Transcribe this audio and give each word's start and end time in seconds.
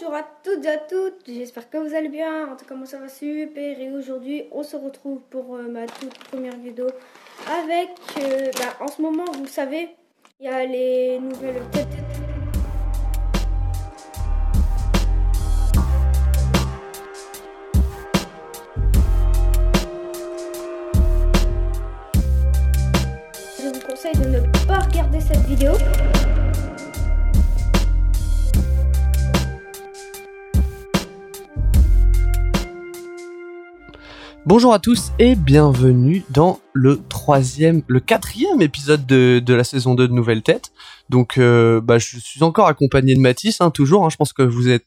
Bonjour 0.00 0.14
à 0.14 0.22
toutes 0.42 0.64
et 0.64 0.68
à 0.68 0.78
toutes, 0.78 1.26
j'espère 1.26 1.68
que 1.68 1.76
vous 1.76 1.94
allez 1.94 2.08
bien. 2.08 2.50
En 2.50 2.56
tout 2.56 2.64
cas, 2.64 2.74
moi 2.74 2.86
ça 2.86 2.98
va 2.98 3.08
super. 3.08 3.78
Et 3.78 3.92
aujourd'hui, 3.92 4.44
on 4.50 4.62
se 4.62 4.76
retrouve 4.76 5.20
pour 5.28 5.56
euh, 5.56 5.68
ma 5.68 5.84
toute 5.86 6.16
première 6.30 6.56
vidéo 6.56 6.86
avec. 7.46 7.90
euh, 8.18 8.50
bah, 8.58 8.76
en 8.80 8.88
ce 8.88 9.02
moment, 9.02 9.24
vous 9.32 9.46
savez, 9.46 9.90
il 10.38 10.46
y 10.46 10.48
a 10.48 10.64
les 10.64 11.18
nouvelles. 11.18 11.62
Je 23.58 23.68
vous 23.68 23.80
conseille 23.86 24.12
de 24.12 24.28
ne 24.28 24.66
pas 24.66 24.78
regarder 24.78 25.20
cette 25.20 25.44
vidéo. 25.44 25.72
Bonjour 34.50 34.74
à 34.74 34.80
tous 34.80 35.12
et 35.20 35.36
bienvenue 35.36 36.24
dans 36.30 36.58
le 36.72 37.00
troisième, 37.08 37.84
le 37.86 38.00
quatrième 38.00 38.60
épisode 38.60 39.06
de, 39.06 39.38
de 39.38 39.54
la 39.54 39.62
saison 39.62 39.94
2 39.94 40.08
de 40.08 40.12
Nouvelle 40.12 40.42
Tête. 40.42 40.72
Donc, 41.08 41.38
euh, 41.38 41.80
bah, 41.80 41.98
je 41.98 42.18
suis 42.18 42.42
encore 42.42 42.66
accompagné 42.66 43.14
de 43.14 43.20
Mathis, 43.20 43.60
hein, 43.60 43.70
toujours. 43.70 44.04
hein, 44.04 44.08
je 44.10 44.16
pense 44.16 44.32
que 44.32 44.42
vous 44.42 44.68
êtes 44.68 44.86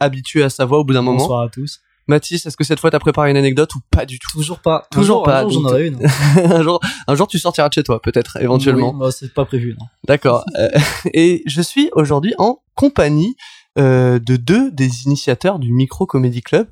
habitué 0.00 0.42
à 0.42 0.50
sa 0.50 0.64
voix 0.64 0.80
au 0.80 0.84
bout 0.84 0.94
d'un 0.94 1.02
moment. 1.02 1.18
Bonsoir 1.18 1.42
à 1.42 1.48
tous. 1.48 1.78
Mathis, 2.08 2.44
est-ce 2.44 2.56
que 2.56 2.64
cette 2.64 2.80
fois 2.80 2.90
t'as 2.90 2.98
préparé 2.98 3.30
une 3.30 3.36
anecdote 3.36 3.72
ou 3.76 3.78
pas 3.88 4.04
du 4.04 4.18
tout? 4.18 4.32
Toujours 4.32 4.58
pas. 4.58 4.88
Toujours 4.90 5.22
un 5.22 5.30
pas, 5.30 5.44
Un 5.44 5.48
jour, 5.48 5.62
j'en 5.62 5.68
aurai 5.68 5.86
une. 5.86 6.04
un, 6.36 6.62
jour, 6.64 6.80
un 7.06 7.14
jour, 7.14 7.28
tu 7.28 7.38
sortiras 7.38 7.68
de 7.68 7.74
chez 7.74 7.84
toi, 7.84 8.02
peut-être, 8.02 8.38
éventuellement. 8.40 8.90
Oui, 8.94 8.98
bah, 8.98 9.12
c'est 9.12 9.32
pas 9.32 9.44
prévu. 9.44 9.76
D'accord. 10.08 10.44
Euh, 10.58 10.70
et 11.12 11.44
je 11.46 11.62
suis 11.62 11.88
aujourd'hui 11.92 12.34
en 12.38 12.58
compagnie 12.74 13.36
euh, 13.78 14.18
de 14.18 14.34
deux 14.34 14.72
des 14.72 15.04
initiateurs 15.04 15.60
du 15.60 15.72
Micro 15.72 16.04
Comedy 16.04 16.42
Club. 16.42 16.66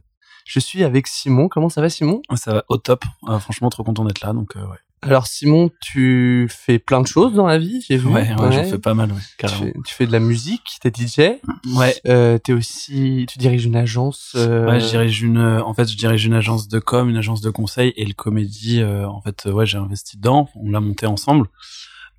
Je 0.44 0.60
suis 0.60 0.84
avec 0.84 1.06
Simon. 1.06 1.48
Comment 1.48 1.68
ça 1.68 1.80
va, 1.80 1.88
Simon? 1.88 2.22
Ça 2.36 2.52
va 2.54 2.64
au 2.68 2.76
top. 2.76 3.04
Euh, 3.28 3.38
franchement, 3.38 3.70
trop 3.70 3.84
content 3.84 4.04
d'être 4.04 4.20
là. 4.20 4.32
Donc, 4.32 4.56
euh, 4.56 4.60
ouais. 4.62 4.76
Alors 5.04 5.26
Simon, 5.26 5.68
tu 5.80 6.46
fais 6.48 6.78
plein 6.78 7.00
de 7.00 7.08
choses 7.08 7.34
dans 7.34 7.46
la 7.48 7.58
vie, 7.58 7.84
j'ai 7.88 7.96
vu. 7.96 8.06
Ouais, 8.06 8.32
ouais, 8.38 8.52
j'en 8.52 8.62
fais 8.62 8.78
pas 8.78 8.94
mal, 8.94 9.10
ouais, 9.10 9.18
Tu 9.36 9.48
fais, 9.48 9.74
tu 9.84 9.94
fais 9.94 10.06
de 10.06 10.12
la 10.12 10.20
musique, 10.20 10.62
t'es 10.80 10.92
DJ, 10.94 11.40
Ouais, 11.74 11.96
euh, 12.06 12.38
t'es 12.38 12.52
aussi, 12.52 13.26
tu 13.28 13.36
diriges 13.40 13.64
une 13.64 13.74
agence. 13.74 14.34
euh, 14.36 14.64
ouais, 14.64 14.78
je 14.78 14.86
dirige 14.86 15.22
une, 15.22 15.38
euh, 15.38 15.60
en 15.64 15.74
fait, 15.74 15.90
je 15.90 15.96
dirige 15.96 16.24
une 16.24 16.34
agence 16.34 16.68
de 16.68 16.78
com, 16.78 17.10
une 17.10 17.16
agence 17.16 17.40
de 17.40 17.50
conseil 17.50 17.92
et 17.96 18.04
le 18.04 18.14
comédie. 18.14 18.80
euh, 18.80 19.08
en 19.08 19.20
fait, 19.20 19.46
euh, 19.46 19.50
ouais, 19.50 19.66
j'ai 19.66 19.76
investi 19.78 20.18
dedans. 20.18 20.48
On 20.54 20.70
l'a 20.70 20.78
monté 20.78 21.04
ensemble. 21.06 21.48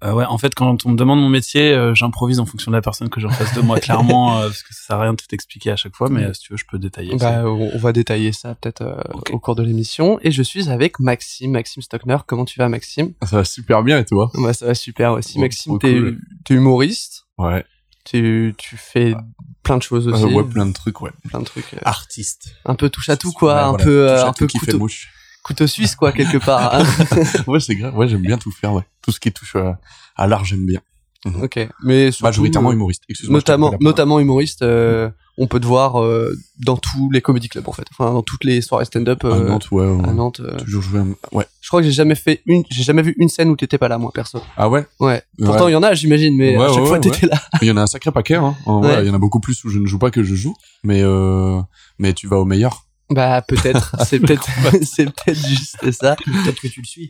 Euh, 0.03 0.11
ouais, 0.13 0.25
en 0.25 0.37
fait, 0.37 0.53
quand 0.53 0.85
on 0.85 0.89
me 0.89 0.95
demande 0.97 1.19
mon 1.21 1.29
métier, 1.29 1.71
euh, 1.71 1.93
j'improvise 1.95 2.39
en 2.41 2.45
fonction 2.45 2.71
de 2.71 2.75
la 2.75 2.81
personne 2.81 3.09
que 3.09 3.21
j'ai 3.21 3.27
en 3.27 3.31
face 3.31 3.53
de 3.53 3.61
moi, 3.61 3.79
clairement, 3.81 4.39
euh, 4.39 4.47
parce 4.47 4.61
que 4.63 4.73
ça 4.73 4.81
sert 4.87 4.95
à 4.97 5.01
rien 5.03 5.11
de 5.13 5.17
tout 5.17 5.33
expliquer 5.33 5.71
à 5.71 5.75
chaque 5.77 5.95
fois. 5.95 6.09
Mais 6.09 6.25
euh, 6.25 6.33
si 6.33 6.41
tu 6.41 6.51
veux, 6.53 6.57
je 6.57 6.65
peux 6.69 6.77
détailler. 6.77 7.15
Bah, 7.15 7.43
on 7.45 7.71
on 7.73 7.77
va 7.77 7.93
détailler 7.93 8.33
ça 8.33 8.55
peut-être 8.55 8.81
euh, 8.81 8.95
au 9.31 9.39
cours 9.39 9.55
de 9.55 9.63
l'émission. 9.63 10.19
Et 10.21 10.31
je 10.31 10.43
suis 10.43 10.69
avec 10.69 10.99
Maxime, 10.99 11.51
Maxime 11.51 11.81
Stockner. 11.81 12.17
Comment 12.27 12.43
tu 12.45 12.59
vas, 12.59 12.67
Maxime? 12.67 13.13
Ça 13.23 13.37
va 13.37 13.45
super 13.45 13.81
bien 13.83 13.97
et 13.99 14.05
toi? 14.05 14.29
Bah, 14.35 14.51
ça 14.53 14.65
va 14.65 14.75
super 14.75 15.13
aussi. 15.13 15.35
Oh, 15.37 15.41
Maxime, 15.41 15.79
t'es 15.79 15.93
cool. 15.93 16.19
humoriste, 16.49 17.25
Ouais. 17.37 17.63
tu, 18.03 18.53
tu 18.57 18.75
fais 18.77 19.15
plein 19.63 19.77
de 19.77 19.83
choses 19.83 20.09
aussi, 20.09 20.25
ouais, 20.25 20.43
plein 20.43 20.65
de 20.65 20.73
trucs, 20.73 20.99
ouais. 21.01 21.11
plein 21.29 21.39
de 21.39 21.45
trucs. 21.45 21.73
euh, 21.73 21.79
Artiste. 21.85 22.55
un 22.65 22.75
peu 22.75 22.89
touche 22.89 23.07
à 23.09 23.15
tout 23.15 23.31
quoi, 23.31 23.53
Ouais, 23.53 23.59
un 23.61 23.69
voilà, 23.69 23.83
peu, 23.85 24.07
touche 24.09 24.19
à 24.19 24.27
un 24.27 24.33
tout 24.33 24.39
peu 24.39 24.47
qui 24.47 24.59
fait 24.59 24.65
couteau, 24.65 24.79
mouche. 24.79 25.09
Couteau 25.43 25.67
suisse 25.67 25.95
quoi 25.95 26.11
quelque 26.11 26.37
part. 26.37 26.73
hein. 26.75 26.83
ouais, 27.47 27.59
c'est 27.59 27.75
grave. 27.75 27.95
Ouais, 27.97 28.07
j'aime 28.07 28.21
bien 28.21 28.37
tout 28.37 28.51
faire, 28.51 28.73
ouais. 28.73 28.83
Tout 29.01 29.11
ce 29.11 29.19
qui 29.19 29.31
touche 29.31 29.55
euh, 29.55 29.71
à 30.15 30.27
l'art, 30.27 30.45
j'aime 30.45 30.65
bien. 30.65 30.79
ok, 31.41 31.69
mais 31.83 32.11
surtout, 32.11 32.25
Majoritairement 32.25 32.71
humoriste. 32.73 33.03
Notamment, 33.29 33.73
notamment 33.79 34.19
humoriste. 34.19 34.61
euh, 34.61 35.09
on 35.37 35.47
peut 35.47 35.59
te 35.59 35.65
voir 35.65 35.99
euh, 36.03 36.31
dans 36.63 36.75
tous 36.77 37.09
les 37.11 37.19
comedy 37.21 37.47
clubs 37.49 37.67
en 37.67 37.71
fait, 37.71 37.85
enfin 37.91 38.13
dans 38.13 38.21
toutes 38.21 38.43
les 38.43 38.61
soirées 38.61 38.85
stand-up 38.85 39.23
À 39.23 39.29
euh, 39.29 39.47
Nantes, 39.47 39.71
ouais. 39.71 39.83
ouais. 39.87 40.07
à 40.09 40.13
Nantes. 40.13 40.41
Toujours 40.59 40.83
joué. 40.83 40.99
à- 40.99 41.35
Ouais. 41.35 41.45
Je 41.61 41.69
crois 41.69 41.79
que 41.81 41.87
j'ai 41.87 41.93
jamais 41.93 42.13
fait 42.15 42.41
une, 42.45 42.63
j'ai 42.69 42.83
jamais 42.83 43.01
vu 43.01 43.15
une 43.17 43.29
scène 43.29 43.49
où 43.49 43.55
t'étais 43.55 43.77
pas 43.79 43.87
là 43.87 43.97
moi 43.97 44.11
perso. 44.13 44.41
Ah 44.57 44.69
ouais? 44.69 44.85
Ouais. 44.99 45.23
Pourtant 45.43 45.65
Ouais. 45.65 45.71
il 45.71 45.73
y 45.73 45.77
en 45.77 45.81
a, 45.83 45.93
j'imagine, 45.93 46.35
mais 46.37 46.55
Ouais, 46.57 46.65
à 46.65 46.73
chaque 46.73 46.85
fois 46.85 46.99
t'étais 46.99 47.25
là. 47.27 47.41
Il 47.61 47.67
y 47.67 47.71
en 47.71 47.77
a 47.77 47.81
un 47.81 47.87
sacré 47.87 48.11
paquet, 48.11 48.35
hein. 48.35 48.53
Il 48.67 49.07
y 49.07 49.09
en 49.09 49.13
a 49.15 49.17
beaucoup 49.17 49.39
plus 49.39 49.63
où 49.63 49.69
je 49.69 49.79
ne 49.79 49.85
joue 49.87 49.97
pas 49.99 50.11
que 50.11 50.23
je 50.23 50.35
joue. 50.35 50.55
Mais 50.83 51.01
mais 51.99 52.13
tu 52.13 52.27
vas 52.27 52.37
au 52.37 52.45
meilleur. 52.45 52.83
Bah 53.13 53.41
peut-être, 53.41 53.95
c'est 54.05 54.19
peut-être, 54.19 54.47
c'est 54.83 55.05
peut-être 55.05 55.47
juste 55.47 55.91
ça. 55.91 56.15
Peut-être 56.15 56.59
que 56.59 56.67
tu 56.67 56.81
le 56.81 56.85
suis. 56.85 57.09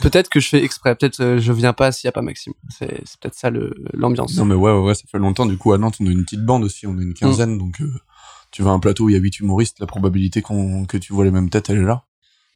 Peut-être 0.00 0.28
que 0.28 0.38
je 0.40 0.48
fais 0.48 0.62
exprès. 0.62 0.94
Peut-être 0.94 1.20
euh, 1.20 1.38
je 1.40 1.52
viens 1.52 1.72
pas 1.72 1.92
s'il 1.92 2.06
y 2.06 2.08
a 2.08 2.12
pas 2.12 2.22
Maxime. 2.22 2.52
C'est, 2.68 3.02
c'est 3.04 3.18
peut-être 3.20 3.34
ça 3.34 3.50
le 3.50 3.74
l'ambiance. 3.92 4.36
Non 4.36 4.44
mais 4.44 4.54
ouais, 4.54 4.72
ouais, 4.72 4.78
ouais, 4.80 4.94
ça 4.94 5.02
fait 5.10 5.18
longtemps. 5.18 5.46
Du 5.46 5.56
coup, 5.58 5.72
à 5.72 5.78
Nantes, 5.78 5.96
on 6.00 6.06
a 6.06 6.10
une 6.10 6.24
petite 6.24 6.44
bande 6.44 6.62
aussi. 6.64 6.86
On 6.86 6.98
est 6.98 7.02
une 7.02 7.14
quinzaine, 7.14 7.58
donc 7.58 7.80
euh, 7.80 7.92
tu 8.50 8.62
vas 8.62 8.70
à 8.70 8.74
un 8.74 8.78
plateau 8.80 9.04
où 9.04 9.08
il 9.08 9.14
y 9.14 9.16
a 9.16 9.18
huit 9.18 9.38
humoristes. 9.40 9.80
La 9.80 9.86
probabilité 9.86 10.42
qu'on 10.42 10.84
que 10.84 10.96
tu 10.96 11.12
vois 11.12 11.24
les 11.24 11.30
mêmes 11.30 11.50
têtes, 11.50 11.70
elle 11.70 11.78
est 11.78 11.84
là. 11.84 12.04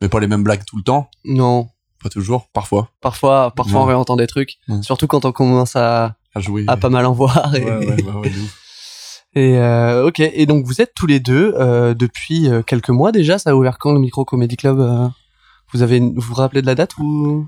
Mais 0.01 0.09
pas 0.09 0.21
les 0.21 0.27
mêmes 0.29 0.45
blagues 0.45 0.65
tout 0.65 0.77
le 0.77 0.83
temps. 0.83 1.09
Non. 1.25 1.69
Pas 2.03 2.09
toujours. 2.11 2.49
Parfois. 2.53 2.91
Parfois, 3.01 3.53
parfois 3.55 3.81
on 3.81 3.85
réentend 3.87 4.17
des 4.17 4.27
trucs. 4.27 4.59
Ouais. 4.69 4.83
Surtout 4.83 5.07
quand 5.07 5.25
on 5.25 5.33
commence 5.33 5.75
à, 5.77 6.17
À 6.35 6.41
jouer. 6.41 6.65
à 6.67 6.77
pas 6.77 6.91
mal 6.91 7.07
en 7.07 7.13
voir. 7.13 7.55
Et, 7.55 7.65
Ouais, 7.65 7.77
ouais, 7.87 8.03
ouais, 8.03 8.13
ouais. 8.13 8.33
Et 9.35 9.59
euh, 9.59 10.07
ok. 10.07 10.21
Et 10.21 10.47
donc 10.47 10.65
vous 10.67 10.81
êtes 10.81 10.93
tous 10.95 11.07
les 11.07 11.21
deux 11.21 11.55
euh, 11.59 11.95
depuis 11.95 12.49
euh, 12.49 12.63
quelques 12.63 12.91
mois 12.91 13.13
déjà. 13.13 13.39
Ça 13.39 13.51
a 13.51 13.55
ouvert 13.55 13.79
quand 13.79 13.93
le 13.93 13.99
Micro 14.01 14.25
Comedy 14.25 14.57
Club 14.57 14.81
euh? 14.81 15.09
Vous 15.73 15.83
avez, 15.83 15.99
vous 16.01 16.13
vous 16.21 16.35
rappelez 16.35 16.63
de 16.63 16.67
la 16.67 16.75
date 16.77 16.97
ou? 16.99 17.47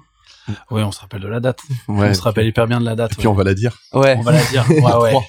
Ouais, 0.71 0.83
on 0.83 0.91
se 0.93 1.01
rappelle 1.01 1.21
de 1.21 1.29
la 1.29 1.39
date. 1.41 1.61
Ouais, 1.89 2.09
on 2.11 2.15
se 2.15 2.23
rappelle 2.23 2.47
hyper 2.47 2.67
bien 2.67 2.81
de 2.81 2.85
la 2.85 2.95
date. 2.97 3.13
Et 3.13 3.17
puis 3.17 3.29
on 3.29 3.35
va 3.35 3.45
la 3.45 3.55
dire. 3.55 3.77
Ouais. 3.93 4.17
On 4.19 4.23
va 4.23 4.33
la 4.33 4.43
dire. 4.45 4.65
Ouais, 4.69 4.81
ouais. 5.01 5.11
Trois. 5.11 5.25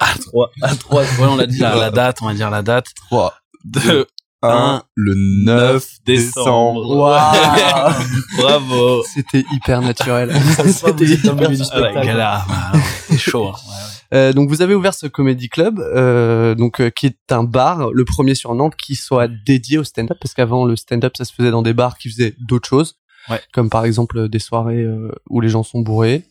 À 0.00 0.14
trois. 0.18 0.50
À 0.62 0.74
trois. 0.76 1.02
Ouais, 1.02 1.26
on 1.28 1.36
l'a 1.36 1.46
dit, 1.46 1.58
la, 1.58 1.74
la 1.76 1.90
date, 1.90 2.18
on 2.22 2.26
va 2.26 2.34
dire 2.34 2.50
la 2.50 2.62
date. 2.62 2.86
3, 3.08 3.34
De 3.64 4.06
1 4.42 4.82
le 4.94 5.14
9 5.44 5.86
décembre. 6.06 6.96
Waouh 6.96 7.92
Bravo. 8.38 9.02
C'était 9.12 9.44
hyper 9.52 9.82
naturel. 9.82 10.32
C'était 10.66 11.04
milieu 11.04 11.48
du 11.48 11.62
Ah, 11.72 12.72
C'est 13.08 13.18
chaud. 13.18 13.48
hein. 13.48 13.52
Ouais, 13.52 13.74
ouais. 13.74 13.97
Euh, 14.14 14.32
donc 14.32 14.48
vous 14.48 14.62
avez 14.62 14.74
ouvert 14.74 14.94
ce 14.94 15.06
comedy 15.06 15.48
club, 15.48 15.78
euh, 15.80 16.54
donc 16.54 16.80
euh, 16.80 16.88
qui 16.90 17.06
est 17.06 17.30
un 17.32 17.44
bar, 17.44 17.90
le 17.92 18.04
premier 18.04 18.34
sur 18.34 18.54
Nantes, 18.54 18.74
qui 18.76 18.94
soit 18.94 19.28
dédié 19.28 19.76
au 19.78 19.84
stand-up, 19.84 20.16
parce 20.20 20.32
qu'avant 20.34 20.64
le 20.64 20.76
stand-up 20.76 21.14
ça 21.16 21.24
se 21.24 21.32
faisait 21.34 21.50
dans 21.50 21.62
des 21.62 21.74
bars 21.74 21.98
qui 21.98 22.08
faisaient 22.10 22.34
d'autres 22.40 22.68
choses, 22.68 22.96
Ouais. 23.28 23.40
comme 23.52 23.68
par 23.68 23.84
exemple 23.84 24.28
des 24.30 24.38
soirées 24.38 24.86
où 25.28 25.40
les 25.42 25.50
gens 25.50 25.62
sont 25.62 25.80
bourrés, 25.80 26.24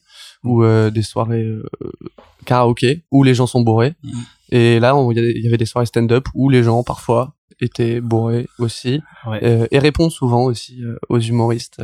ou 0.43 0.63
des 0.65 1.03
soirées 1.03 1.45
karaoké 2.45 3.03
où 3.11 3.23
les 3.23 3.35
gens 3.35 3.45
sont 3.47 3.61
bourrés. 3.61 3.93
Mhm. 4.03 4.11
Et 4.49 4.79
là 4.79 4.95
il 5.11 5.43
y 5.43 5.47
avait- 5.47 5.57
des 5.57 5.65
soirées 5.65 5.85
stand-up 5.85 6.25
où 6.33 6.49
les 6.49 6.63
gens 6.63 6.83
parfois 6.83 7.35
étaient 7.59 8.01
bourrés 8.01 8.47
aussi, 8.57 9.01
Ouais. 9.27 9.67
et 9.71 9.77
répondent 9.79 10.11
souvent 10.11 10.43
aussi 10.45 10.81
aux 11.09 11.19
humoristes 11.19 11.81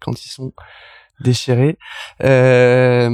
quand 0.00 0.24
ils 0.24 0.28
sont 0.30 0.52
déchirés. 1.20 1.78
Euh, 2.24 3.10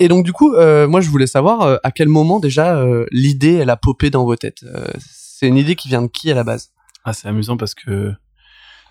et 0.00 0.08
donc 0.08 0.24
du 0.24 0.32
coup, 0.32 0.54
euh, 0.54 0.88
moi 0.88 1.00
je 1.00 1.10
voulais 1.10 1.26
savoir 1.26 1.62
euh, 1.62 1.76
à 1.82 1.90
quel 1.90 2.08
moment 2.08 2.40
déjà 2.40 2.76
euh, 2.76 3.06
l'idée 3.10 3.54
elle 3.54 3.70
a 3.70 3.76
popé 3.76 4.10
dans 4.10 4.24
vos 4.24 4.36
têtes. 4.36 4.64
Euh, 4.64 4.86
c'est 5.10 5.48
une 5.48 5.56
idée 5.56 5.76
qui 5.76 5.88
vient 5.88 6.02
de 6.02 6.08
qui 6.08 6.30
à 6.30 6.34
la 6.34 6.44
base? 6.44 6.70
Ah, 7.04 7.12
c'est 7.12 7.28
amusant 7.28 7.56
parce 7.56 7.74
que 7.74 8.12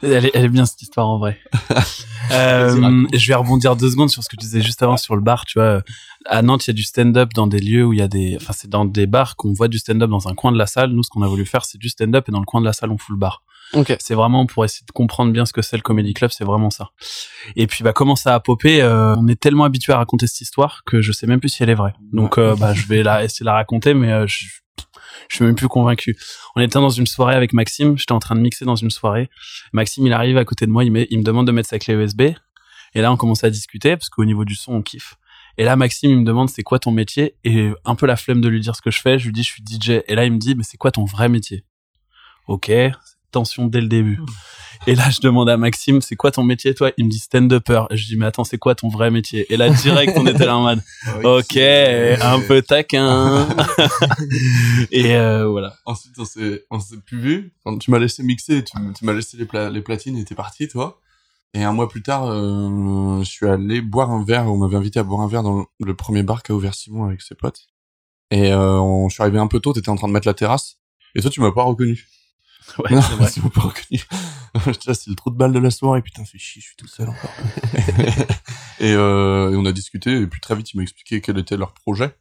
elle 0.04 0.26
est, 0.26 0.32
elle 0.36 0.46
est 0.46 0.50
bien 0.50 0.66
cette 0.66 0.82
histoire 0.82 1.08
en 1.08 1.18
vrai. 1.18 1.40
euh, 2.32 3.08
je 3.14 3.28
vais 3.28 3.34
rebondir 3.34 3.76
deux 3.76 3.90
secondes 3.90 4.12
sur 4.12 4.24
ce 4.24 4.30
que 4.30 4.36
tu 4.36 4.46
disais 4.46 4.62
juste 4.62 4.84
avant 4.84 4.98
sur 4.98 5.16
le 5.16 5.22
bar. 5.22 5.46
Tu 5.46 5.58
vois, 5.58 5.82
à 6.28 6.42
Nantes, 6.44 6.68
il 6.68 6.70
y 6.70 6.72
a 6.72 6.74
du 6.74 6.84
stand-up 6.84 7.34
dans 7.34 7.48
des 7.48 7.60
lieux 7.60 7.84
où 7.84 7.94
il 7.94 8.00
y 8.00 8.04
a 8.04 8.08
des, 8.08 8.38
enfin, 8.40 8.54
c'est 8.56 8.70
dans 8.70 8.86
des 8.86 9.08
bars 9.08 9.36
qu'on 9.36 9.54
voit 9.54 9.68
du 9.68 9.80
stand-up 9.80 10.10
dans 10.10 10.28
un 10.28 10.36
coin 10.36 10.52
de 10.52 10.58
la 10.58 10.68
salle. 10.68 10.92
Nous, 10.92 11.02
ce 11.02 11.10
qu'on 11.10 11.24
a 11.24 11.28
voulu 11.28 11.46
faire, 11.46 11.66
c'est 11.66 11.80
du 11.80 11.90
stand-up 11.90 12.30
et 12.30 12.32
dans 12.32 12.40
le 12.40 12.46
coin 12.46 12.62
de 12.62 12.66
la 12.66 12.74
salle, 12.74 12.92
on 12.92 12.98
fout 12.98 13.16
le 13.16 13.20
bar. 13.20 13.42
Ok. 13.74 13.96
C'est 14.00 14.16
vraiment 14.16 14.46
pour 14.46 14.64
essayer 14.66 14.86
de 14.86 14.92
comprendre 14.92 15.32
bien 15.32 15.46
ce 15.46 15.54
que 15.54 15.62
c'est 15.62 15.76
le 15.76 15.82
comedy 15.82 16.14
club, 16.14 16.32
c'est 16.32 16.46
vraiment 16.46 16.70
ça. 16.70 16.90
Et 17.56 17.68
puis 17.68 17.84
bah 17.84 17.94
comment 17.94 18.16
ça 18.16 18.34
a 18.34 18.40
popé, 18.40 18.82
euh, 18.82 19.16
on 19.18 19.28
est 19.28 19.40
tellement 19.40 19.66
habitué 19.66 19.94
à 19.94 19.98
raconter 19.98 20.28
cette 20.28 20.42
histoire 20.42 20.84
que 20.86 21.02
je 21.02 21.12
sais 21.12 21.28
même 21.28 21.40
plus 21.40 21.50
si 21.50 21.64
elle 21.64 21.70
est 21.70 21.76
vraie. 21.76 21.94
Donc 22.14 22.38
euh, 22.38 22.56
bah 22.56 22.74
je 22.74 22.88
vais 22.88 23.04
la 23.04 23.24
essayer 23.24 23.44
de 23.44 23.48
la 23.48 23.54
raconter 23.54 23.94
mais 23.94 24.12
euh, 24.12 24.28
je 24.28 24.46
je 25.30 25.36
suis 25.36 25.46
même 25.46 25.56
plus 25.56 25.68
convaincu. 25.68 26.18
On 26.56 26.62
était 26.62 26.80
dans 26.80 26.90
une 26.90 27.08
soirée 27.08 27.36
avec 27.36 27.54
Maxime, 27.54 27.98
j'étais 27.98 28.14
en 28.14 28.20
train 28.20 28.36
de 28.36 28.40
mixer 28.40 28.66
dans 28.66 28.76
une 28.76 28.92
soirée. 28.92 29.30
Maxime, 29.74 30.06
il 30.06 30.14
arrive 30.14 30.38
à 30.38 30.46
côté 30.46 30.66
de 30.66 30.72
moi, 30.72 30.84
il, 30.84 30.92
met, 30.92 31.08
il 31.10 31.20
me 31.20 31.24
demande 31.24 31.48
de 31.48 31.52
mettre 31.52 31.70
sa 31.70 31.80
clé 31.80 31.96
USB. 31.96 32.22
Et 32.94 33.02
là, 33.02 33.12
on 33.12 33.18
commence 33.18 33.44
à 33.44 33.50
discuter 33.50 33.98
parce 33.98 34.10
qu'au 34.10 34.26
niveau 34.26 34.46
du 34.46 34.56
son, 34.56 34.76
on 34.76 34.82
kiffe. 34.82 35.16
Et 35.58 35.66
là, 35.66 35.76
Maxime, 35.76 36.12
il 36.12 36.20
me 36.20 36.26
demande 36.26 36.50
c'est 36.50 36.64
quoi 36.64 36.80
ton 36.80 36.92
métier? 36.92 37.36
Et 37.44 37.72
un 37.84 37.96
peu 37.96 38.06
la 38.06 38.16
flemme 38.16 38.42
de 38.42 38.48
lui 38.48 38.62
dire 38.62 38.76
ce 38.76 38.82
que 38.82 38.92
je 38.92 39.02
fais. 39.02 39.20
Je 39.20 39.26
lui 39.26 39.34
dis 39.34 39.44
je 39.44 39.52
suis 39.52 39.64
DJ. 39.64 40.02
Et 40.08 40.16
là, 40.16 40.26
il 40.26 40.32
me 40.32 40.38
dit 40.38 40.56
mais 40.56 40.64
c'est 40.64 40.78
quoi 40.78 40.92
ton 40.92 41.04
vrai 41.04 41.30
métier? 41.30 41.66
Ok, 42.48 42.72
tension 43.32 43.66
dès 43.68 43.82
le 43.82 43.88
début. 43.88 44.20
Et 44.86 44.96
là, 44.96 45.10
je 45.10 45.20
demande 45.22 45.50
à 45.50 45.58
Maxime, 45.58 46.02
c'est 46.02 46.16
quoi 46.16 46.32
ton 46.32 46.44
métier, 46.44 46.74
toi? 46.74 46.92
Il 46.98 47.06
me 47.06 47.10
dit 47.10 47.18
stand-upper. 47.20 47.84
Et 47.90 47.98
je 47.98 48.06
dis, 48.08 48.16
mais 48.16 48.26
attends, 48.28 48.44
c'est 48.44 48.58
quoi 48.60 48.76
ton 48.76 48.90
vrai 48.90 49.10
métier? 49.12 49.46
Et 49.52 49.58
là, 49.58 49.70
direct, 49.70 50.14
on 50.16 50.26
était 50.28 50.46
là 50.46 50.56
en 50.58 50.62
mode, 50.64 50.82
ok, 51.24 51.58
un 51.58 52.40
peu 52.48 52.62
taquin. 52.62 53.50
et 54.92 55.16
euh, 55.16 55.48
voilà. 55.48 55.74
Ensuite, 55.86 56.14
on 56.20 56.26
s'est, 56.26 56.64
on 56.70 56.80
s'est 56.80 56.98
plus 57.06 57.20
vu. 57.20 57.54
Quand 57.66 57.78
tu 57.78 57.92
m'as 57.92 58.00
laissé 58.00 58.24
mixer, 58.24 58.64
tu, 58.64 58.78
m'as 59.06 59.14
laissé 59.14 59.36
les, 59.38 59.46
pla- 59.46 59.70
les 59.70 59.82
platines 59.82 60.18
et 60.18 60.24
t'es 60.24 60.36
parti, 60.36 60.68
toi. 60.68 61.00
Et 61.54 61.64
un 61.64 61.74
mois 61.74 61.90
plus 61.90 62.04
tard, 62.04 62.26
euh, 62.28 63.20
je 63.24 63.30
suis 63.30 63.48
allé 63.48 63.82
boire 63.82 64.12
un 64.12 64.24
verre. 64.24 64.46
On 64.52 64.58
m'avait 64.58 64.76
invité 64.78 65.00
à 65.00 65.04
boire 65.04 65.22
un 65.22 65.28
verre 65.28 65.44
dans 65.44 65.66
le 65.80 65.94
premier 65.96 66.24
bar 66.24 66.44
qu'a 66.44 66.54
ouvert 66.54 66.74
Simon 66.76 67.06
avec 67.06 67.22
ses 67.22 67.36
potes. 67.36 67.68
Et 68.32 68.52
euh, 68.52 68.80
on- 68.80 69.10
je 69.10 69.14
suis 69.16 69.24
arrivé 69.24 69.40
un 69.40 69.48
peu 69.48 69.60
tôt, 69.60 69.74
t'étais 69.74 69.90
en 69.90 69.96
train 69.96 70.08
de 70.08 70.14
mettre 70.14 70.28
la 70.28 70.34
terrasse. 70.34 70.78
Et 71.16 71.22
toi, 71.22 71.32
tu 71.32 71.42
m'as 71.42 71.52
pas 71.52 71.64
reconnu. 71.64 72.08
Ouais, 72.80 72.92
Non, 72.92 73.00
vrai. 73.02 73.32
tu 73.32 73.42
m'as 73.42 73.50
pas 73.50 73.62
reconnu. 73.62 74.02
C'est 74.94 75.08
le 75.08 75.16
trou 75.16 75.30
de 75.30 75.36
balle 75.38 75.54
de 75.54 75.60
la 75.60 75.72
soirée. 75.72 76.02
Putain, 76.02 76.26
fais 76.26 76.38
chier, 76.38 76.62
je 76.62 76.68
suis 76.68 76.76
tout 76.76 76.88
seul 76.88 77.10
encore. 77.10 77.32
et, 78.80 78.94
euh, 78.94 79.52
et 79.52 79.56
on 79.56 79.66
a 79.66 79.72
discuté. 79.72 80.16
Et 80.22 80.28
puis 80.28 80.40
très 80.42 80.56
vite, 80.56 80.74
il 80.74 80.78
m'a 80.78 80.84
expliqué 80.84 81.22
quel 81.22 81.38
était 81.38 81.58
leur 81.58 81.74
projet 81.74 82.16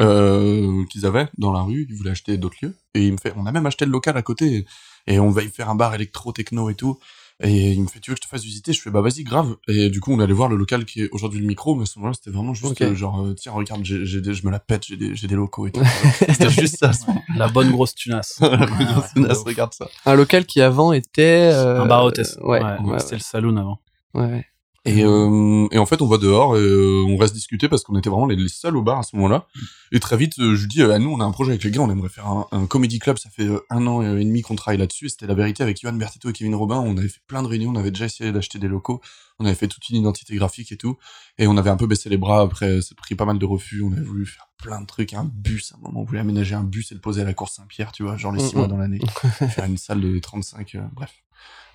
euh, 0.00 0.84
qu'ils 0.90 1.04
avaient 1.06 1.28
dans 1.38 1.52
la 1.52 1.60
rue. 1.62 1.86
Ils 1.88 1.94
voulaient 1.94 2.10
acheter 2.12 2.36
d'autres 2.38 2.56
lieux. 2.62 2.74
Et 2.94 3.06
il 3.06 3.12
me 3.12 3.18
fait, 3.18 3.32
on 3.36 3.46
a 3.46 3.52
même 3.52 3.66
acheté 3.66 3.84
le 3.84 3.92
local 3.92 4.16
à 4.16 4.22
côté. 4.22 4.66
Et 5.06 5.18
on 5.18 5.30
va 5.30 5.42
y 5.42 5.48
faire 5.48 5.68
un 5.68 5.74
bar 5.74 5.94
électro, 5.94 6.32
techno 6.32 6.70
et 6.70 6.74
tout. 6.74 6.98
Et 7.40 7.72
il 7.72 7.82
me 7.82 7.88
fait, 7.88 7.98
tu 8.00 8.10
veux 8.10 8.14
que 8.14 8.22
je 8.22 8.26
te 8.26 8.30
fasse 8.30 8.44
visiter? 8.44 8.72
Je 8.72 8.80
fais, 8.80 8.90
bah 8.90 9.00
vas-y, 9.00 9.24
grave. 9.24 9.56
Et 9.68 9.90
du 9.90 10.00
coup, 10.00 10.12
on 10.12 10.20
allait 10.20 10.32
voir 10.32 10.48
le 10.48 10.56
local 10.56 10.84
qui 10.84 11.02
est 11.02 11.08
aujourd'hui 11.12 11.40
le 11.40 11.46
micro, 11.46 11.74
mais 11.74 11.82
à 11.82 11.86
ce 11.86 11.98
moment-là, 11.98 12.14
c'était 12.14 12.30
vraiment 12.30 12.54
juste 12.54 12.80
euh, 12.82 12.94
genre, 12.94 13.20
euh, 13.24 13.34
tiens, 13.34 13.52
regarde, 13.52 13.84
j'ai, 13.84 14.04
j'ai 14.06 14.20
des- 14.20 14.34
je 14.34 14.46
me 14.46 14.50
la 14.52 14.60
pète, 14.60 14.86
j'ai 14.86 14.96
des, 14.96 15.14
j'ai 15.16 15.26
des 15.26 15.34
locaux 15.34 15.66
et 15.66 15.72
tout. 15.72 15.82
c'était 16.18 16.50
juste 16.50 16.76
ça. 16.78 16.90
à 16.90 16.92
ce 16.92 17.06
moment-là. 17.06 17.24
La 17.36 17.48
bonne 17.48 17.70
grosse 17.72 17.94
tunasse. 17.94 18.40
Nas, 19.16 19.34
regarde 19.44 19.72
ça. 19.74 19.88
Un 20.06 20.14
local 20.14 20.46
qui 20.46 20.60
avant 20.60 20.92
était 20.92 21.50
euh, 21.52 21.80
Un 21.82 21.86
bar 21.86 22.04
hôtesse. 22.04 22.38
Ouais, 22.42 22.62
ouais, 22.62 22.78
ouais, 22.84 22.98
C'était 23.00 23.16
le 23.16 23.20
saloon 23.22 23.56
avant. 23.56 23.78
ouais, 24.14 24.26
ouais. 24.26 24.46
Et, 24.84 25.04
euh, 25.04 25.68
et 25.70 25.78
en 25.78 25.86
fait, 25.86 26.02
on 26.02 26.08
va 26.08 26.18
dehors 26.18 26.56
et 26.56 26.60
euh, 26.60 27.04
on 27.06 27.16
reste 27.16 27.34
discuter 27.34 27.68
parce 27.68 27.84
qu'on 27.84 27.96
était 27.96 28.10
vraiment 28.10 28.26
les, 28.26 28.34
les 28.34 28.48
seuls 28.48 28.76
au 28.76 28.82
bar 28.82 28.98
à 28.98 29.02
ce 29.04 29.14
moment-là. 29.14 29.46
Et 29.92 30.00
très 30.00 30.16
vite, 30.16 30.38
euh, 30.40 30.56
je 30.56 30.62
lui 30.62 30.68
dis, 30.68 30.82
euh, 30.82 30.92
ah, 30.92 30.98
nous, 30.98 31.10
on 31.10 31.20
a 31.20 31.24
un 31.24 31.30
projet 31.30 31.50
avec 31.52 31.62
les 31.62 31.70
gars, 31.70 31.82
on 31.82 31.90
aimerait 31.90 32.08
faire 32.08 32.26
un, 32.26 32.48
un 32.50 32.66
comedy 32.66 32.98
club. 32.98 33.16
Ça 33.16 33.30
fait 33.30 33.48
un 33.70 33.86
an 33.86 34.02
et 34.02 34.24
demi 34.24 34.42
qu'on 34.42 34.56
travaille 34.56 34.78
là-dessus. 34.78 35.08
C'était 35.10 35.28
la 35.28 35.34
vérité 35.34 35.62
avec 35.62 35.80
Yohan 35.82 35.92
Bertetto 35.92 36.30
et 36.30 36.32
Kevin 36.32 36.56
Robin. 36.56 36.80
On 36.80 36.96
avait 36.96 37.06
fait 37.08 37.20
plein 37.28 37.42
de 37.44 37.46
réunions, 37.48 37.70
on 37.70 37.76
avait 37.76 37.92
déjà 37.92 38.06
essayé 38.06 38.32
d'acheter 38.32 38.58
des 38.58 38.66
locaux. 38.68 39.00
On 39.38 39.46
avait 39.46 39.54
fait 39.54 39.68
toute 39.68 39.88
une 39.88 39.96
identité 39.96 40.34
graphique 40.34 40.72
et 40.72 40.76
tout. 40.76 40.98
Et 41.38 41.46
on 41.46 41.56
avait 41.56 41.70
un 41.70 41.76
peu 41.76 41.86
baissé 41.86 42.08
les 42.08 42.16
bras 42.16 42.40
après, 42.40 42.80
ça 42.82 42.92
a 42.92 42.94
pris 42.96 43.14
pas 43.14 43.24
mal 43.24 43.38
de 43.38 43.46
refus. 43.46 43.82
On 43.82 43.92
avait 43.92 44.02
voulu 44.02 44.26
faire 44.26 44.48
plein 44.58 44.80
de 44.80 44.86
trucs, 44.86 45.14
un 45.14 45.24
bus 45.24 45.72
à 45.72 45.76
un 45.76 45.80
moment. 45.80 46.00
On 46.00 46.04
voulait 46.04 46.20
aménager 46.20 46.56
un 46.56 46.64
bus 46.64 46.90
et 46.90 46.94
le 46.96 47.00
poser 47.00 47.22
à 47.22 47.24
la 47.24 47.34
cour 47.34 47.48
Saint-Pierre, 47.48 47.92
tu 47.92 48.02
vois, 48.02 48.16
genre 48.16 48.32
les 48.32 48.40
six 48.40 48.54
Mm, 48.54 48.58
mois 48.58 48.66
dans 48.68 48.76
l'année. 48.76 49.00
faire 49.48 49.64
une 49.64 49.76
salle 49.78 50.00
de 50.00 50.18
35, 50.18 50.74
euh, 50.74 50.80
bref. 50.92 51.12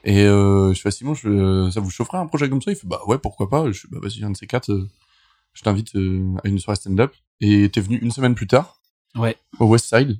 Et 0.03 0.23
euh, 0.23 0.73
je 0.73 0.81
fais 0.81 0.91
Simon, 0.91 1.13
je 1.13 1.27
euh, 1.27 1.71
ça 1.71 1.79
vous 1.79 1.89
chaufferait 1.89 2.17
un 2.17 2.27
projet 2.27 2.49
comme 2.49 2.61
ça? 2.61 2.71
Il 2.71 2.77
fait 2.77 2.87
bah 2.87 3.01
ouais, 3.07 3.17
pourquoi 3.17 3.49
pas. 3.49 3.69
Je 3.71 3.79
fais 3.81 3.87
bah 3.91 3.99
vas-y, 4.01 4.23
un 4.23 4.31
de 4.31 4.37
ces 4.37 4.47
quatre, 4.47 4.71
euh, 4.71 4.87
je 5.53 5.63
t'invite 5.63 5.95
euh, 5.95 6.35
à 6.43 6.47
une 6.47 6.59
soirée 6.59 6.77
stand-up. 6.77 7.13
Et 7.41 7.69
t'es 7.69 7.81
venu 7.81 7.97
une 7.97 8.11
semaine 8.11 8.35
plus 8.35 8.47
tard? 8.47 8.79
Ouais. 9.15 9.35
au 9.59 9.65
West 9.65 9.93
Side? 9.93 10.17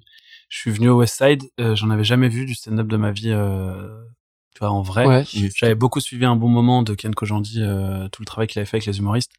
Je 0.50 0.58
suis 0.58 0.72
venu 0.72 0.90
au 0.90 0.98
West 0.98 1.18
Side. 1.18 1.44
J'en 1.58 1.90
avais 1.90 2.04
jamais 2.04 2.30
vu 2.30 2.46
du 2.46 2.56
stand-up 2.56 2.88
de 2.88 2.98
ma 2.98 3.12
vie. 3.12 3.34
tu 4.54 4.60
vois, 4.60 4.72
en 4.72 4.82
vrai. 4.82 5.06
Ouais. 5.06 5.24
J'avais 5.56 5.76
beaucoup 5.76 6.00
suivi 6.00 6.26
un 6.26 6.36
bon 6.36 6.48
moment 6.50 6.84
de 6.84 6.94
Ken 6.94 7.14
Kojandi, 7.14 7.62
tout 8.12 8.22
le 8.22 8.26
travail 8.26 8.48
qu'il 8.48 8.60
avait 8.60 8.66
fait 8.66 8.78
avec 8.78 8.86
les 8.86 9.00
humoristes. 9.00 9.32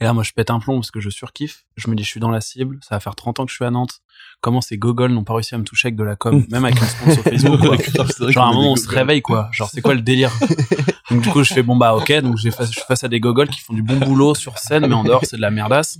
Et 0.00 0.04
là, 0.04 0.14
moi, 0.14 0.22
je 0.22 0.32
pète 0.32 0.50
un 0.50 0.60
plomb 0.60 0.76
parce 0.76 0.90
que 0.90 1.00
je 1.00 1.10
surkiffe. 1.10 1.66
Je 1.76 1.88
me 1.90 1.94
dis, 1.94 2.02
je 2.02 2.08
suis 2.08 2.20
dans 2.20 2.30
la 2.30 2.40
cible. 2.40 2.78
Ça 2.82 2.94
va 2.94 3.00
faire 3.00 3.14
30 3.14 3.40
ans 3.40 3.44
que 3.44 3.50
je 3.50 3.56
suis 3.56 3.66
à 3.66 3.70
Nantes. 3.70 4.00
Comment 4.40 4.62
ces 4.62 4.78
gogoles 4.78 5.12
n'ont 5.12 5.24
pas 5.24 5.34
réussi 5.34 5.54
à 5.54 5.58
me 5.58 5.64
toucher 5.64 5.88
avec 5.88 5.96
de 5.96 6.04
la 6.04 6.16
com, 6.16 6.42
même 6.50 6.64
avec 6.64 6.80
une 6.80 6.86
sponsor 6.86 7.24
Facebook, 7.24 7.60
quoi. 7.60 8.30
Genre, 8.30 8.44
à 8.44 8.48
un 8.48 8.54
moment, 8.54 8.72
on 8.72 8.76
se 8.76 8.88
réveille, 8.88 9.20
quoi. 9.20 9.50
Genre, 9.52 9.68
c'est 9.68 9.82
quoi 9.82 9.92
le 9.92 10.00
délire? 10.00 10.32
Donc, 11.10 11.20
du 11.20 11.28
coup, 11.28 11.44
je 11.44 11.52
fais, 11.52 11.62
bon, 11.62 11.76
bah, 11.76 11.94
ok. 11.94 12.12
Donc, 12.20 12.38
je 12.38 12.48
suis 12.48 12.80
face 12.86 13.04
à 13.04 13.08
des 13.08 13.20
gogoles 13.20 13.48
qui 13.48 13.60
font 13.60 13.74
du 13.74 13.82
bon 13.82 13.98
boulot 13.98 14.34
sur 14.34 14.56
scène, 14.56 14.86
mais 14.86 14.94
en 14.94 15.04
dehors, 15.04 15.22
c'est 15.24 15.36
de 15.36 15.42
la 15.42 15.50
merdasse. 15.50 15.98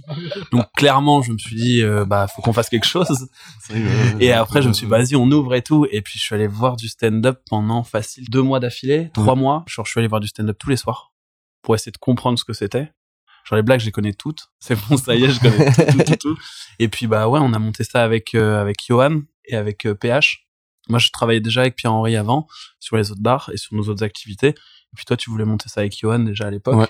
Donc, 0.50 0.64
clairement, 0.76 1.20
je 1.20 1.32
me 1.32 1.38
suis 1.38 1.56
dit, 1.56 1.82
euh, 1.82 2.06
bah, 2.06 2.26
faut 2.26 2.40
qu'on 2.40 2.54
fasse 2.54 2.70
quelque 2.70 2.86
chose. 2.86 3.28
Et 4.18 4.32
après, 4.32 4.62
je 4.62 4.68
me 4.68 4.72
suis 4.72 4.86
dit, 4.86 4.90
vas-y, 4.90 5.16
on 5.16 5.30
ouvre 5.30 5.54
et 5.54 5.62
tout. 5.62 5.86
Et 5.90 6.00
puis, 6.00 6.18
je 6.18 6.24
suis 6.24 6.34
allé 6.34 6.46
voir 6.46 6.76
du 6.76 6.88
stand-up 6.88 7.40
pendant 7.50 7.82
facile 7.82 8.30
deux 8.30 8.42
mois 8.42 8.60
d'affilée, 8.60 9.10
trois 9.12 9.34
mois. 9.34 9.64
Genre, 9.66 9.84
je 9.84 9.90
suis 9.90 9.98
allé 9.98 10.08
voir 10.08 10.20
du 10.20 10.28
stand-up 10.28 10.56
tous 10.58 10.70
les 10.70 10.76
soirs 10.76 11.12
pour 11.62 11.74
essayer 11.74 11.92
de 11.92 11.98
comprendre 11.98 12.38
ce 12.38 12.44
que 12.44 12.54
c'était. 12.54 12.90
Genre, 13.44 13.56
les 13.56 13.62
blagues, 13.62 13.80
je 13.80 13.86
les 13.86 13.92
connais 13.92 14.12
toutes. 14.12 14.50
C'est 14.60 14.76
bon, 14.88 14.96
ça 14.96 15.14
y 15.14 15.24
est, 15.24 15.30
je 15.30 15.40
connais 15.40 15.72
tout, 15.72 15.82
tout, 15.98 16.04
tout, 16.04 16.16
tout. 16.16 16.38
Et 16.78 16.88
puis, 16.88 17.06
bah 17.06 17.28
ouais, 17.28 17.40
on 17.42 17.52
a 17.52 17.58
monté 17.58 17.84
ça 17.84 18.02
avec, 18.04 18.34
euh, 18.34 18.60
avec 18.60 18.76
Johan 18.86 19.22
et 19.46 19.56
avec 19.56 19.86
euh, 19.86 19.94
PH. 19.94 20.46
Moi, 20.88 20.98
je 20.98 21.10
travaillais 21.10 21.40
déjà 21.40 21.60
avec 21.62 21.76
Pierre-Henri 21.76 22.16
avant 22.16 22.46
sur 22.80 22.96
les 22.96 23.10
autres 23.10 23.20
bars 23.22 23.50
et 23.52 23.56
sur 23.56 23.74
nos 23.76 23.84
autres 23.88 24.02
activités. 24.04 24.48
Et 24.48 24.96
puis, 24.96 25.04
toi, 25.04 25.16
tu 25.16 25.30
voulais 25.30 25.44
monter 25.44 25.68
ça 25.68 25.80
avec 25.80 25.96
Johan 25.98 26.18
déjà 26.20 26.46
à 26.46 26.50
l'époque. 26.50 26.76
Ouais. 26.76 26.88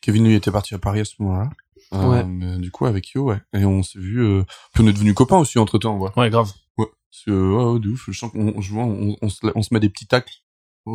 Kevin, 0.00 0.24
lui, 0.26 0.34
était 0.34 0.50
parti 0.52 0.74
à 0.74 0.78
Paris 0.78 1.00
à 1.00 1.04
ce 1.04 1.14
moment-là. 1.20 1.50
Euh, 1.94 2.08
Ouais. 2.08 2.58
du 2.58 2.70
coup, 2.70 2.86
avec 2.86 3.08
Yo, 3.10 3.24
ouais. 3.24 3.40
Et 3.54 3.64
on 3.64 3.82
s'est 3.82 3.98
vu. 3.98 4.22
Euh... 4.22 4.44
Puis 4.74 4.84
on 4.84 4.86
est 4.86 4.92
devenus 4.92 5.14
copains 5.14 5.38
aussi 5.38 5.58
entre 5.58 5.78
temps, 5.78 5.96
ouais. 5.98 6.10
Ouais, 6.16 6.30
grave. 6.30 6.52
Ouais. 6.76 6.86
Ouais, 7.26 7.80
de 7.80 7.88
ouf. 7.88 8.04
Je 8.08 8.12
sens 8.18 8.30
qu'on 8.30 8.48
on, 8.48 9.16
on, 9.22 9.28
se, 9.28 9.38
on 9.54 9.62
se 9.62 9.72
met 9.72 9.80
des 9.80 9.88
petits 9.88 10.06
tacles 10.06 10.32
euh, 10.32 10.47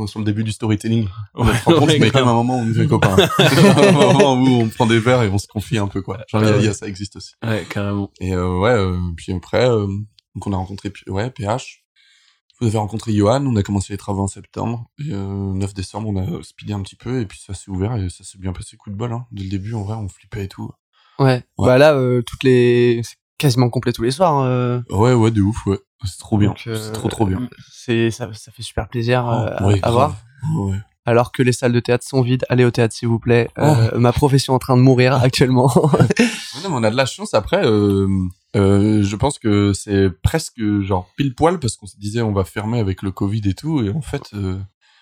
sur 0.07 0.19
le 0.19 0.25
début 0.25 0.43
du 0.43 0.51
storytelling. 0.51 1.07
On 1.35 1.45
se 1.45 1.63
rend 1.63 1.73
compte, 1.79 1.89
Ouais, 1.89 1.99
mais 1.99 2.11
quand 2.11 2.19
même 2.19 2.27
un 2.27 2.33
moment 2.33 2.57
où 2.57 2.61
on 2.61 2.65
devient 2.65 2.87
copains. 2.87 3.15
un 3.39 3.91
moment 3.91 4.33
où 4.35 4.47
on 4.63 4.69
prend 4.69 4.85
des 4.85 4.99
verres 4.99 5.23
et 5.23 5.29
on 5.29 5.37
se 5.37 5.47
confie 5.47 5.77
un 5.77 5.87
peu, 5.87 6.01
quoi. 6.01 6.19
Genre, 6.27 6.41
il 6.43 6.47
y 6.47 6.51
a- 6.51 6.57
il 6.57 6.65
y 6.65 6.67
a- 6.67 6.73
ça 6.73 6.87
existe 6.87 7.15
aussi. 7.15 7.33
Ouais, 7.45 7.65
carrément. 7.69 8.11
Et 8.19 8.33
euh, 8.33 8.59
ouais, 8.59 8.71
euh, 8.71 8.97
puis 9.15 9.31
après, 9.33 9.69
euh, 9.69 9.87
donc 9.87 10.47
on 10.47 10.53
a 10.53 10.57
rencontré 10.57 10.91
ouais, 11.07 11.29
PH. 11.31 11.79
Vous 12.61 12.67
avez 12.67 12.77
rencontré 12.77 13.11
Johan, 13.13 13.45
on 13.45 13.55
a 13.55 13.63
commencé 13.63 13.91
les 13.93 13.97
travaux 13.97 14.21
en 14.23 14.27
septembre. 14.27 14.85
Et 14.99 15.11
euh, 15.11 15.53
9 15.53 15.73
décembre, 15.73 16.09
on 16.09 16.15
a 16.39 16.43
speedé 16.43 16.73
un 16.73 16.81
petit 16.81 16.95
peu 16.95 17.19
et 17.19 17.25
puis 17.25 17.39
ça 17.45 17.53
s'est 17.53 17.69
ouvert 17.71 17.95
et 17.95 18.09
ça 18.09 18.23
s'est 18.23 18.37
bien 18.37 18.53
passé, 18.53 18.77
coup 18.77 18.89
de 18.89 18.95
bol. 18.95 19.11
Hein. 19.11 19.25
Dès 19.31 19.43
le 19.43 19.49
début, 19.49 19.73
en 19.73 19.81
vrai, 19.83 19.95
on 19.95 20.07
flippait 20.07 20.45
et 20.45 20.47
tout. 20.47 20.69
Ouais. 21.19 21.43
Ouais. 21.57 21.67
Bah 21.67 21.77
là, 21.77 21.93
euh, 21.95 22.21
toutes 22.21 22.43
les, 22.43 23.01
c'est 23.03 23.15
quasiment 23.37 23.69
complet 23.69 23.91
tous 23.91 24.03
les 24.03 24.11
soirs. 24.11 24.39
euh, 24.45 24.79
Ouais, 24.89 25.13
ouais, 25.13 25.31
de 25.31 25.41
ouf, 25.41 25.65
ouais. 25.65 25.79
C'est 26.05 26.19
trop 26.19 26.37
bien. 26.37 26.53
Euh, 26.67 26.75
C'est 26.75 26.91
trop, 26.91 27.09
trop 27.09 27.25
bien. 27.25 27.47
C'est 27.71 28.11
ça, 28.11 28.29
ça 28.33 28.51
fait 28.51 28.63
super 28.63 28.87
plaisir 28.87 29.27
euh, 29.27 29.49
Oh, 29.61 29.65
ouais, 29.67 29.79
à 29.83 29.91
voir. 29.91 30.15
Ouais. 30.55 30.77
Alors 31.05 31.31
que 31.33 31.43
les 31.43 31.51
salles 31.51 31.73
de 31.73 31.79
théâtre 31.81 32.05
sont 32.07 32.21
vides, 32.21 32.45
allez 32.47 32.63
au 32.63 32.71
théâtre 32.71 32.95
s'il 32.95 33.09
vous 33.09 33.19
plaît. 33.19 33.49
Oh. 33.57 33.61
Euh, 33.61 33.99
ma 33.99 34.13
profession 34.13 34.53
est 34.53 34.55
en 34.55 34.59
train 34.59 34.77
de 34.77 34.81
mourir 34.81 35.15
actuellement. 35.21 35.67
Ouais, 35.93 36.07
non, 36.63 36.69
mais 36.69 36.75
on 36.75 36.83
a 36.83 36.91
de 36.91 36.95
la 36.95 37.05
chance. 37.05 37.33
Après, 37.33 37.65
euh, 37.65 38.07
euh, 38.55 39.03
je 39.03 39.15
pense 39.17 39.37
que 39.39 39.73
c'est 39.73 40.09
presque 40.21 40.61
genre 40.81 41.09
pile 41.17 41.35
poil 41.35 41.59
parce 41.59 41.75
qu'on 41.75 41.87
se 41.87 41.97
disait 41.97 42.21
on 42.21 42.31
va 42.31 42.45
fermer 42.45 42.79
avec 42.79 43.01
le 43.01 43.11
Covid 43.11 43.41
et 43.45 43.53
tout. 43.53 43.83
Et 43.83 43.89
en 43.89 44.01
fait, 44.01 44.29
euh, 44.33 44.57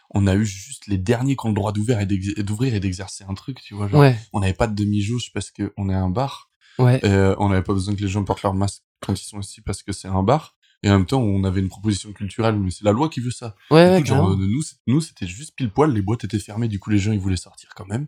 on 0.09 0.25
a 0.25 0.33
eu 0.35 0.43
juste 0.45 0.87
les 0.87 0.97
derniers 0.97 1.35
qui 1.35 1.45
ont 1.45 1.49
le 1.49 1.55
droit 1.55 1.71
d'ouvrir 1.71 1.99
et 1.99 2.05
d'ouvrir 2.07 2.79
d'exercer 2.79 3.23
un 3.29 3.35
truc, 3.35 3.61
tu 3.61 3.75
vois. 3.75 3.87
Genre, 3.87 3.99
ouais, 4.01 4.17
On 4.33 4.39
n'avait 4.39 4.53
pas 4.53 4.67
de 4.67 4.73
demi-jauge 4.75 5.31
parce 5.33 5.51
qu'on 5.51 5.89
est 5.89 5.93
un 5.93 6.09
bar. 6.09 6.49
ouais. 6.79 6.99
Euh, 7.05 7.35
on 7.37 7.49
n'avait 7.49 7.61
pas 7.63 7.73
besoin 7.73 7.93
que 7.95 8.01
les 8.01 8.07
gens 8.07 8.23
portent 8.23 8.41
leur 8.43 8.55
masque 8.55 8.81
quand 9.05 9.13
ils 9.13 9.23
sont 9.25 9.39
ici 9.39 9.61
parce 9.61 9.83
que 9.83 9.91
c'est 9.91 10.07
un 10.07 10.23
bar. 10.23 10.55
Et 10.83 10.89
en 10.89 10.93
même 10.93 11.05
temps, 11.05 11.21
on 11.21 11.43
avait 11.43 11.59
une 11.61 11.69
proposition 11.69 12.11
culturelle, 12.11 12.57
mais 12.57 12.71
c'est 12.71 12.83
la 12.83 12.91
loi 12.91 13.09
qui 13.09 13.19
veut 13.19 13.31
ça. 13.31 13.55
Ouais, 13.69 13.89
ouais, 13.89 14.01
coup, 14.01 14.07
genre, 14.07 14.31
euh, 14.31 14.35
nous, 14.35 14.63
nous, 14.87 15.01
c'était 15.01 15.27
juste 15.27 15.55
pile 15.55 15.69
poil, 15.69 15.93
les 15.93 16.01
boîtes 16.01 16.23
étaient 16.23 16.39
fermées, 16.39 16.67
du 16.67 16.79
coup, 16.79 16.89
les 16.89 16.97
gens, 16.97 17.11
ils 17.11 17.19
voulaient 17.19 17.35
sortir 17.37 17.69
quand 17.75 17.87
même. 17.87 18.07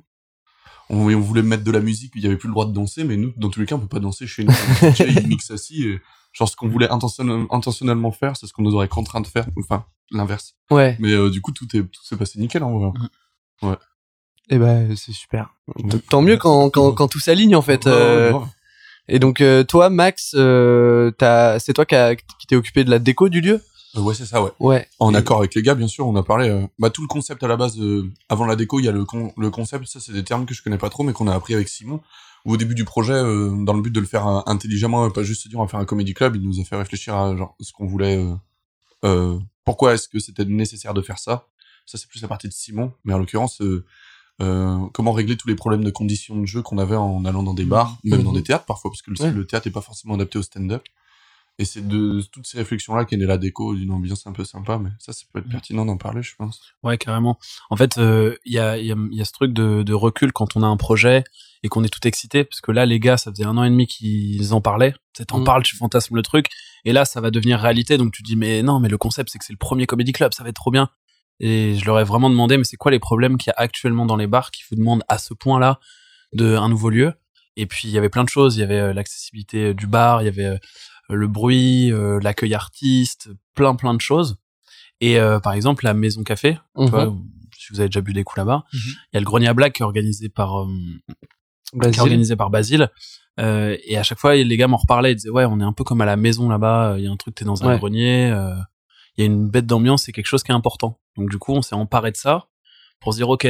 On, 0.90 1.08
voulait 1.20 1.44
mettre 1.44 1.64
de 1.64 1.72
la 1.72 1.80
musique, 1.80 2.12
il 2.16 2.24
y 2.24 2.28
avait 2.28 2.36
plus 2.36 2.48
le 2.48 2.54
droit 2.54 2.66
de 2.66 2.74
danser, 2.74 3.04
mais 3.04 3.16
nous, 3.16 3.32
dans 3.38 3.50
tous 3.50 3.60
les 3.60 3.66
cas, 3.66 3.76
on 3.76 3.80
peut 3.80 3.88
pas 3.88 4.00
danser 4.00 4.28
chez 4.28 4.44
nous. 4.44 4.54
Le 4.82 4.92
DJ, 4.92 5.22
il 5.22 5.28
mixe 5.28 5.52
assis, 5.52 5.84
et 5.84 6.02
genre, 6.34 6.50
ce 6.50 6.56
qu'on 6.56 6.68
voulait 6.68 6.90
intentionnel- 6.90 7.46
intentionnellement 7.52 8.12
faire, 8.12 8.36
c'est 8.36 8.48
ce 8.48 8.54
qu'on 8.54 8.64
nous 8.64 8.74
aurait 8.74 8.88
contraint 8.90 9.22
de 9.22 9.28
faire, 9.28 9.48
enfin, 9.58 9.86
l'inverse. 10.12 10.56
Ouais. 10.72 10.98
Mais 11.00 11.14
euh, 11.14 11.30
du 11.30 11.42
coup, 11.42 11.52
tout 11.52 11.68
est, 11.76 11.84
tout 11.84 12.04
s'est 12.04 12.18
passé 12.18 12.40
nickel, 12.40 12.64
en 12.64 12.78
vrai. 12.78 13.78
Et 14.50 14.58
ben 14.58 14.94
c'est 14.96 15.14
super. 15.14 15.56
Tant 16.10 16.22
mieux 16.22 16.38
quand, 16.38 16.70
quand, 16.70 16.92
quand 16.92 17.08
tout 17.08 17.20
s'aligne 17.20 17.56
en 17.56 17.62
fait. 17.62 17.86
Ouais, 17.86 17.92
ouais, 17.92 17.98
euh. 17.98 18.40
Et 19.10 19.20
donc 19.20 19.42
euh, 19.42 19.64
toi, 19.64 19.90
Max, 19.90 20.32
euh, 20.36 21.12
t'as- 21.12 21.60
c'est 21.60 21.74
toi 21.74 21.86
qui, 21.86 21.96
a- 21.96 22.16
qui 22.16 22.48
t'es 22.48 22.56
occupé 22.56 22.84
de 22.84 22.90
la 22.90 23.00
déco 23.00 23.30
du 23.30 23.42
lieu? 23.42 23.62
Euh, 23.96 24.02
ouais, 24.02 24.14
c'est 24.16 24.26
ça, 24.26 24.42
ouais. 24.42 24.52
Ouais. 24.60 24.88
En 25.00 25.14
accord 25.14 25.40
avec 25.40 25.54
les 25.56 25.62
gars, 25.62 25.76
bien 25.76 25.88
sûr, 25.88 26.08
on 26.08 26.16
a 26.16 26.24
parlé. 26.24 26.50
euh, 26.50 26.66
bah, 26.80 26.90
tout 26.90 27.02
le 27.02 27.08
concept 27.08 27.44
à 27.44 27.48
la 27.48 27.58
base, 27.58 27.78
avant 28.30 28.46
la 28.46 28.56
déco, 28.56 28.80
il 28.80 28.86
y 28.86 28.88
a 28.88 28.92
le, 28.92 29.06
con- 29.06 29.34
le 29.38 29.50
concept. 29.52 29.86
Ça, 29.86 30.00
c'est 30.00 30.14
des 30.14 30.24
termes 30.24 30.46
que 30.46 30.54
je 30.54 30.64
connais 30.64 30.78
pas 30.78 30.90
trop, 30.90 31.04
mais 31.04 31.14
qu'on 31.14 31.28
a 31.28 31.36
appris 31.36 31.54
avec 31.54 31.68
Simon. 31.70 32.02
Où 32.46 32.54
au 32.54 32.58
début 32.58 32.76
du 32.76 32.84
projet, 32.86 33.14
euh, 33.14 33.52
dans 33.64 33.74
le 33.74 33.82
but 33.82 33.92
de 33.94 34.00
le 34.02 34.06
faire 34.06 34.28
euh, 34.28 34.42
intelligemment, 34.48 35.08
et 35.08 35.14
pas 35.14 35.24
juste 35.24 35.44
se 35.44 35.48
dire 35.50 35.60
on 35.60 35.64
va 35.64 35.68
faire 35.70 35.80
un 35.80 35.86
comédie 35.86 36.14
club, 36.14 36.36
il 36.36 36.42
nous 36.42 36.60
a 36.60 36.64
fait 36.66 36.76
réfléchir 36.76 37.16
à 37.16 37.36
genre 37.38 37.56
ce 37.60 37.72
qu'on 37.72 37.86
voulait. 37.88 38.18
euh, 38.18 38.34
euh, 39.06 39.40
pourquoi 39.66 39.94
est-ce 39.94 40.08
que 40.10 40.20
c'était 40.20 40.44
nécessaire 40.46 40.94
de 40.94 41.02
faire 41.02 41.20
ça? 41.20 41.48
Ça, 41.86 41.98
c'est 41.98 42.08
plus 42.10 42.22
la 42.22 42.28
partie 42.28 42.48
de 42.48 42.54
Simon, 42.54 42.94
mais 43.06 43.14
en 43.14 43.18
l'occurrence, 43.20 43.62
euh, 43.62 43.86
euh, 44.42 44.78
comment 44.94 45.12
régler 45.14 45.38
tous 45.38 45.48
les 45.48 45.56
problèmes 45.56 45.84
de 45.84 45.92
conditions 45.92 46.36
de 46.40 46.46
jeu 46.46 46.62
qu'on 46.62 46.78
avait 46.78 46.96
en 46.96 47.24
allant 47.26 47.44
dans 47.44 47.54
des 47.54 47.66
bars, 47.66 47.98
même 48.04 48.24
dans 48.24 48.34
des 48.34 48.44
théâtres 48.44 48.66
parfois, 48.66 48.90
parce 48.92 49.02
que 49.02 49.12
le, 49.12 49.22
Ouais. 49.24 49.32
le 49.32 49.46
théâtre 49.46 49.68
est 49.68 49.72
pas 49.72 49.82
forcément 49.82 50.16
adapté 50.16 50.38
au 50.40 50.44
stand-up. 50.44 50.84
Et 51.60 51.66
c'est 51.66 51.88
de 51.88 52.20
toutes 52.32 52.48
ces 52.48 52.58
réflexions-là 52.58 53.06
qu'est 53.06 53.16
née 53.16 53.28
la 53.28 53.38
déco, 53.38 53.76
d'une 53.76 53.92
ambiance 53.92 54.26
un 54.26 54.32
peu 54.32 54.44
sympa, 54.44 54.80
mais 54.80 54.90
ça, 54.98 55.14
ça 55.14 55.24
peut 55.32 55.38
être 55.38 55.48
pertinent 55.50 55.86
d'en 55.86 55.98
parler, 55.98 56.24
je 56.24 56.36
pense. 56.36 56.60
Ouais, 56.82 56.98
carrément. 56.98 57.38
En 57.70 57.76
fait, 57.76 58.00
euh, 58.00 58.36
il 58.44 58.54
y, 58.54 58.58
a, 58.60 58.80
il 58.80 58.88
y, 58.88 58.92
a, 58.92 58.96
il 59.12 59.16
y 59.16 59.22
a 59.22 59.26
ce 59.26 59.34
truc 59.34 59.54
de, 59.54 59.84
de 59.84 59.94
recul 59.94 60.32
quand 60.34 60.56
on 60.56 60.64
a 60.64 60.66
un 60.66 60.78
projet 60.78 61.24
et 61.62 61.68
qu'on 61.70 61.84
est 61.84 61.90
tout 61.94 62.06
excité, 62.08 62.44
parce 62.44 62.60
que 62.60 62.72
là, 62.72 62.88
les 62.88 63.00
gars, 63.00 63.18
ça 63.18 63.30
faisait 63.30 63.46
un 63.46 63.56
an 63.58 63.64
et 63.64 63.70
demi 63.70 63.86
qu'ils 63.86 64.52
en 64.56 64.62
parlaient. 64.62 64.96
Tu 65.14 65.24
t'en 65.28 65.42
Mm. 65.42 65.44
parles, 65.44 65.62
tu 65.62 65.78
fantasmes 65.78 66.16
le 66.16 66.24
truc, 66.24 66.48
et 66.86 66.92
là, 66.92 67.06
ça 67.06 67.22
va 67.22 67.30
devenir 67.30 67.60
réalité. 67.60 68.00
Donc 68.00 68.14
tu 68.14 68.24
dis, 68.24 68.36
mais 68.36 68.64
non, 68.64 68.80
mais 68.80 68.90
le 68.90 68.98
concept, 68.98 69.30
c'est 69.32 69.38
que 69.38 69.46
c'est 69.46 69.54
le 69.54 69.58
premier 69.60 69.86
comedy 69.86 70.12
club, 70.12 70.34
ça 70.34 70.42
va 70.42 70.50
être 70.50 70.56
trop 70.56 70.72
bien. 70.72 70.90
Et 71.40 71.76
je 71.76 71.86
leur 71.86 72.00
ai 72.00 72.04
vraiment 72.04 72.30
demandé, 72.30 72.58
mais 72.58 72.64
c'est 72.64 72.78
quoi 72.78 72.92
les 72.92 73.00
problèmes 73.00 73.38
qu'il 73.38 73.50
y 73.50 73.54
a 73.54 73.62
actuellement 73.62 74.06
dans 74.06 74.16
les 74.16 74.28
bars 74.28 74.52
qui 74.52 74.64
vous 74.70 74.76
demandent 74.78 75.04
à 75.10 75.18
ce 75.18 75.34
point-là 75.34 75.80
de 76.34 76.56
un 76.56 76.70
nouveau 76.70 76.90
lieu? 76.90 77.14
Et 77.56 77.66
puis 77.66 77.88
il 77.88 77.92
y 77.92 77.98
avait 77.98 78.10
plein 78.10 78.24
de 78.24 78.30
choses. 78.30 78.56
Il 78.58 78.62
y 78.62 78.64
avait 78.64 78.80
euh, 78.80 78.94
l'accessibilité 78.94 79.70
euh, 79.70 79.74
du 79.74 79.88
bar, 79.88 80.22
il 80.22 80.26
y 80.26 80.28
avait 80.30 80.46
euh, 80.46 80.58
le 81.10 81.28
bruit, 81.28 81.92
l'accueil 82.22 82.54
artiste, 82.54 83.30
plein 83.56 83.76
plein 83.76 83.94
de 83.94 84.02
choses. 84.02 84.38
Et 85.02 85.20
euh, 85.20 85.40
par 85.40 85.54
exemple, 85.54 85.84
la 85.86 85.94
maison 85.94 86.24
café, 86.24 86.58
Mhm. 86.78 86.88
vois, 86.88 87.14
si 87.58 87.72
vous 87.74 87.80
avez 87.80 87.90
déjà 87.90 88.02
bu 88.02 88.14
des 88.14 88.24
coups 88.24 88.38
là-bas, 88.38 88.64
il 88.74 88.80
Mhm. 88.80 88.94
y 89.14 89.18
a 89.18 89.20
le 89.20 89.26
grenier 89.26 89.48
à 89.48 89.54
blague 89.54 89.74
qui 89.74 89.82
est 89.82 89.86
organisé 89.86 90.30
par 90.30 90.62
euh, 90.62 90.68
qui 90.68 91.76
est 91.76 91.80
Basile. 91.80 92.02
organisé 92.02 92.36
par 92.36 92.50
Basile. 92.50 92.90
Euh, 93.40 93.76
et 93.86 93.98
à 93.98 94.04
chaque 94.04 94.20
fois, 94.20 94.36
les 94.36 94.58
gars 94.58 94.68
m'en 94.68 94.78
reparlaient, 94.78 95.12
ils 95.12 95.16
disaient 95.16 95.30
ouais, 95.30 95.46
on 95.46 95.60
est 95.60 95.64
un 95.64 95.74
peu 95.74 95.84
comme 95.84 96.02
à 96.02 96.06
la 96.06 96.16
maison 96.16 96.48
là-bas. 96.50 96.96
Il 96.98 97.04
y 97.04 97.08
a 97.08 97.12
un 97.12 97.18
truc, 97.18 97.36
t'es 97.36 97.46
dans 97.46 97.64
un 97.64 97.68
Ouais. 97.74 97.78
grenier. 97.80 98.32
Il 99.18 99.22
y 99.22 99.24
a 99.24 99.26
une 99.26 99.50
bête 99.50 99.66
d'ambiance, 99.66 100.04
c'est 100.04 100.12
quelque 100.12 100.28
chose 100.28 100.44
qui 100.44 100.52
est 100.52 100.56
important. 100.56 101.00
Donc 101.18 101.30
du 101.30 101.38
coup, 101.38 101.54
on 101.54 101.62
s'est 101.62 101.76
emparé 101.76 102.12
de 102.12 102.18
ça 102.18 102.48
pour 103.00 103.14
se 103.14 103.18
dire 103.18 103.30
ok, 103.30 103.48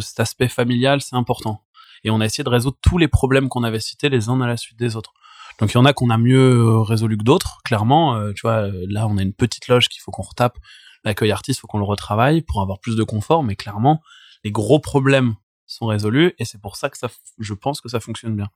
cet 0.00 0.20
aspect 0.20 0.48
familial, 0.48 1.00
c'est 1.00 1.16
important. 1.16 1.64
Et 2.04 2.10
on 2.10 2.20
a 2.20 2.26
essayé 2.26 2.44
de 2.44 2.48
résoudre 2.48 2.78
tous 2.80 2.98
les 2.98 3.08
problèmes 3.08 3.48
qu'on 3.48 3.62
avait 3.62 3.80
cités 3.80 4.08
les 4.08 4.28
uns 4.28 4.40
à 4.40 4.46
la 4.46 4.56
suite 4.56 4.78
des 4.78 4.96
autres. 4.96 5.12
Donc 5.58 5.72
il 5.72 5.74
y 5.74 5.78
en 5.78 5.84
a 5.84 5.92
qu'on 5.92 6.10
a 6.10 6.16
mieux 6.16 6.58
euh, 6.58 6.80
résolu 6.80 7.18
que 7.18 7.24
d'autres, 7.24 7.60
clairement. 7.64 8.14
Euh, 8.14 8.32
tu 8.32 8.42
vois, 8.42 8.68
euh, 8.68 8.86
là 8.88 9.06
on 9.06 9.18
a 9.18 9.22
une 9.22 9.34
petite 9.34 9.68
loge 9.68 9.88
qu'il 9.88 10.00
faut 10.00 10.10
qu'on 10.10 10.22
retape. 10.22 10.58
L'accueil 11.04 11.32
artiste, 11.32 11.60
faut 11.60 11.66
qu'on 11.66 11.78
le 11.78 11.84
retravaille 11.84 12.42
pour 12.42 12.62
avoir 12.62 12.78
plus 12.78 12.96
de 12.96 13.02
confort. 13.02 13.42
Mais 13.42 13.56
clairement, 13.56 14.00
les 14.44 14.52
gros 14.52 14.78
problèmes 14.78 15.34
sont 15.66 15.86
résolus 15.86 16.34
et 16.38 16.44
c'est 16.44 16.60
pour 16.60 16.76
ça 16.76 16.90
que 16.90 16.98
ça, 16.98 17.08
je 17.38 17.54
pense 17.54 17.80
que 17.80 17.88
ça 17.88 18.00
fonctionne 18.00 18.36
bien. 18.36 18.48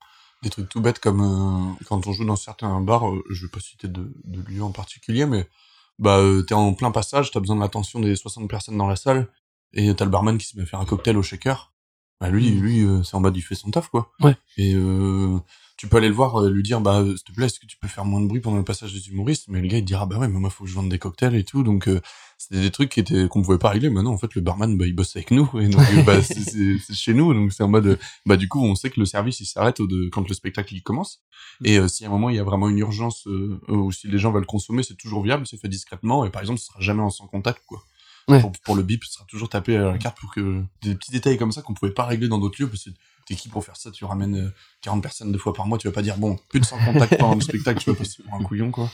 Des 0.42 0.50
trucs 0.50 0.68
tout 0.68 0.80
bêtes 0.80 0.98
comme 0.98 1.76
quand 1.86 2.06
on 2.06 2.12
joue 2.12 2.24
dans 2.24 2.36
certains 2.36 2.80
bars, 2.80 3.08
euh, 3.08 3.24
je 3.30 3.46
vais 3.46 3.50
pas 3.50 3.60
citer 3.60 3.88
de, 3.88 4.12
de 4.24 4.42
lieu 4.42 4.62
en 4.62 4.72
particulier, 4.72 5.26
mais 5.26 5.48
bah 5.98 6.18
euh, 6.18 6.42
t'es 6.42 6.54
en 6.54 6.74
plein 6.74 6.90
passage, 6.90 7.30
t'as 7.30 7.40
besoin 7.40 7.56
de 7.56 7.60
l'attention 7.60 8.00
des 8.00 8.16
60 8.16 8.48
personnes 8.48 8.78
dans 8.78 8.88
la 8.88 8.96
salle, 8.96 9.28
et 9.72 9.94
t'as 9.94 10.04
le 10.04 10.10
barman 10.10 10.38
qui 10.38 10.46
se 10.46 10.56
met 10.56 10.62
à 10.62 10.66
faire 10.66 10.80
un 10.80 10.84
cocktail 10.84 11.16
au 11.16 11.22
shaker. 11.22 11.73
Bah 12.20 12.30
lui, 12.30 12.48
lui, 12.50 12.80
euh, 12.84 13.02
c'est 13.02 13.16
en 13.16 13.20
mode 13.20 13.36
il 13.36 13.42
fait 13.42 13.54
son 13.54 13.70
taf 13.70 13.88
quoi. 13.88 14.12
Ouais. 14.20 14.36
Et 14.56 14.72
euh, 14.74 15.36
tu 15.76 15.88
peux 15.88 15.96
aller 15.96 16.08
le 16.08 16.14
voir, 16.14 16.40
euh, 16.40 16.48
lui 16.48 16.62
dire 16.62 16.80
bah 16.80 17.02
s'il 17.04 17.22
te 17.22 17.32
plaît, 17.32 17.46
est-ce 17.46 17.58
que 17.58 17.66
tu 17.66 17.76
peux 17.76 17.88
faire 17.88 18.04
moins 18.04 18.20
de 18.20 18.26
bruit 18.28 18.40
pendant 18.40 18.56
le 18.56 18.64
passage 18.64 18.92
des 18.94 19.08
humoristes? 19.08 19.46
Mais 19.48 19.60
le 19.60 19.66
gars 19.66 19.78
il 19.78 19.82
te 19.82 19.86
dira 19.86 20.06
bah 20.06 20.16
ouais, 20.18 20.28
mais 20.28 20.38
moi 20.38 20.48
faut 20.48 20.64
que 20.64 20.70
je 20.70 20.74
vende 20.76 20.88
des 20.88 20.98
cocktails 21.00 21.34
et 21.34 21.44
tout, 21.44 21.64
donc 21.64 21.88
euh, 21.88 22.00
c'était 22.38 22.60
des 22.60 22.70
trucs 22.70 22.90
qui 22.90 23.00
étaient 23.00 23.26
qu'on 23.28 23.42
pouvait 23.42 23.58
pas 23.58 23.70
régler. 23.70 23.90
Maintenant 23.90 24.12
en 24.12 24.18
fait 24.18 24.32
le 24.36 24.40
barman 24.42 24.78
bah 24.78 24.86
il 24.86 24.94
bosse 24.94 25.16
avec 25.16 25.32
nous 25.32 25.50
et 25.60 25.68
donc 25.68 25.82
euh, 25.90 26.02
bah 26.04 26.22
c'est- 26.22 26.94
chez 26.94 27.14
nous, 27.14 27.34
donc 27.34 27.52
c'est 27.52 27.64
en 27.64 27.68
mode 27.68 27.98
bah 28.26 28.36
du 28.36 28.48
coup 28.48 28.62
on 28.64 28.76
sait 28.76 28.90
que 28.90 29.00
le 29.00 29.06
service 29.06 29.40
il 29.40 29.46
s'arrête 29.46 29.80
quand 30.12 30.26
le 30.28 30.34
spectacle 30.34 30.72
il 30.72 30.82
commence. 30.82 31.20
Et 31.64 31.78
euh, 31.78 31.88
si 31.88 32.04
à 32.04 32.08
un 32.08 32.10
moment 32.10 32.30
il 32.30 32.36
y 32.36 32.38
a 32.40 32.44
vraiment 32.44 32.68
une 32.68 32.78
urgence 32.78 33.26
euh, 33.26 33.60
ou 33.68 33.90
si 33.90 34.06
les 34.06 34.18
gens 34.18 34.30
veulent 34.30 34.46
consommer, 34.46 34.84
c'est 34.84 34.96
toujours 34.96 35.22
viable, 35.24 35.46
c'est 35.48 35.60
fait 35.60 35.68
discrètement 35.68 36.24
et 36.24 36.30
par 36.30 36.42
exemple 36.42 36.60
ce 36.60 36.66
sera 36.66 36.80
jamais 36.80 37.02
en 37.02 37.10
sans 37.10 37.26
contact 37.26 37.62
quoi. 37.66 37.82
Ouais. 38.28 38.40
Pour, 38.40 38.52
pour 38.64 38.74
le 38.76 38.82
bip, 38.82 39.04
ce 39.04 39.12
sera 39.12 39.24
toujours 39.26 39.48
tapé 39.48 39.76
à 39.76 39.92
la 39.92 39.98
carte 39.98 40.18
pour 40.18 40.32
que 40.32 40.62
des 40.82 40.94
petits 40.94 41.10
détails 41.12 41.36
comme 41.36 41.52
ça 41.52 41.60
qu'on 41.62 41.74
pouvait 41.74 41.92
pas 41.92 42.04
régler 42.06 42.28
dans 42.28 42.38
d'autres 42.38 42.60
lieux 42.62 42.68
parce 42.68 42.84
que 42.84 42.90
t'es 43.26 43.34
qui 43.34 43.48
pour 43.48 43.64
faire 43.64 43.76
ça, 43.76 43.90
tu 43.90 44.04
ramènes 44.04 44.36
euh, 44.36 44.50
40 44.82 45.02
personnes 45.02 45.30
deux 45.32 45.38
fois 45.38 45.52
par 45.52 45.66
mois, 45.66 45.76
tu 45.78 45.86
vas 45.88 45.92
pas 45.94 46.02
dire 46.02 46.16
bon, 46.16 46.38
plus 46.48 46.60
de 46.60 46.64
sans 46.64 46.78
contact 46.84 47.18
pendant 47.18 47.34
le 47.34 47.40
spectacle, 47.42 47.80
tu 47.82 47.90
vas 47.90 47.96
passer 47.96 48.22
pour 48.22 48.34
un 48.34 48.42
couillon 48.42 48.70
quoi. 48.70 48.90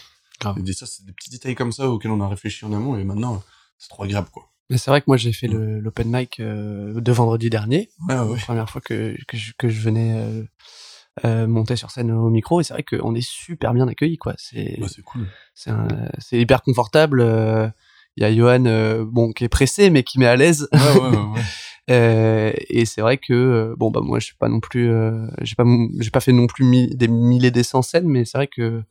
Et 0.66 0.72
ça 0.72 0.86
c'est 0.86 1.04
des 1.04 1.12
petits 1.12 1.30
détails 1.30 1.54
comme 1.54 1.70
ça 1.72 1.88
auxquels 1.90 2.10
on 2.10 2.20
a 2.20 2.28
réfléchi 2.28 2.64
en 2.64 2.72
amont 2.72 2.96
et 2.98 3.04
maintenant 3.04 3.34
euh, 3.34 3.38
c'est 3.78 3.88
trop 3.88 4.02
agréable 4.04 4.28
quoi. 4.32 4.50
Mais 4.68 4.78
c'est 4.78 4.90
vrai 4.90 5.00
que 5.00 5.06
moi 5.08 5.16
j'ai 5.16 5.32
fait 5.32 5.48
le- 5.48 5.80
l'open 5.80 6.08
mic 6.10 6.38
euh, 6.40 7.00
de 7.00 7.12
vendredi 7.12 7.50
dernier, 7.50 7.90
Ouais 8.08 8.18
ouais. 8.18 8.38
première 8.38 8.70
fois 8.70 8.80
que, 8.80 9.16
que, 9.28 9.36
je, 9.36 9.52
que 9.58 9.68
je 9.68 9.80
venais 9.80 10.14
euh, 10.16 10.44
euh, 11.24 11.46
monter 11.48 11.74
sur 11.76 11.90
scène 11.90 12.10
au 12.12 12.30
micro, 12.30 12.60
et 12.60 12.64
c'est 12.64 12.72
vrai 12.74 12.84
qu'on 12.84 13.14
est 13.16 13.20
super 13.28 13.74
bien 13.74 13.86
accueillis, 13.88 14.16
quoi. 14.16 14.34
C'est 14.38 14.76
Bah, 14.80 14.86
c'est 14.88 15.02
cool. 15.02 15.28
c'est 15.54 16.40
hyper 16.40 16.62
confortable. 16.62 17.20
euh, 17.20 17.68
Il 18.16 18.22
y 18.22 18.26
a 18.26 18.34
Johan, 18.34 18.64
euh, 18.66 19.04
bon, 19.06 19.32
qui 19.32 19.44
est 19.44 19.48
pressé, 19.48 19.88
mais 19.90 20.02
qui 20.02 20.18
met 20.18 20.26
à 20.26 20.36
l'aise. 20.36 20.68
Ouais 20.72 20.80
ouais 21.00 21.08
ouais. 21.08 21.16
ouais. 21.16 21.42
Euh, 21.90 22.52
et 22.68 22.84
c'est 22.84 23.00
vrai 23.00 23.16
que 23.18 23.32
euh, 23.32 23.74
bon 23.76 23.90
bah 23.90 24.00
moi 24.00 24.20
je 24.20 24.26
suis 24.26 24.36
pas 24.36 24.48
non 24.48 24.60
plus 24.60 24.92
euh, 24.92 25.26
j'ai 25.40 25.56
pas 25.56 25.64
j'ai 25.98 26.10
pas 26.10 26.20
fait 26.20 26.30
non 26.30 26.46
plus 26.46 26.64
mi- 26.64 26.94
des 26.94 27.08
milliers 27.08 27.50
d'essais 27.50 27.74
en 27.76 27.82
scène 27.82 28.06
mais 28.06 28.24
c'est 28.24 28.38
vrai 28.38 28.46
que 28.46 28.84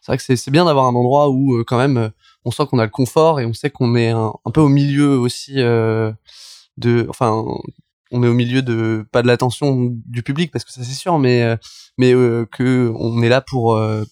c'est 0.00 0.10
vrai 0.12 0.16
que 0.16 0.22
c'est 0.36 0.50
bien 0.50 0.64
d'avoir 0.64 0.86
un 0.86 0.94
endroit 0.94 1.28
où 1.28 1.54
euh, 1.56 1.64
quand 1.66 1.76
même 1.76 2.10
on 2.46 2.50
sent 2.50 2.62
qu'on 2.70 2.78
a 2.78 2.84
le 2.84 2.90
confort 2.90 3.40
et 3.40 3.44
on 3.46 3.52
sait 3.52 3.68
qu'on 3.68 3.94
est 3.94 4.08
un, 4.08 4.32
un 4.46 4.50
peu 4.52 4.62
au 4.62 4.70
milieu 4.70 5.18
aussi 5.18 5.54
euh, 5.60 6.10
de 6.78 7.04
enfin 7.10 7.44
on 8.10 8.22
est 8.22 8.28
au 8.28 8.32
milieu 8.34 8.62
de 8.62 9.04
pas 9.12 9.20
de 9.20 9.26
l'attention 9.26 9.90
du 10.06 10.22
public 10.22 10.50
parce 10.50 10.64
que 10.64 10.72
ça 10.72 10.82
c'est 10.82 10.94
sûr 10.94 11.18
mais 11.18 11.58
mais 11.98 12.14
euh, 12.14 12.46
que 12.50 12.90
on 12.96 13.22
est 13.22 13.28
là 13.28 13.42
pour 13.42 13.74
euh, 13.74 14.02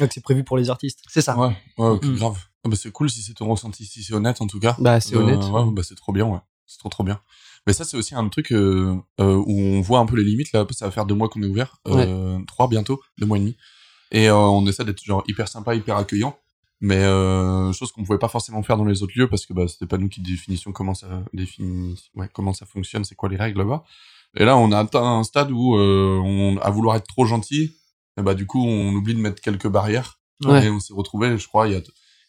Donc 0.00 0.10
c'est 0.12 0.22
prévu 0.22 0.42
pour 0.42 0.56
les 0.56 0.68
artistes. 0.68 1.00
c'est 1.08 1.22
ça 1.22 1.38
Ouais, 1.38 1.54
Mm. 1.78 2.16
grave. 2.16 2.38
Ah 2.64 2.68
bah 2.68 2.76
c'est 2.76 2.90
cool 2.90 3.10
si 3.10 3.20
c'est 3.22 3.34
ton 3.34 3.46
ressenti, 3.48 3.84
si 3.84 4.02
c'est 4.02 4.14
honnête 4.14 4.40
en 4.40 4.46
tout 4.46 4.60
cas. 4.60 4.76
bah 4.78 5.00
c'est 5.00 5.16
Euh, 5.16 5.20
honnête 5.20 5.42
Ouais, 5.44 5.64
bah 5.72 5.82
c'est 5.84 5.94
trop 5.96 6.12
bien, 6.12 6.26
ouais. 6.26 6.38
C'est 6.66 6.78
trop 6.78 6.88
trop 6.88 7.04
bien. 7.04 7.20
Mais 7.66 7.72
ça 7.72 7.84
c'est 7.84 7.96
aussi 7.96 8.14
un 8.14 8.28
truc 8.28 8.52
euh, 8.52 8.96
euh, 9.20 9.34
où 9.46 9.58
on 9.60 9.80
voit 9.80 9.98
un 9.98 10.06
peu 10.06 10.16
les 10.16 10.24
limites 10.24 10.52
là. 10.52 10.66
Ça 10.70 10.86
va 10.86 10.90
faire 10.90 11.06
deux 11.06 11.14
mois 11.14 11.28
qu'on 11.28 11.42
est 11.42 11.46
ouvert, 11.46 11.78
euh, 11.88 12.38
trois 12.46 12.68
bientôt, 12.68 13.00
deux 13.18 13.26
mois 13.26 13.36
et 13.38 13.40
demi. 13.40 13.56
Et 14.12 14.30
on 14.30 14.66
essaie 14.66 14.84
d'être 14.84 15.02
genre 15.02 15.22
hyper 15.28 15.48
sympa, 15.48 15.74
hyper 15.74 15.96
accueillant. 15.96 16.36
Mais 16.80 16.96
euh, 17.02 17.72
chose 17.72 17.92
qu'on 17.92 18.02
pouvait 18.04 18.18
pas 18.18 18.28
forcément 18.28 18.62
faire 18.62 18.76
dans 18.76 18.84
les 18.84 19.02
autres 19.02 19.14
lieux 19.16 19.28
parce 19.28 19.46
que 19.46 19.54
bah 19.54 19.66
c'était 19.68 19.86
pas 19.86 19.96
nous 19.96 20.08
qui 20.08 20.20
définissions 20.20 20.72
comment 20.72 20.92
ça 20.94 21.06
définit, 21.32 21.98
ouais, 22.14 22.28
comment 22.32 22.52
ça 22.52 22.66
fonctionne, 22.66 23.04
c'est 23.04 23.14
quoi 23.14 23.28
les 23.28 23.36
règles 23.36 23.58
là-bas. 23.58 23.84
Et 24.36 24.44
là 24.44 24.56
on 24.56 24.70
a 24.72 24.78
atteint 24.80 25.02
un 25.02 25.22
stade 25.24 25.50
où 25.50 25.76
euh, 25.76 26.20
on 26.22 26.58
à 26.58 26.68
vouloir 26.70 26.96
être 26.96 27.06
trop 27.06 27.24
gentil, 27.24 27.76
et 28.18 28.22
bah 28.22 28.34
du 28.34 28.46
coup 28.46 28.62
on 28.62 28.92
oublie 28.94 29.14
de 29.14 29.20
mettre 29.20 29.40
quelques 29.40 29.68
barrières. 29.68 30.18
Ouais. 30.44 30.66
Et 30.66 30.70
on 30.70 30.80
s'est 30.80 30.92
retrouvé, 30.92 31.38
je 31.38 31.46
crois, 31.46 31.68
il 31.68 31.72
y 31.72 31.76
a 31.76 31.80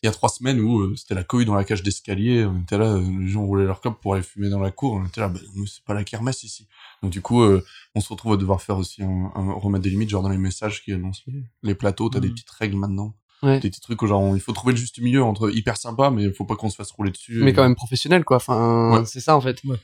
il 0.06 0.08
y 0.08 0.10
a 0.10 0.12
trois 0.12 0.30
semaines 0.30 0.60
où 0.60 0.82
euh, 0.82 0.94
c'était 0.96 1.16
la 1.16 1.24
cohue 1.24 1.46
dans 1.46 1.56
la 1.56 1.64
cage 1.64 1.82
d'escalier, 1.82 2.46
on 2.46 2.60
était 2.62 2.78
là, 2.78 2.94
euh, 2.94 3.04
les 3.20 3.28
gens 3.28 3.44
roulaient 3.44 3.66
leur 3.66 3.82
clope 3.82 4.00
pour 4.02 4.14
aller 4.14 4.22
fumer 4.24 4.50
dans 4.50 4.60
la 4.60 4.70
cour, 4.70 4.94
on 4.94 5.06
était 5.06 5.20
là, 5.20 5.30
bah, 5.30 5.40
nous, 5.56 5.66
c'est 5.66 5.84
pas 5.84 5.96
la 5.96 6.04
kermesse 6.04 6.44
ici. 6.44 6.68
Donc 7.02 7.12
du 7.12 7.22
coup, 7.22 7.42
euh, 7.42 7.66
on 7.96 8.02
se 8.02 8.10
retrouve 8.10 8.34
à 8.34 8.38
devoir 8.38 8.62
faire 8.62 8.78
aussi 8.78 9.02
un, 9.02 9.32
un- 9.34 9.54
remettre 9.54 9.84
des 9.84 9.90
limites, 9.90 10.10
genre 10.12 10.22
dans 10.22 10.30
les 10.30 10.38
messages 10.38 10.84
qui 10.84 10.94
annoncent 10.94 11.24
les, 11.28 11.44
les 11.64 11.74
plateaux, 11.76 12.10
t'as 12.10 12.20
des 12.20 12.28
Mhm. 12.28 12.34
petites 12.36 12.52
règles 12.52 12.78
maintenant, 12.78 13.16
Ouais. 13.42 13.60
des 13.60 13.70
petits 13.70 13.82
trucs 13.82 14.00
où 14.04 14.08
genre 14.08 14.22
on- 14.22 14.36
il 14.36 14.42
faut 14.42 14.54
trouver 14.54 14.74
le 14.74 14.78
juste 14.80 15.00
milieu 15.02 15.24
entre 15.24 15.50
hyper 15.56 15.76
sympa, 15.78 16.12
mais 16.12 16.24
il 16.24 16.34
faut 16.34 16.46
pas 16.46 16.56
qu'on 16.56 16.70
se 16.70 16.76
fasse 16.76 16.92
rouler 16.92 17.10
dessus. 17.12 17.42
mais 17.44 17.50
et- 17.50 17.54
quand 17.54 17.64
même 17.64 17.76
professionnel 17.76 18.24
quoi 18.24 18.38
enfin 18.38 19.00
Ouais. 19.00 19.06
c'est 19.06 19.20
ça 19.22 19.36
en 19.36 19.42
fait 19.42 19.60
Ouais. 19.66 19.78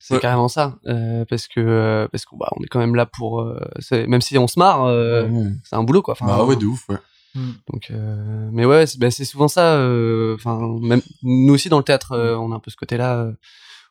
c'est 0.00 0.14
Ouais. 0.14 0.20
carrément 0.20 0.48
ça 0.48 0.78
euh, 0.86 1.24
parce 1.24 1.46
que 1.48 1.60
euh, 1.60 2.08
parce 2.08 2.24
qu'on 2.24 2.36
bah, 2.36 2.48
on 2.56 2.62
est 2.64 2.68
quand 2.68 2.78
même 2.80 2.94
là 2.96 3.06
pour 3.06 3.40
euh, 3.42 3.58
même 3.92 4.20
si 4.20 4.36
on 4.38 4.46
se 4.48 4.58
marre 4.58 4.84
euh, 4.84 5.26
Ouais. 5.28 5.50
c'est 5.64 5.76
un 5.76 5.82
boulot 5.84 6.02
quoi 6.02 6.12
enfin, 6.12 6.26
bah 6.26 6.44
ouais, 6.44 6.56
de 6.56 6.66
ouf, 6.66 6.88
ouais. 6.88 6.96
Donc 7.34 7.90
euh, 7.90 8.48
mais 8.52 8.64
ouais 8.64 8.86
c'est 8.86 8.98
bah, 8.98 9.10
souvent 9.10 9.48
ça 9.48 9.74
euh, 9.76 10.34
enfin 10.34 10.58
même 10.80 11.02
nous 11.22 11.54
aussi 11.54 11.68
dans 11.68 11.78
le 11.78 11.84
théâtre 11.84 12.12
euh, 12.12 12.36
on 12.36 12.52
a 12.52 12.56
un 12.56 12.60
peu 12.60 12.70
ce 12.70 12.76
côté 12.76 12.96
là 12.96 13.30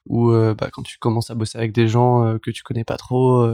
où 0.05 0.31
bah, 0.31 0.69
quand 0.71 0.83
tu 0.83 0.97
commences 0.97 1.29
à 1.29 1.35
bosser 1.35 1.57
avec 1.57 1.71
des 1.73 1.87
gens 1.87 2.37
que 2.39 2.51
tu 2.51 2.63
connais 2.63 2.83
pas 2.83 2.97
trop 2.97 3.47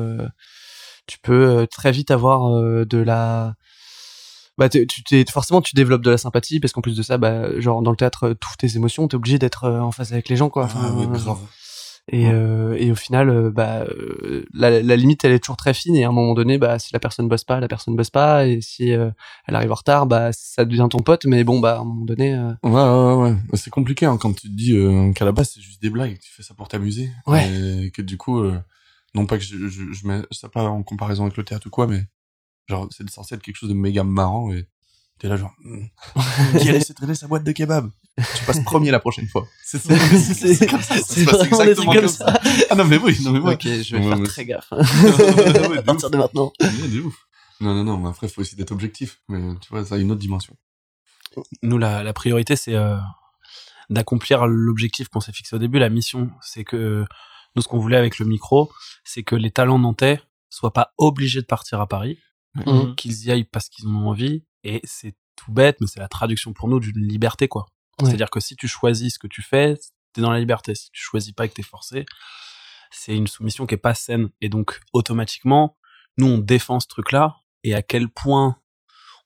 tu 1.08 1.20
peux 1.20 1.68
très 1.70 1.92
vite 1.92 2.12
avoir 2.12 2.50
de 2.52 2.98
la 2.98 3.56
bah 4.58 4.70
tu 4.70 4.88
forcément 5.32 5.62
tu 5.62 5.76
développes 5.76 6.04
de 6.04 6.12
la 6.12 6.18
sympathie 6.18 6.60
parce 6.60 6.74
qu'en 6.74 6.82
plus 6.82 6.96
de 6.96 7.02
ça 7.02 7.18
bah 7.18 7.60
genre 7.60 7.82
dans 7.82 7.92
le 7.92 7.98
théâtre 7.98 8.36
toutes 8.40 8.58
tes 8.60 8.76
émotions 8.76 9.08
t'es 9.08 9.16
obligé 9.16 9.40
d'être 9.40 9.68
en 9.68 9.92
face 9.92 10.12
avec 10.12 10.30
les 10.30 10.36
gens 10.36 10.50
quoi. 10.50 10.68
Ah 10.70 10.78
Enfin, 10.78 10.96
ouais, 10.96 11.08
grave. 11.08 11.40
Et, 12.12 12.28
euh, 12.28 12.76
et 12.78 12.92
au 12.92 12.96
final, 12.96 13.30
euh, 13.30 13.50
bah, 13.50 13.86
euh, 13.88 14.46
la, 14.54 14.82
la 14.82 14.96
limite, 14.98 15.24
elle 15.24 15.32
est 15.32 15.40
toujours 15.40 15.56
très 15.56 15.74
fine. 15.74 15.96
Et 15.96 16.04
à 16.04 16.10
un 16.10 16.12
moment 16.12 16.34
donné, 16.34 16.58
bah, 16.58 16.78
si 16.78 16.92
la 16.92 17.00
personne 17.00 17.30
bosse 17.30 17.46
pas, 17.46 17.60
la 17.62 17.68
personne 17.70 17.96
bosse 17.96 18.10
pas. 18.10 18.46
Et 18.46 18.60
si 18.62 18.92
euh, 18.92 19.10
elle 19.48 19.56
arrive 19.56 19.72
en 19.72 19.76
retard, 19.76 20.06
bah, 20.06 20.32
ça 20.34 20.66
devient 20.66 20.88
ton 20.90 21.00
pote. 21.00 21.26
Mais 21.26 21.44
bon, 21.46 21.60
bah, 21.62 21.78
à 21.78 21.80
un 21.80 21.86
moment 21.86 22.04
donné, 22.06 22.34
euh, 22.36 22.52
Ouais, 22.64 22.72
ouais, 22.72 23.24
ouais. 23.30 23.32
ouais. 23.32 23.58
C'est 23.58 23.70
compliqué 23.70 24.06
hein, 24.06 24.18
quand 24.18 24.34
tu 24.34 24.50
te 24.50 24.54
dis 24.54 24.74
euh, 24.76 25.14
qu'à 25.14 25.24
la 25.26 25.32
base 25.32 25.52
c'est 25.54 25.62
juste 25.62 25.82
des 25.82 25.90
blagues, 25.90 26.18
tu 26.20 26.32
fais 26.34 26.44
ça 26.44 26.54
pour 26.54 26.68
t'amuser. 26.68 27.10
Ouais. 27.26 27.50
Et 27.86 27.92
que 27.92 28.02
du 28.02 28.18
coup, 28.18 28.40
euh, 28.42 28.60
non 29.16 29.26
pas 29.26 29.38
que 29.38 29.44
je, 29.44 29.56
je, 29.70 29.94
je 29.94 30.08
mets 30.08 30.22
ça 30.32 30.50
pas 30.50 30.64
en 30.64 30.84
comparaison 30.84 31.24
avec 31.24 31.38
le 31.38 31.44
théâtre 31.46 31.68
ou 31.68 31.70
quoi, 31.70 31.88
mais 31.88 32.04
genre 32.68 32.88
c'est 32.92 33.10
censé 33.10 33.36
être 33.36 33.42
quelque 33.44 33.56
chose 33.58 33.70
de 33.70 33.76
méga 33.76 34.04
marrant 34.04 34.52
et 34.52 34.68
t'es 35.24 35.30
là 35.30 35.38
genre, 35.38 35.54
hmm, 35.64 35.86
qui 36.60 36.68
a 36.70 36.74
laissé 36.74 36.94
traîner 36.94 37.16
sa 37.16 37.28
boîte 37.28 37.46
de 37.46 37.52
kebab 37.54 37.90
Tu 38.18 38.44
passes 38.46 38.62
premier 38.64 38.92
la 38.92 39.00
prochaine 39.00 39.26
fois. 39.28 39.48
C'est 39.64 40.70
comme 40.70 40.82
ça, 40.82 40.96
c'est 40.98 41.22
exactement 41.22 41.94
comme 41.94 42.08
ça. 42.10 42.40
Ah 42.70 42.76
non 42.76 42.84
mais 42.84 42.98
oui, 42.98 43.18
non 43.24 43.32
mais 43.32 43.40
ouais. 43.40 43.54
ok, 43.54 43.64
je 43.64 43.96
vais 43.96 44.02
Ouais, 44.04 44.10
faire 44.10 44.18
mais- 44.20 44.26
très 44.28 44.46
gaffe. 44.46 44.70
Ouais, 45.70 45.78
à 45.78 45.82
partir 45.82 46.10
de 46.10 46.18
maintenant. 46.18 46.52
Ouais, 46.62 46.88
de 46.90 47.00
ouf. 47.00 47.16
Non, 47.62 47.74
non, 47.74 47.84
non, 47.86 47.98
mais 47.98 48.10
après, 48.10 48.28
faut 48.28 48.42
aussi 48.42 48.56
d'être 48.58 48.72
objectif. 48.74 49.22
Mais 49.30 49.56
tu 49.62 49.70
vois, 49.70 49.86
ça 49.86 49.96
a 49.96 49.98
une 49.98 50.12
autre 50.12 50.20
dimension. 50.20 50.56
nous 51.62 51.78
la, 51.78 52.04
la 52.04 52.12
priorité 52.14 52.56
c'est 52.58 52.76
euh, 52.76 52.98
d'accomplir 53.90 54.46
l'objectif 54.46 55.08
qu'on 55.08 55.22
s'est 55.22 55.32
fixé 55.32 55.56
au 55.56 55.60
début 55.60 55.80
la 55.80 55.90
mission 55.90 56.30
c'est 56.42 56.64
que 56.64 57.06
nous 57.56 57.62
ce 57.62 57.68
qu'on 57.68 57.80
voulait 57.80 57.98
avec 57.98 58.20
le 58.20 58.26
micro 58.26 58.72
c'est 59.04 59.24
que 59.24 59.36
les 59.36 59.50
talents 59.52 59.80
nantais 59.80 60.22
soient 60.50 60.74
pas 60.74 60.94
obligés 60.98 61.42
de 61.42 61.46
partir 61.48 61.80
à 61.82 61.88
Paris 61.88 62.20
qu'ils 62.98 63.26
y 63.26 63.32
aillent 63.32 63.46
parce 63.46 63.68
qu'ils 63.70 63.88
en 63.88 63.96
ont 63.96 64.10
envie 64.10 64.44
et 64.64 64.82
c'est 64.84 65.16
tout 65.36 65.52
bête 65.52 65.78
mais 65.82 65.88
c'est 65.88 66.00
la 66.00 66.08
traduction 66.08 66.54
pour 66.54 66.68
nous 66.70 66.80
d'une 66.80 67.08
liberté 67.08 67.48
quoi. 67.48 67.66
Ouais. 68.02 68.08
c'est 68.10 68.14
à 68.14 68.18
dire 68.18 68.30
que 68.30 68.40
si 68.40 68.56
tu 68.56 68.68
choisis 68.68 69.14
ce 69.16 69.20
que 69.20 69.28
tu 69.28 69.42
fais 69.42 69.76
t'es 70.14 70.22
dans 70.22 70.32
la 70.32 70.40
liberté. 70.40 70.76
Si 70.76 70.92
tu 70.92 71.02
choisis 71.02 71.32
pas 71.34 71.46
et 71.46 71.50
que 71.50 71.56
t'es 71.56 71.64
forcé 71.64 72.06
c'est 72.92 73.16
une 73.16 73.26
soumission 73.28 73.66
qui 73.66 73.74
est 73.74 73.78
pas 73.78 73.96
saine. 73.96 74.30
Et 74.42 74.50
donc 74.50 74.80
automatiquement 74.94 75.78
nous 76.18 76.28
on 76.28 76.38
défend 76.38 76.80
ce 76.80 76.88
truc 76.88 77.12
là 77.12 77.38
et 77.64 77.74
à 77.74 77.82
quel 77.82 78.08
point 78.10 78.58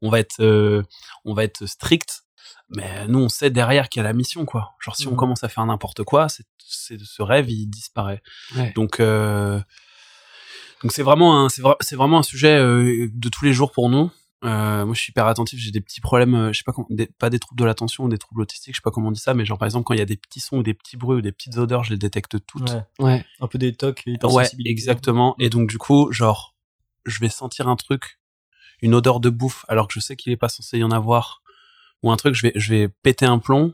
on 0.01 0.10
va 0.10 0.20
être 0.20 0.39
euh, 0.41 0.84
on 1.25 1.34
va 1.34 1.44
être 1.44 1.65
strict 1.65 2.22
mais 2.70 3.08
nous 3.08 3.20
on 3.20 3.29
sait 3.29 3.50
derrière 3.50 3.89
qu'il 3.89 4.00
y 4.01 4.06
a 4.06 4.08
la 4.08 4.13
mission 4.13 4.46
quoi. 4.46 4.75
Genre 4.79 4.96
si 4.96 5.08
on 5.08 5.12
Mhm. 5.12 5.17
commence 5.17 5.44
à 5.44 5.50
faire 5.50 5.65
n'importe 5.65 6.03
quoi 6.03 6.29
c'est 6.29 6.46
c'est 6.70 7.00
ce 7.00 7.22
rêve 7.22 7.50
il 7.50 7.67
disparaît. 7.67 8.22
Ouais. 8.56 8.72
donc 8.75 9.00
euh, 9.01 9.60
donc 10.84 10.91
c'est 10.91 11.03
vraiment 11.03 11.44
un 11.46 11.50
c'est 11.50 11.62
vra- 11.62 11.77
c'est 11.82 11.96
vraiment 11.96 12.20
un 12.20 12.24
sujet 12.24 12.56
euh, 12.58 13.08
de 13.12 13.29
tous 13.29 13.44
les 13.46 13.53
jours 13.53 13.72
pour 13.72 13.89
nous 13.89 14.12
euh, 14.44 14.86
moi 14.86 14.94
je 14.94 15.01
suis 15.01 15.10
hyper 15.12 15.25
attentif 15.25 15.60
j'ai 15.60 15.72
des 15.72 15.82
petits 15.82 16.00
problèmes 16.01 16.36
euh, 16.36 16.53
je 16.53 16.60
sais 16.60 16.63
pas 16.63 16.72
comment- 16.72 16.88
des- 16.91 17.08
pas 17.08 17.29
des 17.32 17.39
troubles 17.39 17.60
de 17.60 17.65
l'attention 17.65 18.03
ou 18.03 18.10
des 18.10 18.20
troubles 18.20 18.41
autistiques 18.41 18.75
je 18.75 18.77
sais 18.77 18.84
pas 18.84 18.91
comment 18.91 19.08
on 19.08 19.12
dit 19.12 19.20
ça 19.20 19.34
mais 19.34 19.46
genre 19.46 19.58
par 19.58 19.65
exemple 19.65 19.86
quand 19.86 19.96
il 19.96 20.00
y 20.00 20.03
a 20.03 20.06
des 20.06 20.15
petits 20.17 20.39
sons 20.39 20.58
ou 20.58 20.63
des 20.63 20.75
petits 20.75 20.96
bruits 20.96 21.17
ou 21.17 21.22
des 21.22 21.32
petites 21.32 21.58
odeurs 21.58 21.84
je 21.84 21.89
les 21.91 21.98
détecte 21.98 22.38
toutes 22.46 22.70
Ouais. 22.70 22.84
Ouais. 23.00 23.25
Un 23.39 23.48
peu 23.48 23.58
des 23.58 23.74
tocs, 23.74 24.03
Ouais, 24.36 24.44
exactement. 24.70 25.36
Et 25.39 25.50
donc 25.50 25.67
du 25.70 25.77
coup, 25.79 26.12
genre, 26.12 26.56
je 27.06 27.20
vais 27.20 27.29
sentir 27.29 27.67
un 27.67 27.75
truc, 27.75 28.20
une 28.84 28.94
odeur 28.94 29.20
de 29.20 29.29
bouffe 29.32 29.65
alors 29.70 29.88
que 29.88 29.94
je 29.96 30.00
sais 30.00 30.15
qu'il 30.15 30.32
est 30.32 30.38
pas 30.38 30.50
censé 30.50 30.77
y 30.77 30.84
en 30.84 30.91
avoir 30.91 31.41
ou 32.03 32.12
un 32.12 32.17
truc, 32.17 32.36
je 32.36 32.44
vais 32.44 32.51
je 32.56 32.74
vais 32.75 32.89
péter 32.89 33.25
un 33.25 33.39
plomb 33.39 33.74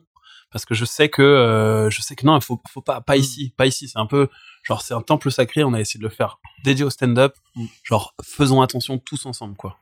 parce 0.50 0.64
que 0.66 0.76
je 0.76 0.86
sais 0.86 1.10
que 1.10 1.22
euh, 1.24 1.90
je 1.90 2.02
sais 2.02 2.16
que 2.16 2.26
non, 2.26 2.38
il 2.38 2.42
faut 2.44 2.62
faut 2.70 2.82
pas 2.82 3.02
pas 3.02 3.18
ici, 3.18 3.54
pas 3.58 3.66
ici, 3.66 3.90
c'est 3.90 4.00
un 4.00 4.06
peu 4.06 4.30
genre 4.64 4.82
c'est 4.82 4.94
un 4.94 5.02
temple 5.02 5.30
sacré, 5.30 5.64
on 5.66 5.74
a 5.74 5.82
essayé 5.82 5.98
de 6.00 6.04
le 6.08 6.10
faire 6.14 6.40
dédié 6.64 6.86
au 6.86 6.90
stand-up, 6.90 7.36
genre 7.84 8.14
faisons 8.24 8.62
attention 8.62 8.98
tous 8.98 9.26
ensemble 9.26 9.56
quoi. 9.58 9.78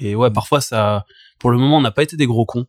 Et 0.00 0.14
ouais, 0.14 0.30
parfois 0.30 0.60
ça 0.60 1.04
pour 1.38 1.50
le 1.50 1.58
moment, 1.58 1.78
on 1.78 1.80
n'a 1.82 1.90
pas 1.90 2.02
été 2.02 2.16
des 2.16 2.26
gros 2.26 2.46
cons 2.46 2.66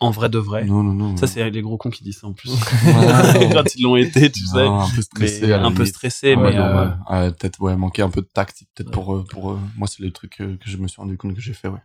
en 0.00 0.10
vrai 0.10 0.28
de 0.28 0.38
vrai. 0.38 0.64
Non, 0.64 0.82
non, 0.82 0.92
non. 0.94 1.16
Ça 1.16 1.26
c'est 1.28 1.48
les 1.50 1.62
gros 1.62 1.76
cons 1.76 1.90
qui 1.90 2.02
disent 2.02 2.18
ça 2.20 2.26
en 2.26 2.32
plus. 2.32 2.50
Quand 3.52 3.74
ils 3.76 3.82
l'ont 3.82 3.94
été, 3.96 4.30
tu 4.32 4.44
sais. 4.46 4.66
Un 4.66 4.88
peu 4.94 5.00
stressé. 5.02 5.46
Mais 5.46 5.52
un 5.52 5.70
peu 5.72 5.84
stressé, 5.84 6.34
Ouais, 6.34 6.50
mais 6.52 6.58
euh, 6.58 7.30
peut-être 7.30 7.60
ouais, 7.60 7.76
manquer 7.76 8.02
un 8.02 8.10
peu 8.10 8.20
de 8.20 8.26
tact, 8.32 8.64
peut-être 8.74 8.90
pour 8.90 9.14
euh, 9.14 9.24
pour 9.30 9.52
euh, 9.52 9.58
moi 9.76 9.86
c'est 9.86 10.02
les 10.02 10.10
trucs 10.10 10.40
euh, 10.40 10.56
que 10.56 10.68
je 10.68 10.76
me 10.76 10.88
suis 10.88 11.00
rendu 11.00 11.16
compte 11.16 11.34
que 11.34 11.40
j'ai 11.40 11.52
fait 11.54 11.68
ouais. 11.68 11.78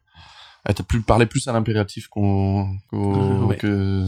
T'as 0.66 0.84
plus 0.84 1.02
parlé 1.02 1.26
plus 1.28 1.48
à 1.48 1.54
l'impératif 1.54 2.08
qu'on 2.08 2.78
qu'au- 2.90 3.46
Ouais. 3.48 3.56
que 3.58 4.06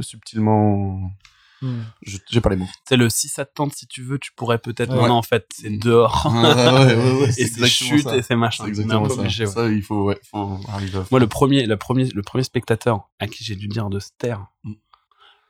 subtilement. 0.00 1.10
Hmm. 1.60 1.82
J'ai 2.30 2.40
pas 2.40 2.50
les 2.50 2.56
mots. 2.56 2.68
c'est 2.88 2.96
le 2.96 3.10
si 3.10 3.26
ça 3.28 3.44
te 3.44 3.52
tente, 3.52 3.74
si 3.74 3.86
tu 3.88 4.02
veux, 4.02 4.18
tu 4.18 4.32
pourrais 4.32 4.58
peut-être. 4.58 4.90
Ouais. 4.90 4.96
Non, 5.02 5.08
non, 5.08 5.14
en 5.14 5.22
fait, 5.22 5.46
c'est 5.54 5.70
dehors. 5.70 6.26
ouais, 6.32 6.54
ouais, 6.54 6.94
ouais, 6.96 7.20
ouais, 7.22 7.28
et 7.38 7.46
c'est 7.46 7.66
chute 7.66 8.04
ça. 8.04 8.16
et 8.16 8.22
c'est 8.22 8.36
machin. 8.36 8.66
Exactement 8.66 9.08
ça. 9.08 9.14
obligé, 9.14 9.44
ouais. 9.46 9.50
Ça, 9.50 9.68
il 9.68 9.82
faut, 9.82 10.04
ouais, 10.04 10.20
faut 10.30 10.60
arriver 10.68 10.98
à 10.98 11.04
Moi, 11.10 11.18
le 11.18 11.26
premier, 11.26 11.66
le 11.66 11.76
premier, 11.76 12.04
le 12.06 12.22
premier 12.22 12.44
spectateur 12.44 13.08
à 13.18 13.26
qui 13.26 13.42
j'ai 13.44 13.56
dû 13.56 13.66
dire 13.68 13.88
de 13.90 13.98
se 13.98 14.10
taire, 14.18 14.46
Mm. 14.64 14.72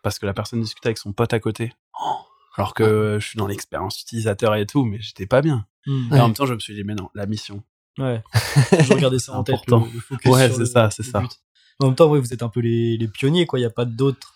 parce 0.03 0.19
que 0.19 0.27
la 0.27 0.33
personne 0.35 0.61
discutait 0.62 0.88
avec 0.88 0.99
son 0.99 1.12
pote 1.12 1.33
à 1.35 1.41
côté, 1.41 1.73
Oh 2.00 2.17
alors 2.57 2.75
que 2.75 3.19
je 3.21 3.27
suis 3.27 3.37
dans 3.37 3.47
l'expérience 3.47 4.00
utilisateur 4.03 4.55
et 4.57 4.67
tout, 4.67 4.85
mais 4.85 4.99
j'étais 5.00 5.27
pas 5.27 5.43
bien. 5.43 5.65
Hmm. 5.87 6.12
Et 6.12 6.19
en 6.21 6.27
même 6.27 6.35
temps, 6.37 6.45
je 6.47 6.55
me 6.55 6.59
suis 6.59 6.75
dit, 6.75 6.83
mais 6.85 6.95
non, 6.97 7.09
la 7.15 7.27
mission. 7.27 7.62
Ouais. 7.99 8.21
Je 8.83 8.93
regardais 8.93 9.21
ça 9.21 9.33
en 9.35 9.45
tête. 9.45 9.55
Important. 9.55 9.87
Le, 9.87 9.93
le 9.95 10.00
focus 10.00 10.31
Ouais, 10.33 10.50
c'est 10.50 10.67
ça, 10.67 10.91
c'est 10.91 11.05
ça. 11.05 11.23
En 11.79 11.87
même 11.87 11.95
temps, 11.95 12.09
ouais, 12.09 12.19
vous 12.19 12.33
êtes 12.33 12.43
un 12.43 12.49
peu 12.49 12.59
les, 12.59 12.97
les 12.97 13.07
pionniers, 13.07 13.47
quoi. 13.47 13.61
Il 13.61 13.62
n'y 13.62 13.67
a 13.67 13.71
pas 13.71 13.85
d'autres 13.85 14.35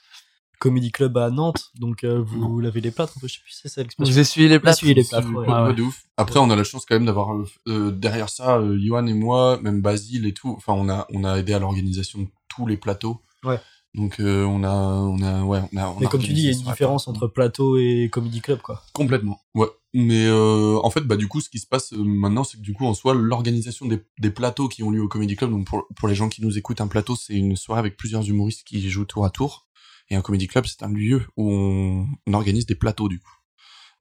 comedy 0.62 0.92
club 0.92 1.19
à 1.19 1.28
Nantes, 1.31 1.73
donc 1.75 2.04
euh, 2.04 2.23
vous 2.23 2.38
Non. 2.38 2.59
lavez 2.59 2.81
les 2.81 2.92
plâtres. 2.92 3.14
un 3.16 3.21
peu, 3.21 3.26
Je 3.26 3.35
sais 3.35 3.40
plus 3.42 3.50
si 3.52 3.61
c'est 3.62 3.69
ça 3.69 3.83
l'expression. 3.83 4.12
Vous 4.12 4.19
essuyez 4.21 4.49
les 4.49 4.61
plats. 4.61 4.71
Essuyez 4.71 4.95
les 4.95 5.02
plâtres, 5.02 5.28
ouais. 5.28 5.49
Ouais, 5.49 5.62
ouais. 5.64 5.75
de 5.75 5.83
ouf. 5.83 6.04
Après, 6.16 6.38
on 6.38 6.50
a 6.50 6.54
la 6.57 6.62
chance 6.62 6.85
quand 6.87 6.95
même 6.95 7.07
d'avoir 7.07 7.35
euh, 7.35 7.45
euh, 7.66 7.90
derrière 7.90 8.28
ça, 8.28 8.59
euh, 8.59 8.78
Johan 8.81 9.07
et 9.09 9.14
moi, 9.14 9.59
même 9.61 9.83
Basile 9.83 10.25
et 10.25 10.33
tout. 10.33 10.54
Enfin, 10.57 10.75
on 10.75 10.88
a 10.88 11.07
on 11.12 11.25
a 11.25 11.37
aidé 11.38 11.52
à 11.52 11.59
l'organisation 11.59 12.21
de 12.21 12.28
tous 12.49 12.66
les 12.69 12.76
plateaux. 12.76 13.23
Ouais. 13.45 13.59
Donc 13.95 14.21
euh, 14.21 14.45
on 14.45 14.62
a 14.64 14.71
on 14.73 15.21
a 15.21 15.42
ouais 15.45 15.61
on 15.73 15.76
a. 15.76 15.88
On 15.88 16.00
Mais 16.00 16.07
a 16.07 16.09
comme 16.09 16.23
tu 16.23 16.33
dis, 16.33 16.42
il 16.42 16.47
y 16.47 16.49
a 16.49 16.52
une 16.52 16.62
différence 16.64 17.09
entre 17.09 17.26
plateau 17.26 17.76
et 17.76 18.09
comedy 18.11 18.40
club, 18.40 18.61
quoi. 18.62 18.83
Complètement. 18.92 19.40
Ouais. 19.54 19.66
Mais 19.95 20.25
euh, 20.26 20.78
en 20.83 20.88
fait, 20.90 21.02
bah 21.02 21.16
du 21.16 21.28
coup, 21.28 21.42
ce 21.42 21.50
qui 21.50 21.59
se 21.59 21.66
passe 21.66 21.92
maintenant, 21.92 22.45
c'est 22.45 22.57
que 22.57 22.62
du 22.62 22.73
coup, 22.73 22.87
en 22.87 22.95
soi, 22.95 23.12
l'organisation 23.12 23.85
des, 23.85 24.00
des 24.19 24.31
plateaux 24.31 24.69
qui 24.69 24.83
ont 24.83 24.90
lieu 24.90 25.02
au 25.02 25.09
Comedy 25.09 25.37
Club. 25.37 25.50
Donc 25.50 25.66
pour 25.66 25.87
pour 25.97 26.09
les 26.09 26.14
gens 26.14 26.31
qui 26.31 26.40
nous 26.42 26.57
écoutent, 26.57 26.81
un 26.81 26.87
plateau, 26.87 27.16
c'est 27.16 27.35
une 27.35 27.57
soirée 27.57 27.81
avec 27.81 27.99
plusieurs 27.99 28.26
humoristes 28.26 28.62
qui 28.64 28.88
jouent 28.88 29.04
tour 29.04 29.26
à 29.26 29.31
tour. 29.31 29.66
Et 30.12 30.14
un 30.14 30.21
Comedy 30.21 30.47
Club, 30.47 30.66
c'est 30.66 30.83
un 30.83 30.92
lieu 30.92 31.23
où 31.38 31.50
on, 31.50 32.07
on 32.26 32.33
organise 32.35 32.66
des 32.66 32.75
plateaux 32.75 33.09
du 33.09 33.19
coup. 33.19 33.33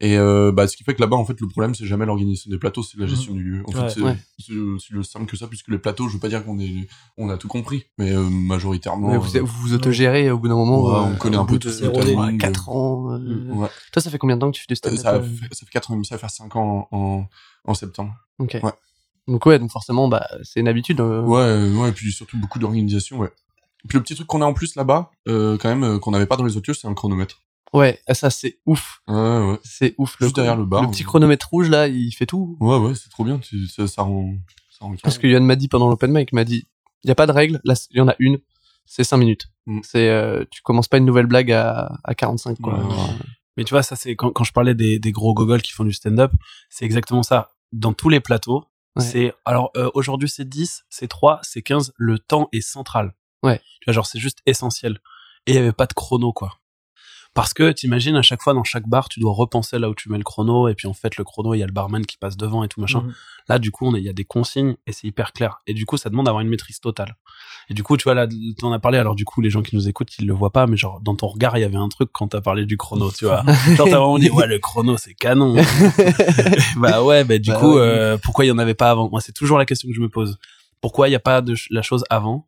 Et 0.01 0.17
euh, 0.17 0.51
bah, 0.51 0.67
ce 0.67 0.75
qui 0.75 0.83
fait 0.83 0.93
que 0.95 0.99
là-bas, 0.99 1.15
en 1.15 1.23
fait, 1.25 1.39
le 1.39 1.47
problème, 1.47 1.73
c'est 1.75 1.85
jamais 1.85 2.05
l'organisation 2.07 2.49
des 2.49 2.57
plateaux, 2.57 2.81
c'est 2.83 2.97
la 2.97 3.05
gestion 3.05 3.33
du 3.33 3.43
lieu. 3.43 3.63
En 3.67 3.71
Ouais. 3.71 3.87
fait, 3.87 3.89
c'est 3.93 4.01
Ouais. 4.01 4.17
le 4.89 5.03
simple 5.03 5.25
que 5.27 5.37
ça, 5.37 5.47
puisque 5.47 5.69
les 5.69 5.77
plateaux, 5.77 6.07
je 6.09 6.15
veux 6.15 6.19
pas 6.19 6.27
dire 6.27 6.43
qu'on 6.43 6.59
est, 6.59 6.87
on 7.17 7.29
a 7.29 7.37
tout 7.37 7.47
compris, 7.47 7.85
mais 7.99 8.11
euh, 8.11 8.23
majoritairement. 8.23 9.11
Ouais, 9.11 9.17
vous, 9.19 9.37
euh, 9.37 9.41
vous 9.41 9.61
vous 9.61 9.73
autogérez 9.73 10.29
au 10.31 10.39
bout 10.39 10.47
d'un 10.49 10.55
moment. 10.55 10.83
Ouais, 10.83 10.91
euh, 10.95 11.13
on 11.13 11.15
connaît 11.17 11.37
un 11.37 11.45
peu 11.45 11.53
ouais, 11.53 11.59
timings. 12.03 12.39
4 12.39 12.67
ans. 12.69 13.11
euh, 13.13 13.45
ouais. 13.53 13.69
Toi, 13.93 14.01
ça 14.01 14.09
fait 14.09 14.17
combien 14.17 14.35
de 14.35 14.41
temps 14.41 14.51
que 14.51 14.57
tu 14.57 14.61
fais 14.63 14.67
du 14.67 14.73
Euh, 14.73 14.75
stand-up 14.75 14.99
ça, 14.99 15.13
euh 15.15 15.21
fait, 15.21 15.47
ça 15.53 15.65
fait 15.67 15.71
4 15.71 15.91
ans 15.91 15.93
et 15.93 15.97
demi, 15.97 16.05
ça 16.07 16.15
va 16.15 16.19
faire 16.19 16.31
5 16.31 16.55
ans 16.55 16.87
en, 16.91 16.97
en, 16.97 17.27
en 17.65 17.73
septembre. 17.75 18.13
Ok. 18.39 18.57
Ouais. 18.63 18.73
Donc 19.27 19.45
ouais, 19.45 19.59
donc 19.59 19.71
forcément, 19.71 20.07
bah, 20.07 20.27
c'est 20.41 20.59
une 20.61 20.67
habitude. 20.67 20.99
euh, 20.99 21.21
Ouais, 21.21 21.79
ouais, 21.79 21.89
et 21.89 21.91
puis 21.93 22.11
surtout 22.11 22.37
beaucoup 22.39 22.57
d'organisation, 22.57 23.19
ouais. 23.19 23.29
Et 23.83 23.87
puis 23.87 23.97
le 23.97 24.03
petit 24.03 24.15
truc 24.15 24.27
qu'on 24.27 24.41
a 24.41 24.45
en 24.45 24.53
plus 24.53 24.75
là-bas, 24.75 25.11
euh, 25.27 25.57
quand 25.57 25.69
même, 25.69 25.83
euh, 25.83 25.99
qu'on 25.99 26.11
n'avait 26.11 26.25
pas 26.25 26.37
dans 26.37 26.43
les 26.45 26.57
autres 26.57 26.69
lieux, 26.69 26.73
c'est 26.75 26.87
un 26.87 26.93
chronomètre. 26.93 27.41
Ouais, 27.73 27.99
ça 28.11 28.29
c'est 28.29 28.59
ouf. 28.65 29.01
Ouais, 29.07 29.15
ouais. 29.15 29.59
C'est 29.63 29.95
ouf. 29.97 30.17
Juste 30.19 30.35
derrière 30.35 30.57
le 30.57 30.65
bar, 30.65 30.81
Le 30.83 30.89
petit 30.89 31.03
on- 31.03 31.07
chronomètre 31.07 31.49
rouge 31.49 31.69
là, 31.69 31.87
il 31.87 32.11
fait 32.11 32.25
tout. 32.25 32.57
Ouais, 32.59 32.77
ouais, 32.77 32.95
c'est 32.95 33.09
trop 33.09 33.23
bien, 33.23 33.39
tu- 33.39 33.67
ça, 33.67 33.87
ça 33.87 34.01
rend, 34.01 34.33
ça 34.69 34.85
rend 34.85 34.95
Parce 35.01 35.17
que 35.17 35.27
Yann 35.27 35.43
m'a 35.45 35.55
dit 35.55 35.67
pendant 35.69 35.87
l'open 35.89 36.11
mic, 36.11 36.29
il 36.31 36.35
m'a 36.35 36.43
dit, 36.43 36.67
il 37.03 37.07
y 37.07 37.11
a 37.11 37.15
pas 37.15 37.27
de 37.27 37.31
règle. 37.31 37.61
Là, 37.63 37.73
il 37.91 37.97
y 37.97 38.01
en 38.01 38.07
a 38.09 38.15
une. 38.19 38.39
C'est 38.85 39.05
5 39.05 39.17
minutes. 39.17 39.47
Mm. 39.67 39.79
C'est, 39.83 40.09
euh, 40.09 40.43
tu 40.51 40.61
commences 40.63 40.89
pas 40.89 40.97
une 40.97 41.05
nouvelle 41.05 41.27
blague 41.27 41.51
à, 41.51 41.97
à 42.03 42.13
45 42.13 42.59
quoi. 42.59 42.77
Ouais, 42.77 42.83
ouais. 42.85 43.09
Mais 43.57 43.63
tu 43.63 43.73
vois, 43.73 43.83
ça 43.83 43.95
c'est 43.95 44.15
quand, 44.17 44.31
quand 44.31 44.43
je 44.43 44.51
parlais 44.51 44.75
des, 44.75 44.99
des 44.99 45.11
gros 45.13 45.33
gogoles 45.33 45.61
qui 45.61 45.71
font 45.71 45.85
du 45.85 45.93
stand-up, 45.93 46.31
c'est 46.69 46.83
exactement 46.83 47.23
ça. 47.23 47.51
Dans 47.71 47.93
tous 47.93 48.09
les 48.09 48.19
plateaux, 48.19 48.65
Ouais. 48.97 49.03
c'est 49.05 49.33
alors 49.45 49.71
euh, 49.77 49.89
aujourd'hui 49.93 50.27
c'est 50.27 50.43
10, 50.43 50.83
c'est 50.89 51.07
3, 51.07 51.39
c'est 51.43 51.61
15, 51.61 51.93
le 51.95 52.19
temps 52.19 52.49
est 52.51 52.59
central. 52.59 53.13
Ouais. 53.43 53.59
Tu 53.81 53.85
vois, 53.85 53.93
genre 53.93 54.05
c'est 54.05 54.19
juste 54.19 54.39
essentiel. 54.45 54.99
Et 55.47 55.51
il 55.51 55.55
y 55.55 55.57
avait 55.57 55.71
pas 55.73 55.87
de 55.87 55.93
chrono 55.93 56.31
quoi. 56.33 56.57
Parce 57.33 57.53
que 57.53 57.71
t'imagines 57.71 58.17
à 58.17 58.21
chaque 58.21 58.41
fois 58.41 58.53
dans 58.53 58.65
chaque 58.65 58.89
bar, 58.89 59.07
tu 59.07 59.21
dois 59.21 59.31
repenser 59.33 59.79
là 59.79 59.89
où 59.89 59.95
tu 59.95 60.09
mets 60.09 60.17
le 60.17 60.23
chrono 60.25 60.67
et 60.67 60.75
puis 60.75 60.87
en 60.89 60.93
fait 60.93 61.15
le 61.15 61.23
chrono, 61.23 61.53
il 61.53 61.59
y 61.59 61.63
a 61.63 61.65
le 61.65 61.71
barman 61.71 62.05
qui 62.05 62.17
passe 62.17 62.35
devant 62.35 62.61
et 62.65 62.67
tout 62.67 62.81
machin. 62.81 63.03
Mhm. 63.03 63.13
Là, 63.47 63.57
du 63.57 63.71
coup, 63.71 63.95
il 63.95 64.03
y 64.03 64.09
a 64.09 64.13
des 64.13 64.25
consignes 64.25 64.75
et 64.85 64.91
c'est 64.91 65.07
hyper 65.07 65.31
clair. 65.31 65.61
Et 65.65 65.73
du 65.73 65.85
coup, 65.85 65.95
ça 65.95 66.09
demande 66.09 66.25
d'avoir 66.25 66.41
une 66.41 66.49
maîtrise 66.49 66.81
totale. 66.81 67.15
Et 67.69 67.73
du 67.73 67.83
coup, 67.83 67.95
tu 67.95 68.03
vois, 68.03 68.15
là, 68.15 68.27
t'en 68.59 68.73
as 68.73 68.79
parlé. 68.79 68.97
Alors, 68.97 69.15
du 69.15 69.23
coup, 69.23 69.39
les 69.39 69.49
gens 69.49 69.61
qui 69.61 69.75
nous 69.77 69.87
écoutent, 69.87 70.11
ils 70.19 70.27
le 70.27 70.33
voient 70.33 70.51
pas, 70.51 70.67
mais 70.67 70.75
genre, 70.75 70.99
dans 70.99 71.15
ton 71.15 71.27
regard, 71.27 71.57
il 71.57 71.61
y 71.61 71.63
avait 71.63 71.77
un 71.77 71.87
truc 71.87 72.09
quand 72.11 72.27
t'as 72.27 72.41
parlé 72.41 72.65
du 72.65 72.75
chrono, 72.75 73.09
tu 73.11 73.23
vois. 73.25 73.43
Genre, 73.77 73.87
t'as 73.89 73.97
vraiment 73.97 74.19
dit, 74.19 74.29
ouais, 74.29 74.45
le 74.45 74.59
chrono, 74.59 74.97
c'est 74.97 75.13
canon. 75.13 75.55
bah 76.77 77.01
ouais, 77.03 77.23
bah 77.23 77.37
du 77.39 77.49
Bah 77.49 77.57
coup, 77.59 77.75
ouais. 77.75 77.79
euh, 77.81 78.17
pourquoi 78.17 78.43
il 78.45 78.49
y 78.49 78.51
en 78.51 78.57
avait 78.57 78.73
pas 78.73 78.91
avant? 78.91 79.09
Moi, 79.09 79.21
c'est 79.21 79.31
toujours 79.33 79.57
la 79.57 79.65
question 79.65 79.87
que 79.87 79.95
je 79.95 80.01
me 80.01 80.09
pose. 80.09 80.37
Pourquoi 80.81 81.07
il 81.07 81.11
y 81.11 81.15
a 81.15 81.19
pas 81.19 81.41
de 81.41 81.55
la 81.69 81.81
chose 81.81 82.03
avant? 82.09 82.47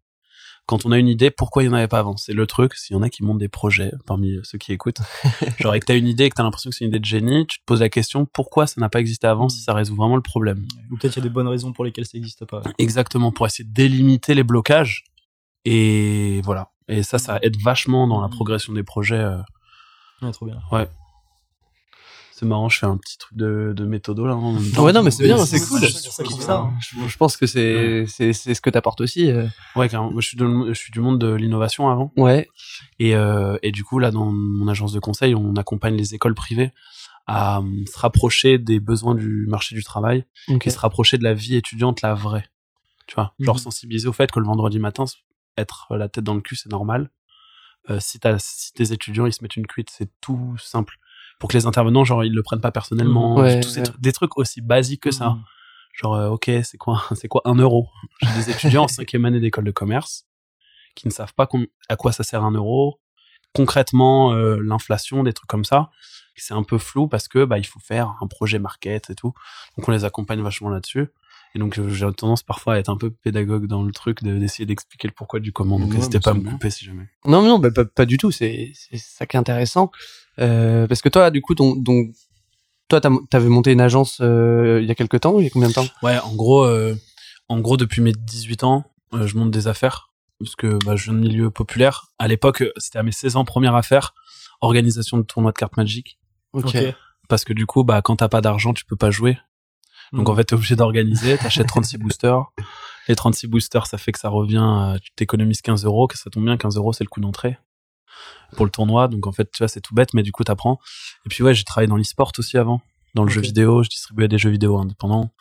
Quand 0.65 0.85
on 0.85 0.91
a 0.93 0.97
une 0.97 1.09
idée, 1.09 1.29
pourquoi 1.29 1.61
il 1.63 1.65
y 1.65 1.69
en 1.69 1.73
avait 1.73 1.89
pas 1.89 1.99
avant? 1.99 2.15
C'est 2.15 2.31
le 2.33 2.47
truc. 2.47 2.73
S'il 2.75 2.95
y 2.95 2.99
en 2.99 3.01
a 3.01 3.09
qui 3.09 3.21
montent 3.23 3.37
des 3.39 3.49
projets 3.49 3.91
parmi 4.05 4.37
ceux 4.43 4.57
qui 4.57 4.71
écoutent, 4.71 5.01
genre, 5.59 5.75
et 5.75 5.79
que 5.81 5.85
t'as 5.85 5.97
une 5.97 6.07
idée 6.07 6.23
et 6.25 6.29
que 6.29 6.35
t'as 6.35 6.43
l'impression 6.43 6.69
que 6.69 6.75
c'est 6.75 6.85
une 6.85 6.89
idée 6.89 6.99
de 6.99 7.05
génie, 7.05 7.45
tu 7.47 7.59
te 7.59 7.63
poses 7.65 7.81
la 7.81 7.89
question, 7.89 8.25
pourquoi 8.25 8.65
ça 8.65 8.79
n'a 8.79 8.87
pas 8.87 8.99
existé 9.01 9.27
avant 9.27 9.49
si 9.49 9.61
ça 9.61 9.73
résout 9.73 9.95
vraiment 9.95 10.15
le 10.15 10.21
problème? 10.21 10.65
Ou 10.89 10.97
peut-être 10.97 11.15
il 11.15 11.19
y 11.19 11.21
a 11.21 11.23
des 11.23 11.29
bonnes 11.29 11.49
raisons 11.49 11.73
pour 11.73 11.83
lesquelles 11.83 12.05
ça 12.05 12.17
n'existe 12.17 12.45
pas. 12.45 12.61
Exactement, 12.77 13.31
pour 13.33 13.45
essayer 13.45 13.67
de 13.67 13.73
délimiter 13.73 14.33
les 14.35 14.43
blocages. 14.43 15.03
Et 15.65 16.41
voilà. 16.43 16.69
Et 16.87 17.03
ça, 17.03 17.17
ça 17.19 17.39
aide 17.41 17.57
vachement 17.61 18.07
dans 18.07 18.21
la 18.21 18.29
progression 18.29 18.73
des 18.73 18.83
projets. 18.83 19.15
euh. 19.15 19.37
Ouais, 20.21 20.31
trop 20.31 20.45
bien. 20.45 20.59
C'est 22.43 22.49
marrant, 22.49 22.67
je 22.67 22.77
fais 22.77 22.85
un 22.85 22.97
petit 22.97 23.17
truc 23.17 23.37
de, 23.37 23.71
de 23.73 23.85
méthodo 23.85 24.25
là. 24.27 24.35
en 24.35 24.51
même 24.51 24.69
temps. 24.71 24.83
Ouais, 24.83 24.91
non, 24.91 25.01
mais 25.01 25.11
c'est 25.11 25.23
bien, 25.23 25.37
c'est 25.45 25.57
c'est 25.59 25.65
cool. 25.69 25.79
ça, 25.79 25.87
c'est 25.87 26.09
ça 26.11 26.23
qui 26.25 26.33
fait 26.33 26.41
ça. 26.41 26.69
Je, 27.07 27.15
pense 27.15 27.37
que 27.37 27.45
c'est, 27.45 28.03
c'est, 28.05 28.33
c'est 28.33 28.53
ce 28.53 28.59
que 28.59 28.69
t'apportes 28.69 28.99
aussi. 28.99 29.31
euh. 29.31 29.47
Ouais, 29.77 29.87
carrément. 29.87 30.11
Moi, 30.11 30.19
je 30.19 30.27
suis, 30.27 30.35
de- 30.37 30.65
je 30.67 30.73
suis 30.73 30.91
du 30.91 30.99
monde 30.99 31.19
de 31.19 31.31
l'innovation 31.33 31.89
avant. 31.89 32.11
Ouais. 32.17 32.49
Et, 32.99 33.15
euh, 33.15 33.57
et 33.63 33.71
du 33.71 33.85
coup, 33.85 33.97
là, 33.97 34.11
dans 34.11 34.25
mon 34.29 34.67
agence 34.67 34.91
de 34.91 34.99
conseil, 34.99 35.35
on 35.35 35.55
accompagne 35.55 35.95
les 35.95 36.13
écoles 36.15 36.35
privées 36.35 36.71
à 37.27 37.59
euh, 37.59 37.63
se 37.89 37.97
rapprocher 37.97 38.57
des 38.57 38.81
besoins 38.81 39.15
du 39.15 39.45
marché 39.47 39.73
du 39.73 39.83
travail 39.85 40.25
et 40.67 40.69
se 40.69 40.79
rapprocher 40.79 41.17
de 41.17 41.23
la 41.23 41.33
vie 41.33 41.55
étudiante, 41.55 42.01
la 42.01 42.13
vraie. 42.13 42.45
Tu 43.07 43.15
vois, 43.15 43.33
genre 43.39 43.55
Mhm. 43.55 43.61
sensibiliser 43.61 44.09
au 44.09 44.13
fait 44.13 44.29
que 44.31 44.39
le 44.41 44.45
vendredi 44.45 44.79
matin, 44.79 45.05
être 45.57 45.87
la 45.95 46.09
tête 46.09 46.25
dans 46.25 46.35
le 46.35 46.41
cul, 46.41 46.57
c'est 46.57 46.69
normal. 46.69 47.09
Euh, 47.89 47.99
si, 48.01 48.19
t'as- 48.19 48.39
si 48.39 48.73
tes 48.73 48.91
étudiants, 48.91 49.25
ils 49.25 49.33
se 49.33 49.41
mettent 49.43 49.55
une 49.55 49.67
cuite, 49.67 49.89
c'est 49.89 50.09
tout 50.19 50.55
simple. 50.57 50.95
Pour 51.39 51.49
que 51.49 51.57
les 51.57 51.65
intervenants, 51.65 52.03
genre, 52.05 52.23
ils 52.23 52.33
le 52.33 52.43
prennent 52.43 52.61
pas 52.61 52.71
personnellement. 52.71 53.35
Ouais, 53.35 53.59
tous 53.59 53.69
ces 53.69 53.83
trucs- 53.83 53.99
des 53.99 54.11
trucs 54.13 54.37
aussi 54.37 54.61
basiques 54.61 55.01
que 55.03 55.11
ça. 55.11 55.31
Mhm. 55.31 55.43
Genre, 55.93 56.13
euh, 56.15 56.29
ok, 56.29 56.49
c'est 56.63 56.77
quoi, 56.77 57.03
c'est 57.15 57.27
quoi 57.27 57.41
un 57.45 57.55
euro? 57.55 57.89
J'ai 58.21 58.33
des 58.35 58.49
étudiants 58.51 58.83
en 58.83 58.87
cinquième 58.87 59.25
année 59.25 59.39
d'école 59.39 59.65
de 59.65 59.71
commerce 59.71 60.25
qui 60.95 61.07
ne 61.07 61.11
savent 61.13 61.33
pas 61.33 61.47
à 61.89 61.95
quoi 61.95 62.11
ça 62.11 62.23
sert 62.23 62.43
un 62.43 62.51
euro. 62.51 62.99
Concrètement, 63.53 64.33
euh, 64.33 64.59
l'inflation, 64.63 65.23
des 65.23 65.33
trucs 65.33 65.49
comme 65.49 65.65
ça, 65.65 65.91
c'est 66.35 66.53
un 66.53 66.63
peu 66.63 66.77
flou 66.79 67.07
parce 67.07 67.27
que 67.27 67.45
bah 67.45 67.59
il 67.59 67.65
faut 67.65 67.79
faire 67.79 68.15
un 68.21 68.27
projet 68.27 68.57
market 68.57 69.09
et 69.11 69.15
tout. 69.15 69.33
Donc 69.77 69.87
on 69.87 69.91
les 69.91 70.05
accompagne 70.05 70.41
vachement 70.41 70.69
là-dessus. 70.69 71.07
Et 71.55 71.59
donc 71.59 71.77
euh, 71.77 71.89
j'ai 71.89 72.11
tendance 72.13 72.41
parfois 72.41 72.75
à 72.75 72.77
être 72.79 72.89
un 72.89 72.97
peu 72.97 73.11
pédagogue 73.11 73.67
dans 73.67 73.83
le 73.83 73.91
truc 73.91 74.23
de- 74.23 74.37
d'essayer 74.39 74.65
d'expliquer 74.65 75.07
le 75.07 75.13
pourquoi 75.13 75.39
du 75.39 75.51
comment. 75.51 75.79
Donc 75.79 75.93
n'hésitez 75.93 76.17
mais 76.17 76.21
pas 76.21 76.31
à 76.31 76.33
me 76.33 76.41
bien. 76.41 76.51
couper 76.51 76.69
si 76.71 76.85
jamais. 76.85 77.07
Non, 77.25 77.43
non, 77.43 77.59
bah, 77.59 77.69
pas, 77.71 77.85
pas 77.85 78.05
du 78.05 78.17
tout. 78.17 78.31
C'est, 78.31 78.71
ça 78.95 79.25
qui 79.25 79.37
est 79.37 79.39
intéressant. 79.39 79.91
Euh, 80.39 80.87
parce 80.87 81.01
que 81.01 81.09
toi, 81.09 81.29
du 81.29 81.41
coup, 81.41 81.53
ton, 81.53 81.75
donc, 81.75 82.09
toi, 82.89 82.99
t'avais 83.29 83.49
monté 83.49 83.71
une 83.71 83.81
agence 83.81 84.19
euh, 84.21 84.79
il 84.81 84.87
y 84.87 84.91
a 84.91 84.95
quelques 84.95 85.19
temps, 85.21 85.39
il 85.39 85.43
y 85.43 85.47
a 85.47 85.49
combien 85.51 85.69
de 85.69 85.73
temps? 85.73 85.85
Ouais, 86.01 86.17
en 86.19 86.33
gros, 86.33 86.63
euh, 86.63 86.95
en 87.49 87.59
gros 87.59 87.77
depuis 87.77 88.01
mes 88.01 88.13
18 88.13 88.63
ans, 88.63 88.83
euh, 89.13 89.27
je 89.27 89.37
monte 89.37 89.51
des 89.51 89.67
affaires 89.67 90.09
parce 90.39 90.55
que 90.55 90.79
bah, 90.83 90.95
je 90.95 91.05
viens 91.05 91.13
de 91.13 91.19
milieu 91.19 91.51
populaire. 91.51 92.07
À 92.17 92.27
l'époque, 92.27 92.63
c'était 92.77 92.97
à 92.99 93.03
mes 93.03 93.11
16 93.11 93.35
ans 93.35 93.45
première 93.45 93.75
affaire, 93.75 94.13
organisation 94.61 95.17
de 95.17 95.23
tournoi 95.23 95.51
de 95.51 95.57
cartes 95.57 95.77
Magic. 95.77 96.17
Ok. 96.53 96.77
Parce 97.29 97.45
que 97.45 97.53
du 97.53 97.65
coup, 97.65 97.83
bah, 97.83 98.01
quand 98.01 98.17
t'as 98.17 98.27
pas 98.27 98.41
d'argent, 98.41 98.73
tu 98.73 98.85
peux 98.85 98.95
pas 98.95 99.11
jouer. 99.11 99.37
Donc 100.13 100.29
en 100.29 100.35
fait, 100.35 100.45
t'es 100.45 100.53
obligé 100.53 100.75
d'organiser, 100.75 101.37
t'achètes 101.37 101.67
36 101.67 101.97
boosters. 101.97 102.45
Les 103.07 103.15
36 103.15 103.47
boosters, 103.47 103.87
ça 103.87 103.97
fait 103.97 104.11
que 104.11 104.19
ça 104.19 104.29
revient, 104.29 104.63
euh, 104.63 104.97
tu 104.99 105.11
t'économises 105.15 105.61
15 105.61 105.85
euros, 105.85 106.07
que 106.07 106.17
ça 106.17 106.29
tombe 106.29 106.45
bien, 106.45 106.55
15 106.55 106.77
euros, 106.77 106.93
c'est 106.93 107.03
le 107.03 107.09
coût 107.09 107.19
d'entrée 107.19 107.57
pour 108.55 108.65
le 108.65 108.71
tournoi. 108.71 109.07
Donc 109.07 109.25
en 109.25 109.31
fait, 109.31 109.51
tu 109.51 109.57
vois, 109.57 109.67
c'est 109.67 109.81
tout 109.81 109.95
bête, 109.95 110.13
mais 110.13 110.21
du 110.21 110.31
coup, 110.31 110.43
t'apprends. 110.43 110.79
Et 111.25 111.29
puis 111.29 111.43
ouais, 111.43 111.55
j'ai 111.55 111.63
travaillé 111.63 111.87
dans 111.87 111.97
l'e-sport 111.97 112.31
aussi 112.37 112.57
avant, 112.57 112.81
dans 113.15 113.23
le 113.23 113.29
jeu 113.29 113.41
vidéo, 113.41 113.83
je 113.83 113.89
distribuais 113.89 114.27
des 114.27 114.37
jeux 114.37 114.51
vidéo 114.51 114.77
indépendants. 114.77 115.31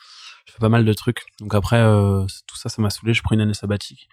je 0.47 0.53
fais 0.53 0.59
pas 0.59 0.71
mal 0.71 0.85
de 0.87 0.93
trucs. 0.95 1.21
Donc 1.39 1.55
après, 1.55 1.77
euh, 1.77 2.25
tout 2.47 2.57
ça, 2.57 2.71
ça 2.71 2.81
m'a 2.81 2.91
saoulé. 2.91 3.13
Je 3.15 3.23
prends 3.23 3.35
une 3.35 3.43
année 3.43 3.55
sabbatique 3.55 4.09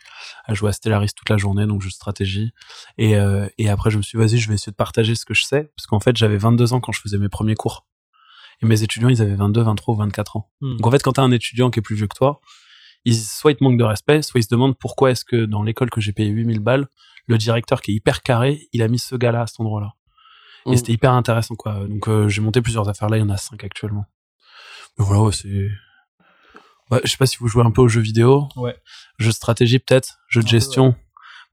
à 0.46 0.54
jouer 0.54 0.70
à 0.70 0.74
Stellaris 0.74 1.12
toute 1.16 1.30
la 1.30 1.38
journée, 1.38 1.66
donc 1.66 1.82
je 1.82 1.90
stratégie. 1.90 2.52
Et, 2.98 3.16
euh, 3.16 3.48
et 3.58 3.70
après, 3.70 3.92
je 3.92 3.98
me 3.98 4.02
suis 4.02 4.18
dit, 4.18 4.24
vas-y, 4.24 4.38
je 4.38 4.50
vais 4.50 4.56
essayer 4.56 4.72
de 4.72 4.78
partager 4.78 5.16
ce 5.16 5.26
que 5.26 5.34
je 5.34 5.44
sais. 5.44 5.72
Parce 5.76 5.88
qu'en 5.88 6.00
fait, 6.02 6.18
j'avais 6.18 6.38
22 6.38 6.74
ans 6.74 6.82
quand 6.82 6.92
je 6.92 7.02
faisais 7.02 7.18
mes 7.18 7.30
premiers 7.30 7.56
cours. 7.56 7.88
Et 8.62 8.66
mes 8.66 8.84
étudiants, 8.84 9.10
ils 9.10 9.22
avaient 9.22 9.36
22, 9.36 9.62
23 9.62 9.96
ou 9.96 9.98
24 9.98 10.38
ans. 10.38 10.52
Hmm. 10.62 10.78
Donc 10.78 10.88
en 10.88 10.92
fait, 10.92 11.02
quand 11.02 11.14
t'as 11.14 11.22
un 11.22 11.32
étudiant 11.32 11.70
qui 11.70 11.80
est 11.80 11.82
plus 11.82 11.96
vieux 11.96 12.08
que 12.08 12.16
toi, 12.16 12.42
ils, 13.06 13.16
soit 13.16 13.52
ils 13.52 13.56
te 13.56 13.64
manquent 13.64 13.80
de 13.80 13.84
respect, 13.84 14.22
soit 14.22 14.40
ils 14.40 14.44
se 14.44 14.50
demandent 14.50 14.78
pourquoi 14.78 15.12
est-ce 15.12 15.24
que 15.24 15.46
dans 15.46 15.64
l'école 15.64 15.90
que 15.90 16.02
j'ai 16.02 16.12
payé 16.12 16.30
8000 16.30 16.60
balles, 16.60 16.88
le 17.28 17.38
directeur 17.38 17.82
qui 17.82 17.92
est 17.92 17.94
hyper 17.96 18.22
carré, 18.22 18.68
il 18.74 18.82
a 18.82 18.88
mis 18.88 19.00
ce 19.00 19.16
gars-là 19.16 19.42
à 19.42 19.48
cet 19.48 19.60
endroit-là. 19.60 19.94
Et 20.66 20.78
c'était 20.78 20.92
hyper 20.92 21.14
intéressant, 21.14 21.56
quoi. 21.56 21.88
Donc 21.88 22.08
euh, 22.08 22.28
j'ai 22.28 22.42
monté 22.42 22.62
plusieurs 22.62 22.90
affaires 22.90 23.10
là, 23.10 23.18
il 23.18 23.22
y 23.22 23.24
en 23.24 23.30
a 23.30 23.38
cinq 23.38 23.64
actuellement. 23.64 24.06
Mais 24.98 25.06
voilà, 25.06 25.24
ouais, 25.24 25.32
c'est... 25.32 25.70
Ouais, 26.92 27.02
je 27.04 27.12
sais 27.12 27.18
pas 27.18 27.26
si 27.26 27.38
vous 27.38 27.48
jouez 27.48 27.64
un 27.64 27.72
peu 27.72 27.82
aux 27.82 27.88
jeux 27.88 28.02
vidéo. 28.02 28.50
Ouais. 28.56 28.76
Jeux 29.20 29.30
de 29.30 29.36
stratégie 29.36 29.80
peut-être, 29.80 30.20
jeux 30.28 30.42
de 30.42 30.46
peu, 30.46 30.52
gestion. 30.52 30.96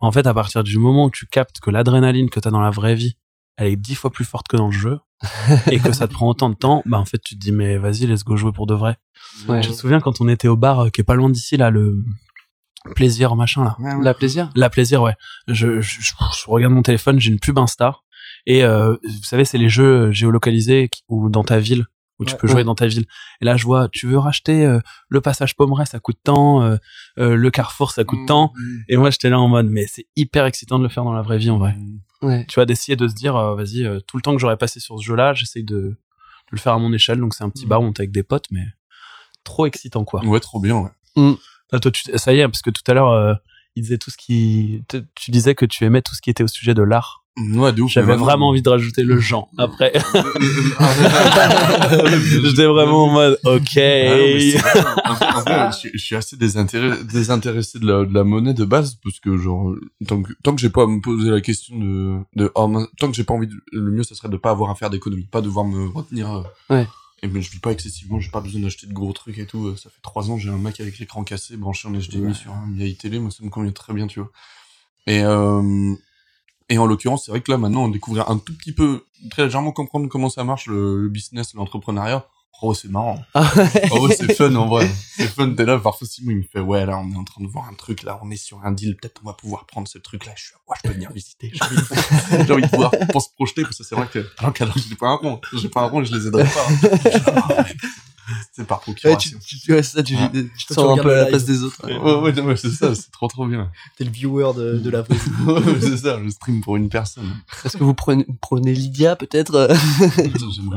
En 0.01 0.11
fait, 0.11 0.27
à 0.27 0.35
partir 0.35 0.65
du 0.65 0.79
moment 0.79 1.05
où 1.05 1.11
tu 1.11 1.27
captes 1.27 1.61
que 1.61 1.71
l'adrénaline 1.71 2.31
que 2.31 2.41
t'as 2.41 2.51
dans 2.51 2.61
la 2.61 2.71
vraie 2.71 2.95
vie, 2.95 3.17
elle 3.57 3.69
est 3.69 3.77
dix 3.77 3.95
fois 3.95 4.11
plus 4.11 4.25
forte 4.25 4.49
que 4.49 4.57
dans 4.57 4.67
le 4.67 4.73
jeu, 4.73 4.99
et 5.71 5.79
que 5.81 5.93
ça 5.93 6.07
te 6.09 6.13
prend 6.13 6.29
autant 6.29 6.51
de 6.51 6.55
temps, 6.55 6.83
bah 6.87 6.99
en 6.99 7.05
fait 7.05 7.19
tu 7.19 7.35
te 7.37 7.41
dis 7.41 7.53
mais 7.53 7.79
vas-y, 7.79 8.07
let's 8.07 8.23
go 8.25 8.37
jouer 8.37 8.53
pour 8.53 8.67
de 8.67 8.75
vrai. 8.75 8.97
Ouais. 9.49 9.63
Je 9.63 9.69
me 9.71 9.75
souviens 9.75 10.01
quand 10.01 10.21
on 10.21 10.29
était 10.29 10.49
au 10.49 10.57
bar 10.57 10.81
euh, 10.81 10.89
qui 10.91 11.01
est 11.01 11.05
pas 11.05 11.15
loin 11.15 11.31
d'ici 11.31 11.57
là, 11.57 11.71
le 11.71 12.05
plaisir 12.95 13.35
machin 13.37 13.65
là. 13.65 13.77
Ouais, 13.79 13.95
ouais. 13.95 14.05
La 14.05 14.15
plaisir? 14.15 14.51
La 14.55 14.71
plaisir, 14.71 15.03
ouais. 15.03 15.15
Je, 15.49 15.81
je, 15.81 16.01
je- 16.01 16.13
je 16.19 16.51
regarde 16.51 16.73
mon 16.73 16.83
téléphone, 16.83 17.19
j'ai 17.21 17.31
une 17.33 17.41
pub 17.41 17.59
Insta. 17.59 17.97
Et 18.47 18.63
euh, 18.65 18.93
vous 19.03 19.25
savez, 19.25 19.45
c'est 19.45 19.59
les 19.59 19.69
jeux 19.69 20.13
géolocalisés 20.13 20.89
qui- 20.89 21.03
ou 21.09 21.29
dans 21.29 21.43
ta 21.43 21.59
ville, 21.59 21.87
où 22.21 22.25
tu 22.25 22.37
peux 22.37 22.47
jouer 22.47 22.59
Ouais. 22.59 22.65
dans 22.65 22.75
ta 22.77 22.87
ville. 22.87 23.07
Et 23.41 23.45
là, 23.45 23.57
je 23.57 23.65
vois, 23.65 23.89
tu 23.91 24.07
veux 24.07 24.19
racheter 24.19 24.65
euh, 24.65 24.79
le 25.09 25.21
passage 25.21 25.57
Pommeret, 25.57 25.87
ça 25.87 25.99
coûte 25.99 26.19
tant, 26.23 26.63
euh, 26.63 26.77
euh, 27.19 27.35
le 27.35 27.51
Carrefour, 27.51 27.91
ça 27.91 28.05
coûte 28.05 28.21
tant. 28.29 28.53
Et 28.89 28.97
moi, 28.97 29.11
j'étais 29.11 29.31
là 29.31 29.41
en 29.41 29.49
mode, 29.49 29.67
mais 29.69 29.87
c'est 29.89 30.07
hyper 30.15 30.45
excitant 30.47 30.79
de 30.79 30.85
le 30.85 30.89
faire 30.89 31.03
dans 31.05 31.13
la 31.13 31.23
vraie 31.23 31.39
vie, 31.39 31.51
en 31.51 31.59
vrai. 31.59 31.75
Ouais. 32.27 32.45
Tu 32.49 32.55
vois, 32.57 32.67
d'essayer 32.67 32.97
de 32.97 33.07
se 33.09 33.15
dire, 33.15 33.37
euh, 33.37 33.55
vas-y, 33.55 33.85
euh, 33.85 34.01
tout 34.01 34.17
le 34.17 34.23
temps 34.23 34.33
que 34.35 34.39
j'aurais 34.41 34.57
passé 34.57 34.81
sur 34.81 34.99
ce 34.99 35.05
jeu-là, 35.05 35.35
j'essaye 35.35 35.65
de, 35.65 35.77
de 35.77 35.97
le 36.51 36.59
faire 36.59 36.73
à 36.73 36.79
mon 36.79 36.93
échelle. 36.93 37.19
Donc, 37.21 37.35
c'est 37.35 37.45
un 37.45 37.51
petit 37.51 37.67
Mm. 37.67 37.69
bar 37.69 37.81
où 37.81 37.85
on 37.85 37.93
est 37.93 38.01
avec 38.01 38.13
des 38.13 38.23
potes, 38.23 38.47
mais 38.51 38.65
trop 39.45 39.67
excitant, 39.67 40.05
quoi. 40.05 40.25
Ouais, 40.25 40.41
trop 40.41 40.61
bien, 40.61 40.77
ouais. 41.17 41.35
Ah, 41.73 41.81
toi, 41.81 41.91
tu, 41.91 42.03
ça 42.17 42.33
y 42.33 42.41
est, 42.41 42.45
parce 42.49 42.63
que 42.63 42.71
tout 42.71 42.83
à 42.87 42.95
l'heure, 42.95 43.11
euh, 43.11 43.35
il 43.75 43.83
disait 43.83 43.99
tout 43.99 44.11
ce 44.11 44.17
qui, 44.17 44.83
tu 44.89 45.03
tu 45.15 45.31
disais 45.31 45.55
que 45.55 45.67
tu 45.67 45.85
aimais 45.85 46.01
tout 46.03 46.15
ce 46.15 46.21
qui 46.23 46.31
était 46.31 46.43
au 46.45 46.49
sujet 46.49 46.75
de 46.75 46.83
l'art. 46.83 47.25
Ouais. 47.39 47.73
J'avais 47.89 48.17
vraiment 48.17 48.49
envie 48.49 48.63
de 48.63 48.69
rajouter 48.71 49.03
le 49.03 49.19
genre 49.21 49.49
après. 49.59 49.93
J'étais 52.31 52.65
vraiment 52.67 53.05
en 53.05 53.11
mode, 53.11 53.39
ok. 53.45 53.77
Ah 53.77 55.09
non, 55.09 55.15
vrai. 55.15 55.43
vrai, 55.43 55.69
je, 55.73 55.77
suis- 55.77 55.91
je 55.95 55.99
suis 56.05 56.17
assez 56.17 56.37
désintéressé, 56.37 57.05
désintéressé 57.05 57.79
de 57.79 57.87
la, 57.87 58.05
de 58.05 58.15
la 58.15 58.25
monnaie 58.25 58.55
de 58.55 58.65
base 58.65 58.99
parce 59.03 59.21
que 59.21 59.37
genre 59.37 59.75
tant 60.07 60.23
que 60.23 60.33
tant 60.43 60.55
que 60.55 60.61
j'ai 60.61 60.71
pas 60.71 60.85
à 60.85 60.87
me 60.87 61.01
poser 61.01 61.31
la 61.31 61.41
question 61.41 61.77
de 61.79 62.19
de 62.37 62.51
oh, 62.55 62.87
tant 62.99 63.09
que 63.11 63.15
j'ai 63.17 63.25
pas 63.25 63.35
envie 63.35 63.47
de, 63.49 63.55
le 63.73 63.91
mieux 63.91 64.03
ça 64.03 64.15
serait 64.15 64.29
de 64.29 64.37
pas 64.37 64.51
avoir 64.51 64.71
à 64.71 64.75
faire 64.75 64.91
d'économie, 64.91 65.25
pas 65.31 65.41
devoir 65.43 65.65
me 65.67 65.89
retenir. 65.89 66.33
euh. 66.33 66.43
Ouais. 66.75 66.87
Et 67.23 67.29
mais 67.29 67.41
je 67.41 67.51
vis 67.51 67.59
pas 67.61 67.71
excessivement, 67.73 68.21
j'ai 68.21 68.31
pas 68.31 68.41
besoin 68.41 68.61
d'acheter 68.61 68.87
de 68.87 68.93
gros 68.93 69.13
trucs 69.13 69.39
et 69.39 69.47
tout. 69.47 69.67
euh, 69.69 69.77
Ça 69.77 69.89
fait 69.91 70.01
trois 70.03 70.31
ans, 70.31 70.37
j'ai 70.39 70.51
un 70.51 70.59
Mac 70.59 70.81
avec 70.81 70.99
l'écran 70.99 71.25
cassé, 71.25 71.57
branché 71.57 71.89
en 71.89 71.93
HDMI 71.93 72.27
Ouais. 72.29 72.35
sur 72.35 72.53
une 72.67 72.75
vieille 72.77 72.97
télé, 72.97 73.19
moi 73.19 73.31
ça 73.31 73.43
me 73.45 73.49
convient 73.51 73.73
très 73.73 73.93
bien, 73.95 74.07
tu 74.07 74.21
vois. 74.21 74.31
Et 75.07 75.23
euh, 75.23 75.95
et 76.69 76.79
en 76.79 76.87
l'occurrence, 76.87 77.25
c'est 77.27 77.31
vrai 77.31 77.41
que 77.41 77.51
là 77.51 77.59
maintenant 77.59 77.85
on 77.85 77.89
découvre 77.89 78.29
un 78.29 78.39
tout 78.39 78.57
petit 78.57 78.73
peu, 78.73 79.05
très 79.31 79.45
légèrement 79.45 79.73
comprendre 79.73 80.09
comment 80.09 80.29
ça 80.29 80.45
marche 80.45 80.67
le, 80.67 81.03
le 81.03 81.09
business, 81.09 81.55
l'entrepreneuriat. 81.55 82.27
Oh, 82.63 82.73
c'est 82.73 82.89
marrant. 82.91 83.23
Ah 83.35 83.53
ouais. 83.55 83.89
Oh 83.91 84.09
c'est 84.09 84.35
fun 84.35 84.55
en 84.55 84.67
vrai. 84.67 84.91
C'est 85.17 85.29
fun. 85.29 85.51
T'es 85.51 85.67
là, 85.67 85.79
parfois 85.79 86.09
Simon 86.09 86.31
il 86.31 86.39
me 86.39 86.43
fait 86.43 86.61
ouais 86.61 86.87
là 86.87 86.99
on 86.99 87.13
est 87.13 87.17
en 87.17 87.25
train 87.25 87.43
de 87.45 87.49
voir 87.49 87.69
un 87.69 87.75
truc 87.75 88.03
là, 88.03 88.19
on 88.23 88.31
est 88.31 88.37
sur 88.37 88.65
un 88.65 88.73
deal, 88.73 88.97
peut-être 88.97 89.21
on 89.23 89.27
va 89.27 89.35
pouvoir 89.35 89.67
prendre 89.67 89.87
ce 89.87 89.99
truc 89.99 90.25
là. 90.25 90.33
Je 90.37 90.45
suis 90.45 90.55
ouais 90.69 90.77
je 90.83 90.89
peux 90.89 90.95
venir 90.95 91.13
visiter. 91.13 91.53
J'ai 91.53 91.63
envie, 91.63 91.77
de... 92.47 92.53
envie 92.53 92.63
de 92.63 92.69
pouvoir 92.69 92.93
pour 93.13 93.21
se 93.21 93.29
projeter 93.35 93.63
parce 93.63 93.77
que 93.77 93.85
c'est 93.85 93.95
vrai 93.95 94.09
que 94.11 94.27
alors 94.39 94.55
qu'alors 94.55 94.79
j'ai 94.79 94.97
pas 94.97 95.09
un 95.09 95.17
rond, 95.17 95.41
j'ai 95.53 95.69
pas 95.69 95.83
un 95.83 95.87
rond 95.87 96.01
et 96.01 96.07
je 96.07 96.15
les 96.15 96.27
aiderai 96.27 96.45
pas. 96.45 96.67
Mais 97.63 97.75
c'est 98.53 98.67
par 98.67 98.79
Ouais, 98.79 98.83
procuration. 98.95 99.39
tu, 99.47 99.59
tu, 99.59 99.73
ouais, 99.73 99.83
c'est 99.83 99.97
ça, 99.97 100.03
tu, 100.03 100.15
Ouais. 100.15 100.31
tu 100.33 100.43
te 100.45 100.49
tu 100.69 100.75
sens 100.75 100.79
un 100.79 100.83
regardes 100.83 101.03
peu 101.03 101.11
à 101.11 101.15
le 101.15 101.17
la 101.19 101.23
live. 101.25 101.31
place 101.31 101.45
des 101.45 101.63
autres. 101.63 101.87
Ouais, 101.87 102.33
ouais, 102.33 102.41
ouais, 102.43 102.57
c'est 102.57 102.71
ça, 102.71 102.95
c'est 102.95 103.11
trop 103.11 103.29
trop 103.29 103.47
bien. 103.47 103.71
T'es 103.97 104.05
le 104.05 104.11
viewer 104.11 104.53
de, 104.57 104.79
de 104.79 104.91
la 104.91 105.03
vraie 105.03 105.15
vie. 105.17 105.45
Ouais, 105.47 105.81
c'est 105.81 105.97
ça, 105.99 106.19
je 106.25 106.29
stream 106.31 106.61
pour 106.61 106.77
une 106.77 106.89
personne. 106.89 107.31
Est-ce 107.65 107.77
que 107.77 107.85
vous 107.85 107.95
prenez, 107.95 108.27
prenez 108.41 108.73
Lydia 108.75 109.17
peut-être? 109.17 109.69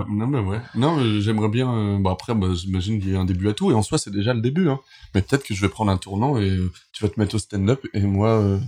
Non 0.09 0.27
mais 0.27 0.39
ouais, 0.39 0.61
non 0.75 0.95
mais 0.97 1.21
j'aimerais 1.21 1.49
bien. 1.49 1.71
euh, 1.73 1.97
bah 1.99 2.11
après, 2.11 2.33
bah, 2.35 2.47
j'imagine 2.53 2.99
qu'il 2.99 3.11
y 3.11 3.15
a 3.15 3.19
un 3.19 3.25
début 3.25 3.49
à 3.49 3.53
tout 3.53 3.71
et 3.71 3.73
en 3.73 3.81
soi 3.81 3.97
c'est 3.97 4.11
déjà 4.11 4.33
le 4.33 4.41
début. 4.41 4.69
Hein. 4.69 4.79
Mais 5.15 5.21
peut-être 5.21 5.43
que 5.43 5.53
je 5.53 5.61
vais 5.61 5.69
prendre 5.69 5.91
un 5.91 5.97
tournant 5.97 6.37
et 6.37 6.49
euh, 6.49 6.71
tu 6.91 7.03
vas 7.03 7.09
te 7.09 7.19
mettre 7.19 7.35
au 7.35 7.39
stand-up 7.39 7.85
et 7.93 8.01
moi. 8.01 8.29
Euh, 8.29 8.59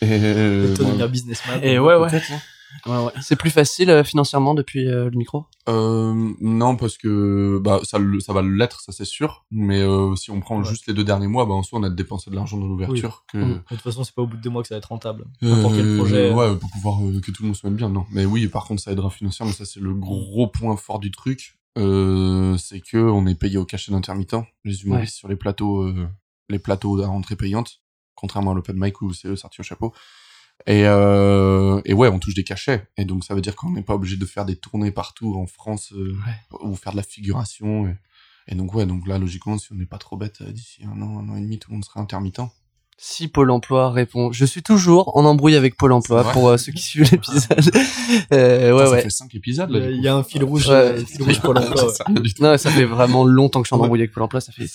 et, 0.00 0.06
euh, 0.10 0.70
Et 0.72 0.74
toi 0.74 0.84
moi- 0.84 0.92
devenir 0.92 1.08
businessman. 1.08 1.60
Et 1.62 1.78
ouais, 1.78 1.96
ouais. 1.96 2.08
hein. 2.14 2.38
Ouais, 2.86 2.96
ouais. 3.04 3.12
C'est 3.20 3.36
plus 3.36 3.50
facile 3.50 3.90
euh, 3.90 4.02
financièrement 4.04 4.54
depuis 4.54 4.88
euh, 4.88 5.10
le 5.10 5.16
micro? 5.16 5.46
Euh, 5.68 6.32
non 6.40 6.76
parce 6.76 6.96
que 6.98 7.60
bah 7.62 7.80
ça 7.84 7.98
le- 7.98 8.18
ça 8.20 8.32
va 8.32 8.42
l'être 8.42 8.80
ça 8.80 8.90
c'est 8.92 9.04
sûr. 9.04 9.44
Mais 9.50 9.80
euh, 9.80 10.16
si 10.16 10.30
on 10.30 10.40
prend 10.40 10.58
Ouais. 10.58 10.64
juste 10.64 10.86
les 10.86 10.94
deux 10.94 11.04
derniers 11.04 11.28
mois, 11.28 11.44
bah 11.46 11.52
en 11.54 11.62
soi 11.62 11.78
on 11.78 11.82
a 11.84 11.90
dépensé 11.90 12.30
de 12.30 12.34
l'argent 12.36 12.56
dans 12.58 12.66
l'ouverture 12.66 13.24
que. 13.30 13.38
De 13.38 13.60
toute 13.68 13.80
façon, 13.80 14.02
c'est 14.04 14.14
pas 14.14 14.22
au 14.22 14.26
bout 14.26 14.36
de 14.36 14.42
deux 14.42 14.50
mois 14.50 14.62
que 14.62 14.68
ça 14.68 14.74
va 14.74 14.78
être 14.78 14.86
rentable. 14.86 15.24
N'importe 15.42 15.74
quel 15.76 15.96
projet. 15.96 16.32
ouais, 16.32 16.56
pour 16.56 16.70
pouvoir 16.70 17.02
euh, 17.04 17.20
que 17.20 17.30
tout 17.30 17.42
le 17.42 17.48
monde 17.48 17.56
se 17.56 17.66
mette 17.66 17.76
bien, 17.76 17.88
non. 17.88 18.04
Mais 18.10 18.24
oui, 18.24 18.46
par 18.48 18.64
contre, 18.64 18.82
ça 18.82 18.90
aidera 18.92 19.10
financièrement. 19.10 19.52
Ça, 19.52 19.64
c'est 19.64 19.80
le 19.80 19.94
gros 19.94 20.46
point 20.48 20.76
fort 20.76 20.98
du 20.98 21.10
truc. 21.10 21.58
Euh, 21.78 22.56
c'est 22.58 22.80
que 22.80 22.98
on 22.98 23.26
est 23.26 23.34
payé 23.34 23.56
au 23.58 23.64
cachet 23.64 23.92
d'intermittent, 23.92 24.36
les 24.64 24.82
humoristes 24.82 25.14
sur 25.16 25.28
les 25.28 25.36
plateaux, 25.36 25.82
euh, 25.84 26.06
les 26.50 26.58
plateaux 26.58 27.00
à 27.02 27.06
rentrée 27.06 27.34
payante, 27.36 27.80
contrairement 28.14 28.50
à 28.50 28.54
l'open 28.54 28.76
mic 28.78 29.00
où 29.00 29.12
c'est 29.14 29.28
eux 29.28 29.36
sortis 29.36 29.60
au 29.60 29.64
chapeau. 29.64 29.92
Et, 30.66 30.86
euh, 30.86 31.80
et 31.84 31.92
ouais, 31.94 32.08
on 32.08 32.18
touche 32.18 32.34
des 32.34 32.44
cachets. 32.44 32.86
Et 32.96 33.04
donc, 33.04 33.24
ça 33.24 33.34
veut 33.34 33.40
dire 33.40 33.56
qu'on 33.56 33.70
n'est 33.70 33.82
pas 33.82 33.94
obligé 33.94 34.16
de 34.16 34.24
faire 34.26 34.44
des 34.44 34.56
tournées 34.56 34.92
partout 34.92 35.34
en 35.36 35.46
France 35.46 35.92
euh, 35.92 36.16
ou 36.62 36.74
faire 36.76 36.92
de 36.92 36.98
la 36.98 37.02
figuration. 37.02 37.88
Et, 37.88 37.96
et 38.48 38.54
donc, 38.54 38.72
ouais, 38.74 38.86
donc 38.86 39.06
là, 39.08 39.18
logiquement, 39.18 39.58
si 39.58 39.72
on 39.72 39.76
n'est 39.76 39.86
pas 39.86 39.98
trop 39.98 40.16
bête, 40.16 40.40
euh, 40.42 40.50
d'ici 40.52 40.82
un 40.84 41.00
an, 41.02 41.18
un 41.18 41.28
an 41.30 41.36
et 41.36 41.40
demi, 41.40 41.58
tout 41.58 41.70
le 41.70 41.74
monde 41.76 41.84
sera 41.84 42.00
intermittent. 42.00 42.40
Si 42.98 43.26
Pôle 43.26 43.50
Emploi 43.50 43.90
répond, 43.90 44.30
je 44.30 44.44
suis 44.44 44.62
toujours 44.62 45.16
en 45.16 45.24
embrouille 45.24 45.56
avec 45.56 45.76
Pôle 45.76 45.90
Emploi 45.92 46.22
pour 46.30 46.50
euh, 46.50 46.56
ceux 46.56 46.70
qui 46.70 46.82
suivent 46.82 47.10
l'épisode. 47.10 47.70
euh, 48.32 48.70
ouais, 48.72 48.78
Putain, 48.78 48.84
ça 48.86 48.90
ouais. 48.92 49.02
fait 49.02 49.10
cinq 49.10 49.34
épisodes, 49.34 49.70
là. 49.70 49.78
Il 49.90 49.96
du 49.96 50.02
y 50.02 50.08
a 50.08 50.14
un 50.14 50.22
fil 50.22 50.44
rouge, 50.44 50.68
Ouais. 50.68 50.74
euh, 50.74 51.04
fil 51.04 51.22
rouge 51.24 51.40
ouais. 51.44 51.88
Ça, 51.92 52.04
du 52.08 52.32
tout. 52.34 52.42
Non, 52.44 52.56
ça 52.56 52.70
fait 52.70 52.84
vraiment 52.84 53.24
longtemps 53.24 53.60
que 53.60 53.66
je 53.66 53.68
suis 53.70 53.74
en 53.74 53.78
Ouais. 53.78 53.84
embrouille 53.86 54.00
avec 54.02 54.12
Pôle 54.12 54.22
Emploi. 54.22 54.40
Ça 54.40 54.52
fait 54.52 54.66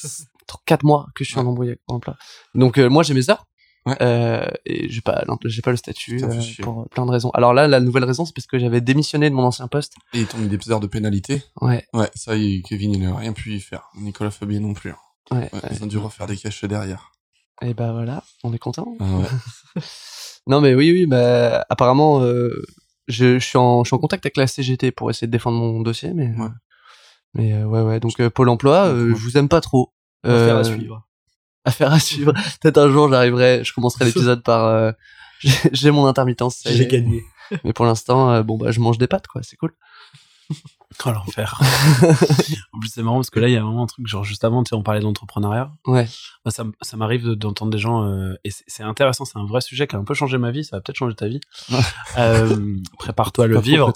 4 0.65 0.83
mois 0.83 1.07
que 1.15 1.23
je 1.23 1.29
suis 1.29 1.39
en 1.39 1.45
embrouille 1.45 1.69
avec 1.69 1.79
Pôle 1.85 1.97
Emploi. 1.97 2.17
Donc 2.55 2.77
euh, 2.77 2.89
moi 2.89 3.03
j'ai 3.03 3.13
mes 3.13 3.29
heures. 3.29 3.45
Ouais. 3.87 3.95
Euh, 4.01 4.45
et 4.65 4.89
j'ai 4.89 5.01
pas 5.01 5.23
j'ai 5.45 5.61
pas 5.61 5.71
le 5.71 5.77
statut 5.77 6.21
euh, 6.23 6.41
pour 6.61 6.87
plein 6.89 7.05
de 7.05 7.11
raisons. 7.11 7.29
Alors 7.31 7.53
là 7.53 7.67
la 7.67 7.79
nouvelle 7.79 8.03
raison 8.03 8.25
c'est 8.25 8.33
parce 8.35 8.45
que 8.47 8.59
j'avais 8.59 8.81
démissionné 8.81 9.29
de 9.29 9.35
mon 9.35 9.43
ancien 9.43 9.67
poste. 9.67 9.93
Et 10.13 10.19
ils 10.21 10.27
t'ont 10.27 10.37
mis 10.37 10.47
des 10.47 10.71
heures 10.71 10.79
de 10.79 10.87
pénalité. 10.87 11.41
Ouais. 11.61 11.85
Ouais, 11.93 12.09
ça, 12.15 12.35
il- 12.35 12.61
Kevin, 12.63 12.93
il 12.93 13.01
n'a 13.01 13.15
rien 13.15 13.33
pu 13.33 13.53
y 13.55 13.59
faire. 13.59 13.89
Nicolas 13.95 14.31
Fabien 14.31 14.59
non 14.59 14.73
plus. 14.73 14.91
hein. 14.91 14.97
Ouais. 15.31 15.49
Ouais, 15.53 15.61
Ils 15.71 15.83
ont 15.83 15.87
dû 15.87 15.97
refaire 15.97 16.27
des 16.27 16.37
cachets 16.37 16.67
derrière. 16.67 17.11
Et 17.61 17.73
bah 17.73 17.91
voilà, 17.91 18.23
on 18.43 18.53
est 18.53 18.59
content. 18.59 18.95
Ah 18.99 19.03
ouais. 19.05 19.81
Non 20.47 20.61
mais 20.61 20.73
oui 20.75 20.91
oui 20.91 21.05
bah 21.05 21.65
apparemment 21.69 22.21
euh, 22.21 22.63
je, 23.07 23.37
je 23.39 23.45
suis 23.45 23.57
en 23.57 23.83
je 23.83 23.89
suis 23.89 23.95
en 23.95 23.99
contact 23.99 24.25
avec 24.25 24.37
la 24.37 24.47
CGT 24.47 24.91
pour 24.91 25.09
essayer 25.09 25.27
de 25.27 25.31
défendre 25.31 25.57
mon 25.57 25.81
dossier 25.81 26.13
mais 26.13 26.27
Ouais. 26.37 26.47
mais 27.33 27.53
euh, 27.53 27.65
ouais 27.65 27.81
ouais 27.81 27.99
donc 27.99 28.19
euh, 28.19 28.29
Pôle 28.29 28.49
Emploi 28.49 28.87
euh, 28.87 29.09
je 29.09 29.21
vous 29.21 29.37
aime 29.37 29.49
pas 29.49 29.59
trop. 29.61 29.93
Euh, 30.25 30.59
à 30.59 30.63
suivre. 30.63 31.06
Affaire 31.67 31.91
à 31.91 31.99
suivre. 31.99 32.33
Peut-être 32.61 32.77
un 32.77 32.89
jour 32.89 33.09
j'arriverai, 33.09 33.63
je 33.63 33.73
commencerai 33.73 34.05
l'épisode 34.09 34.41
par 34.41 34.65
euh, 34.65 34.91
j'ai 35.71 35.91
mon 35.91 36.05
intermittence. 36.05 36.63
J'ai 36.65 36.87
gagné. 36.87 37.23
Mais 37.63 37.73
pour 37.73 37.85
l'instant, 37.85 38.31
euh, 38.31 38.43
bon 38.43 38.57
bah 38.57 38.71
je 38.71 38.79
mange 38.79 38.97
des 38.97 39.07
pâtes 39.07 39.27
quoi, 39.27 39.41
c'est 39.43 39.57
cool. 39.57 39.73
Oh 41.05 41.11
l'enfer. 41.11 41.59
en 42.73 42.79
plus 42.79 42.89
c'est 42.89 43.03
marrant 43.03 43.17
parce 43.17 43.29
que 43.29 43.39
là 43.41 43.47
il 43.49 43.53
y 43.53 43.57
a 43.57 43.61
vraiment 43.61 43.83
un 43.83 43.87
truc 43.87 44.07
genre 44.07 44.23
juste 44.23 44.43
avant 44.45 44.63
tu 44.63 44.69
sais 44.69 44.75
on 44.75 44.83
parlait 44.83 45.01
d'entrepreneuriat. 45.01 45.71
Ouais. 45.85 46.07
Moi, 46.45 46.51
ça, 46.51 46.63
ça 46.81 46.95
m'arrive 46.97 47.25
de- 47.25 47.35
d'entendre 47.35 47.71
des 47.71 47.77
gens 47.77 48.05
euh, 48.05 48.35
et 48.45 48.49
c'est 48.67 48.83
intéressant, 48.83 49.25
c'est 49.25 49.37
un 49.37 49.45
vrai 49.45 49.59
sujet 49.61 49.85
qui 49.85 49.95
a 49.95 49.99
un 49.99 50.05
peu 50.05 50.13
changé 50.13 50.37
ma 50.37 50.49
vie, 50.51 50.63
ça 50.63 50.77
va 50.77 50.81
peut-être 50.81 50.95
changer 50.97 51.15
ta 51.15 51.27
vie. 51.27 51.41
euh, 52.17 52.77
Prépare-toi 52.99 53.45
à 53.45 53.47
le 53.47 53.59
vivre. 53.59 53.91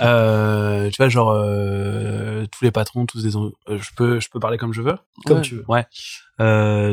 Euh, 0.00 0.90
tu 0.90 0.96
vois 0.98 1.08
genre 1.08 1.30
euh, 1.30 2.44
tous 2.52 2.62
les 2.64 2.70
patrons, 2.70 3.06
tous 3.06 3.22
des 3.22 3.36
euh, 3.36 3.50
je 3.68 3.90
peux 3.96 4.20
je 4.20 4.28
peux 4.28 4.38
parler 4.38 4.58
comme 4.58 4.74
je 4.74 4.82
veux. 4.82 4.98
Comme 5.24 5.38
Ouais. 5.38 5.42
tu 5.42 5.56
veux. 5.56 5.64
Ouais. 5.68 5.86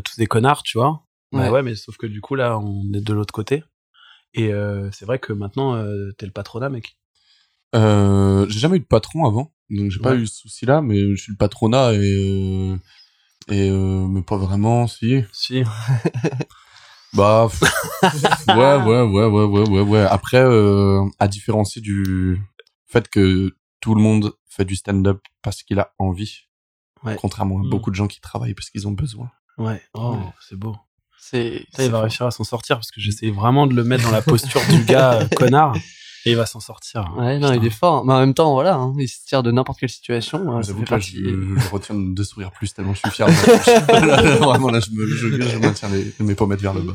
Tous 0.02 0.16
des 0.18 0.28
connards, 0.28 0.64
tu 0.64 0.78
vois. 0.78 1.04
Ouais. 1.34 1.42
Ouais. 1.42 1.50
ouais, 1.50 1.62
mais 1.62 1.76
sauf 1.76 1.98
que 1.98 2.08
du 2.08 2.22
coup 2.22 2.36
là 2.36 2.58
on 2.58 2.84
est 2.94 3.02
de 3.02 3.14
l'autre 3.14 3.34
côté. 3.34 3.64
Et 4.34 4.52
c'est 4.94 5.06
vrai 5.06 5.20
que 5.20 5.34
maintenant 5.34 5.76
t'es 6.18 6.26
le 6.26 6.32
patronat 6.32 6.70
mec. 6.70 6.98
Euh, 7.76 8.46
j'ai 8.50 8.60
jamais 8.60 8.78
eu 8.78 8.82
de 8.82 8.86
patron 8.86 9.26
avant, 9.26 9.54
donc 9.70 9.92
j'ai 9.92 10.00
pas 10.00 10.12
Ouais. 10.12 10.18
eu 10.18 10.28
ce 10.28 10.40
souci-là, 10.42 10.82
mais 10.82 11.00
je 11.16 11.22
suis 11.22 11.32
le 11.32 11.38
patronat 11.38 11.94
et 11.94 11.98
euh, 11.98 12.76
et 13.50 13.70
euh, 13.70 14.08
mais 14.08 14.22
pas 14.22 14.38
vraiment, 14.38 14.88
si. 14.88 15.24
Si. 15.32 15.64
Bah 17.14 17.48
ouais, 18.48 18.56
ouais, 18.56 19.02
ouais, 19.04 19.26
ouais, 19.26 19.44
ouais, 19.44 19.70
ouais, 19.70 19.82
ouais. 19.82 20.00
Après, 20.10 20.42
à 21.20 21.28
différencier 21.28 21.82
du 21.82 22.42
fait 22.88 23.10
que 23.10 23.54
tout 23.82 23.96
le 23.96 24.02
monde 24.02 24.32
fait 24.48 24.64
du 24.64 24.76
stand-up 24.78 25.20
parce 25.42 25.62
qu'il 25.64 25.80
a 25.80 25.94
envie, 26.00 26.44
Ouais. 27.04 27.18
Contrairement 27.20 27.58
à 27.60 27.64
Mm. 27.64 27.70
beaucoup 27.70 27.90
de 27.90 27.96
gens 27.96 28.08
qui 28.08 28.22
travaillent 28.22 28.54
parce 28.54 28.70
qu'ils 28.70 28.88
ont 28.88 28.92
besoin. 28.92 29.30
Ouais. 29.58 29.82
Oh, 29.96 30.12
Ouais. 30.14 30.20
c'est 30.48 30.56
beau. 30.56 30.76
C'est. 31.24 31.66
Il 31.80 31.90
va 31.92 32.02
réussir 32.02 32.26
à 32.26 32.32
s'en 32.32 32.44
sortir 32.44 32.76
parce 32.78 32.92
que 32.92 33.00
j'essaie 33.00 33.30
vraiment 33.30 33.68
de 33.68 33.74
le 33.74 33.84
mettre 33.84 34.04
dans 34.04 34.12
la 34.12 34.22
posture 34.22 34.62
du 34.70 34.84
gars 34.84 35.14
euh, 35.22 35.28
connard 35.36 35.76
et 36.26 36.32
il 36.32 36.36
va 36.38 36.46
s'en 36.46 36.60
sortir. 36.60 37.12
Ouais, 37.18 37.40
non, 37.40 37.52
il 37.54 37.66
est 37.66 37.70
fort. 37.72 38.06
Mais 38.06 38.14
en 38.14 38.20
même 38.20 38.34
temps, 38.34 38.54
voilà, 38.54 38.76
hein, 38.76 38.94
il 39.00 39.08
se 39.08 39.26
tire 39.26 39.42
de 39.42 39.52
n'importe 39.52 39.80
quelle 39.80 39.90
situation. 39.90 40.58
euh, 40.58 40.62
J'avoue 40.62 40.84
que 40.84 40.92
là, 40.92 41.00
je, 41.00 41.16
je 41.18 41.70
retiens 41.72 41.96
de 41.96 42.24
sourire 42.24 42.52
plus 42.52 42.74
tellement 42.74 42.94
je 42.94 43.00
suis 43.00 43.10
fier. 43.12 43.28
de. 43.28 43.32
Là, 44.08 44.22
là, 44.22 44.36
vraiment, 44.38 44.70
là, 44.70 44.80
je, 44.80 44.92
me, 44.92 45.08
je, 45.08 45.42
je 45.50 45.58
maintiens 45.58 45.90
les, 45.90 46.14
mes 46.20 46.36
pommettes 46.36 46.62
vers 46.62 46.74
le 46.74 46.82
bas. 46.82 46.94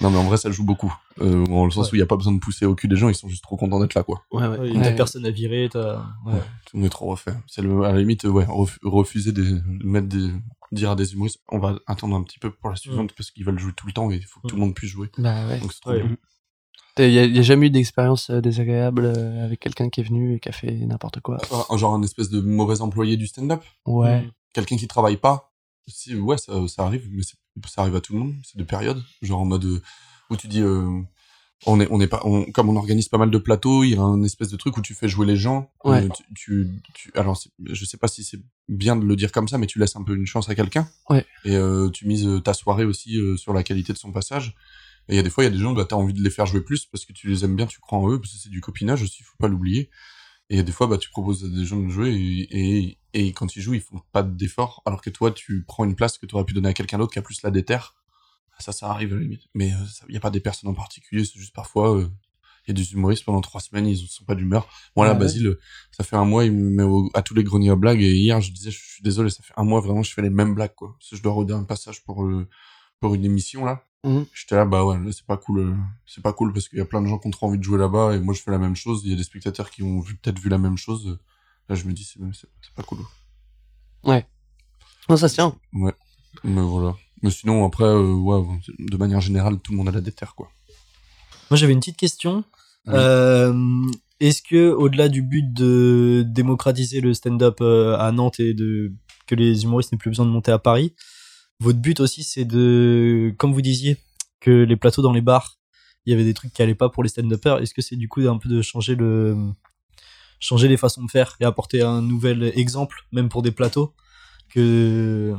Non, 0.00 0.10
mais 0.10 0.18
en 0.18 0.24
vrai, 0.24 0.36
ça 0.36 0.50
joue 0.50 0.64
beaucoup. 0.64 0.94
Euh, 1.20 1.44
dans 1.46 1.64
le 1.64 1.70
sens 1.70 1.90
où 1.92 1.94
il 1.94 1.98
n'y 1.98 2.02
a 2.02 2.06
pas 2.06 2.16
besoin 2.16 2.32
de 2.32 2.38
pousser 2.38 2.64
au 2.66 2.74
cul 2.74 2.88
des 2.88 2.96
gens, 2.96 3.08
ils 3.08 3.14
sont 3.14 3.28
juste 3.28 3.42
trop 3.44 3.56
contents 3.56 3.80
d'être 3.80 3.94
là, 3.94 4.02
quoi. 4.02 4.22
Ouais, 4.32 4.46
ouais. 4.46 4.58
Ouais, 4.58 4.70
Ouais. 4.76 4.82
T'as 4.82 4.92
personne 4.92 5.26
à 5.26 5.30
virer, 5.30 5.68
t'as. 5.70 5.96
Ouais. 6.26 6.40
Tout 6.66 6.76
le 6.76 6.80
monde 6.80 6.86
est 6.86 6.90
trop 6.90 7.06
refait. 7.06 7.34
C'est 7.46 7.62
le, 7.62 7.82
à 7.84 7.92
la 7.92 7.98
limite, 7.98 8.24
ouais, 8.24 8.44
ref- 8.44 8.78
refuser 8.82 9.32
de 9.32 9.60
mettre 9.84 10.08
des, 10.08 10.30
dire 10.72 10.90
à 10.92 10.96
des 10.96 11.12
humoristes, 11.12 11.40
on 11.50 11.58
va 11.58 11.78
attendre 11.86 12.16
un 12.16 12.22
petit 12.22 12.38
peu 12.38 12.50
pour 12.50 12.70
la 12.70 12.76
suivante 12.76 13.12
parce 13.16 13.30
qu'ils 13.30 13.44
veulent 13.44 13.58
jouer 13.58 13.72
tout 13.76 13.86
le 13.86 13.92
temps 13.92 14.10
et 14.10 14.16
il 14.16 14.22
faut 14.24 14.40
que 14.40 14.48
tout 14.48 14.54
le 14.56 14.60
monde 14.60 14.74
puisse 14.74 14.90
jouer. 14.90 15.10
Bah 15.18 15.46
ouais. 15.48 15.58
Donc 15.60 15.72
c'est 15.72 15.80
trop 15.80 15.90
Ouais. 15.92 16.02
bien. 16.02 16.16
Il 16.98 17.12
y, 17.12 17.18
a- 17.18 17.24
y 17.24 17.38
a 17.38 17.42
jamais 17.42 17.68
eu 17.68 17.70
d'expérience 17.70 18.28
euh, 18.30 18.40
désagréable 18.40 19.06
euh, 19.06 19.44
avec 19.44 19.60
quelqu'un 19.60 19.88
qui 19.88 20.00
est 20.00 20.04
venu 20.04 20.34
et 20.34 20.40
qui 20.40 20.48
a 20.48 20.52
fait 20.52 20.72
n'importe 20.72 21.20
quoi? 21.20 21.38
Un- 21.70 21.76
Genre 21.76 21.94
un 21.94 22.02
espèce 22.02 22.28
de 22.30 22.40
mauvais 22.40 22.80
employé 22.82 23.16
du 23.16 23.26
stand-up? 23.26 23.62
Ouais. 23.86 24.22
Mm. 24.22 24.30
Quelqu'un 24.52 24.76
qui 24.76 24.86
travaille 24.88 25.16
pas? 25.16 25.52
Si, 25.86 26.14
ouais, 26.14 26.36
ça, 26.36 26.52
ça 26.68 26.84
arrive, 26.84 27.08
mais 27.10 27.22
c'est- 27.22 27.36
ça 27.66 27.82
arrive 27.82 27.96
à 27.96 28.00
tout 28.00 28.12
le 28.12 28.18
monde. 28.20 28.34
C'est 28.44 28.58
de 28.58 28.64
périodes. 28.64 29.02
Genre 29.22 29.40
en 29.40 29.44
mode 29.44 29.64
euh, 29.64 29.82
où 30.30 30.36
tu 30.36 30.48
dis, 30.48 30.60
euh, 30.60 31.00
on 31.66 31.78
est, 31.80 31.88
on 31.90 32.00
est 32.00 32.06
pas, 32.06 32.20
on, 32.24 32.44
comme 32.52 32.68
on 32.70 32.76
organise 32.76 33.08
pas 33.08 33.18
mal 33.18 33.30
de 33.30 33.38
plateaux, 33.38 33.84
il 33.84 33.90
y 33.90 33.96
a 33.96 34.00
un 34.02 34.22
espèce 34.22 34.48
de 34.48 34.56
truc 34.56 34.76
où 34.76 34.80
tu 34.82 34.94
fais 34.94 35.08
jouer 35.08 35.26
les 35.26 35.36
gens. 35.36 35.70
Ouais. 35.84 36.04
Euh, 36.04 36.08
tu, 36.08 36.24
tu, 36.34 36.68
tu- 36.94 37.10
alors 37.14 37.38
je 37.64 37.84
sais 37.84 37.96
pas 37.98 38.08
si 38.08 38.24
c'est 38.24 38.40
bien 38.68 38.96
de 38.96 39.04
le 39.04 39.16
dire 39.16 39.30
comme 39.32 39.48
ça, 39.48 39.58
mais 39.58 39.66
tu 39.66 39.78
laisses 39.78 39.96
un 39.96 40.02
peu 40.02 40.14
une 40.16 40.26
chance 40.26 40.48
à 40.48 40.54
quelqu'un. 40.54 40.88
Ouais. 41.10 41.26
Et 41.44 41.56
euh, 41.56 41.90
tu 41.90 42.06
mises 42.06 42.28
ta 42.44 42.54
soirée 42.54 42.84
aussi 42.84 43.18
sur 43.36 43.52
la 43.52 43.62
qualité 43.62 43.92
de 43.92 43.98
son 43.98 44.12
passage. 44.12 44.54
Et 45.08 45.14
il 45.14 45.16
y 45.16 45.18
a 45.18 45.22
des 45.22 45.30
fois, 45.30 45.42
il 45.44 45.48
y 45.48 45.50
a 45.50 45.52
des 45.52 45.58
gens, 45.58 45.72
bah, 45.72 45.84
t'as 45.84 45.96
envie 45.96 46.12
de 46.14 46.22
les 46.22 46.30
faire 46.30 46.46
jouer 46.46 46.60
plus 46.60 46.86
parce 46.86 47.04
que 47.04 47.12
tu 47.12 47.26
les 47.28 47.44
aimes 47.44 47.56
bien, 47.56 47.66
tu 47.66 47.80
crois 47.80 47.98
en 47.98 48.08
eux, 48.10 48.20
parce 48.20 48.32
que 48.32 48.38
c'est 48.38 48.48
du 48.50 48.60
copinage 48.60 49.02
aussi, 49.02 49.22
faut 49.22 49.36
pas 49.38 49.48
l'oublier. 49.48 49.90
Et 50.52 50.62
des 50.64 50.72
fois, 50.72 50.88
bah, 50.88 50.98
tu 50.98 51.10
proposes 51.10 51.44
à 51.44 51.48
des 51.48 51.64
gens 51.64 51.80
de 51.80 51.88
jouer 51.88 52.10
et, 52.12 52.58
et, 52.84 52.98
et 53.14 53.32
quand 53.32 53.54
ils 53.54 53.62
jouent, 53.62 53.74
ils 53.74 53.80
font 53.80 54.00
pas 54.12 54.24
d'efforts, 54.24 54.82
alors 54.84 55.00
que 55.00 55.08
toi, 55.08 55.30
tu 55.30 55.64
prends 55.64 55.84
une 55.84 55.94
place 55.94 56.18
que 56.18 56.26
tu 56.26 56.34
aurais 56.34 56.44
pu 56.44 56.54
donner 56.54 56.68
à 56.68 56.72
quelqu'un 56.74 56.98
d'autre 56.98 57.12
qui 57.12 57.20
a 57.20 57.22
plus 57.22 57.40
la 57.42 57.50
déterre. 57.52 57.94
Ça, 58.58 58.72
ça 58.72 58.90
arrive 58.90 59.12
à 59.12 59.16
la 59.16 59.22
limite. 59.22 59.42
Mais 59.54 59.72
il 60.08 60.14
y 60.14 60.18
a 60.18 60.20
pas 60.20 60.30
des 60.30 60.40
personnes 60.40 60.68
en 60.68 60.74
particulier, 60.74 61.24
c'est 61.24 61.38
juste 61.38 61.54
parfois, 61.54 61.96
euh, 61.96 62.08
il 62.66 62.68
y 62.68 62.70
a 62.72 62.74
des 62.74 62.92
humoristes 62.92 63.24
pendant 63.24 63.40
trois 63.40 63.60
semaines, 63.60 63.86
ils 63.86 63.96
sont 64.08 64.24
pas 64.24 64.34
d'humeur. 64.34 64.68
Moi, 64.96 65.06
là, 65.06 65.12
Ouais. 65.12 65.18
Basile, 65.20 65.46
euh, 65.46 65.60
ça 65.92 66.04
fait 66.04 66.16
un 66.16 66.24
mois, 66.26 66.44
il 66.44 66.52
me 66.52 66.68
met 66.68 66.82
au- 66.82 67.08
à 67.14 67.22
tous 67.22 67.34
les 67.34 67.44
greniers 67.44 67.70
à 67.70 67.76
blagues 67.76 68.02
et 68.02 68.12
hier, 68.12 68.40
je 68.40 68.52
disais, 68.52 68.70
je 68.70 68.78
suis 68.78 69.02
désolé, 69.02 69.30
ça 69.30 69.42
fait 69.42 69.54
un 69.56 69.64
mois, 69.64 69.80
vraiment, 69.80 70.02
je 70.02 70.12
fais 70.12 70.20
les 70.20 70.30
mêmes 70.30 70.54
blagues, 70.54 70.74
quoi. 70.74 70.94
Parce 70.98 71.10
que 71.10 71.16
je 71.16 71.22
dois 71.22 71.32
roder 71.32 71.54
un 71.54 71.64
passage 71.64 72.04
pour, 72.04 72.24
euh, 72.24 72.48
pour 72.98 73.14
une 73.14 73.24
émission, 73.24 73.64
là. 73.64 73.84
Mhm. 74.04 74.24
J'étais 74.34 74.54
là, 74.56 74.64
bah 74.64 74.84
ouais, 74.84 74.98
là, 74.98 75.12
c'est 75.12 75.26
pas 75.26 75.36
cool, 75.36 75.58
euh, 75.60 75.74
c'est 76.06 76.22
pas 76.22 76.32
cool 76.32 76.52
parce 76.54 76.68
qu'il 76.68 76.78
y 76.78 76.82
a 76.82 76.86
plein 76.86 77.02
de 77.02 77.06
gens 77.06 77.18
qui 77.18 77.28
ont 77.28 77.30
trop 77.30 77.46
envie 77.48 77.58
de 77.58 77.62
jouer 77.62 77.78
là-bas 77.78 78.14
et 78.14 78.18
moi, 78.20 78.32
je 78.34 78.40
fais 78.40 78.50
la 78.50 78.58
même 78.58 78.74
chose. 78.76 79.02
Il 79.04 79.10
y 79.10 79.12
a 79.12 79.16
des 79.16 79.24
spectateurs 79.24 79.70
qui 79.70 79.82
ont 79.82 80.00
vu- 80.00 80.16
peut-être 80.16 80.38
vu 80.38 80.48
la 80.48 80.58
même 80.58 80.78
chose. 80.78 81.18
Là, 81.68 81.74
je 81.74 81.84
me 81.84 81.92
dis, 81.92 82.04
c'est, 82.04 82.18
pas 82.74 82.82
cool. 82.82 82.98
Non, 85.08 85.16
ça 85.16 85.28
se 85.28 85.34
tient. 85.34 85.54
Mais 85.72 86.62
voilà. 86.62 86.94
Mais 87.22 87.30
sinon, 87.30 87.66
après, 87.66 87.84
euh, 87.84 88.14
ouais, 88.14 88.42
de 88.78 88.96
manière 88.96 89.20
générale, 89.20 89.58
tout 89.58 89.72
le 89.72 89.78
monde 89.78 89.88
a 89.88 89.92
la 89.92 90.00
déterre, 90.00 90.34
quoi. 90.34 90.50
Moi, 91.50 91.56
j'avais 91.58 91.72
une 91.74 91.80
petite 91.80 91.96
question. 91.98 92.44
Oui. 92.86 92.94
Euh, 92.96 93.52
Est-ce 94.20 94.40
que, 94.42 94.70
au-delà 94.70 95.08
du 95.08 95.20
but 95.22 95.52
de 95.52 96.24
démocratiser 96.26 97.00
le 97.00 97.12
stand-up 97.14 97.60
à 97.60 98.10
Nantes 98.12 98.40
et 98.40 98.54
de 98.54 98.92
que 99.26 99.34
les 99.34 99.64
humoristes 99.64 99.92
n'aient 99.92 99.98
plus 99.98 100.10
besoin 100.10 100.26
de 100.26 100.30
monter 100.30 100.50
à 100.52 100.58
Paris, 100.58 100.94
votre 101.60 101.78
but 101.78 102.00
aussi, 102.00 102.24
c'est 102.24 102.44
de, 102.44 103.34
comme 103.38 103.52
vous 103.52 103.62
disiez, 103.62 103.98
que 104.40 104.50
les 104.50 104.76
plateaux 104.76 105.02
dans 105.02 105.12
les 105.12 105.20
bars, 105.20 105.58
il 106.06 106.10
y 106.10 106.14
avait 106.14 106.24
des 106.24 106.34
trucs 106.34 106.52
qui 106.52 106.62
allaient 106.62 106.74
pas 106.74 106.88
pour 106.88 107.02
les 107.02 107.10
stand-uppers. 107.10 107.60
Est-ce 107.60 107.74
que 107.74 107.82
c'est 107.82 107.96
du 107.96 108.08
coup 108.08 108.22
un 108.22 108.38
peu 108.38 108.48
de 108.48 108.62
changer 108.62 108.94
le, 108.94 109.36
changer 110.40 110.66
les 110.66 110.78
façons 110.78 111.04
de 111.04 111.10
faire 111.10 111.36
et 111.40 111.44
apporter 111.44 111.82
un 111.82 112.00
nouvel 112.00 112.50
exemple, 112.56 113.06
même 113.12 113.28
pour 113.28 113.42
des 113.42 113.52
plateaux, 113.52 113.94
que 114.48 115.36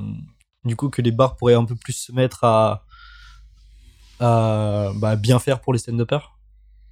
du 0.64 0.76
coup 0.76 0.90
que 0.90 1.02
les 1.02 1.12
bars 1.12 1.36
pourraient 1.36 1.56
un 1.56 1.66
peu 1.66 1.76
plus 1.76 1.94
se 1.94 2.12
mettre 2.12 2.44
à 2.44 2.86
à 4.20 4.92
bah, 4.98 5.16
bien 5.16 5.40
faire 5.40 5.60
pour 5.60 5.74
les 5.74 5.80
stand-uppers? 5.80 6.38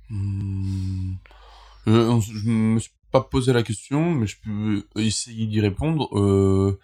Hmm. 0.09 1.13
Euh, 1.87 2.19
je 2.19 2.49
me 2.49 2.79
suis 2.79 2.91
pas 3.11 3.21
posé 3.21 3.53
la 3.53 3.63
question, 3.63 4.11
mais 4.15 4.25
je 4.25 4.37
peux 4.43 4.87
essayer 4.95 5.45
d'y 5.45 5.61
répondre. 5.61 6.09
Euh, 6.17 6.79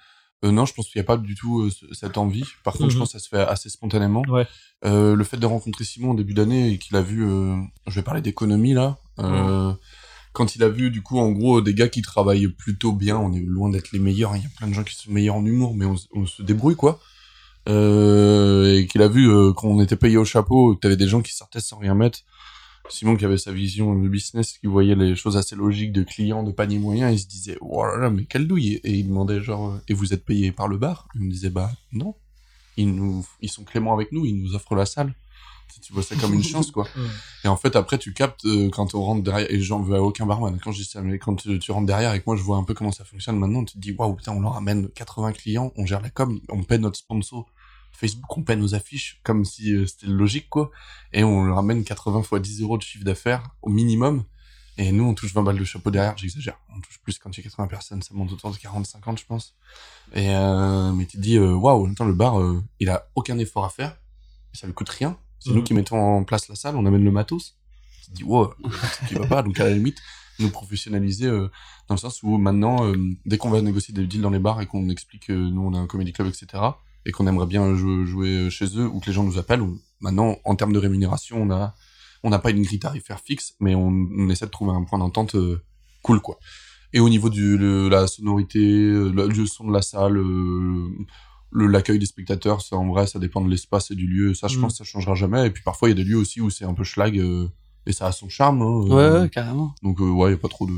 euh, 0.45 0.51
non, 0.51 0.65
je 0.65 0.73
pense 0.73 0.87
qu'il 0.89 0.99
n'y 0.99 1.05
a 1.05 1.07
pas 1.07 1.17
du 1.17 1.35
tout 1.35 1.61
euh, 1.61 1.69
ce- 1.69 1.93
cette 1.93 2.17
envie. 2.17 2.45
Par 2.63 2.73
contre, 2.73 2.89
je 2.89 2.95
Mhm. 2.95 2.99
pense 2.99 3.13
que 3.13 3.19
ça 3.19 3.23
se 3.23 3.29
fait 3.29 3.41
assez 3.41 3.69
spontanément. 3.69 4.23
Ouais. 4.29 4.47
Euh, 4.85 5.15
le 5.15 5.23
fait 5.23 5.37
de 5.37 5.45
rencontrer 5.45 5.83
Simon 5.83 6.11
en 6.11 6.13
début 6.13 6.33
d'année 6.33 6.71
et 6.71 6.77
qu'il 6.77 6.95
a 6.95 7.01
vu, 7.01 7.25
euh, 7.25 7.55
je 7.87 7.95
vais 7.95 8.03
parler 8.03 8.21
d'économie 8.21 8.73
là, 8.73 8.97
euh, 9.19 9.73
quand 10.33 10.55
il 10.55 10.63
a 10.63 10.69
vu 10.69 10.91
du 10.91 11.01
coup 11.01 11.17
en 11.19 11.31
gros 11.31 11.61
des 11.61 11.73
gars 11.73 11.87
qui 11.89 12.01
travaillent 12.01 12.47
plutôt 12.49 12.91
bien, 12.91 13.17
on 13.17 13.33
est 13.33 13.39
loin 13.39 13.69
d'être 13.69 13.91
les 13.93 13.99
meilleurs, 13.99 14.33
hein, 14.33 14.37
il 14.37 14.43
y 14.43 14.45
a 14.45 14.49
plein 14.57 14.67
de 14.67 14.73
gens 14.73 14.83
qui 14.83 14.95
sont 14.95 15.11
meilleurs 15.11 15.35
en 15.35 15.45
humour, 15.45 15.73
mais 15.75 15.85
on, 15.85 15.95
on 16.13 16.25
se 16.25 16.41
débrouille 16.43 16.75
quoi. 16.75 16.99
Euh, 17.67 18.77
et 18.77 18.85
qu'il 18.87 19.01
a 19.01 19.07
vu 19.07 19.29
euh, 19.29 19.51
qu'on 19.53 19.81
était 19.81 19.95
payé 19.95 20.17
au 20.17 20.25
chapeau, 20.25 20.75
que 20.75 20.81
t'avais 20.81 20.97
des 20.97 21.07
gens 21.07 21.21
qui 21.21 21.33
sortaient 21.33 21.59
sans 21.61 21.77
rien 21.77 21.95
mettre. 21.95 22.19
Simon 22.89 23.15
qui 23.15 23.25
avait 23.25 23.37
sa 23.37 23.51
vision 23.51 23.95
de 23.99 24.07
business, 24.07 24.57
qui 24.59 24.67
voyait 24.67 24.95
les 24.95 25.15
choses 25.15 25.37
assez 25.37 25.55
logiques 25.55 25.91
de 25.91 26.03
clients, 26.03 26.43
de 26.43 26.51
panier 26.51 26.77
moyen, 26.79 27.09
il 27.09 27.19
se 27.19 27.27
disait 27.27 27.57
oh 27.61 27.83
là 27.83 27.97
là 27.97 28.09
mais 28.09 28.25
quelle 28.25 28.47
douille 28.47 28.79
et 28.83 28.91
il 28.93 29.07
demandait 29.07 29.41
genre 29.41 29.71
euh, 29.71 29.77
et 29.87 29.93
vous 29.93 30.13
êtes 30.13 30.23
payé 30.23 30.51
par 30.51 30.67
le 30.67 30.77
bar? 30.77 31.07
Il 31.15 31.21
me 31.21 31.31
disait 31.31 31.49
bah 31.49 31.71
non, 31.93 32.15
ils 32.77 32.93
nous 32.93 33.25
ils 33.41 33.49
sont 33.49 33.63
cléments 33.63 33.93
avec 33.93 34.11
nous, 34.11 34.25
ils 34.25 34.35
nous 34.39 34.55
offrent 34.55 34.75
la 34.75 34.85
salle. 34.85 35.13
Tu- 35.73 35.79
Tu 35.81 35.93
vois 35.93 36.03
ça 36.03 36.15
comme 36.15 36.33
une 36.35 36.43
chance 36.43 36.69
quoi. 36.71 36.87
Et 37.43 37.47
en 37.47 37.57
fait 37.57 37.75
après 37.75 37.97
tu 37.97 38.13
captes 38.13 38.45
euh, 38.45 38.69
quand 38.69 38.93
on 38.95 39.01
rentre 39.01 39.23
derrière 39.23 39.49
et 39.51 39.59
j'en 39.61 39.81
veux 39.81 39.95
à 39.95 40.01
aucun 40.01 40.25
barman 40.27 40.57
quand 40.63 40.71
je 40.71 40.77
dis 40.83 40.85
ça 40.85 41.01
mais 41.01 41.17
quand 41.17 41.35
tu, 41.35 41.57
tu 41.59 41.71
rentres 41.71 41.87
derrière 41.87 42.13
et 42.13 42.19
que 42.19 42.23
moi 42.27 42.35
je 42.35 42.43
vois 42.43 42.57
un 42.57 42.63
peu 42.63 42.73
comment 42.75 42.91
ça 42.91 43.03
fonctionne 43.03 43.37
maintenant, 43.37 43.63
tu 43.65 43.73
te 43.73 43.79
dis 43.79 43.91
waouh 43.91 44.13
putain 44.13 44.31
on 44.33 44.41
leur 44.41 44.55
amène 44.55 44.89
80 44.89 45.31
clients, 45.33 45.73
on 45.75 45.85
gère 45.87 46.01
la 46.01 46.11
com, 46.11 46.39
on 46.49 46.63
paie 46.63 46.77
notre 46.77 46.97
sponsor. 46.99 47.47
Facebook, 47.95 48.37
on 48.37 48.43
paie 48.43 48.55
nos 48.55 48.75
affiches 48.75 49.19
comme 49.23 49.45
si 49.45 49.73
euh, 49.73 49.85
c'était 49.87 50.07
logique, 50.07 50.49
quoi. 50.49 50.71
Et 51.13 51.23
on 51.23 51.43
leur 51.45 51.55
ramène 51.55 51.83
80 51.83 52.23
fois 52.23 52.39
10 52.39 52.61
euros 52.61 52.77
de 52.77 52.83
chiffre 52.83 53.03
d'affaires 53.05 53.43
au 53.61 53.69
minimum. 53.69 54.23
Et 54.77 54.91
nous, 54.91 55.05
on 55.05 55.13
touche 55.13 55.33
20 55.33 55.43
balles 55.43 55.57
de 55.57 55.63
chapeau 55.63 55.89
derrière, 55.89 56.17
j'exagère. 56.17 56.59
On 56.75 56.81
touche 56.81 56.99
plus 56.99 57.17
quand 57.17 57.31
il 57.37 57.39
y 57.39 57.47
a 57.47 57.49
80 57.49 57.67
personnes, 57.67 58.01
ça 58.01 58.13
monte 58.13 58.33
autour 58.33 58.51
de 58.51 58.57
40, 58.57 58.85
50, 58.85 59.19
je 59.19 59.25
pense. 59.25 59.55
Et 60.13 60.35
euh, 60.35 60.91
mais 60.91 61.05
tu 61.05 61.15
te 61.15 61.21
dis, 61.21 61.37
euh, 61.37 61.53
waouh, 61.53 61.87
attends, 61.87 62.03
le 62.05 62.13
bar, 62.13 62.41
euh, 62.41 62.61
il 62.81 62.89
a 62.89 63.07
aucun 63.15 63.37
effort 63.39 63.63
à 63.63 63.69
faire. 63.69 63.97
Ça 64.51 64.67
lui 64.67 64.73
coûte 64.73 64.89
rien. 64.89 65.17
C'est 65.39 65.51
Mhm. 65.51 65.55
nous 65.55 65.63
qui 65.63 65.73
mettons 65.73 65.97
en 65.97 66.23
place 66.25 66.49
la 66.49 66.55
salle, 66.55 66.75
on 66.75 66.85
amène 66.85 67.03
le 67.05 67.11
matos. 67.11 67.55
Tu 68.03 68.11
te 68.11 68.15
dis, 68.17 68.23
wow, 68.23 68.53
qui 69.07 69.13
va 69.15 69.27
pas. 69.27 69.43
Donc 69.43 69.57
à 69.61 69.63
la 69.63 69.71
limite, 69.71 69.97
nous 70.39 70.49
professionnaliser 70.49 71.27
euh, 71.27 71.49
dans 71.87 71.95
le 71.95 71.99
sens 71.99 72.21
où 72.23 72.37
maintenant, 72.37 72.91
dès 73.25 73.37
qu'on 73.37 73.49
va 73.49 73.61
négocier 73.61 73.93
des 73.93 74.05
deals 74.05 74.21
dans 74.21 74.29
les 74.29 74.39
bars 74.39 74.59
et 74.59 74.65
qu'on 74.65 74.89
explique 74.89 75.27
que 75.27 75.33
nous, 75.33 75.61
on 75.61 75.73
a 75.73 75.77
un 75.79 75.87
comedy 75.87 76.11
club, 76.11 76.27
etc., 76.27 76.61
et 77.05 77.11
qu'on 77.11 77.27
aimerait 77.27 77.45
bien 77.47 77.75
jou- 77.75 78.05
jouer 78.05 78.49
chez 78.49 78.65
eux 78.77 78.87
ou 78.87 78.99
que 78.99 79.05
les 79.07 79.13
gens 79.13 79.23
nous 79.23 79.37
appellent, 79.37 79.63
maintenant, 80.01 80.37
en 80.45 80.55
termes 80.55 80.73
de 80.73 80.79
rémunération, 80.79 81.41
on 81.41 81.51
a 81.51 81.75
on 82.23 82.31
n'a 82.31 82.39
pas 82.39 82.49
une 82.49 82.63
grille 82.63 82.79
tarifaire 82.79 83.19
fixe, 83.19 83.53
mais 83.59 83.75
on, 83.75 83.87
on 83.89 84.29
essaie 84.29 84.47
de 84.47 84.51
trouver 84.51 84.71
un 84.71 84.83
point 84.83 84.97
d'entente 84.97 85.35
euh, 85.35 85.61
cool, 86.01 86.19
quoi. 86.21 86.39
Et 86.91 86.99
au 86.99 87.07
niveau 87.07 87.29
de 87.29 87.87
la 87.87 88.07
sonorité, 88.07 88.59
euh, 88.59 89.11
le, 89.11 89.27
le 89.27 89.45
son 89.45 89.67
de 89.67 89.71
la 89.73 89.83
salle, 89.83 90.17
euh, 90.17 90.89
le 91.51 91.67
l'accueil 91.67 91.99
des 91.99 92.07
spectateurs, 92.07 92.61
ça 92.63 92.77
en 92.77 92.87
vrai, 92.87 93.05
ça 93.05 93.19
dépend 93.19 93.41
de 93.41 93.49
l'espace 93.49 93.91
et 93.91 93.95
du 93.95 94.07
lieu. 94.07 94.33
Ça, 94.33 94.47
je 94.47 94.57
Mm. 94.57 94.61
pense, 94.61 94.71
que 94.73 94.77
ça 94.79 94.83
changera 94.85 95.13
jamais. 95.13 95.45
Et 95.45 95.49
puis 95.51 95.61
parfois, 95.61 95.87
il 95.89 95.91
y 95.97 96.01
a 96.01 96.03
des 96.03 96.09
lieux 96.09 96.17
aussi 96.17 96.41
où 96.41 96.49
c'est 96.49 96.65
un 96.65 96.73
peu 96.73 96.83
schlag 96.83 97.15
euh, 97.19 97.47
et 97.85 97.93
ça 97.93 98.07
a 98.07 98.11
son 98.11 98.27
charme. 98.27 98.63
hein, 98.63 98.81
Ouais, 98.87 98.91
euh, 99.03 99.21
ouais, 99.23 99.29
carrément. 99.29 99.75
Donc 99.83 99.99
euh, 100.01 100.09
ouais, 100.09 100.31
y 100.31 100.33
a 100.33 100.37
pas 100.37 100.47
trop 100.49 100.65
de 100.65 100.73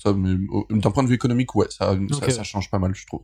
ça, 0.00 0.12
mais 0.12 0.30
euh, 0.30 0.62
d'un 0.78 0.92
point 0.92 1.02
de 1.02 1.08
vue 1.08 1.14
économique, 1.16 1.54
ouais, 1.56 1.66
ça, 1.70 1.96
ça, 2.12 2.26
Ok. 2.26 2.30
ça 2.30 2.44
change 2.44 2.70
pas 2.70 2.78
mal, 2.78 2.94
je 2.94 3.04
trouve. 3.06 3.22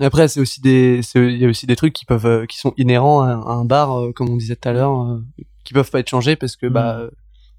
Après, 0.00 0.28
c'est 0.28 0.40
aussi 0.40 0.60
des, 0.60 1.00
il 1.14 1.38
y 1.38 1.44
a 1.44 1.48
aussi 1.48 1.66
des 1.66 1.76
trucs 1.76 1.92
qui 1.94 2.04
peuvent, 2.04 2.26
euh, 2.26 2.46
qui 2.46 2.58
sont 2.58 2.74
inhérents 2.76 3.22
à, 3.22 3.30
à 3.32 3.52
un 3.54 3.64
bar, 3.64 3.92
euh, 3.98 4.12
comme 4.12 4.28
on 4.28 4.36
disait 4.36 4.56
tout 4.56 4.68
à 4.68 4.72
l'heure, 4.72 5.00
euh, 5.00 5.24
qui 5.64 5.72
peuvent 5.72 5.90
pas 5.90 6.00
être 6.00 6.10
changés 6.10 6.36
parce 6.36 6.56
que, 6.56 6.66
bah, 6.66 6.98
Mm. 6.98 7.10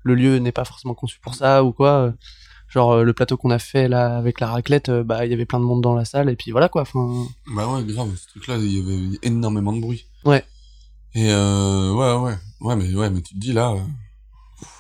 le 0.04 0.15
lieu 0.15 0.38
n'est 0.38 0.52
pas 0.52 0.63
forcément 0.65 0.93
conçu 0.93 1.19
pour 1.19 1.34
ça 1.36 1.63
ou 1.63 1.71
quoi. 1.73 2.13
Genre, 2.69 2.91
euh, 2.91 3.04
le 3.04 3.13
plateau 3.13 3.38
qu'on 3.38 3.50
a 3.50 3.60
fait 3.60 3.88
là 3.88 4.15
avec 4.17 4.39
la 4.39 4.47
raclette, 4.47 4.89
bah, 4.91 5.26
il 5.26 5.32
y 5.32 5.34
avait 5.34 5.45
plein 5.45 5.60
de 5.60 5.65
monde 5.65 5.82
dans 5.82 5.95
la 5.95 6.06
salle 6.06 6.30
et 6.30 6.36
puis 6.36 6.52
voilà 6.52 6.69
quoi. 6.69 6.84
Bah 7.56 7.67
ouais, 7.67 7.84
grave, 7.84 8.15
ce 8.15 8.28
truc-là, 8.28 8.58
il 8.58 8.71
y 8.71 8.80
avait 8.82 9.17
énormément 9.23 9.73
de 9.73 9.80
bruit. 9.82 10.06
Ouais. 10.23 10.45
Et 11.15 11.32
euh, 11.32 11.91
ouais, 11.93 12.13
ouais, 12.32 12.38
ouais, 12.62 12.76
mais 12.76 12.93
ouais, 12.93 13.10
mais 13.10 13.21
tu 13.21 13.34
te 13.34 13.39
dis 13.39 13.54
là, 13.54 13.73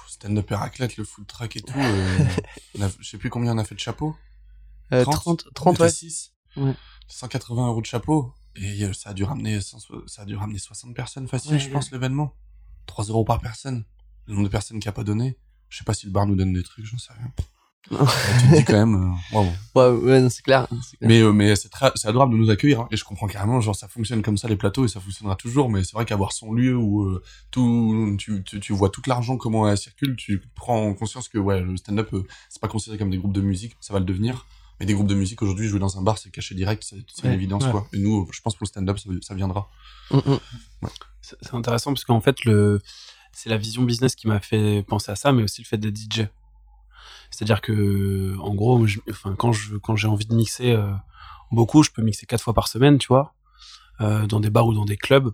stand-up 0.07 0.49
et 0.51 0.55
raclette, 0.55 0.97
le 0.97 1.03
food 1.03 1.25
truck 1.27 1.55
et 1.55 1.61
tout, 1.61 1.73
je 2.99 3.07
sais 3.09 3.17
plus 3.17 3.29
combien 3.29 3.53
on 3.55 3.57
a 3.57 3.63
fait 3.63 3.75
de 3.75 3.79
chapeaux. 3.79 4.15
euh, 4.93 5.03
30, 5.03 5.15
30, 5.15 5.45
30, 5.53 5.79
ouais. 5.79 5.89
6. 5.89 6.33
Ouais. 6.57 6.73
180 7.07 7.67
euros 7.67 7.81
de 7.81 7.85
chapeau. 7.85 8.33
Et 8.55 8.83
euh, 8.83 8.93
ça 8.93 9.11
a 9.11 9.13
dû 9.13 9.23
ramener, 9.23 9.61
100 9.61 9.77
ça 10.07 10.23
a 10.23 10.25
dû 10.25 10.35
ramener 10.35 10.59
60 10.59 10.95
personnes 10.95 11.27
facile, 11.27 11.53
Ouais, 11.53 11.59
je 11.59 11.69
pense, 11.69 11.91
l'événement. 11.91 12.33
3 12.87 13.05
euros 13.05 13.23
par 13.23 13.39
personne. 13.39 13.83
Le 14.25 14.33
nombre 14.33 14.45
de 14.45 14.51
personnes 14.51 14.79
qui 14.79 14.87
a 14.89 14.91
pas 14.91 15.03
donné. 15.03 15.37
Je 15.69 15.77
sais 15.77 15.83
pas 15.83 15.93
si 15.93 16.05
le 16.05 16.11
bar 16.11 16.25
nous 16.25 16.35
donne 16.35 16.53
des 16.53 16.63
trucs, 16.63 16.85
j'en 16.85 16.97
sais 16.97 17.13
rien. 17.13 17.31
tu 17.89 17.95
te 17.95 18.55
dis 18.55 18.65
quand 18.65 18.73
même, 18.85 18.95
euh, 18.95 19.35
waouh. 19.35 19.47
Ouais, 19.75 19.89
ouais, 19.89 20.29
c'est 20.29 20.41
clair. 20.41 20.67
clair. 20.67 20.79
Mais, 21.01 21.21
euh, 21.21 21.31
mais 21.31 21.55
c'est 21.55 22.07
adorable 22.07 22.33
de 22.33 22.37
nous 22.37 22.49
accueillir, 22.49 22.81
hein. 22.81 22.87
et 22.91 22.97
je 22.97 23.03
comprends 23.05 23.27
carrément, 23.27 23.61
genre, 23.61 23.75
ça 23.75 23.87
fonctionne 23.87 24.21
comme 24.21 24.37
ça, 24.37 24.47
les 24.47 24.55
plateaux, 24.57 24.85
et 24.85 24.87
ça 24.87 24.99
fonctionnera 24.99 25.35
toujours, 25.35 25.69
mais 25.69 25.83
c'est 25.83 25.93
vrai 25.93 26.05
qu'avoir 26.05 26.31
son 26.33 26.53
lieu 26.53 26.75
où 26.75 27.03
euh, 27.03 27.23
tout, 27.51 28.15
tu, 28.19 28.43
tu, 28.43 28.59
tu 28.59 28.73
vois 28.73 28.89
tout 28.89 29.01
l'argent, 29.07 29.37
comment 29.37 29.69
elle 29.69 29.77
circule, 29.77 30.15
tu 30.15 30.41
prends 30.55 30.93
conscience 30.93 31.29
que, 31.29 31.37
ouais, 31.37 31.61
le 31.61 31.77
stand-up, 31.77 32.09
euh, 32.13 32.25
c'est 32.49 32.61
pas 32.61 32.67
considéré 32.67 32.97
comme 32.97 33.09
des 33.09 33.17
groupes 33.17 33.33
de 33.33 33.41
musique, 33.41 33.77
ça 33.79 33.93
va 33.93 33.99
le 33.99 34.05
devenir. 34.05 34.45
Mais 34.79 34.85
des 34.85 34.93
groupes 34.93 35.07
de 35.07 35.15
musique, 35.15 35.41
aujourd'hui, 35.41 35.67
jouer 35.67 35.79
dans 35.79 35.97
un 35.97 36.01
bar, 36.03 36.17
c'est 36.17 36.29
caché 36.29 36.53
direct, 36.53 36.83
c'est 36.83 36.97
c'est 37.11 37.23
une 37.23 37.29
Ouais, 37.29 37.35
évidence, 37.35 37.65
ouais. 37.65 37.71
quoi. 37.71 37.87
Et 37.93 37.97
nous, 37.99 38.27
je 38.31 38.41
pense 38.41 38.55
pour 38.55 38.63
le 38.65 38.67
stand-up, 38.67 38.97
ça, 38.99 39.09
ça 39.21 39.33
viendra. 39.35 39.69
Mm, 40.11 40.17
mm. 40.17 40.39
C'est 41.21 41.35
c'est 41.41 41.53
intéressant 41.55 41.91
parce 41.93 42.03
qu'en 42.03 42.21
fait, 42.21 42.45
le, 42.45 42.79
c'est 43.33 43.49
la 43.49 43.57
vision 43.57 43.83
business 43.83 44.15
qui 44.15 44.27
m'a 44.27 44.39
fait 44.39 44.83
penser 44.87 45.11
à 45.11 45.15
ça, 45.15 45.31
mais 45.31 45.43
aussi 45.43 45.61
le 45.63 45.67
fait 45.67 45.77
d'être 45.77 45.97
DJ. 45.97 46.27
C'est-à-dire 47.31 47.61
que, 47.61 48.37
en 48.39 48.53
gros, 48.55 48.85
je- 48.85 48.99
enfin, 49.09 49.35
quand 49.35 49.51
je, 49.51 49.75
quand 49.77 49.95
j'ai 49.95 50.07
envie 50.07 50.25
de 50.25 50.35
mixer 50.35 50.71
euh, 50.71 50.91
beaucoup, 51.51 51.83
je 51.83 51.89
peux 51.91 52.01
mixer 52.01 52.25
quatre 52.25 52.41
fois 52.43 52.53
par 52.53 52.67
semaine, 52.67 52.97
tu 52.99 53.07
vois, 53.07 53.33
euh, 54.01 54.27
dans 54.27 54.39
des 54.39 54.49
bars 54.49 54.67
ou 54.67 54.73
dans 54.73 54.85
des 54.85 54.97
clubs. 54.97 55.33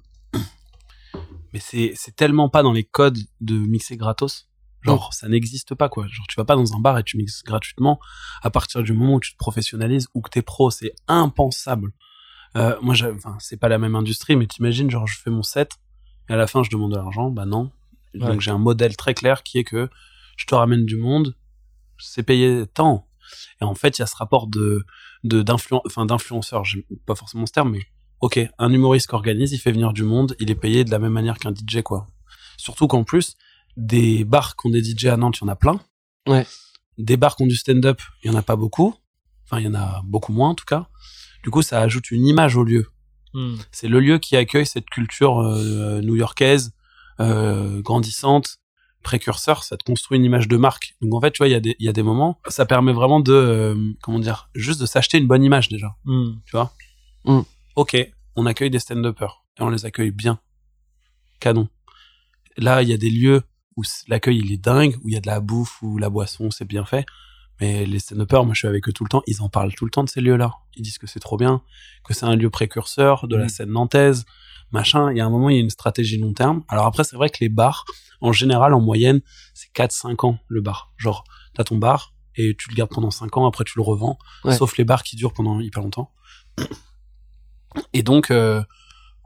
Mais 1.53 1.60
c'est, 1.60 1.93
c'est 1.95 2.15
tellement 2.15 2.49
pas 2.49 2.63
dans 2.63 2.71
les 2.71 2.84
codes 2.84 3.19
de 3.41 3.56
mixer 3.56 3.95
gratos. 3.97 4.49
Genre, 4.86 5.13
ça 5.13 5.28
n'existe 5.30 5.76
pas, 5.76 5.89
quoi. 5.89 6.08
Genre, 6.08 6.26
tu 6.28 6.36
vas 6.36 6.46
pas 6.46 6.56
dans 6.56 6.74
un 6.74 6.80
bar 6.80 6.98
et 6.98 7.04
tu 7.04 7.17
mixes 7.17 7.43
gratuitement 7.43 8.00
à 8.41 8.50
partir 8.50 8.84
du 8.84 8.93
moment 8.93 9.15
où 9.15 9.19
tu 9.19 9.32
te 9.34 9.38
professionnalises 9.38 10.08
ou 10.13 10.22
que 10.22 10.30
t'es 10.30 10.41
pro. 10.41 10.69
C'est 10.72 10.93
impensable. 11.08 11.91
Euh, 12.56 12.76
moi, 12.82 12.93
j'ai- 12.93 13.10
enfin, 13.12 13.36
c'est 13.39 13.58
pas 13.58 13.67
la 13.69 13.78
même 13.78 13.96
industrie, 13.96 14.36
mais 14.36 14.46
t'imagines, 14.46 14.89
genre, 14.91 15.08
je 15.08 15.17
fais 15.17 15.30
mon 15.32 15.41
set 15.43 15.72
et 16.30 16.34
à 16.34 16.36
la 16.36 16.48
fin, 16.48 16.63
je 16.63 16.69
demande 16.69 16.91
de 16.91 16.98
l'argent. 16.98 17.30
Bah 17.32 17.46
non. 17.46 17.72
Ouais. 18.13 18.28
Donc, 18.28 18.41
j'ai 18.41 18.52
un 18.52 18.58
modèle 18.60 18.96
très 18.96 19.13
clair 19.13 19.41
qui 19.43 19.58
est 19.58 19.63
que 19.63 19.89
je 20.38 20.46
te 20.46 20.54
ramène 20.54 20.86
du 20.86 20.98
monde, 20.98 21.36
c'est 21.98 22.24
payé 22.24 22.65
tant. 22.74 23.08
Et 23.62 23.63
en 23.63 23.74
fait, 23.76 23.98
il 23.98 24.02
y 24.02 24.04
a 24.04 24.08
ce 24.08 24.15
rapport 24.15 24.48
de, 24.48 24.86
de, 25.24 25.41
d'influen, 25.41 25.82
enfin, 25.86 26.06
d'influenceur. 26.06 26.63
Pas 27.06 27.15
forcément 27.15 27.46
ce 27.46 27.54
terme, 27.54 27.72
mais 27.72 27.82
ok, 28.19 28.39
un 28.60 28.72
humoriste 28.72 29.08
qui 29.10 29.15
organise, 29.15 29.52
il 29.54 29.58
fait 29.58 29.72
venir 29.72 29.93
du 29.93 30.04
monde, 30.04 30.36
il 30.39 30.52
est 30.52 30.56
payé 30.56 30.84
de 30.84 30.91
la 30.91 31.00
même 31.00 31.13
manière 31.13 31.38
qu'un 31.39 31.52
DJ, 31.52 31.82
quoi. 31.82 32.06
Surtout 32.58 32.88
qu'en 32.88 33.04
plus, 33.04 33.36
des 33.77 34.23
bars 34.25 34.55
qui 34.55 34.67
ont 34.67 34.69
des 34.69 34.83
DJ 34.83 35.05
à 35.05 35.17
Nantes, 35.17 35.38
il 35.39 35.45
y 35.45 35.45
en 35.45 35.51
a 35.51 35.55
plein. 35.55 35.79
Ouais. 36.27 36.45
Des 36.97 37.17
bars 37.17 37.36
qui 37.36 37.43
ont 37.43 37.47
du 37.47 37.55
stand-up, 37.55 38.01
il 38.23 38.31
y 38.31 38.33
en 38.33 38.38
a 38.38 38.41
pas 38.43 38.55
beaucoup. 38.55 38.95
Enfin, 39.45 39.59
il 39.59 39.65
y 39.65 39.67
en 39.67 39.73
a 39.75 40.01
beaucoup 40.05 40.31
moins, 40.31 40.49
en 40.49 40.55
tout 40.55 40.65
cas. 40.65 40.88
Du 41.43 41.49
coup, 41.49 41.62
ça 41.62 41.81
ajoute 41.81 42.12
une 42.12 42.25
image 42.25 42.55
au 42.55 42.63
lieu. 42.63 42.88
Hmm. 43.33 43.55
C'est 43.71 43.88
le 43.88 43.99
lieu 43.99 44.19
qui 44.19 44.36
accueille 44.38 44.65
cette 44.65 44.89
culture 44.89 45.39
euh, 45.39 46.01
new-yorkaise, 46.01 46.71
euh, 47.19 47.81
grandissante, 47.81 48.59
précurseur. 49.01 49.63
Ça 49.63 49.75
te 49.75 49.83
construit 49.83 50.17
une 50.17 50.23
image 50.23 50.47
de 50.47 50.55
marque. 50.55 50.95
Donc 51.01 51.13
en 51.15 51.19
fait, 51.19 51.31
tu 51.31 51.39
vois, 51.39 51.47
il 51.47 51.51
y, 51.51 51.55
a 51.55 51.59
des- 51.59 51.75
il 51.79 51.86
y 51.86 51.89
a 51.89 51.93
des 51.93 52.03
moments, 52.03 52.39
ça 52.47 52.65
permet 52.65 52.93
vraiment 52.93 53.19
de, 53.19 53.33
euh, 53.33 53.93
comment 54.01 54.19
dire, 54.19 54.49
juste 54.55 54.79
de 54.79 54.86
s'acheter 54.86 55.17
une 55.17 55.27
bonne 55.27 55.43
image 55.43 55.67
déjà. 55.69 55.95
Hmm. 56.05 56.36
Tu 56.45 56.51
vois? 56.51 56.71
Mm. 57.25 57.41
Ok, 57.75 57.97
on 58.36 58.45
accueille 58.45 58.69
des 58.69 58.79
stand-uppers 58.79 59.43
et 59.59 59.63
on 59.63 59.69
les 59.69 59.86
accueille 59.86 60.12
bien. 60.12 60.39
Canon. 61.39 61.67
Là, 62.57 62.83
il 62.83 62.89
y 62.89 62.93
a 62.93 62.97
des 62.97 63.09
lieux 63.09 63.41
où 63.75 63.83
l'accueil 64.07 64.39
il 64.43 64.51
est 64.51 64.57
dingue, 64.57 64.95
où 65.03 65.09
il 65.09 65.13
y 65.13 65.17
a 65.17 65.21
de 65.21 65.27
la 65.27 65.39
bouffe, 65.39 65.81
où 65.81 65.97
la 65.97 66.09
boisson 66.09 66.51
c'est 66.51 66.65
bien 66.65 66.86
fait. 66.86 67.05
Mais 67.62 67.86
les 67.86 67.99
stand-uppers, 67.99 68.45
moi 68.45 68.53
je 68.53 68.59
suis 68.59 68.67
avec 68.67 68.88
eux 68.89 68.93
tout 68.93 69.03
le 69.03 69.09
temps, 69.09 69.21
ils 69.27 69.41
en 69.41 69.49
parlent 69.49 69.73
tout 69.73 69.86
le 69.86 69.91
temps 69.91 70.03
de 70.03 70.09
ces 70.09 70.21
lieux-là. 70.21 70.53
Ils 70.75 70.81
disent 70.81 70.97
que 70.97 71.07
c'est 71.07 71.19
trop 71.19 71.38
bien, 71.38 71.62
que 72.03 72.13
c'est 72.13 72.25
un 72.25 72.36
lieu 72.36 72.49
précurseur 72.49 73.27
de 73.27 73.36
la 73.36 73.45
Mm. 73.45 73.49
scène 73.49 73.69
nantaise, 73.69 74.25
machin. 74.71 75.12
Il 75.12 75.17
y 75.17 75.21
a 75.21 75.25
un 75.25 75.29
moment, 75.29 75.49
il 75.49 75.55
y 75.55 75.59
a 75.59 75.62
une 75.62 75.69
stratégie 75.69 76.17
long 76.17 76.33
terme. 76.33 76.63
Alors 76.67 76.86
après, 76.88 77.03
c'est 77.03 77.15
vrai 77.15 77.29
que 77.29 77.38
les 77.41 77.49
bars, 77.49 77.86
en 78.21 78.31
général, 78.31 78.73
en 78.73 78.81
moyenne, 78.81 79.21
c'est 79.53 79.71
4-5 79.73 80.25
ans 80.25 80.39
le 80.47 80.62
bar. 80.62 80.91
Genre, 80.97 81.23
t'as 81.53 81.63
ton 81.63 81.77
bar 81.77 82.13
et 82.36 82.55
tu 82.57 82.69
le 82.69 82.75
gardes 82.75 82.89
pendant 82.89 83.12
5 83.12 83.38
ans, 83.38 83.45
après 83.45 83.63
tu 83.63 83.73
le 83.77 83.83
revends. 83.83 84.17
Ouais. 84.43 84.55
Sauf 84.57 84.75
les 84.77 84.83
bars 84.83 85.03
qui 85.03 85.15
durent 85.15 85.33
pendant 85.33 85.59
hyper 85.59 85.83
longtemps. 85.83 86.12
Et 87.93 88.03
donc, 88.03 88.31
euh, 88.31 88.63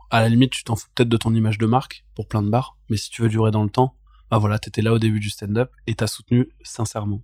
à 0.10 0.21
la 0.21 0.29
limite, 0.29 0.51
tu 0.51 0.63
t'en 0.63 0.75
fous 0.75 0.88
peut-être 0.95 1.10
de 1.10 1.17
ton 1.17 1.33
image 1.33 1.57
de 1.57 1.65
marque 1.65 2.05
pour 2.15 2.27
plein 2.27 2.41
de 2.41 2.49
bars, 2.49 2.77
mais 2.89 2.97
si 2.97 3.10
tu 3.10 3.21
veux 3.21 3.29
durer 3.29 3.51
dans 3.51 3.63
le 3.63 3.69
temps, 3.69 3.95
bah 4.31 4.37
voilà, 4.37 4.59
t'étais 4.59 4.81
là 4.81 4.93
au 4.93 4.99
début 4.99 5.19
du 5.19 5.29
stand-up 5.29 5.71
et 5.87 5.95
t'as 5.95 6.07
soutenu 6.07 6.49
sincèrement. 6.63 7.23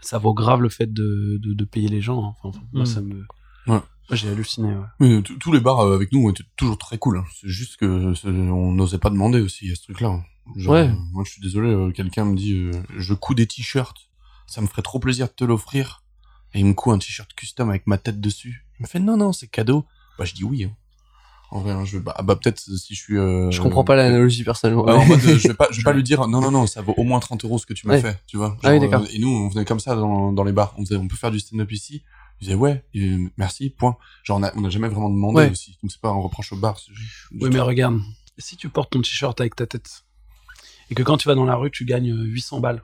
Ça 0.00 0.18
vaut 0.18 0.34
grave 0.34 0.60
le 0.62 0.68
fait 0.68 0.92
de, 0.92 1.38
de, 1.40 1.54
de 1.54 1.64
payer 1.64 1.88
les 1.88 2.00
gens. 2.00 2.24
hein. 2.24 2.34
Enfin, 2.42 2.48
enfin, 2.58 2.66
moi, 2.72 2.82
Mm. 2.82 2.86
ça 2.86 3.00
me. 3.00 3.24
Ouais. 3.68 3.80
J'ai 4.10 4.28
halluciné. 4.30 4.74
Ouais. 4.74 4.84
Mais 5.00 5.22
t- 5.22 5.36
tous 5.38 5.52
les 5.52 5.60
bars 5.60 5.80
euh, 5.80 5.94
avec 5.94 6.12
nous 6.12 6.28
étaient 6.28 6.42
toujours 6.56 6.76
très 6.78 6.98
cool. 6.98 7.18
hein. 7.18 7.24
C'est 7.40 7.48
juste 7.48 7.76
que 7.76 8.12
on 8.50 8.72
n'osait 8.72 8.98
pas 8.98 9.10
demander 9.10 9.40
aussi 9.40 9.70
à 9.70 9.74
ce 9.76 9.82
truc-là. 9.84 10.08
hein. 10.08 10.24
Ouais. 10.66 10.88
euh, 10.88 10.94
moi, 11.12 11.22
je 11.24 11.30
suis 11.30 11.40
désolé. 11.40 11.70
euh, 11.70 11.92
Quelqu'un 11.92 12.24
me 12.24 12.36
dit, 12.36 12.54
euh, 12.54 12.72
je 12.98 13.14
couds 13.14 13.34
des 13.34 13.46
t-shirts. 13.46 13.96
Ça 14.48 14.60
me 14.60 14.66
ferait 14.66 14.82
trop 14.82 14.98
plaisir 14.98 15.28
de 15.28 15.32
te 15.32 15.44
l'offrir. 15.44 16.02
Et 16.52 16.58
il 16.60 16.66
me 16.66 16.74
coud 16.74 16.94
un 16.94 16.98
t-shirt 16.98 17.32
custom 17.34 17.70
avec 17.70 17.86
ma 17.86 17.96
tête 17.96 18.20
dessus. 18.20 18.66
Il 18.78 18.82
me 18.82 18.88
fait, 18.88 18.98
non, 18.98 19.16
non, 19.16 19.32
c'est 19.32 19.46
cadeau. 19.46 19.86
Bah, 20.18 20.24
je 20.24 20.34
dis 20.34 20.44
oui. 20.44 20.64
hein. 20.64 20.76
En 21.54 21.60
vrai, 21.60 21.72
hein, 21.72 21.84
je 21.84 21.98
vais, 21.98 22.02
bah, 22.02 22.16
bah, 22.24 22.34
peut-être 22.34 22.58
si 22.60 22.94
je 22.94 22.98
suis. 22.98 23.18
euh, 23.18 23.50
Je 23.50 23.60
comprends 23.60 23.84
pas 23.84 23.94
l'analogie 23.94 24.42
personnellement. 24.42 24.84
Ouais, 24.84 24.92
en 24.94 25.04
mode, 25.04 25.22
euh, 25.24 25.36
je 25.38 25.48
vais 25.48 25.54
pas, 25.54 25.68
je 25.70 25.76
vais 25.76 25.82
pas 25.82 25.92
lui 25.98 26.02
dire, 26.02 26.26
non, 26.26 26.40
non, 26.40 26.50
non, 26.50 26.66
ça 26.66 26.80
vaut 26.80 26.94
au 26.96 27.02
moins 27.04 27.20
30 27.20 27.44
euros 27.44 27.58
ce 27.58 27.66
que 27.66 27.74
tu 27.74 27.86
m'as 27.86 27.92
Ouais. 27.94 28.00
fait, 28.00 28.18
tu 28.26 28.38
vois. 28.38 28.56
Ah 28.62 28.70
oui, 28.72 28.80
d'accord. 28.80 29.02
euh, 29.02 29.06
et 29.12 29.18
nous, 29.18 29.28
on 29.28 29.48
venait 29.48 29.66
comme 29.66 29.78
ça 29.78 29.94
dans, 29.94 30.32
dans 30.32 30.44
les 30.44 30.52
bars. 30.52 30.74
On, 30.78 30.84
faisait, 30.86 30.96
on 30.96 31.06
peut 31.08 31.16
faire 31.16 31.30
du 31.30 31.40
stand-up 31.40 31.70
ici. 31.70 32.02
Je 32.40 32.46
disais, 32.46 32.56
ouais, 32.56 32.82
euh, 32.96 33.28
merci, 33.36 33.68
point. 33.68 33.96
Genre, 34.24 34.38
on 34.38 34.42
a, 34.42 34.50
on 34.56 34.64
a 34.64 34.70
jamais 34.70 34.88
vraiment 34.88 35.10
demandé 35.10 35.36
Ouais. 35.40 35.50
aussi. 35.50 35.76
Donc, 35.82 35.92
c'est 35.92 36.00
pas 36.00 36.08
un 36.08 36.18
reproche 36.20 36.52
au 36.54 36.56
bar. 36.56 36.80
Oui, 37.38 37.50
mais 37.52 37.60
regarde, 37.60 38.00
si 38.38 38.56
tu 38.56 38.70
portes 38.70 38.90
ton 38.90 39.02
t-shirt 39.02 39.38
avec 39.38 39.54
ta 39.54 39.66
tête 39.66 40.04
et 40.90 40.94
que 40.94 41.02
quand 41.02 41.18
tu 41.18 41.28
vas 41.28 41.34
dans 41.34 41.44
la 41.44 41.54
rue, 41.56 41.70
tu 41.70 41.84
gagnes 41.84 42.12
euh, 42.12 42.24
800 42.24 42.60
balles 42.60 42.82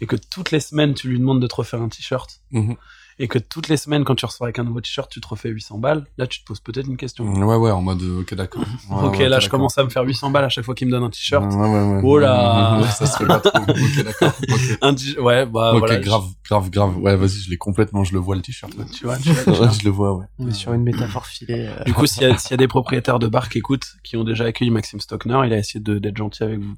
et 0.00 0.06
que 0.06 0.14
toutes 0.16 0.52
les 0.52 0.60
semaines, 0.60 0.94
tu 0.94 1.08
lui 1.08 1.18
demandes 1.18 1.42
de 1.42 1.46
te 1.48 1.56
refaire 1.56 1.82
un 1.82 1.88
t-shirt 1.88 2.40
Mhm. 2.52 2.76
Et 3.22 3.28
que 3.28 3.38
toutes 3.38 3.68
les 3.68 3.76
semaines, 3.76 4.02
quand 4.04 4.14
tu 4.14 4.24
reçois 4.24 4.46
avec 4.46 4.58
un 4.58 4.64
nouveau 4.64 4.80
t-shirt, 4.80 5.10
tu 5.10 5.20
te 5.20 5.28
refais 5.28 5.50
800 5.50 5.76
balles, 5.78 6.06
là, 6.16 6.26
tu 6.26 6.40
te 6.40 6.44
poses 6.46 6.58
peut-être 6.60 6.86
une 6.86 6.96
question. 6.96 7.24
Ouais, 7.30 7.54
ouais, 7.56 7.70
en 7.70 7.82
mode, 7.82 8.00
euh, 8.02 8.22
ok, 8.22 8.32
d'accord. 8.34 8.62
Ouais, 8.90 9.04
ok, 9.08 9.18
ouais, 9.18 9.28
là, 9.28 9.38
je 9.40 9.48
commence 9.50 9.76
à 9.76 9.84
me 9.84 9.90
faire 9.90 10.04
800 10.04 10.30
balles 10.30 10.46
à 10.46 10.48
chaque 10.48 10.64
fois 10.64 10.74
qu'il 10.74 10.86
me 10.86 10.92
donne 10.92 11.02
un 11.04 11.10
t-shirt. 11.10 11.44
Ouais, 11.44 11.68
ouais, 11.68 11.92
ouais. 11.96 12.00
Oh 12.02 12.18
là. 12.18 12.82
Ça 12.90 13.04
se 13.06 13.18
fait 13.18 13.26
pas 13.26 13.40
trop. 13.40 13.60
Ok, 13.60 14.02
d'accord. 14.04 14.32
Un 14.80 14.94
ouais, 15.22 15.44
bah 15.46 15.72
Ok, 15.74 15.78
voilà. 15.80 15.96
grave, 16.00 16.24
grave, 16.48 16.70
grave. 16.70 16.96
Ouais, 16.96 17.14
vas-y, 17.14 17.42
je 17.42 17.50
l'ai 17.50 17.58
complètement, 17.58 18.04
je 18.04 18.14
le 18.14 18.18
vois 18.20 18.36
le 18.36 18.42
t-shirt. 18.42 18.72
Tu 18.90 19.04
vois, 19.04 19.18
tu 19.18 19.28
je 19.28 19.84
le 19.84 19.90
vois, 19.90 20.14
ouais. 20.16 20.24
On 20.38 20.48
est 20.48 20.52
sur 20.54 20.72
une 20.72 20.82
métaphore 20.82 21.26
filée. 21.26 21.68
euh. 21.68 21.84
Du 21.84 21.92
coup, 21.92 22.06
s'il 22.06 22.22
y, 22.22 22.24
a- 22.24 22.38
s'il 22.38 22.52
y 22.52 22.54
a 22.54 22.56
des 22.56 22.68
propriétaires 22.68 23.18
de 23.18 23.28
bars 23.28 23.50
qui 23.50 23.58
écoutent, 23.58 23.86
qui 24.02 24.16
ont 24.16 24.24
déjà 24.24 24.44
accueilli 24.46 24.70
Maxime 24.70 24.98
Stockner, 25.00 25.38
il 25.44 25.52
a 25.52 25.58
essayé 25.58 25.80
de- 25.80 25.98
d'être 25.98 26.16
gentil 26.16 26.42
avec 26.42 26.58
vous. 26.58 26.74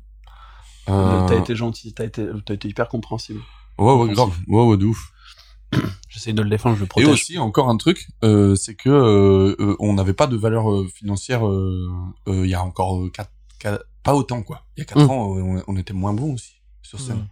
Euh, 0.89 1.25
T'as 1.29 1.37
été 1.37 1.55
gentil, 1.55 1.95
t'as 1.95 2.05
été, 2.05 2.27
t'as 2.45 2.55
été 2.55 2.67
hyper 2.69 2.89
compréhensible. 2.89 3.41
Ouais, 3.79 3.95
ouais, 3.95 4.09
grave. 4.13 4.33
Ouais, 4.49 4.65
ouais, 4.65 4.77
de 4.77 4.87
ouf. 4.87 5.13
J'essaye 6.09 6.35
de 6.35 6.43
le 6.43 6.51
défendre, 6.51 6.77
je 6.77 6.81
le 6.81 6.85
Et 6.87 6.89
protège. 6.89 7.09
aussi, 7.09 7.39
encore 7.39 7.69
un 7.69 7.77
truc, 7.77 8.09
euh, 8.23 8.55
c'est 8.55 8.75
que 8.75 8.91
euh, 8.91 9.57
euh, 9.59 9.77
on 9.81 9.95
n'avait 9.95 10.13
pas 10.13 10.27
de 10.27 10.37
valeur 10.37 10.67
financière 10.95 11.41
il 12.27 12.47
y 12.47 12.55
a 12.55 12.63
encore 12.63 13.01
euh, 13.01 13.09
quatre, 13.11 13.31
quatre- 13.59 13.85
pas 14.03 14.15
autant 14.15 14.43
quoi. 14.43 14.65
Il 14.77 14.81
y 14.81 14.83
a 14.83 14.85
quatre 14.85 15.07
Mm. 15.07 15.11
ans, 15.11 15.27
on, 15.29 15.63
on 15.67 15.77
était 15.77 15.95
moins 15.95 16.13
bon 16.13 16.35
aussi 16.35 16.55
sur 16.83 17.01
scène. 17.01 17.17
Hmm. 17.19 17.27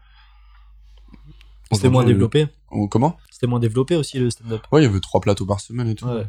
C'était 1.72 1.88
moins 1.88 2.04
développé. 2.04 2.48
euh, 2.72 2.86
comment? 2.88 3.16
C'était 3.30 3.46
moins 3.46 3.60
développé 3.60 3.94
aussi 3.96 4.18
le 4.18 4.30
stand-up. 4.30 4.62
Ouais, 4.72 4.80
il 4.80 4.84
y 4.84 4.88
avait 4.88 5.00
trois 5.00 5.20
plateaux 5.20 5.46
par 5.46 5.60
semaine 5.60 5.88
et 5.88 5.94
tout. 5.94 6.06
Ouais. 6.06 6.26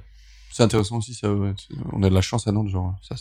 C'est 0.51 0.63
intéressant 0.63 0.97
aussi, 0.97 1.13
ça. 1.13 1.31
ouais. 1.33 1.53
C'est- 1.57 1.75
On 1.93 2.03
a 2.03 2.09
de 2.09 2.13
la 2.13 2.21
chance 2.21 2.47
à 2.47 2.51
Nantes, 2.51 2.67
genre 2.69 2.95
ça, 3.01 3.15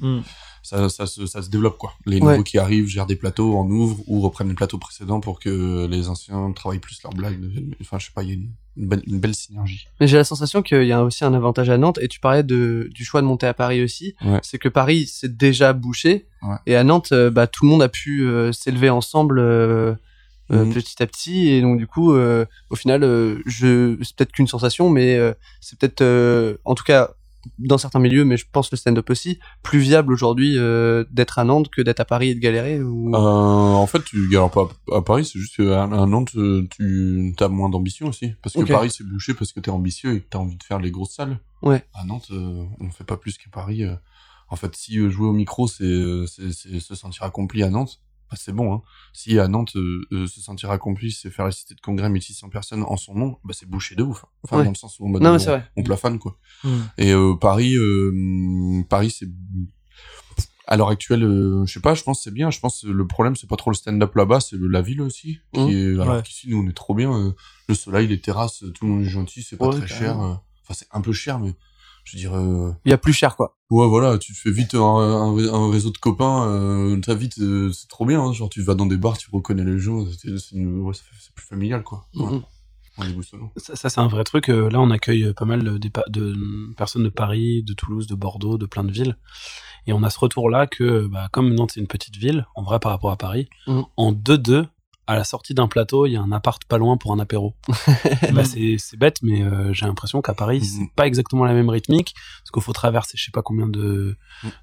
Hmm. 0.00 0.20
ça, 0.62 0.88
ça, 0.88 1.06
se, 1.06 1.26
ça 1.26 1.42
se 1.42 1.50
développe 1.50 1.76
quoi. 1.78 1.92
Les 2.06 2.20
Ouais. 2.20 2.30
nouveaux 2.32 2.42
qui 2.42 2.58
arrivent 2.58 2.86
gèrent 2.86 3.06
des 3.06 3.16
plateaux, 3.16 3.56
en 3.56 3.68
ouvrent 3.68 4.02
ou 4.06 4.20
reprennent 4.20 4.48
les 4.48 4.54
plateaux 4.54 4.78
précédents 4.78 5.20
pour 5.20 5.38
que 5.38 5.86
les 5.86 6.08
anciens 6.08 6.50
travaillent 6.52 6.78
plus 6.80 7.02
leurs 7.04 7.12
blagues. 7.12 7.38
Enfin, 7.80 7.98
je 7.98 8.06
sais 8.06 8.12
pas, 8.14 8.22
il 8.22 8.28
y 8.28 8.32
a 8.32 8.34
une, 8.34 8.50
une 8.76 8.88
belle, 8.88 9.02
une 9.06 9.20
belle 9.20 9.34
synergie. 9.34 9.86
Mais 10.00 10.06
j'ai 10.08 10.16
la 10.16 10.24
sensation 10.24 10.62
qu'il 10.62 10.84
y 10.84 10.92
a 10.92 11.04
aussi 11.04 11.24
un 11.24 11.34
avantage 11.34 11.68
à 11.70 11.78
Nantes, 11.78 11.98
et 12.00 12.08
tu 12.08 12.20
parlais 12.20 12.42
de, 12.42 12.88
du 12.92 13.04
choix 13.04 13.20
de 13.20 13.26
monter 13.26 13.46
à 13.46 13.54
Paris 13.54 13.82
aussi, 13.82 14.14
Ouais. 14.24 14.40
c'est 14.42 14.58
que 14.58 14.68
Paris 14.68 15.06
c'est 15.12 15.36
déjà 15.36 15.72
bouché, 15.72 16.26
Ouais. 16.42 16.56
et 16.66 16.74
à 16.76 16.82
Nantes, 16.84 17.12
euh, 17.12 17.30
bah, 17.30 17.46
tout 17.46 17.64
le 17.64 17.70
monde 17.70 17.82
a 17.82 17.88
pu 17.88 18.24
euh, 18.26 18.50
s'élever 18.52 18.88
ensemble 18.90 19.38
euh, 19.38 19.94
euh, 20.50 20.64
Mhm. 20.64 20.72
petit 20.74 21.02
à 21.02 21.06
petit, 21.06 21.48
et 21.48 21.60
donc 21.60 21.78
du 21.78 21.86
coup, 21.86 22.12
euh, 22.14 22.44
au 22.70 22.76
final, 22.76 23.04
euh, 23.04 23.40
je, 23.46 23.96
c'est 24.02 24.16
peut-être 24.16 24.32
qu'une 24.32 24.48
sensation, 24.48 24.90
mais 24.90 25.16
euh, 25.16 25.32
c'est 25.60 25.78
peut-être, 25.78 26.00
euh, 26.02 26.56
en 26.64 26.74
tout 26.74 26.84
cas, 26.84 27.10
dans 27.58 27.78
certains 27.78 27.98
milieux, 27.98 28.24
mais 28.24 28.36
je 28.36 28.46
pense 28.50 28.70
le 28.70 28.76
stand-up 28.76 29.08
aussi, 29.10 29.38
plus 29.62 29.78
viable 29.78 30.12
aujourd'hui 30.12 30.58
euh, 30.58 31.04
d'être 31.10 31.38
à 31.38 31.44
Nantes 31.44 31.68
que 31.68 31.82
d'être 31.82 32.00
à 32.00 32.04
Paris 32.04 32.30
et 32.30 32.34
de 32.34 32.40
galérer. 32.40 32.82
Ou... 32.82 33.14
Euh, 33.14 33.18
en 33.18 33.86
fait, 33.86 34.04
tu 34.04 34.28
galères 34.28 34.50
pas 34.50 34.68
à, 34.92 35.02
Paris, 35.02 35.24
c'est 35.24 35.38
juste 35.38 35.56
qu'à 35.56 35.84
à 35.84 36.06
Nantes, 36.06 36.30
tu 36.70 37.34
as 37.38 37.48
moins 37.48 37.68
d'ambition 37.68 38.08
aussi. 38.08 38.32
Parce 38.42 38.54
que. 38.54 38.62
Paris, 38.62 38.90
c'est 38.90 39.06
bouché 39.06 39.34
parce 39.34 39.52
que 39.52 39.60
t'es 39.60 39.70
ambitieux 39.70 40.14
et 40.14 40.20
que 40.20 40.26
t'as 40.30 40.38
envie 40.38 40.56
de 40.56 40.62
faire 40.62 40.78
les 40.78 40.90
grosses 40.90 41.14
salles. 41.14 41.38
Ouais. 41.62 41.84
À 41.94 42.04
Nantes, 42.04 42.28
euh, 42.30 42.64
on 42.80 42.90
fait 42.90 43.04
pas 43.04 43.16
plus 43.16 43.38
qu'à 43.38 43.50
Paris. 43.50 43.84
euh. 43.84 43.94
En 44.48 44.56
fait, 44.56 44.74
si 44.76 45.10
jouer 45.10 45.28
au 45.28 45.32
micro, 45.32 45.66
c'est 45.66 45.84
se 46.26 46.94
sentir 46.94 47.22
accompli 47.22 47.62
à 47.62 47.70
Nantes, 47.70 48.00
bah, 48.32 48.38
c'est 48.40 48.52
bon. 48.52 48.74
Hein. 48.74 48.82
Si 49.12 49.38
à 49.38 49.46
Nantes, 49.46 49.76
euh, 49.76 50.00
euh, 50.12 50.26
se 50.26 50.40
sentir 50.40 50.70
accompli, 50.70 51.12
c'est 51.12 51.30
faire 51.30 51.44
la 51.44 51.52
cité 51.52 51.74
de 51.74 51.80
congrès 51.80 52.08
1600 52.08 52.48
personnes 52.48 52.82
en 52.82 52.96
son 52.96 53.14
nom, 53.14 53.36
bah, 53.44 53.54
c'est 53.56 53.68
bouché 53.68 53.94
de 53.94 54.02
ouf. 54.02 54.24
Enfin, 54.42 54.58
Ouais. 54.58 54.64
dans 54.64 54.70
le 54.70 54.76
sens 54.76 54.98
où 54.98 55.06
on, 55.06 55.10
Non, 55.10 55.36
on- 55.38 55.62
on 55.76 55.82
plafonne, 55.82 56.18
quoi. 56.18 56.36
Hmm. 56.64 56.80
Et 56.98 57.12
euh, 57.12 57.34
Paris, 57.34 57.76
Paris, 58.88 59.10
c'est 59.10 59.28
À 60.68 60.76
l'heure 60.76 60.88
actuelle, 60.90 61.24
euh, 61.24 61.66
je 61.66 61.72
sais 61.74 61.80
pas, 61.80 61.92
je 61.94 62.02
pense 62.04 62.18
que 62.18 62.24
c'est 62.24 62.30
bien. 62.34 62.50
Je 62.50 62.60
pense 62.60 62.82
que 62.82 62.86
le 62.86 63.06
problème, 63.06 63.34
c'est 63.36 63.48
pas 63.48 63.56
trop 63.56 63.70
le 63.70 63.74
stand-up 63.76 64.14
là-bas, 64.14 64.40
c'est 64.40 64.56
la 64.58 64.80
ville 64.80 65.02
aussi. 65.02 65.40
Qui 65.52 65.60
Mhm. 65.60 65.68
est, 65.70 66.00
alors 66.00 66.16
Ouais. 66.16 66.22
qu'ici, 66.22 66.48
nous, 66.48 66.62
on 66.64 66.68
est 66.68 66.72
trop 66.72 66.94
bien. 66.94 67.12
euh, 67.12 67.32
le 67.68 67.74
soleil, 67.74 68.06
les 68.06 68.20
terrasses, 68.20 68.64
tout 68.74 68.86
le 68.86 68.92
monde 68.92 69.02
est 69.02 69.08
gentil, 69.08 69.42
c'est 69.42 69.56
pas 69.56 69.66
Ouais, 69.68 69.76
très 69.78 69.88
cher. 69.88 70.20
euh, 70.20 70.34
Enfin, 70.64 70.74
c'est 70.74 70.86
un 70.92 71.00
peu 71.00 71.12
cher, 71.12 71.40
mais 71.40 71.52
je 72.04 72.16
veux 72.16 72.20
dire, 72.20 72.34
euh, 72.34 72.72
Il 72.84 72.90
y 72.90 72.92
a 72.92 72.98
plus 72.98 73.12
cher, 73.12 73.36
quoi. 73.36 73.56
ouais, 73.70 73.86
voilà, 73.88 74.18
tu 74.18 74.32
te 74.32 74.38
fais 74.38 74.50
vite 74.50 74.74
un, 74.74 74.80
un, 74.80 75.36
un 75.54 75.70
réseau 75.70 75.90
de 75.90 75.98
copains, 75.98 76.46
euh, 76.48 77.00
très 77.00 77.14
vite, 77.16 77.38
euh, 77.40 77.70
c'est 77.72 77.88
trop 77.88 78.04
bien. 78.06 78.20
hein, 78.22 78.32
genre, 78.32 78.48
tu 78.48 78.62
vas 78.62 78.74
dans 78.74 78.86
des 78.86 78.96
bars, 78.96 79.16
tu 79.18 79.28
reconnais 79.32 79.64
les 79.64 79.78
gens, 79.78 80.04
c'est 80.06 80.36
c'est 80.38 80.56
une- 80.56 80.80
ouais, 80.80 80.94
ça 80.94 81.02
fait- 81.04 81.16
c'est 81.20 81.34
plus 81.34 81.46
familial, 81.46 81.82
quoi. 81.82 82.06
Ouais. 82.14 82.26
Mhm. 82.26 82.42
On 82.98 83.04
est 83.04 83.12
boostonnant. 83.14 83.50
Ça, 83.56 83.74
ça, 83.74 83.88
c'est 83.88 84.00
un 84.00 84.06
vrai 84.06 84.22
truc. 84.22 84.50
Euh, 84.50 84.68
Là, 84.68 84.78
on 84.78 84.90
accueille 84.90 85.32
pas 85.32 85.46
mal 85.46 85.62
de 85.62 86.74
personnes 86.76 87.04
de 87.04 87.08
Paris, 87.08 87.62
de 87.62 87.72
Toulouse, 87.72 88.06
de 88.06 88.14
Bordeaux, 88.14 88.58
de 88.58 88.66
plein 88.66 88.84
de 88.84 88.92
villes. 88.92 89.16
Et 89.86 89.94
on 89.94 90.02
a 90.02 90.10
ce 90.10 90.18
retour-là 90.18 90.66
que, 90.66 91.06
bah, 91.06 91.28
comme 91.32 91.54
Nantes, 91.54 91.70
c'est 91.72 91.80
une 91.80 91.86
petite 91.86 92.16
ville, 92.16 92.46
en 92.54 92.62
vrai, 92.62 92.78
par 92.80 92.92
rapport 92.92 93.10
à 93.10 93.16
Paris, 93.16 93.48
Mhm. 93.66 93.84
en 93.96 94.12
2-2, 94.12 94.66
à 95.06 95.16
la 95.16 95.24
sortie 95.24 95.52
d'un 95.54 95.66
plateau, 95.66 96.06
il 96.06 96.12
y 96.12 96.16
a 96.16 96.20
un 96.22 96.30
appart 96.32 96.64
pas 96.64 96.78
loin 96.78 96.96
pour 96.96 97.12
un 97.12 97.18
apéro. 97.18 97.54
bah, 98.32 98.44
c'est 98.44 98.76
bête, 98.96 99.18
mais 99.22 99.42
euh, 99.42 99.72
j'ai 99.72 99.86
l'impression 99.86 100.22
qu'à 100.22 100.32
Paris, 100.34 100.58
Mhm. 100.60 100.64
c'est 100.64 100.94
pas 100.94 101.06
exactement 101.06 101.44
la 101.44 101.54
même 101.54 101.68
rythmique, 101.68 102.14
parce 102.40 102.50
qu'il 102.52 102.62
faut 102.62 102.72
traverser 102.72 103.16
je 103.18 103.24
sais 103.24 103.30
pas 103.32 103.42
combien 103.42 103.66
de, 103.66 104.16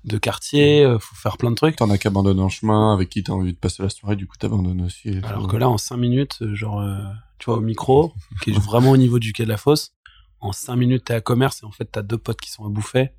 de 0.05 0.17
quartiers, 0.17 0.83
euh, 0.83 0.97
faut 0.99 1.15
faire 1.15 1.37
plein 1.37 1.51
de 1.51 1.55
trucs. 1.55 1.75
T'en 1.75 1.89
as 1.89 1.97
qu'abandonne 1.97 2.39
un 2.39 2.49
chemin, 2.49 2.93
avec 2.93 3.09
qui 3.09 3.23
t'as 3.23 3.33
envie 3.33 3.53
de 3.53 3.57
passer 3.57 3.83
la 3.83 3.89
soirée, 3.89 4.15
du 4.15 4.27
coup 4.27 4.37
t'abandonnes 4.37 4.81
aussi. 4.81 5.17
Alors 5.23 5.47
que 5.47 5.57
là, 5.57 5.67
en 5.69 5.77
5 5.77 5.97
minutes, 5.97 6.37
euh, 6.41 6.55
genre, 6.55 6.79
euh, 6.79 6.97
tu 7.37 7.45
vois, 7.45 7.57
au 7.57 7.61
micro, 7.61 8.13
qui 8.41 8.51
est 8.51 8.59
vraiment 8.59 8.91
au 8.91 8.97
niveau 8.97 9.19
du 9.19 9.33
quai 9.33 9.43
de 9.43 9.49
la 9.49 9.57
fosse, 9.57 9.91
en 10.39 10.53
5 10.53 10.75
minutes, 10.77 11.05
t'es 11.05 11.13
à 11.15 11.21
commerce 11.21 11.63
et 11.63 11.65
en 11.65 11.71
fait, 11.71 11.85
t'as 11.91 12.01
deux 12.01 12.17
potes 12.17 12.39
qui 12.39 12.49
sont 12.49 12.65
à 12.65 12.69
bouffer. 12.69 13.09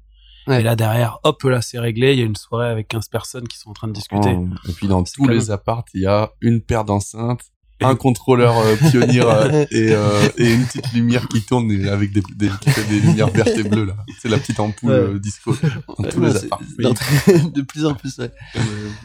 Ouais. 0.47 0.61
Et 0.61 0.63
là, 0.63 0.75
derrière, 0.77 1.19
hop, 1.25 1.43
là, 1.45 1.61
c'est 1.63 1.79
réglé. 1.79 2.13
Il 2.15 2.19
y 2.19 2.23
a 2.23 2.25
une 2.27 2.37
soirée 2.37 2.69
avec 2.69 2.89
15 2.89 3.09
personnes 3.09 3.47
qui 3.47 3.59
sont 3.59 3.71
en 3.71 3.75
train 3.75 3.89
de 3.89 3.93
discuter. 3.93 4.35
Oh, 4.37 4.47
Et 4.69 4.73
puis 4.73 4.89
dans 4.89 5.05
tous 5.05 5.29
les 5.29 5.51
apparts, 5.51 5.85
il 5.95 6.03
y 6.03 6.07
a 6.07 6.31
une 6.41 6.61
paire 6.61 6.85
d'enceintes, 6.85 7.43
un 7.83 7.95
contrôleur 7.95 8.59
euh, 8.59 8.77
pionnier 8.77 9.23
euh, 9.23 9.65
et, 9.71 9.93
euh, 9.95 10.29
et 10.37 10.53
une 10.53 10.67
petite 10.67 10.93
lumière 10.93 11.27
qui 11.29 11.41
tourne 11.43 11.71
avec 11.87 12.13
des, 12.13 12.23
des, 12.37 12.51
qui 12.61 12.71
fait 12.71 12.85
des 12.89 13.01
lumières 13.01 13.29
vertes 13.29 13.57
et 13.57 13.63
bleues 13.63 13.87
là. 13.87 13.97
C'est 14.19 14.29
la 14.29 14.37
petite 14.39 14.61
ampoule 14.61 14.91
Ouais. 14.91 14.97
euh, 14.97 15.19
disco 15.19 15.57
dans 15.99 16.05
tous 16.09 16.21
Ouais, 16.21 16.29
les 16.29 16.45
apparts. 16.45 16.61
de 17.55 17.63
plus 17.63 17.87
en 17.87 17.95
plus, 17.95 18.19
ouais. 18.19 18.31
Euh, 18.57 18.61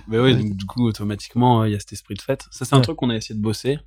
bah 0.10 0.18
oui, 0.22 0.36
donc 0.36 0.58
du 0.58 0.66
coup, 0.66 0.86
automatiquement, 0.88 1.62
euh, 1.62 1.70
il 1.70 1.72
y 1.72 1.76
a 1.76 1.80
cet 1.80 1.94
esprit 1.94 2.16
de 2.16 2.22
fête. 2.22 2.48
Ça, 2.52 2.66
c'est 2.66 2.76
un 2.76 2.82
truc 2.82 2.98
qu'on 2.98 3.10
a 3.10 3.16
essayé 3.16 3.36
de 3.36 3.42
bosser. 3.42 3.78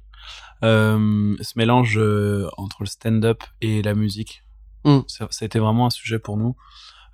Euh, 0.64 1.36
ce 1.40 1.52
mélange 1.56 1.98
euh, 1.98 2.48
entre 2.56 2.78
le 2.82 2.86
stand-up 2.86 3.42
et 3.60 3.82
la 3.82 3.94
musique. 3.94 4.42
Mm. 4.84 5.00
Ça, 5.06 5.26
ça 5.30 5.44
a 5.44 5.46
été 5.46 5.58
vraiment 5.58 5.86
un 5.86 5.90
sujet 5.90 6.18
pour 6.18 6.36
nous. 6.38 6.56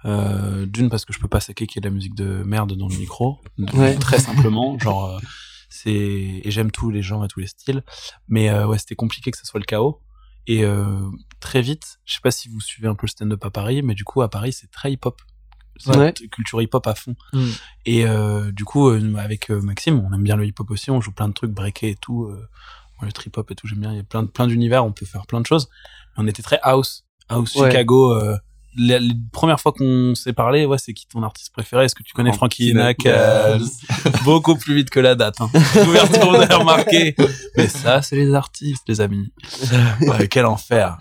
Euh, 0.04 0.66
D'une, 0.66 0.90
parce 0.90 1.04
que 1.04 1.12
je 1.12 1.18
peux 1.18 1.28
pas 1.28 1.40
saquer 1.40 1.66
qu'il 1.66 1.76
y 1.76 1.78
ait 1.80 1.88
de 1.88 1.88
la 1.88 1.94
musique 1.94 2.14
de 2.14 2.42
merde 2.44 2.74
dans 2.74 2.88
le 2.88 2.96
micro. 2.96 3.38
Ouais. 3.74 3.94
Très 3.98 4.18
simplement. 4.18 4.78
genre, 4.78 5.10
euh, 5.10 5.18
c'est, 5.68 5.92
et 5.92 6.50
j'aime 6.50 6.70
tous 6.70 6.90
les 6.90 7.02
genres 7.02 7.24
et 7.24 7.28
tous 7.28 7.40
les 7.40 7.46
styles. 7.46 7.82
Mais 8.28 8.48
euh, 8.50 8.66
ouais, 8.66 8.78
c'était 8.78 8.94
compliqué 8.96 9.30
que 9.30 9.38
ce 9.38 9.46
soit 9.46 9.60
le 9.60 9.64
chaos. 9.66 10.00
Et 10.46 10.62
euh, 10.62 11.08
très 11.40 11.62
vite, 11.62 11.98
je 12.04 12.14
sais 12.14 12.20
pas 12.22 12.30
si 12.30 12.48
vous 12.50 12.60
suivez 12.60 12.86
un 12.88 12.94
peu 12.94 13.06
le 13.06 13.10
stand-up 13.10 13.42
à 13.44 13.50
Paris, 13.50 13.82
mais 13.82 13.94
du 13.94 14.04
coup, 14.04 14.20
à 14.20 14.28
Paris, 14.28 14.52
c'est 14.52 14.70
très 14.70 14.92
hip-hop. 14.92 15.20
C'est 15.78 15.96
Ouais. 15.96 16.12
une 16.20 16.28
culture 16.28 16.60
hip-hop 16.62 16.86
à 16.86 16.94
fond. 16.94 17.16
Mm. 17.32 17.46
Et 17.86 18.06
euh, 18.06 18.52
du 18.52 18.64
coup, 18.64 18.88
euh, 18.90 19.14
avec 19.16 19.50
euh, 19.50 19.60
Maxime, 19.62 19.98
on 20.06 20.12
aime 20.14 20.22
bien 20.22 20.36
le 20.36 20.46
hip-hop 20.46 20.70
aussi, 20.70 20.90
on 20.90 21.00
joue 21.00 21.12
plein 21.12 21.28
de 21.28 21.32
trucs 21.32 21.50
breakés 21.50 21.90
et 21.90 21.94
tout. 21.96 22.30
Le 23.02 23.12
trip-hop 23.12 23.50
et 23.50 23.54
tout, 23.54 23.66
j'aime 23.66 23.80
bien. 23.80 23.90
Il 23.92 23.96
y 23.96 24.00
a 24.00 24.04
plein, 24.04 24.24
plein 24.24 24.46
d'univers, 24.46 24.84
on 24.84 24.92
peut 24.92 25.04
faire 25.04 25.26
plein 25.26 25.40
de 25.40 25.46
choses. 25.46 25.68
Mais 26.16 26.24
on 26.24 26.26
était 26.26 26.42
très 26.42 26.58
house. 26.62 27.04
House 27.28 27.54
Ouais. 27.56 27.70
Chicago. 27.70 28.14
Les, 28.76 28.98
les 28.98 29.14
premières 29.32 29.60
fois 29.60 29.72
qu'on 29.72 30.14
s'est 30.14 30.32
parlé, 30.32 30.66
ouais, 30.66 30.78
c'est 30.78 30.92
qui 30.92 31.06
ton 31.06 31.22
artiste 31.22 31.52
préféré? 31.52 31.84
Est-ce 31.84 31.94
que 31.94 32.02
tu 32.02 32.12
connais 32.12 32.32
Frankie 32.32 32.70
Hinak 32.70 33.06
euh, 33.06 33.58
Beaucoup 34.24 34.56
plus 34.56 34.74
vite 34.74 34.90
que 34.90 35.00
la 35.00 35.14
date. 35.14 35.40
Hein. 35.40 35.48
Couverture, 35.72 36.28
on 36.28 36.40
a 36.40 36.56
remarqué. 36.56 37.14
Mais 37.56 37.68
ça, 37.68 38.02
c'est 38.02 38.16
les 38.16 38.34
artistes, 38.34 38.84
les 38.88 39.00
amis. 39.00 39.32
Ouais, 40.00 40.28
quel 40.28 40.46
enfer. 40.46 40.98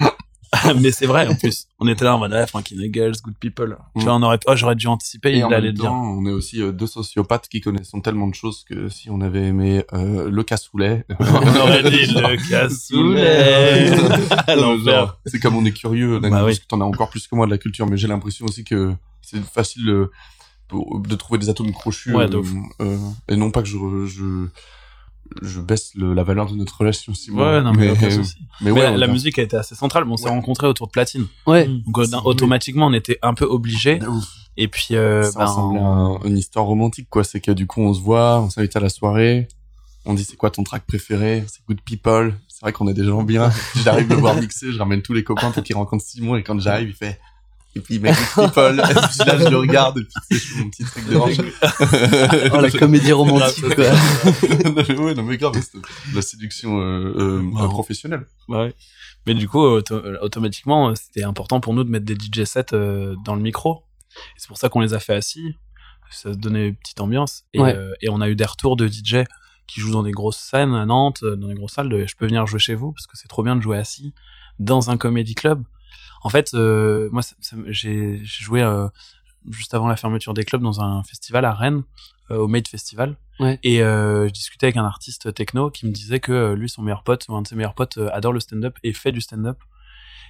Mais 0.82 0.92
c'est 0.92 1.06
vrai, 1.06 1.28
en 1.28 1.36
plus. 1.36 1.68
On 1.80 1.88
était 1.88 2.06
là 2.06 2.16
en 2.16 2.20
mode, 2.20 2.32
ouais, 2.32 2.48
Frankie 2.48 2.76
Good 2.90 3.36
People. 3.40 3.78
Tu 3.98 4.04
vois, 4.04 4.16
on 4.16 4.22
aurait, 4.24 4.40
oh, 4.48 4.56
j'aurais 4.56 4.76
dû 4.76 4.88
anticiper, 4.88 5.32
Et 5.32 5.38
il 5.38 5.44
en 5.44 5.52
allait 5.52 5.70
même 5.70 5.78
temps, 5.78 6.02
on 6.02 6.26
est 6.26 6.32
aussi 6.32 6.62
euh, 6.62 6.72
deux 6.72 6.88
sociopathes 6.88 7.48
qui 7.48 7.62
connaissent 7.62 7.92
tellement 8.04 8.28
de 8.28 8.36
choses 8.36 8.64
que 8.64 8.90
si 8.90 9.10
on 9.10 9.22
avait 9.22 9.48
aimé 9.48 9.84
euh, 9.94 10.30
le 10.30 10.44
cassoulet, 10.44 11.06
On 11.20 11.24
aurait 11.24 11.84
dit 11.84 12.06
le 12.06 12.50
cassoulet. 12.50 13.90
C'est 15.26 15.40
comme 15.40 15.56
on 15.56 15.66
est 15.66 15.72
curieux, 15.72 16.20
Bah 16.20 16.30
parce 16.30 16.46
oui. 16.46 16.60
que 16.60 16.66
t'en 16.66 16.82
as 16.82 16.86
encore 16.86 17.10
plus 17.10 17.28
que 17.28 17.36
moi 17.36 17.46
de 17.46 17.52
la 17.52 17.58
culture, 17.58 17.88
mais 17.88 17.98
j'ai 17.98 18.08
l'impression 18.08 18.46
aussi 18.46 18.64
que 18.64 18.94
c'est 19.22 19.44
facile 19.44 19.90
euh, 19.90 20.12
de 20.72 21.16
trouver 21.16 21.40
des 21.40 21.50
atomes 21.50 21.72
crochus. 21.72 22.14
Ouais, 22.14 22.26
euh, 22.34 22.44
euh, 22.82 22.98
et 23.28 23.36
non 23.36 23.52
pas 23.52 23.62
que 23.62 23.68
je, 23.68 23.78
je, 24.06 24.48
je 25.42 25.60
baisse 25.62 25.92
le- 25.96 26.14
la 26.14 26.24
valeur 26.24 26.52
de 26.52 26.56
notre 26.56 26.78
relation, 26.80 27.14
si 27.14 27.32
Ouais, 27.32 27.62
non, 27.62 27.74
mais, 27.74 27.90
aucun 27.92 28.02
mais, 28.08 28.12
souci. 28.12 28.36
mais 28.62 28.72
la, 28.98 29.08
musique 29.08 29.40
a 29.40 29.42
été 29.42 29.56
assez 29.58 29.76
centrale. 29.76 30.04
Bon, 30.04 30.14
on 30.14 30.18
s'est 30.18 30.26
Ouais. 30.26 30.30
rencontrés 30.32 30.68
autour 30.68 30.88
de 30.88 30.92
Platine. 30.92 31.26
Ouais. 31.48 31.68
Donc, 31.68 31.98
euh, 32.00 32.06
automatiquement, 32.26 32.88
on 32.88 32.94
était 32.94 33.18
un 33.22 33.34
peu 33.34 33.46
obligés. 33.46 34.00
Et 34.58 34.68
puis, 34.68 34.90
euh, 34.96 35.24
ça 35.24 35.46
ressemble 35.46 35.80
à 35.80 35.82
un- 35.84 36.20
une 36.22 36.38
histoire 36.38 36.66
romantique, 36.66 37.08
quoi. 37.10 37.24
C'est 37.24 37.40
que 37.42 37.52
du 37.52 37.66
coup, 37.66 37.82
on 37.82 37.94
se 37.94 38.02
voit, 38.02 38.40
on 38.42 38.50
s'invite 38.52 38.76
à 38.76 38.80
la 38.80 38.90
soirée, 38.90 39.48
on 40.06 40.14
dit 40.14 40.24
c'est 40.24 40.36
quoi 40.36 40.52
ton 40.52 40.64
track 40.64 40.86
préféré, 40.86 41.44
c'est 41.48 41.66
Good 41.68 41.82
People. 41.82 42.36
C'est 42.48 42.62
vrai 42.62 42.72
qu'on 42.74 42.88
est 42.88 42.94
des 42.94 43.04
gens 43.06 43.24
bien. 43.24 43.50
J'arrive 43.84 44.10
le 44.10 44.16
voir 44.16 44.36
mixer, 44.36 44.72
je 44.72 44.78
ramène 44.78 45.02
tous 45.02 45.14
les 45.14 45.24
copains 45.24 45.50
pour 45.52 45.64
qu'ils 45.64 45.76
rencontrent 45.76 46.04
Simon 46.06 46.36
et 46.36 46.44
quand 46.44 46.60
j'arrive, 46.60 46.90
il 46.90 46.94
fait, 46.96 47.20
et 47.76 47.80
puis 47.80 47.96
il 47.96 48.02
Good 48.02 48.16
People. 48.16 48.80
et 48.80 48.84
puis 48.84 49.18
là, 49.28 49.38
je 49.40 49.50
le 49.50 49.58
regarde 49.58 49.98
et 50.00 50.04
puis 50.30 50.40
fais 50.40 50.60
mon 50.64 50.70
petit 50.70 50.84
truc 50.84 51.08
de 51.10 51.16
hanche. 51.16 51.38
Oh, 52.54 52.60
la 52.62 52.72
comédie 52.80 53.12
romantique, 53.12 53.76
quoi. 53.76 53.86
non, 54.66 54.74
mais 54.76 54.98
ouais, 54.98 55.14
non, 55.16 55.24
mais 55.24 55.38
grave, 55.38 55.54
c'est 55.62 55.80
la 56.16 56.22
séduction, 56.22 56.80
euh, 56.80 57.42
euh, 57.42 57.68
professionnelle. 57.68 58.26
ouais. 58.50 58.74
Mais 59.26 59.34
du 59.36 59.48
coup, 59.48 59.60
auto- 59.62 59.96
euh, 59.96 60.18
automatiquement, 60.22 60.94
c'était 60.96 61.24
important 61.24 61.62
pour 61.62 61.74
nous 61.74 61.86
de 61.86 61.90
mettre 61.90 62.06
des 62.06 62.16
DJ 62.16 62.44
sets 62.44 62.74
euh, 62.74 63.16
dans 63.24 63.36
le 63.36 63.42
micro. 63.42 63.84
C'est 64.38 64.48
pour 64.50 64.58
ça 64.58 64.68
qu'on 64.68 64.82
les 64.82 64.94
a 64.94 65.00
fait 65.00 65.14
assis. 65.16 65.56
Ça 66.12 66.32
donnait 66.36 66.68
une 66.68 66.76
petite 66.76 67.00
ambiance. 67.02 67.44
Et, 67.54 67.60
Ouais. 67.62 67.74
euh, 67.76 67.94
et 68.02 68.10
on 68.10 68.20
a 68.22 68.28
eu 68.30 68.36
des 68.36 68.44
retours 68.46 68.76
de 68.76 68.86
DJ 68.88 69.24
qui 69.66 69.80
jouent 69.80 69.94
dans 69.94 70.04
des 70.04 70.12
grosses 70.12 70.38
scènes 70.38 70.76
à 70.76 70.86
Nantes, 70.86 71.24
dans 71.24 71.48
des 71.48 71.54
grosses 71.56 71.72
salles. 71.72 71.88
De, 71.90 72.06
je 72.06 72.16
peux 72.18 72.26
venir 72.28 72.46
jouer 72.46 72.60
chez 72.60 72.76
vous 72.76 72.92
parce 72.92 73.08
que 73.08 73.18
c'est 73.18 73.30
trop 73.30 73.44
bien 73.44 73.56
de 73.56 73.62
jouer 73.62 73.78
assis 73.78 74.14
dans 74.60 74.90
un 74.92 74.98
comédie 74.98 75.36
club. 75.36 75.64
En 76.24 76.30
fait, 76.30 76.54
euh, 76.54 77.10
moi, 77.12 77.22
j'ai 77.68 78.20
joué 78.24 78.62
euh, 78.62 78.88
juste 79.50 79.74
avant 79.74 79.88
la 79.88 79.96
fermeture 79.96 80.34
des 80.34 80.44
clubs 80.46 80.62
dans 80.62 80.82
un 80.82 81.04
festival 81.04 81.46
à 81.46 81.54
Rennes, 81.54 81.84
euh, 82.32 82.38
au 82.38 82.48
Made 82.48 82.68
Festival. 82.68 83.18
Ouais. 83.40 83.60
Et 83.64 83.82
euh, 83.82 84.28
je 84.28 84.32
discutais 84.34 84.68
avec 84.68 84.78
un 84.78 84.86
artiste 84.86 85.34
techno 85.34 85.70
qui 85.70 85.86
me 85.86 85.92
disait 85.92 86.20
que 86.20 86.54
lui, 86.54 86.70
son 86.70 86.82
meilleur 86.82 87.04
pote, 87.04 87.26
ou 87.30 87.36
un 87.36 87.42
de 87.42 87.48
ses 87.48 87.56
meilleurs 87.56 87.74
potes, 87.76 87.98
adore 88.12 88.32
le 88.34 88.40
stand-up 88.40 88.78
et 88.84 88.94
fait 88.94 89.12
du 89.12 89.22
stand-up. 89.22 89.58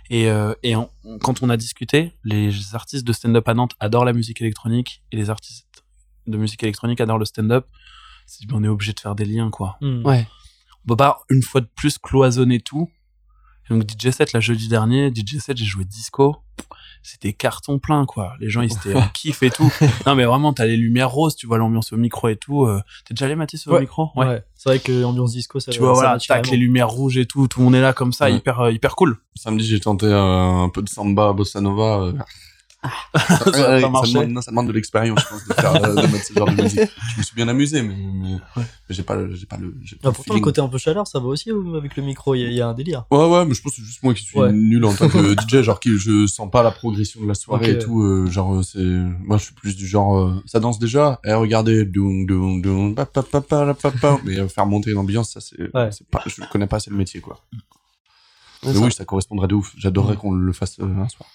Et, 0.10 0.30
euh, 0.30 0.54
et 0.64 0.76
en- 0.76 0.90
quand 1.22 1.44
on 1.44 1.50
a 1.50 1.58
discuté, 1.58 2.12
les 2.24 2.76
artistes 2.76 3.06
de 3.06 3.14
stand-up 3.14 3.48
à 3.48 3.54
Nantes 3.54 3.74
adorent 3.80 4.06
la 4.06 4.14
musique 4.14 4.42
électronique 4.42 5.04
et 5.12 5.16
les 5.18 5.30
artistes 5.30 5.84
de 6.28 6.38
musique 6.38 6.64
électronique 6.64 7.00
adorent 7.02 7.20
le 7.20 7.26
stand-up. 7.26 7.68
C'est- 8.26 8.46
On 8.52 8.64
est 8.64 8.68
obligé 8.68 8.94
de 8.94 9.00
faire 9.00 9.16
des 9.16 9.26
liens, 9.26 9.50
quoi. 9.50 9.78
Mm. 9.82 10.06
Ouais. 10.06 10.28
On 10.86 10.88
peut 10.90 10.96
pas, 10.98 11.22
une 11.30 11.42
fois 11.42 11.62
de 11.62 11.70
plus, 11.76 11.98
cloisonner 11.98 12.60
tout. 12.60 12.90
Et 13.70 13.74
donc 13.74 13.84
DJ 13.90 14.10
7, 14.12 14.34
la 14.34 14.40
jeudi 14.40 14.68
dernier, 14.68 15.10
DJ 15.14 15.38
7, 15.40 15.58
j'ai 15.58 15.66
joué 15.66 15.86
disco. 15.86 16.38
C'était 17.06 17.34
carton 17.34 17.80
plein, 17.80 18.06
quoi. 18.06 18.34
Les 18.40 18.50
gens, 18.50 18.62
ils 18.62 18.72
étaient 18.72 18.96
en 18.96 19.08
kiff 19.10 19.44
et 19.44 19.50
tout. 19.50 19.70
Non, 20.06 20.16
mais 20.16 20.24
vraiment, 20.24 20.54
t'as 20.54 20.66
les 20.66 20.78
lumières 20.78 21.10
roses, 21.12 21.36
tu 21.36 21.48
vois 21.48 21.58
l'ambiance 21.58 21.92
au 21.92 21.98
micro 21.98 22.30
et 22.30 22.38
tout. 22.38 22.64
euh. 22.66 22.82
T'es 23.06 23.14
déjà 23.14 23.26
allé, 23.26 23.36
Mathis, 23.36 23.68
au 23.68 23.74
Ouais. 23.74 23.82
micro? 23.82 24.10
Ouais. 24.16 24.42
C'est 24.56 24.70
vrai 24.70 24.80
que 24.80 25.04
ambiance 25.04 25.34
disco, 25.34 25.60
ça 25.60 25.72
Tu 25.74 25.80
vois, 25.80 25.92
voilà, 25.94 26.18
tac, 26.18 26.50
les 26.50 26.56
lumières 26.58 26.88
rouges 26.90 27.18
et 27.18 27.26
tout. 27.26 27.48
Tout 27.50 27.60
le 27.60 27.66
monde 27.66 27.76
est 27.76 27.82
là 27.82 27.92
comme 27.92 28.14
ça, 28.14 28.26
Ouais. 28.26 28.36
hyper, 28.36 28.60
euh, 28.62 28.72
hyper 28.72 28.96
cool. 28.96 29.18
Samedi, 29.36 29.66
j'ai 29.66 29.82
tenté 29.82 30.06
euh, 30.06 30.18
un 30.64 30.70
peu 30.70 30.82
de 30.82 30.88
samba, 30.88 31.34
bossa 31.34 31.60
nova. 31.60 32.04
euh. 32.04 32.14
Ça 33.16 33.52
Ouais, 33.70 33.82
demande, 33.82 34.30
non, 34.32 34.42
ça 34.42 34.52
demande 34.52 34.68
de 34.68 34.74
l'expérience, 34.74 35.20
je 35.22 35.28
pense, 35.28 35.46
de, 35.46 35.54
faire, 35.54 35.76
euh, 35.84 35.96
de 35.96 36.08
mettre 36.08 36.26
ce 36.26 36.34
genre 36.34 36.50
de 36.50 36.56
musique. 36.62 36.80
Je 36.80 37.18
me 37.18 37.24
suis 37.24 37.36
bien 37.36 37.48
amusé, 37.48 37.82
mais, 37.82 37.96
mais, 37.96 38.30
mais 38.58 38.70
j'ai 38.90 39.04
pas 39.04 39.16
le, 39.16 39.34
j'ai 39.36 39.46
pas 39.46 39.58
le, 39.58 39.76
j'ai 39.84 39.96
pas 39.96 40.02
Ah, 40.04 40.08
le 40.10 40.14
pourtant, 40.14 40.34
le 40.34 40.40
feeling. 40.40 40.44
côté 40.44 40.62
un 40.62 40.68
peu 40.68 40.78
chaleur, 40.78 41.08
ça 41.08 41.20
va 41.20 41.28
aussi 41.28 41.52
ou 41.52 41.76
avec 41.76 41.96
le 41.96 42.04
micro, 42.04 42.36
il 42.36 42.42
y, 42.42 42.46
a- 42.46 42.50
il 42.50 42.54
y 42.56 42.62
a 42.62 42.68
un 42.68 42.74
délire. 42.74 43.06
Ouais, 43.12 43.26
ouais, 43.30 43.46
mais 43.46 43.54
je 43.54 43.62
pense 43.62 43.72
que 43.74 43.78
c'est 43.82 43.86
juste 43.88 44.04
moi 44.04 44.14
qui 44.14 44.24
suis 44.24 44.38
Ouais. 44.40 44.52
nul 44.52 44.84
en 44.86 44.94
tant 44.94 45.08
que 45.08 45.34
DJ, 45.48 45.62
genre 45.62 45.80
qui 45.80 45.98
je 45.98 46.28
sens 46.28 46.50
pas 46.52 46.64
la 46.64 46.72
progression 46.72 47.22
de 47.22 47.28
la 47.28 47.36
soirée 47.36 47.72
et 47.72 47.78
tout. 47.80 48.02
euh, 48.02 48.28
genre, 48.30 48.56
euh, 48.56 48.64
c'est, 48.64 48.80
moi, 48.84 49.38
je 49.38 49.44
suis 49.46 49.54
plus 49.54 49.76
du 49.76 49.88
genre, 49.88 50.18
euh, 50.20 50.44
ça 50.46 50.60
danse 50.60 50.80
déjà. 50.80 51.20
Eh, 51.26 51.34
regardez, 51.34 51.86
doum, 51.86 52.26
doum, 52.26 52.62
doum, 52.62 52.96
pa, 52.96 53.06
pa, 53.06 53.24
pa, 53.24 53.42
pa, 53.42 53.66
la, 53.66 53.74
pa, 53.76 53.92
pa. 53.92 54.20
mais 54.26 54.38
euh, 54.40 54.48
faire 54.48 54.66
monter 54.66 54.92
l'ambiance, 54.92 55.32
ça 55.34 55.40
c'est, 55.42 55.74
Ouais. 55.74 55.90
c'est 55.92 56.08
pas, 56.08 56.22
je 56.26 56.42
connais 56.52 56.68
pas 56.68 56.78
assez 56.78 56.90
le 56.92 56.98
métier, 56.98 57.22
quoi. 57.22 57.40
Ouais, 57.54 58.70
mais 58.70 58.74
ça- 58.74 58.80
oui, 58.80 58.92
ça 58.92 59.06
correspondrait 59.06 59.48
de 59.48 59.56
ouf. 59.56 59.74
J'adorerais 59.78 60.16
qu'on 60.18 60.32
le 60.34 60.54
fasse 60.54 60.80
euh, 60.80 60.86
un 60.86 61.08
soir. 61.10 61.30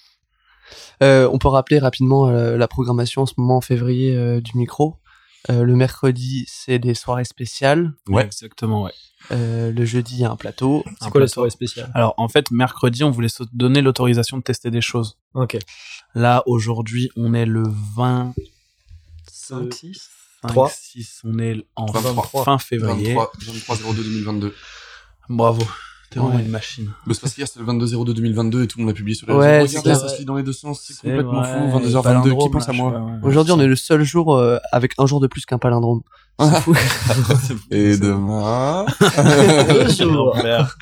Euh, 1.02 1.28
on 1.32 1.38
peut 1.38 1.48
rappeler 1.48 1.78
rapidement 1.78 2.28
euh, 2.28 2.56
la 2.56 2.68
programmation 2.68 3.22
en 3.22 3.26
ce 3.26 3.34
moment 3.36 3.56
en 3.58 3.60
février 3.60 4.16
euh, 4.16 4.40
du 4.40 4.56
micro. 4.56 4.96
Euh, 5.50 5.62
le 5.62 5.76
mercredi, 5.76 6.44
c'est 6.48 6.78
des 6.78 6.94
soirées 6.94 7.24
spéciales. 7.24 7.92
Ouais. 8.08 8.24
Exactement, 8.24 8.82
ouais. 8.84 8.92
Euh, 9.30 9.72
le 9.72 9.84
jeudi, 9.84 10.16
il 10.16 10.20
y 10.20 10.24
a 10.24 10.30
un 10.30 10.36
plateau. 10.36 10.84
C'est 11.00 11.10
quoi 11.10 11.20
la 11.20 11.28
soirée 11.28 11.50
spéciale 11.50 11.90
Alors, 11.94 12.14
en 12.16 12.28
fait, 12.28 12.50
mercredi, 12.50 13.04
on 13.04 13.10
voulait 13.10 13.28
se 13.28 13.44
donner 13.52 13.80
l'autorisation 13.80 14.36
de 14.36 14.42
tester 14.42 14.70
des 14.70 14.80
choses. 14.80 15.18
Ok. 15.34 15.56
Là, 16.14 16.42
aujourd'hui, 16.46 17.10
on 17.16 17.34
est 17.34 17.46
le 17.46 17.64
5, 17.96 18.34
6 19.72 20.10
5, 20.42 20.48
3. 20.48 20.70
6, 20.70 21.20
on 21.24 21.38
est 21.38 21.64
en 21.76 21.86
23. 21.86 22.44
fin 22.44 22.58
février. 22.58 23.14
23, 23.14 23.32
23 23.40 23.76
02 23.94 24.02
2022. 24.02 24.54
Bravo. 25.28 25.62
T'es 26.10 26.18
vraiment 26.20 26.36
Ouais. 26.36 26.42
une 26.42 26.50
machine. 26.50 26.90
Mais 27.06 27.12
c'est 27.14 27.20
parce 27.20 27.34
qu'hier 27.34 27.46
c'était 27.46 27.60
le 27.60 27.66
22 27.66 27.86
02 28.04 28.14
2022 28.14 28.62
et 28.62 28.66
tout 28.66 28.78
le 28.78 28.84
monde 28.84 28.92
l'a 28.92 28.96
publié 28.96 29.14
sur 29.14 29.26
les 29.26 29.34
Ouais, 29.34 29.58
réseaux. 29.58 29.72
c'est 29.72 29.78
Regardez, 29.80 30.00
ça 30.00 30.08
se 30.08 30.18
lit 30.18 30.24
dans 30.24 30.36
les 30.36 30.42
deux 30.42 30.52
sens, 30.54 30.80
c'est 30.82 30.94
C'est 30.94 31.00
complètement 31.08 31.40
vrai, 31.42 31.70
fou. 31.70 31.78
22h22, 31.78 31.96
qui 31.98 32.02
palindrome, 32.02 32.50
pense 32.50 32.68
à 32.68 32.72
moi. 32.72 33.02
Aujourd'hui, 33.22 33.52
on 33.52 33.60
est 33.60 33.66
le 33.66 33.76
seul 33.76 34.02
jour 34.04 34.34
euh, 34.34 34.58
avec 34.72 34.94
un 34.98 35.04
jour 35.06 35.20
de 35.20 35.26
plus 35.26 35.44
qu'un 35.44 35.58
palindrome. 35.58 36.00
C'est 36.40 36.60
fou. 36.62 36.74
Et 37.70 37.96
demain. 37.98 38.86
L'enfer. 40.00 40.76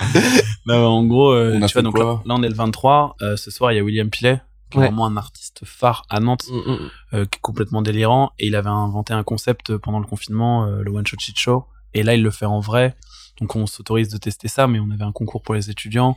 Non, 0.66 0.78
mais 0.80 0.84
en 0.86 1.04
gros, 1.04 1.32
euh, 1.32 1.60
a 1.60 1.66
tu 1.66 1.72
vois, 1.74 1.82
donc 1.82 1.98
là, 1.98 2.20
là, 2.24 2.34
on 2.36 2.42
est 2.42 2.48
le 2.48 2.54
23. 2.54 3.16
euh, 3.22 3.36
ce 3.36 3.50
soir, 3.50 3.72
il 3.72 3.76
y 3.76 3.78
a 3.78 3.82
William 3.82 4.08
Pillet, 4.10 4.40
qui 4.70 4.78
est 4.78 4.80
Ouais. 4.80 4.86
vraiment 4.88 5.06
un 5.06 5.16
artiste 5.16 5.60
phare 5.64 6.04
à 6.10 6.20
Nantes, 6.20 6.44
Mm, 6.50 6.56
mm. 6.70 6.78
euh, 7.14 7.24
qui 7.24 7.36
est 7.38 7.40
complètement 7.40 7.82
délirant. 7.82 8.32
Et 8.38 8.46
il 8.48 8.54
avait 8.56 8.68
inventé 8.68 9.12
un 9.14 9.22
concept 9.22 9.76
pendant 9.76 9.98
le 10.00 10.06
confinement, 10.06 10.66
euh, 10.66 10.82
le 10.82 10.90
One 10.90 11.06
Shot 11.06 11.16
Cheat 11.18 11.38
Show. 11.38 11.64
Et 11.94 12.02
là, 12.02 12.14
il 12.14 12.22
le 12.22 12.30
fait 12.30 12.46
en 12.46 12.60
vrai. 12.60 12.94
Donc, 13.40 13.54
on 13.56 13.66
s'autorise 13.66 14.08
de 14.08 14.18
tester 14.18 14.48
ça, 14.48 14.66
mais 14.66 14.78
on 14.80 14.90
avait 14.90 15.04
un 15.04 15.12
concours 15.12 15.42
pour 15.42 15.54
les 15.54 15.70
étudiants 15.70 16.16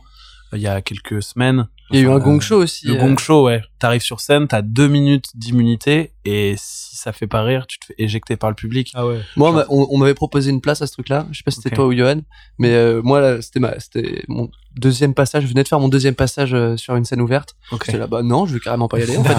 euh, 0.52 0.56
il 0.56 0.62
y 0.62 0.66
a 0.66 0.80
quelques 0.82 1.22
semaines. 1.22 1.68
Il 1.92 1.96
y 1.96 1.98
a 2.00 2.02
eu 2.02 2.08
un 2.10 2.18
gong 2.18 2.40
show 2.40 2.56
aussi. 2.62 2.86
Le 2.88 2.94
euh, 2.94 2.98
gong 3.00 3.16
show, 3.18 3.44
ouais. 3.46 3.62
T'arrives 3.78 4.00
sur 4.02 4.20
scène, 4.20 4.46
t'as 4.48 4.62
deux 4.62 4.86
minutes 4.88 5.26
d'immunité, 5.34 6.12
et 6.24 6.54
si 6.56 6.96
ça 6.96 7.12
fait 7.12 7.26
pas 7.26 7.42
rire, 7.42 7.66
tu 7.66 7.78
te 7.78 7.86
fais 7.86 7.94
éjecter 7.98 8.36
par 8.36 8.50
le 8.50 8.54
public. 8.56 8.90
Ah 8.94 9.06
ouais. 9.06 9.20
Moi, 9.36 9.50
on 9.50 9.52
m'a- 9.52 9.66
on, 9.68 9.86
on 9.90 9.98
m'avait 9.98 10.14
proposé 10.14 10.50
une 10.50 10.60
place 10.60 10.82
à 10.82 10.86
ce 10.86 10.92
truc-là. 10.92 11.26
Je 11.30 11.38
sais 11.38 11.42
pas 11.44 11.50
si 11.50 11.60
c'était 11.60 11.74
toi 11.74 11.86
ou 11.86 11.92
Johan, 11.96 12.20
mais 12.58 12.70
euh, 12.74 13.00
moi, 13.02 13.40
c'était 13.42 13.60
ma, 13.60 13.78
c'était 13.80 14.22
mon 14.28 14.48
deuxième 14.76 15.14
passage. 15.14 15.44
Je 15.44 15.48
venais 15.48 15.62
de 15.62 15.68
faire 15.68 15.80
mon 15.80 15.88
deuxième 15.88 16.14
passage 16.14 16.52
euh, 16.54 16.76
sur 16.76 16.94
une 16.96 17.04
scène 17.04 17.20
ouverte. 17.20 17.54
Ok. 17.72 17.84
J'étais 17.86 17.98
là, 17.98 18.06
bah 18.06 18.22
non, 18.22 18.46
je 18.46 18.54
vais 18.54 18.60
carrément 18.60 18.88
pas 18.88 18.98
y 18.98 19.02
aller. 19.02 19.16
En 19.16 19.24
fait, 19.24 19.34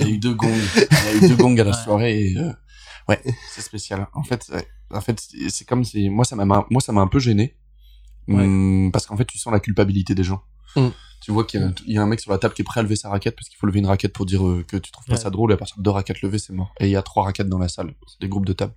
Il 0.00 0.08
y 0.08 0.10
a 0.10 0.14
eu 0.14 0.18
deux 0.18 0.34
gongs. 0.34 0.48
Il 0.76 0.80
y 0.80 1.22
a 1.22 1.26
eu 1.26 1.28
deux 1.28 1.36
gongs 1.36 1.58
à 1.58 1.64
la 1.64 1.70
Ouais. 1.70 1.76
soirée 1.84 2.20
et 2.30 2.38
euh, 2.38 2.52
ouais, 3.08 3.20
c'est 3.50 3.60
spécial. 3.62 4.06
En 4.12 4.22
fait, 4.22 4.52
en 4.90 5.00
fait, 5.00 5.20
c'est 5.48 5.64
comme 5.66 5.84
si 5.84 6.08
moi 6.10 6.24
ça 6.24 6.36
m'a 6.36 6.44
moi 6.44 6.80
ça 6.80 6.92
m'a 6.92 7.00
un 7.00 7.06
peu 7.08 7.18
gêné 7.18 7.56
Ouais. 8.26 8.42
Hum, 8.44 8.90
parce 8.90 9.06
qu'en 9.06 9.16
fait 9.18 9.26
tu 9.26 9.36
sens 9.38 9.52
la 9.52 9.60
culpabilité 9.60 10.14
des 10.14 10.24
gens. 10.24 10.42
Mm. 10.76 10.88
Tu 11.20 11.30
vois 11.30 11.44
qu'il 11.44 11.60
y, 11.60 11.62
a 11.62 11.66
un- 11.66 11.74
il 11.86 11.92
y 11.94 11.98
a 11.98 12.02
un 12.02 12.06
mec 12.06 12.20
sur 12.20 12.30
la 12.32 12.38
table 12.38 12.54
qui 12.54 12.62
est 12.62 12.64
prêt 12.64 12.80
à 12.80 12.82
lever 12.82 12.96
sa 12.96 13.08
raquette 13.10 13.34
parce 13.36 13.48
qu'il 13.48 13.56
faut 13.58 13.66
lever 13.66 13.78
une 13.80 13.86
raquette 13.86 14.12
pour 14.14 14.24
dire 14.26 14.46
euh, 14.46 14.64
que 14.66 14.76
tu 14.78 14.90
trouves 14.92 15.04
pas 15.06 15.12
Ouais. 15.14 15.18
ça 15.20 15.28
drôle 15.30 15.50
et 15.50 15.54
à 15.54 15.56
partir 15.58 15.76
de 15.78 15.82
deux 15.82 15.90
raquettes 15.90 16.22
levées 16.22 16.38
c'est 16.38 16.52
mort. 16.54 16.72
Et 16.80 16.86
il 16.86 16.90
y 16.90 16.96
a 16.96 17.02
trois 17.02 17.24
raquettes 17.24 17.48
dans 17.50 17.58
la 17.58 17.68
salle, 17.68 17.94
c'est 18.06 18.20
des 18.20 18.28
groupes 18.28 18.46
de 18.46 18.52
table. 18.54 18.72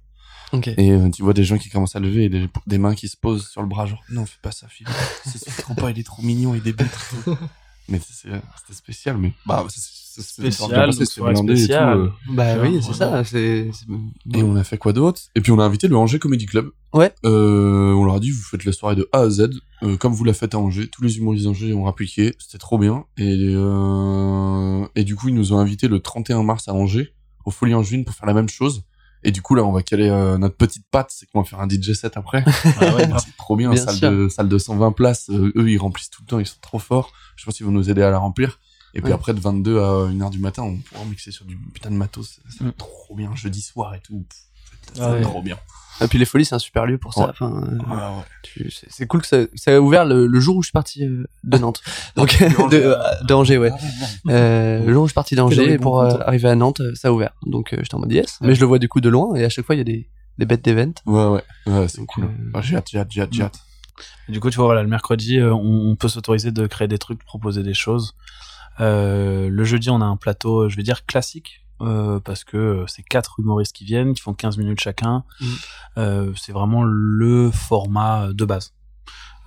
Et 0.77 0.91
euh, 0.91 1.09
tu 1.09 1.23
vois 1.23 1.33
des 1.33 1.43
gens 1.43 1.57
qui 1.57 1.69
commencent 1.69 1.95
à 1.97 1.99
lever 1.99 2.25
et 2.25 2.29
des, 2.29 2.47
des 2.67 2.77
mains 2.77 2.95
qui 2.95 3.09
se 3.09 3.17
posent 3.17 3.49
sur 3.49 3.61
le 3.61 3.67
bras 3.67 3.85
genre 3.85 4.01
non 4.09 4.25
fais 4.25 4.37
pas 4.41 4.51
ça 4.51 4.67
Philippe, 4.69 4.93
c'est 5.25 5.61
trop 5.61 5.73
pas 5.73 5.91
il 5.91 5.99
est 5.99 6.03
trop 6.03 6.21
mignon 6.23 6.55
il 6.55 6.61
débute. 6.61 6.87
mais 7.89 7.99
c'est- 7.99 8.29
c'était 8.29 8.73
spécial 8.73 9.17
mais 9.17 9.33
bah 9.45 9.65
c'est- 9.69 9.95
Spécial, 10.19 10.91
c'était 10.93 11.03
et 11.29 11.33
tout, 11.35 11.43
spéciale. 11.43 11.97
euh. 11.99 12.09
Bah 12.31 12.55
oui, 12.63 12.81
c'est 12.81 12.93
ça. 12.93 13.23
C'est. 13.23 13.69
c'est- 13.71 13.85
Et 14.39 14.41
on 14.41 14.55
a 14.55 14.63
fait 14.63 14.79
quoi 14.79 14.91
d'autre? 14.91 15.21
Et 15.35 15.41
puis 15.41 15.51
on 15.51 15.59
a 15.59 15.63
invité 15.63 15.87
le 15.87 15.95
Angers 15.95 16.17
Comedy 16.17 16.47
Club. 16.47 16.71
Ouais. 16.91 17.13
Euh, 17.23 17.93
on 17.93 18.03
leur 18.03 18.15
a 18.15 18.19
dit 18.19 18.31
vous 18.31 18.41
faites 18.41 18.65
la 18.65 18.71
soirée 18.71 18.95
de 18.95 19.07
A 19.13 19.19
à 19.19 19.29
Z, 19.29 19.49
euh, 19.83 19.95
comme 19.97 20.13
vous 20.13 20.23
la 20.23 20.33
faites 20.33 20.55
à 20.55 20.57
Angers. 20.57 20.87
Tous 20.87 21.03
les 21.03 21.19
humoristes 21.19 21.45
d'Angers 21.45 21.71
ont 21.73 21.85
appliqué, 21.85 22.33
c'était 22.39 22.57
trop 22.57 22.79
bien. 22.79 23.05
Et 23.19 23.53
euh, 23.55 24.85
et 24.95 25.03
du 25.03 25.15
coup 25.15 25.29
ils 25.29 25.35
nous 25.35 25.53
ont 25.53 25.59
invités 25.59 25.87
le 25.87 25.99
31 25.99 26.41
mars 26.43 26.67
à 26.67 26.73
Angers, 26.73 27.13
au 27.45 27.51
Folie 27.51 27.75
Angevine 27.75 28.03
pour 28.03 28.15
faire 28.15 28.25
la 28.27 28.33
même 28.33 28.49
chose. 28.49 28.83
Et 29.23 29.31
du 29.31 29.41
coup 29.41 29.55
là 29.55 29.63
on 29.63 29.71
va 29.71 29.81
caler 29.83 30.09
euh, 30.09 30.37
notre 30.37 30.55
petite 30.55 30.85
patte, 30.91 31.11
c'est 31.11 31.25
qu'on 31.27 31.41
va 31.41 31.45
faire 31.45 31.59
un 31.59 31.67
DJ 31.67 31.93
set 31.93 32.15
après. 32.17 32.43
Ah 32.79 32.95
ouais, 32.95 33.09
c'est 33.19 33.35
trop 33.37 33.55
bien, 33.55 33.71
Bien 33.71 33.83
salle 33.85 33.95
sûr. 33.95 34.11
de 34.11 34.29
salle 34.29 34.47
de 34.49 34.57
120 34.57 34.91
places. 34.93 35.29
euh, 35.29 35.51
eux 35.55 35.69
ils 35.71 35.77
remplissent 35.77 36.09
tout 36.09 36.21
le 36.23 36.27
temps, 36.27 36.39
ils 36.39 36.45
sont 36.45 36.59
trop 36.61 36.79
forts. 36.79 37.11
Je 37.35 37.45
pense 37.45 37.55
qu'ils 37.55 37.65
vont 37.65 37.71
nous 37.71 37.89
aider 37.89 38.01
à 38.03 38.09
la 38.11 38.19
remplir. 38.19 38.59
Et 38.93 39.01
puis 39.01 39.09
Ouais. 39.09 39.13
après 39.15 39.33
de 39.33 39.39
22 39.39 39.79
à 39.79 40.07
1h 40.09 40.29
du 40.31 40.39
matin, 40.39 40.63
on 40.63 40.77
pourra 40.77 41.03
mixer 41.05 41.31
sur 41.31 41.45
du 41.45 41.57
putain 41.73 41.91
de 41.91 41.95
matos. 41.95 42.39
C'est 42.49 42.63
Mm. 42.63 42.71
trop 42.77 43.15
bien, 43.15 43.35
jeudi 43.35 43.61
soir 43.61 43.93
et 43.93 43.99
tout. 43.99 44.25
Pff, 44.29 44.39
Ah 44.99 45.11
ouais. 45.13 45.21
trop 45.21 45.41
bien. 45.41 45.57
Et 45.99 46.07
puis 46.07 46.19
les 46.19 46.25
folies, 46.25 46.45
c'est 46.45 46.53
un 46.53 46.59
super 46.59 46.85
lieu 46.85 46.99
pour 46.99 47.13
ça. 47.15 47.21
Ouais. 47.23 47.29
Enfin, 47.31 47.51
euh, 47.63 47.77
Ah 47.89 48.11
ouais. 48.17 48.23
tu- 48.43 48.69
c'est 48.69 48.85
c'est 48.91 49.07
cool 49.07 49.21
que 49.21 49.27
ça, 49.27 49.37
ça 49.55 49.75
a 49.75 49.79
ouvert 49.79 50.05
le, 50.05 50.27
le 50.27 50.39
jour 50.39 50.55
où 50.57 50.61
je 50.61 50.67
suis 50.67 50.71
parti 50.71 51.03
euh, 51.03 51.23
de 51.43 51.57
Nantes. 51.57 51.81
Donc 52.15 52.37
de, 52.71 52.77
euh, 52.77 52.95
de 53.27 53.33
Angers, 53.33 53.57
ouais. 53.57 53.71
Euh, 54.29 54.85
le 54.85 54.93
jour 54.93 55.03
où 55.03 55.07
je 55.07 55.11
suis 55.11 55.15
parti 55.15 55.33
d'Angers 55.35 55.77
bon 55.77 55.81
pour 55.83 56.01
euh, 56.01 56.19
arriver 56.25 56.49
à 56.49 56.55
Nantes, 56.55 56.81
ça 56.93 57.07
a 57.07 57.11
ouvert. 57.11 57.31
Donc 57.47 57.73
euh, 57.73 57.77
j'étais 57.81 57.95
en 57.95 57.99
mode 57.99 58.11
yes. 58.11 58.37
Mais 58.41 58.53
je 58.53 58.59
le 58.59 58.67
vois 58.67 58.77
du 58.79 58.87
coup 58.87 59.01
de 59.01 59.09
loin 59.09 59.33
et 59.35 59.43
à 59.43 59.49
chaque 59.49 59.65
fois 59.65 59.73
il 59.73 59.79
y 59.79 59.81
a 59.81 59.85
des, 59.85 60.07
des 60.37 60.45
bêtes 60.45 60.63
d'event. 60.63 60.91
Ouais, 61.07 61.25
ouais. 61.25 61.43
Ouais, 61.65 61.87
c'est 61.87 61.97
Donc, 61.97 62.09
cool. 62.09 62.25
euh, 62.25 62.51
Ah, 62.53 62.61
j'ai 62.61 62.75
hâte, 62.75 62.87
j'ai 62.91 62.99
hâte, 62.99 63.07
j'ai 63.09 63.21
hâte, 63.21 63.29
j'ai 63.33 63.43
hâte. 63.43 63.59
Et 64.29 64.31
Du 64.33 64.39
coup, 64.39 64.51
tu 64.51 64.57
vois, 64.57 64.65
voilà, 64.65 64.83
le 64.83 64.89
mercredi, 64.89 65.41
on, 65.41 65.55
on 65.55 65.95
peut 65.95 66.09
s'autoriser 66.09 66.51
de 66.51 66.67
créer 66.67 66.87
des 66.87 66.99
trucs, 66.99 67.17
de 67.19 67.25
proposer 67.25 67.63
des 67.63 67.73
choses. 67.73 68.13
Euh, 68.79 69.49
le 69.49 69.63
jeudi, 69.63 69.89
on 69.89 70.01
a 70.01 70.05
un 70.05 70.17
plateau, 70.17 70.69
je 70.69 70.75
vais 70.75 70.83
dire 70.83 71.05
classique, 71.07 71.65
euh, 71.81 72.19
parce 72.19 72.43
que 72.43 72.57
euh, 72.57 72.87
c'est 72.87 73.03
quatre 73.03 73.39
humoristes 73.39 73.75
qui 73.75 73.85
viennent, 73.85 74.13
qui 74.13 74.21
font 74.21 74.33
15 74.33 74.57
minutes 74.57 74.79
chacun. 74.79 75.23
Mhm. 75.39 75.55
Euh, 75.97 76.33
c'est 76.35 76.51
vraiment 76.51 76.83
le 76.83 77.51
format 77.51 78.33
de 78.33 78.45
base. 78.45 78.73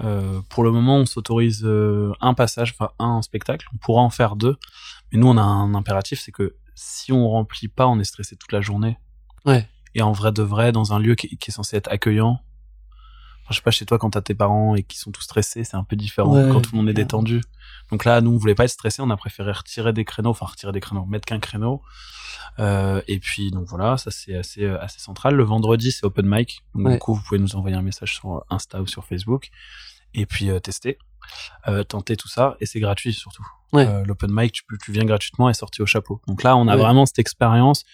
Euh, 0.02 0.40
pour 0.48 0.64
le 0.64 0.70
moment, 0.70 0.96
on 0.96 1.06
s'autorise 1.06 1.62
euh, 1.64 2.12
un 2.20 2.34
passage, 2.34 2.74
enfin 2.78 2.92
un 2.98 3.22
spectacle. 3.22 3.66
On 3.74 3.76
pourra 3.78 4.02
en 4.02 4.10
faire 4.10 4.36
deux, 4.36 4.56
mais 5.12 5.18
nous, 5.18 5.26
on 5.26 5.36
a 5.36 5.42
un 5.42 5.74
impératif, 5.74 6.20
c'est 6.20 6.32
que 6.32 6.56
si 6.74 7.12
on 7.12 7.28
remplit 7.28 7.68
pas, 7.68 7.86
on 7.86 7.98
est 7.98 8.04
stressé 8.04 8.36
toute 8.36 8.52
la 8.52 8.60
journée. 8.60 8.98
Ouais. 9.44 9.68
Et 9.94 10.02
en 10.02 10.12
vrai 10.12 10.32
de 10.32 10.42
vrai, 10.42 10.72
dans 10.72 10.92
un 10.92 10.98
lieu 10.98 11.14
qui, 11.14 11.36
qui 11.36 11.50
est 11.50 11.54
censé 11.54 11.76
être 11.76 11.90
accueillant, 11.90 12.40
Enfin, 13.42 13.52
je 13.52 13.56
sais 13.56 13.62
pas, 13.62 13.70
chez 13.70 13.86
toi, 13.86 13.98
quand 13.98 14.10
t'as 14.10 14.20
tes 14.20 14.34
parents 14.34 14.76
et 14.76 14.82
qui 14.82 14.98
sont 14.98 15.10
tous 15.10 15.22
stressés, 15.22 15.64
c'est 15.64 15.76
un 15.76 15.82
peu 15.82 15.96
différent 15.96 16.34
Ouais, 16.34 16.52
quand 16.52 16.60
tout 16.60 16.70
le 16.72 16.76
monde 16.76 16.88
est 16.88 16.94
détendu. 16.94 17.40
Donc 17.90 18.04
là, 18.04 18.20
nous, 18.20 18.30
on 18.32 18.36
voulait 18.36 18.54
pas 18.54 18.64
être 18.64 18.70
stressés, 18.70 19.02
on 19.02 19.10
a 19.10 19.16
préféré 19.16 19.50
retirer 19.52 19.92
des 19.92 20.04
créneaux, 20.04 20.30
enfin 20.30 20.46
retirer 20.46 20.72
des 20.72 20.80
créneaux, 20.80 21.04
mettre 21.06 21.26
qu'un 21.26 21.40
créneau. 21.40 21.82
Euh, 22.58 23.00
et 23.08 23.18
puis, 23.18 23.50
donc 23.50 23.66
voilà, 23.66 23.96
ça 23.96 24.10
c'est 24.10 24.36
assez, 24.36 24.64
euh, 24.64 24.80
assez 24.80 25.00
central. 25.00 25.34
Le 25.34 25.44
vendredi, 25.44 25.92
c'est 25.92 26.04
open 26.04 26.26
mic. 26.26 26.62
Donc 26.74 26.86
Ouais. 26.86 26.92
du 26.94 26.98
coup, 26.98 27.14
vous 27.14 27.22
pouvez 27.22 27.40
nous 27.40 27.56
envoyer 27.56 27.76
un 27.76 27.82
message 27.82 28.14
sur 28.14 28.44
Insta 28.50 28.80
ou 28.82 28.86
sur 28.86 29.04
Facebook. 29.04 29.50
Et 30.14 30.26
puis, 30.26 30.50
euh, 30.50 30.58
tester, 30.60 30.98
euh, 31.68 31.84
tenter 31.84 32.16
tout 32.16 32.28
ça. 32.28 32.56
Et 32.60 32.66
c'est 32.66 32.80
gratuit 32.80 33.12
surtout. 33.12 33.46
Ouais. 33.72 34.04
L'open 34.04 34.30
mic, 34.32 34.52
tu, 34.52 34.64
tu 34.82 34.90
viens 34.92 35.04
gratuitement 35.04 35.48
et 35.48 35.54
sorti 35.54 35.80
au 35.82 35.86
chapeau. 35.86 36.20
Donc 36.26 36.42
là, 36.42 36.56
on 36.56 36.66
a 36.68 36.76
Ouais. 36.76 36.82
vraiment 36.82 37.06
cette 37.06 37.20
expérience 37.20 37.84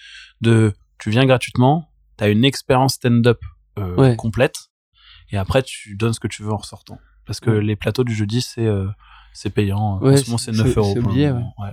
de, 0.40 0.72
tu 0.99 1.11
viens 1.11 1.26
gratuitement, 1.26 1.90
t'as 2.16 2.30
une 2.30 2.44
expérience 2.44 2.94
stand-up 2.94 3.40
complète. 4.16 4.55
Et 5.30 5.36
après, 5.36 5.62
tu 5.62 5.97
donnes 5.97 6.14
ce 6.14 6.20
que 6.20 6.28
tu 6.28 6.42
veux 6.42 6.53
en 6.53 6.57
ressortant. 6.57 6.99
Parce 7.26 7.40
que 7.40 7.51
les 7.51 7.76
plateaux 7.76 8.05
du 8.05 8.14
jeudi, 8.14 8.40
c'est 8.40 8.66
c'est 9.37 9.51
payant. 9.51 9.99
Ouais, 10.01 10.14
en 10.14 10.16
ce 10.16 10.26
moment, 10.26 10.39
c'est 10.39 10.53
c'est- 10.53 10.62
9 10.64 10.76
euros. 10.76 10.91
c'est 10.95 10.99
obligé, 11.01 11.28
moment. 11.32 11.55
Ouais. 11.59 11.70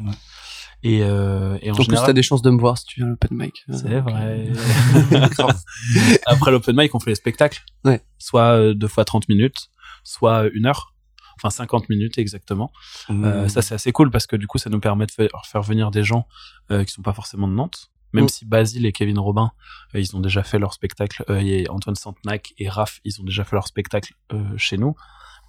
Et, 0.86 1.02
euh, 1.02 1.58
et 1.62 1.70
en 1.72 1.74
En 1.74 1.76
plus, 1.78 1.86
général, 1.86 2.08
t'as 2.08 2.14
des 2.14 2.22
chances 2.24 2.42
de 2.42 2.50
me 2.50 2.60
voir 2.60 2.78
si 2.78 2.86
tu 2.86 3.00
viens 3.00 3.08
à 3.08 3.10
l'open 3.12 3.30
mic. 3.38 3.64
c'est 3.72 3.86
Euh, 3.94 4.02
vrai. 4.02 4.48
Après 6.26 6.52
l'open 6.52 6.76
mic, 6.76 6.94
on 6.96 7.00
fait 7.00 7.12
les 7.12 7.16
spectacles. 7.16 7.62
Ouais. 7.86 8.02
Soit 8.18 8.58
euh, 8.58 8.74
deux 8.74 8.88
fois 8.88 9.06
30 9.06 9.30
minutes, 9.30 9.70
soit 10.04 10.46
une 10.54 10.66
heure. 10.66 10.94
Enfin, 11.38 11.50
50 11.50 11.90
minutes 11.90 12.18
exactement. 12.18 12.72
Mmh. 13.10 13.24
Euh, 13.26 13.48
ça, 13.50 13.62
c'est 13.62 13.74
assez 13.76 13.92
cool 13.92 14.12
parce 14.12 14.28
que 14.28 14.36
du 14.36 14.46
coup, 14.48 14.58
ça 14.58 14.70
nous 14.70 14.80
permet 14.80 15.06
de 15.06 15.12
faire, 15.12 15.30
faire 15.46 15.62
venir 15.64 15.90
des 15.90 16.04
gens 16.04 16.28
euh, 16.72 16.84
qui 16.84 16.92
sont 16.94 17.02
pas 17.02 17.14
forcément 17.14 17.48
de 17.48 17.54
Nantes. 17.54 17.90
Même 18.14 18.26
Mm. 18.26 18.30
si 18.30 18.46
Basile 18.46 18.86
et 18.86 18.92
Kevin 18.92 19.18
Robin, 19.18 19.52
euh, 19.96 20.00
ils 20.00 20.16
ont 20.16 20.20
déjà 20.20 20.44
fait 20.44 20.60
leur 20.60 20.74
spectacle, 20.74 21.24
euh, 21.30 21.40
et 21.40 21.68
Antoine 21.70 21.96
Santenac 21.96 22.54
et 22.60 22.70
Raph, 22.70 23.00
ils 23.04 23.20
ont 23.20 23.24
déjà 23.24 23.44
fait 23.44 23.56
leur 23.56 23.66
spectacle 23.68 24.14
euh, 24.32 24.44
chez 24.58 24.78
nous. 24.78 24.96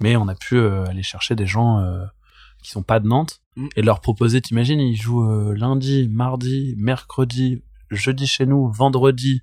Mais 0.01 0.17
on 0.17 0.29
a 0.29 0.35
pu 0.35 0.57
euh, 0.57 0.85
aller 0.87 1.03
chercher 1.03 1.35
des 1.35 1.47
gens 1.47 1.79
euh, 1.79 2.05
qui 2.63 2.71
sont 2.71 2.83
pas 2.83 3.01
de 3.01 3.07
Nantes 3.09 3.41
Mm. 3.57 3.69
et 3.77 3.83
leur 3.83 4.01
proposer, 4.01 4.41
t'imagines, 4.41 4.81
ils 4.81 4.97
jouent 4.97 5.31
euh, 5.31 5.55
lundi, 5.57 6.09
mardi, 6.11 6.75
mercredi, 6.77 7.63
jeudi 7.91 8.27
chez 8.27 8.47
nous, 8.47 8.69
vendredi, 8.73 9.43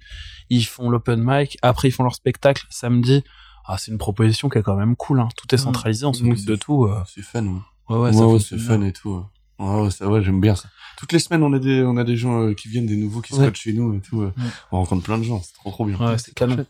ils 0.50 0.66
font 0.66 0.90
l'open 0.90 1.22
mic, 1.24 1.58
après 1.62 1.88
ils 1.88 1.92
font 1.92 2.04
leur 2.04 2.14
spectacle 2.16 2.66
samedi. 2.70 3.24
Ah, 3.66 3.78
c'est 3.78 3.90
une 3.92 3.98
proposition 3.98 4.50
qui 4.50 4.58
est 4.58 4.64
quand 4.64 4.76
même 4.76 4.98
cool, 4.98 5.22
hein. 5.22 5.30
Tout 5.38 5.48
est 5.56 5.58
Mm. 5.58 5.64
centralisé, 5.64 6.06
on 6.06 6.12
Oui, 6.12 6.18
s'occupe 6.18 6.38
c'est 6.40 6.46
de 6.48 6.56
tout. 6.58 6.84
euh. 6.88 7.02
C'est 7.08 7.22
fun, 7.22 7.46
ouais. 7.46 7.52
Ouais, 7.90 7.98
ouais, 7.98 8.16
Ouais, 8.18 8.26
ouais, 8.34 8.40
c'est 8.40 8.58
fun 8.58 8.82
et 8.82 8.92
tout. 8.92 9.12
ouais. 9.60 9.66
Ouais, 9.66 9.82
ouais, 9.84 9.92
ça, 9.92 10.10
ouais, 10.10 10.22
j'aime 10.22 10.42
bien 10.42 10.56
ça. 10.58 10.68
Toutes 10.98 11.14
les 11.14 11.20
semaines, 11.20 11.44
on 11.44 11.54
a 11.54 11.60
des, 11.60 11.82
on 11.84 11.96
a 11.96 12.04
des 12.04 12.18
gens 12.18 12.42
euh, 12.42 12.54
qui 12.54 12.68
viennent, 12.68 12.88
des 12.88 12.98
nouveaux 12.98 13.22
qui 13.22 13.34
se 13.34 13.40
Ouais. 13.40 13.52
chez 13.54 13.72
nous 13.72 13.94
et 13.94 14.02
tout. 14.02 14.24
euh. 14.24 14.34
On 14.74 14.80
rencontre 14.80 15.04
plein 15.06 15.18
de 15.20 15.24
gens, 15.24 15.42
c'est 15.42 15.54
trop 15.54 15.70
trop 15.72 15.86
bien. 15.86 15.96
Ouais, 15.98 16.18
c'est 16.18 16.34
canon. 16.34 16.66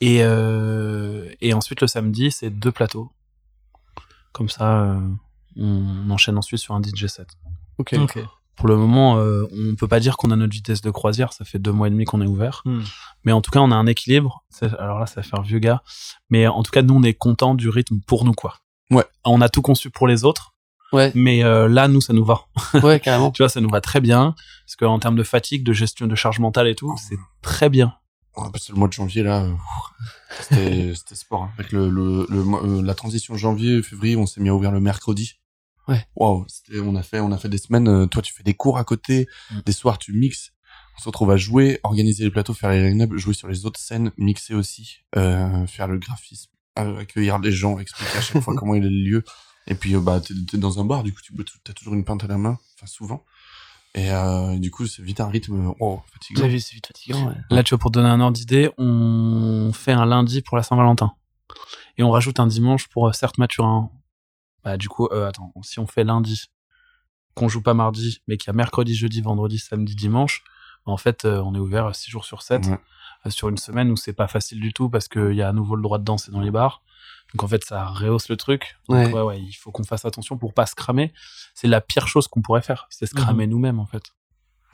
Et, 0.00 0.22
euh, 0.22 1.28
et 1.40 1.54
ensuite, 1.54 1.80
le 1.80 1.86
samedi, 1.86 2.30
c'est 2.30 2.50
deux 2.50 2.72
plateaux. 2.72 3.10
Comme 4.32 4.48
ça, 4.48 4.82
euh, 4.82 5.00
on 5.56 6.10
enchaîne 6.10 6.38
ensuite 6.38 6.60
sur 6.60 6.74
un 6.74 6.82
DJ 6.82 7.06
set. 7.06 7.28
Ok. 7.78 7.96
Pour 8.56 8.66
le 8.66 8.76
moment, 8.76 9.18
euh, 9.18 9.44
on 9.52 9.76
peut 9.76 9.86
pas 9.86 10.00
dire 10.00 10.16
qu'on 10.16 10.32
a 10.32 10.36
notre 10.36 10.52
vitesse 10.52 10.80
de 10.80 10.90
croisière. 10.90 11.32
Ça 11.32 11.44
fait 11.44 11.60
deux 11.60 11.70
mois 11.70 11.86
et 11.86 11.90
demi 11.90 12.04
qu'on 12.04 12.20
est 12.20 12.26
ouvert. 12.26 12.62
Hmm. 12.64 12.82
Mais 13.24 13.30
en 13.30 13.40
tout 13.40 13.52
cas, 13.52 13.60
on 13.60 13.70
a 13.70 13.76
un 13.76 13.86
équilibre. 13.86 14.44
Alors 14.78 14.98
là, 14.98 15.06
ça 15.06 15.16
va 15.16 15.22
faire 15.22 15.42
vieux 15.42 15.60
gars. 15.60 15.82
Mais 16.28 16.48
en 16.48 16.62
tout 16.64 16.72
cas, 16.72 16.82
nous, 16.82 16.94
on 16.94 17.02
est 17.04 17.14
content 17.14 17.54
du 17.54 17.68
rythme 17.68 18.00
pour 18.06 18.24
nous, 18.24 18.32
quoi. 18.32 18.56
Ouais. 18.90 19.04
On 19.24 19.40
a 19.40 19.48
tout 19.48 19.62
conçu 19.62 19.90
pour 19.90 20.08
les 20.08 20.24
autres. 20.24 20.54
Ouais, 20.92 21.12
Mais 21.14 21.44
euh, 21.44 21.68
là, 21.68 21.86
nous, 21.86 22.00
ça 22.00 22.12
nous 22.12 22.24
va. 22.24 22.46
ouais, 22.82 22.98
carrément. 22.98 23.30
tu 23.30 23.42
vois, 23.42 23.48
ça 23.48 23.60
nous 23.60 23.68
va 23.68 23.80
très 23.80 24.00
bien. 24.00 24.34
Parce 24.64 24.76
qu'en 24.76 24.98
termes 24.98 25.16
de 25.16 25.22
fatigue, 25.22 25.62
de 25.62 25.72
gestion 25.72 26.06
de 26.06 26.14
charge 26.14 26.40
mentale 26.40 26.66
et 26.66 26.74
tout, 26.74 26.94
c'est 26.96 27.18
très 27.42 27.68
bien. 27.68 27.94
Que 28.52 28.72
le 28.72 28.78
mois 28.78 28.88
de 28.88 28.92
janvier, 28.92 29.22
là, 29.22 29.46
c'était 30.40 30.92
c'était 30.94 31.14
sport. 31.14 31.44
hein. 31.44 31.50
Avec 31.58 31.72
le, 31.72 31.88
le, 31.88 32.26
le 32.28 32.38
euh, 32.40 32.82
la 32.82 32.94
transition 32.94 33.36
janvier-février, 33.36 34.16
on 34.16 34.26
s'est 34.26 34.40
mis 34.40 34.48
à 34.48 34.54
ouvrir 34.54 34.72
le 34.72 34.80
mercredi. 34.80 35.38
Ouais. 35.88 36.06
Waouh, 36.16 36.44
c'était- 36.48 36.80
on 36.80 36.94
a 36.96 37.02
fait, 37.02 37.20
on 37.20 37.32
a 37.32 37.38
fait 37.38 37.48
des 37.48 37.58
semaines. 37.58 37.88
euh, 37.88 38.06
toi, 38.06 38.22
tu 38.22 38.32
fais 38.34 38.42
des 38.42 38.54
cours 38.54 38.78
à 38.78 38.84
côté, 38.84 39.26
Mm. 39.50 39.60
des 39.64 39.72
soirs, 39.72 39.98
tu 39.98 40.12
mixes. 40.12 40.52
On 40.96 41.00
se 41.00 41.08
retrouve 41.08 41.30
à 41.30 41.36
jouer, 41.36 41.78
organiser 41.84 42.24
les 42.24 42.30
plateaux, 42.30 42.54
faire 42.54 42.70
les 42.70 42.88
line-up, 42.90 43.12
jouer 43.16 43.32
sur 43.34 43.48
les 43.48 43.64
autres 43.66 43.78
scènes, 43.80 44.10
mixer 44.18 44.54
aussi, 44.54 44.98
euh, 45.16 45.66
faire 45.66 45.86
le 45.88 45.98
graphisme, 45.98 46.50
euh, 46.78 46.98
accueillir 46.98 47.38
les 47.38 47.52
gens, 47.52 47.78
expliquer 47.78 48.18
à 48.18 48.20
chaque 48.20 48.42
fois 48.42 48.54
comment 48.56 48.74
il 48.74 48.84
est 48.84 48.90
le 48.90 49.04
lieu. 49.10 49.24
Et 49.68 49.74
puis, 49.74 49.94
bah, 49.96 50.20
t'es 50.20 50.56
dans 50.58 50.80
un 50.80 50.84
bar, 50.84 51.02
du 51.04 51.12
coup, 51.12 51.20
tu 51.22 51.32
as 51.68 51.72
toujours 51.72 51.94
une 51.94 52.04
pinte 52.04 52.24
à 52.24 52.26
la 52.26 52.38
main, 52.38 52.58
enfin, 52.76 52.86
souvent. 52.86 53.24
Et 53.94 54.10
euh, 54.12 54.58
du 54.58 54.70
coup, 54.70 54.86
c'est 54.86 55.02
vite 55.02 55.20
un 55.20 55.28
rythme 55.28 55.72
oh, 55.80 56.00
fatigant. 56.12 56.40
Vous 56.40 56.44
avez- 56.46 56.60
C'est 56.60 56.74
vite 56.74 56.86
fatigant, 56.86 57.26
ouais. 57.28 57.34
Là, 57.50 57.62
tu 57.62 57.70
vois, 57.74 57.78
pour 57.78 57.90
donner 57.90 58.08
un 58.08 58.20
ordre 58.20 58.36
d'idée, 58.36 58.70
on 58.78 59.70
fait 59.72 59.92
un 59.92 60.04
lundi 60.06 60.42
pour 60.42 60.56
la 60.56 60.62
Saint-Valentin. 60.62 61.12
Et 61.96 62.02
on 62.02 62.10
rajoute 62.10 62.38
un 62.38 62.46
dimanche 62.46 62.88
pour 62.88 63.08
euh, 63.08 63.12
certes 63.12 63.38
Mathurin. 63.38 63.90
Bah, 64.62 64.76
du 64.76 64.88
coup, 64.88 65.08
euh, 65.10 65.28
attends, 65.28 65.52
si 65.62 65.78
on 65.80 65.86
fait 65.86 66.04
lundi, 66.04 66.44
qu'on 67.34 67.48
joue 67.48 67.62
pas 67.62 67.74
mardi, 67.74 68.20
mais 68.28 68.36
qu'il 68.36 68.48
y 68.48 68.50
a 68.50 68.52
mercredi, 68.52 68.94
jeudi, 68.94 69.20
vendredi, 69.20 69.58
samedi, 69.58 69.94
dimanche, 69.96 70.42
bah, 70.86 70.92
en 70.92 70.96
fait, 70.96 71.24
euh, 71.24 71.40
on 71.42 71.54
est 71.54 71.58
ouvert 71.58 71.94
6 71.94 72.10
jours 72.10 72.24
sur 72.24 72.42
7 72.42 72.66
Ouais. 72.66 72.78
euh, 73.26 73.30
sur 73.30 73.48
une 73.48 73.56
semaine 73.58 73.90
où 73.90 73.96
c'est 73.96 74.12
pas 74.12 74.28
facile 74.28 74.60
du 74.60 74.72
tout 74.72 74.90
parce 74.90 75.08
qu'il 75.08 75.34
y 75.34 75.42
a 75.42 75.48
à 75.48 75.52
nouveau 75.52 75.74
le 75.76 75.82
droit 75.82 75.98
de 75.98 76.04
danser 76.04 76.30
dans 76.30 76.40
les 76.40 76.50
bars. 76.50 76.82
Donc 77.34 77.42
en 77.42 77.48
fait, 77.48 77.64
ça 77.64 77.84
rehausse 77.86 78.28
le 78.28 78.36
truc. 78.36 78.76
Donc, 78.88 78.96
Ouais. 78.98 79.12
ouais, 79.12 79.20
ouais, 79.22 79.40
il 79.40 79.52
faut 79.52 79.70
qu'on 79.70 79.84
fasse 79.84 80.04
attention 80.04 80.38
pour 80.38 80.54
pas 80.54 80.66
se 80.66 80.74
cramer. 80.74 81.12
C'est 81.54 81.68
la 81.68 81.80
pire 81.80 82.08
chose 82.08 82.26
qu'on 82.28 82.40
pourrait 82.42 82.62
faire, 82.62 82.86
c'est 82.90 83.06
se 83.06 83.14
cramer 83.14 83.46
nous-mêmes 83.46 83.78
en 83.80 83.86
fait. 83.86 84.02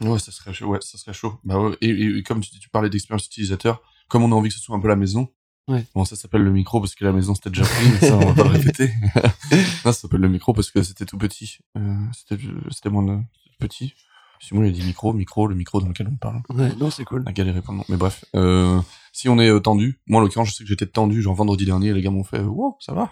Ouais, 0.01 0.19
ça 0.19 0.31
serait 0.31 0.53
chaud. 0.53 0.67
Ouais, 0.67 0.79
ça 0.81 0.97
serait 0.97 1.13
chaud. 1.13 1.39
Bah 1.43 1.57
ouais. 1.59 1.75
Et, 1.81 1.89
et- 1.89 2.17
et 2.17 2.23
comme 2.23 2.41
tu, 2.41 2.49
tu 2.59 2.69
parlais 2.69 2.89
d'expérience 2.89 3.25
utilisateur, 3.25 3.81
comme 4.09 4.23
on 4.23 4.31
a 4.31 4.35
envie 4.35 4.49
que 4.49 4.55
ce 4.55 4.61
soit 4.61 4.75
un 4.75 4.79
peu 4.79 4.87
la 4.89 4.95
maison. 4.95 5.29
Ouais. 5.67 5.85
Bon, 5.95 6.05
ça 6.05 6.15
s'appelle 6.15 6.43
le 6.43 6.51
micro 6.51 6.79
parce 6.79 6.93
que 6.95 7.03
la 7.05 7.11
maison 7.11 7.33
c'était 7.33 7.49
déjà 7.49 7.63
pris, 7.65 7.89
mais 7.89 8.07
ça 8.07 8.15
on 8.17 8.25
va 8.31 8.33
pas 8.35 8.43
le 8.43 8.49
répéter. 8.57 8.93
non, 9.51 9.91
ça 9.91 9.93
s'appelle 9.93 10.21
le 10.21 10.29
micro 10.29 10.53
parce 10.53 10.69
que 10.69 10.83
c'était 10.83 11.05
tout 11.05 11.17
petit. 11.17 11.57
Euh, 11.77 11.95
c'était, 12.13 12.41
c'était 12.71 12.89
moins 12.89 13.23
petit. 13.59 13.93
Simon 14.39 14.63
il 14.63 14.69
a 14.69 14.71
dit 14.71 14.83
micro, 14.83 15.13
micro, 15.13 15.47
le 15.47 15.55
micro 15.55 15.79
dans 15.81 15.87
lequel 15.87 16.07
on 16.11 16.15
parle. 16.17 16.41
Ouais, 16.49 16.73
non, 16.79 16.89
c'est 16.91 17.03
cool. 17.05 17.23
On 17.25 17.29
a 17.29 17.33
galéré 17.33 17.61
pendant. 17.61 17.83
Mais 17.89 17.97
bref, 17.97 18.25
euh, 18.35 18.79
si 19.13 19.29
on 19.29 19.39
est 19.39 19.49
euh, 19.49 19.59
tendu, 19.59 19.99
moi 20.07 20.19
en 20.19 20.23
l'occurrence, 20.23 20.49
je 20.49 20.53
sais 20.53 20.63
que 20.63 20.69
j'étais 20.69 20.85
tendu, 20.85 21.21
genre 21.21 21.35
vendredi 21.35 21.65
dernier, 21.65 21.93
les 21.93 22.01
gars 22.01 22.11
m'ont 22.11 22.23
fait, 22.23 22.39
wow, 22.41 22.75
ça 22.79 22.93
va? 22.93 23.11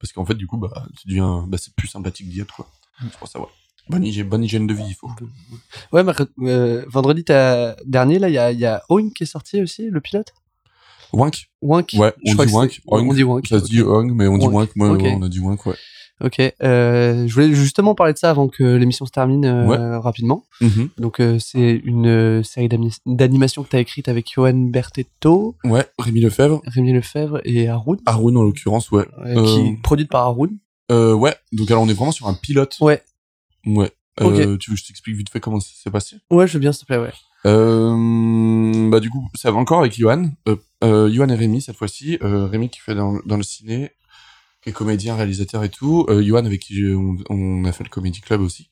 Parce 0.00 0.12
qu'en 0.12 0.24
fait, 0.26 0.34
du 0.34 0.46
coup, 0.46 0.58
bah, 0.58 0.86
tu 1.00 1.08
deviens, 1.08 1.44
bah, 1.48 1.56
c'est 1.58 1.74
plus 1.74 1.88
sympathique 1.88 2.28
d'y 2.28 2.40
être, 2.40 2.54
quoi. 2.54 2.66
Je 3.00 3.16
pense 3.18 3.32
ça 3.32 3.38
va. 3.38 3.46
Bonne 3.88 4.04
hygiène, 4.04 4.28
bonne 4.28 4.42
hygiène 4.44 4.66
de 4.66 4.74
vie, 4.74 4.84
il 4.88 4.94
faut. 4.94 5.10
Ouais, 5.92 6.02
euh, 6.42 6.84
vendredi 6.88 7.22
dernier, 7.24 8.18
là, 8.18 8.28
il 8.28 8.34
y 8.34 8.38
a, 8.38 8.50
y 8.52 8.64
a 8.64 8.82
Oink 8.88 9.12
qui 9.14 9.24
est 9.24 9.26
sorti 9.26 9.60
aussi, 9.62 9.90
le 9.90 10.00
pilote? 10.00 10.32
Wank 11.12 11.46
Wank. 11.62 11.90
Ouais, 11.94 12.12
Je 12.24 12.32
on 12.32 12.44
dit 12.44 12.50
c'est- 12.50 12.80
On 12.88 13.12
dit 13.14 13.22
Wank. 13.22 13.46
Ça 13.46 13.60
se 13.60 13.66
dit. 13.66 13.82
Hong, 13.82 14.12
mais 14.12 14.26
on 14.26 14.36
dit 14.38 14.46
wank. 14.48 14.74
Moi, 14.74 14.90
ouais, 14.92 15.14
on 15.16 15.22
a 15.22 15.28
dit 15.28 15.38
wank, 15.38 15.64
ouais. 15.66 15.76
Ok. 16.22 16.38
Euh, 16.38 17.26
je 17.26 17.34
voulais 17.34 17.52
justement 17.54 17.94
parler 17.94 18.12
de 18.12 18.18
ça 18.18 18.30
avant 18.30 18.48
que 18.48 18.62
l'émission 18.62 19.04
se 19.04 19.10
termine 19.10 19.44
euh, 19.44 19.98
rapidement. 19.98 20.44
Mhm. 20.60 20.88
Donc 20.98 21.20
euh, 21.20 21.38
c'est 21.40 21.80
une 21.84 22.42
série 22.44 22.68
d'animation 23.04 23.64
que 23.64 23.68
t'as 23.68 23.80
écrite 23.80 24.08
avec 24.08 24.30
Johan 24.32 24.54
Bertetto, 24.54 25.56
Ouais, 25.64 25.86
Rémi 25.98 26.20
Lefebvre. 26.20 26.62
Rémi 26.66 26.92
Lefebvre 26.92 27.40
et 27.44 27.68
Haroun, 27.68 27.98
Haroun, 28.06 28.36
en 28.36 28.42
l'occurrence, 28.42 28.90
ouais. 28.92 29.06
qui 29.24 29.58
est 29.60 29.82
produite 29.82 30.08
par 30.08 30.22
Haroun. 30.22 30.56
Ouais, 30.90 31.34
donc 31.52 31.70
alors 31.70 31.82
on 31.82 31.88
est 31.88 31.94
vraiment 31.94 32.12
sur 32.12 32.28
un 32.28 32.34
pilote. 32.34 32.76
Ouais. 32.80 33.02
Ouais. 33.66 33.90
Euh, 34.20 34.56
Tu 34.58 34.70
veux 34.70 34.76
que 34.76 34.82
je 34.82 34.86
t'explique 34.86 35.16
vite 35.16 35.30
fait 35.30 35.40
comment 35.40 35.58
ça 35.58 35.70
s'est 35.74 35.90
passé? 35.90 36.16
Ouais, 36.30 36.46
je 36.46 36.52
veux 36.52 36.60
bien, 36.60 36.72
s'il 36.72 36.82
te 36.82 36.92
plaît, 36.92 36.98
ouais. 36.98 37.12
Bah 38.90 39.00
du 39.00 39.10
coup, 39.10 39.28
ça 39.34 39.50
va 39.50 39.58
encore 39.58 39.80
avec 39.80 39.98
Johan. 39.98 40.30
Johan 40.80 41.28
et 41.28 41.34
Rémi 41.34 41.60
cette 41.60 41.76
fois-ci. 41.76 42.18
Rémi 42.20 42.68
qui 42.68 42.78
fait 42.80 42.94
dans, 42.94 43.18
dans 43.26 43.36
le 43.36 43.42
ciné, 43.42 43.90
qui 44.64 44.70
est 44.70 44.72
comédien, 44.72 45.14
réalisateur 45.16 45.62
et 45.64 45.70
tout. 45.70 46.06
Euh, 46.08 46.22
Johan 46.22 46.44
avec 46.46 46.60
qui 46.62 46.82
on, 46.94 47.16
on 47.30 47.64
a 47.66 47.72
fait 47.72 47.84
le 47.84 47.90
Comedy 47.90 48.20
Club 48.22 48.40
aussi. 48.40 48.70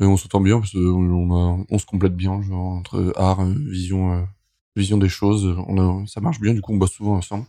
Et 0.00 0.04
on 0.04 0.16
s'entend 0.16 0.40
bien 0.40 0.60
parce 0.60 0.72
qu'on 0.72 0.80
on, 0.80 1.34
a- 1.60 1.64
on 1.70 1.78
se 1.78 1.86
complète 1.86 2.16
bien 2.16 2.42
genre, 2.42 2.60
entre 2.78 3.12
art, 3.16 3.40
euh, 3.40 3.54
vision, 3.70 4.12
euh, 4.14 4.22
vision 4.76 4.98
des 4.98 5.08
choses. 5.08 5.56
On 5.68 5.78
a, 5.78 6.06
ça 6.06 6.20
marche 6.20 6.40
bien, 6.40 6.54
du 6.54 6.60
coup 6.62 6.72
on 6.72 6.78
bosse 6.78 6.92
souvent 6.92 7.16
ensemble. 7.16 7.46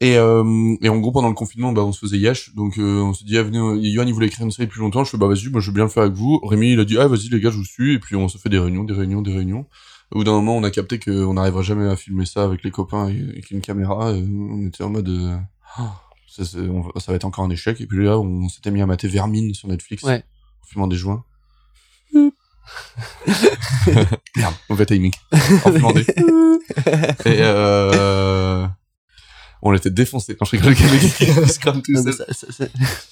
Et, 0.00 0.18
euh, 0.18 0.76
et 0.82 0.88
en 0.90 0.98
gros, 0.98 1.10
pendant 1.10 1.28
le 1.28 1.34
confinement, 1.34 1.72
bah, 1.72 1.82
on 1.82 1.92
se 1.92 2.00
faisait 2.00 2.18
yesh. 2.18 2.54
Donc, 2.54 2.78
euh, 2.78 3.00
on 3.00 3.14
s'est 3.14 3.24
dit, 3.24 3.38
ah, 3.38 3.42
venez, 3.42 3.58
euh, 3.58 3.76
Yohan, 3.78 4.06
il 4.06 4.12
voulait 4.12 4.26
écrire 4.26 4.44
une 4.44 4.50
série 4.52 4.66
depuis 4.66 4.80
longtemps. 4.80 5.04
Je 5.04 5.10
fais, 5.10 5.16
bah, 5.16 5.26
vas-y, 5.26 5.48
moi, 5.48 5.60
je 5.62 5.68
veux 5.70 5.74
bien 5.74 5.84
le 5.84 5.90
faire 5.90 6.02
avec 6.02 6.14
vous. 6.14 6.38
Rémi, 6.44 6.72
il 6.72 6.80
a 6.80 6.84
dit, 6.84 6.98
ah, 6.98 7.08
vas-y, 7.08 7.30
les 7.30 7.40
gars, 7.40 7.50
je 7.50 7.56
vous 7.56 7.64
suis. 7.64 7.94
Et 7.94 7.98
puis, 7.98 8.14
on 8.14 8.28
se 8.28 8.36
fait 8.36 8.50
des 8.50 8.58
réunions, 8.58 8.84
des 8.84 8.92
réunions, 8.92 9.22
des 9.22 9.32
réunions. 9.32 9.64
Au 10.10 10.18
bout 10.18 10.24
d'un 10.24 10.32
moment, 10.32 10.54
on 10.56 10.62
a 10.64 10.70
capté 10.70 10.98
qu'on 10.98 11.32
n'arrivera 11.34 11.62
jamais 11.62 11.86
à 11.88 11.96
filmer 11.96 12.26
ça 12.26 12.44
avec 12.44 12.62
les 12.62 12.70
copains 12.70 13.08
et 13.08 13.22
avec 13.22 13.50
une 13.50 13.62
caméra. 13.62 14.12
On 14.12 14.66
était 14.66 14.84
en 14.84 14.90
mode, 14.90 15.08
euh, 15.08 15.38
Ah, 15.78 16.02
ça, 16.44 16.58
on 16.58 16.82
va 16.82 17.14
être 17.14 17.24
encore 17.24 17.44
un 17.44 17.50
échec. 17.50 17.80
Et 17.80 17.86
puis 17.86 18.04
là, 18.04 18.18
on 18.18 18.48
s'était 18.48 18.70
mis 18.70 18.82
à 18.82 18.86
mater 18.86 19.08
Vermine 19.08 19.54
sur 19.54 19.68
Netflix. 19.68 20.02
Ouais. 20.02 20.22
En 20.62 20.66
fumant 20.66 20.86
des 20.86 20.96
joints. 20.96 21.24
Merde, 24.36 24.54
mauvais 24.68 24.86
timing. 24.86 25.12
En 25.32 25.72
fumant 25.72 25.92
des... 25.92 26.02
Et 27.24 27.38
euh... 27.40 28.66
On 29.62 29.72
était 29.74 29.90
défoncés. 29.90 30.36
Non, 30.40 30.44
je 30.44 30.50
rigole, 30.56 30.74
crame 31.60 31.82
tout 31.82 31.94
seul. 31.94 32.12
ça- 32.12 32.26
ça- 32.32 32.52
ça- 32.52 32.66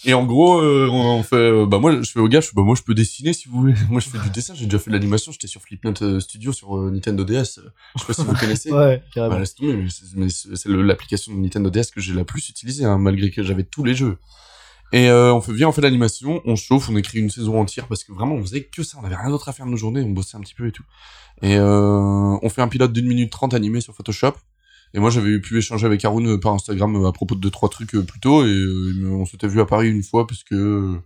Et 0.05 0.12
en 0.14 0.24
gros, 0.26 0.59
euh, 0.61 0.88
on 0.90 1.22
fait, 1.22 1.36
euh, 1.36 1.66
bah 1.66 1.78
moi, 1.78 2.01
je 2.03 2.11
fais 2.11 2.20
au 2.20 2.28
gars, 2.28 2.40
je 2.40 2.49
fais, 2.49 2.53
bah 2.55 2.62
moi, 2.62 2.76
je 2.76 2.82
peux 2.82 2.95
dessiner 2.95 3.32
si 3.32 3.49
vous 3.49 3.61
voulez. 3.61 3.74
Moi, 3.88 4.01
je 4.01 4.09
fais 4.11 4.18
du 4.18 4.28
dessin. 4.30 4.55
J'ai 4.55 4.66
déjà 4.66 4.78
fait 4.78 4.90
de 4.90 4.97
l'animation. 4.97 5.32
J'étais 5.32 5.47
sur 5.47 5.62
Flipnote 5.62 6.03
euh, 6.03 6.20
Studio 6.20 6.53
sur 6.53 6.76
euh, 6.76 6.90
Nintendo 6.90 7.24
DS. 7.24 7.61
Je 7.97 8.01
sais 8.01 8.07
pas 8.07 8.12
si 8.12 8.22
vous 8.24 8.34
connaissez. 8.34 8.70
Ouais, 8.72 8.99
Bah, 8.99 9.03
carrément. 9.14 9.38
laisse 9.38 9.55
tomber, 9.55 9.86
mais 10.16 10.28
c'est 10.28 10.68
l'application 10.68 11.32
de 11.34 11.38
Nintendo 11.38 11.70
DS 11.70 11.90
que 11.90 12.01
j'ai 12.01 12.12
la 12.12 12.24
plus 12.24 12.49
utilisée, 12.49 12.84
hein, 12.84 12.99
malgré 12.99 13.30
que 13.30 13.42
j'avais 13.42 13.64
tous 13.64 13.84
les 13.84 13.95
jeux. 13.95 14.18
Et 14.92 15.09
euh, 15.09 15.32
on 15.34 15.40
fait, 15.40 15.53
viens, 15.53 15.68
on 15.68 15.72
fait 15.72 15.80
l'animation, 15.80 16.40
on 16.45 16.55
chauffe, 16.57 16.88
on 16.88 16.97
écrit 16.97 17.18
une 17.18 17.30
saison 17.30 17.59
entière 17.59 17.88
parce 17.88 18.05
que 18.05 18.12
vraiment, 18.12 18.34
on 18.34 18.42
faisait 18.42 18.62
que 18.64 18.82
ça, 18.84 18.99
on 19.03 19.05
avait 19.05 19.16
rien 19.16 19.30
d'autre 19.30 19.49
à 19.49 19.53
faire 19.53 19.66
de 19.66 19.70
nos 19.70 19.76
journées, 19.76 20.03
on 20.03 20.11
bossait 20.11 20.36
un 20.36 20.40
petit 20.40 20.55
peu 20.55 20.66
et 20.68 20.72
tout. 20.72 20.84
Et 21.42 21.57
euh, 21.57 22.36
on 22.42 22.49
fait 22.49 22.62
un 22.62 22.68
pilote 22.68 22.92
d'une 22.92 23.07
minute 23.07 23.32
trente 23.32 23.55
animé 23.55 23.80
sur 23.80 23.95
Photoshop. 23.95 24.34
Et 24.95 25.01
moi, 25.01 25.11
j'avais 25.11 25.38
pu 25.40 25.59
échanger 25.59 25.86
avec 25.86 26.05
Haroun 26.05 26.26
euh, 26.26 26.38
par 26.38 26.53
Instagram 26.55 26.95
euh, 26.97 27.09
à 27.09 27.12
propos 27.12 27.34
de 27.34 27.40
deux 27.40 27.51
trois 27.51 27.68
trucs 27.68 27.95
euh, 27.95 28.03
plus 28.03 28.20
tôt, 28.20 28.47
et 28.47 28.64
on 29.05 29.26
s'était 29.26 29.49
vu 29.49 29.61
à 29.61 29.66
Paris 29.66 29.90
une 29.90 30.03
fois 30.05 30.26
parce 30.26 30.45
que 30.45 30.99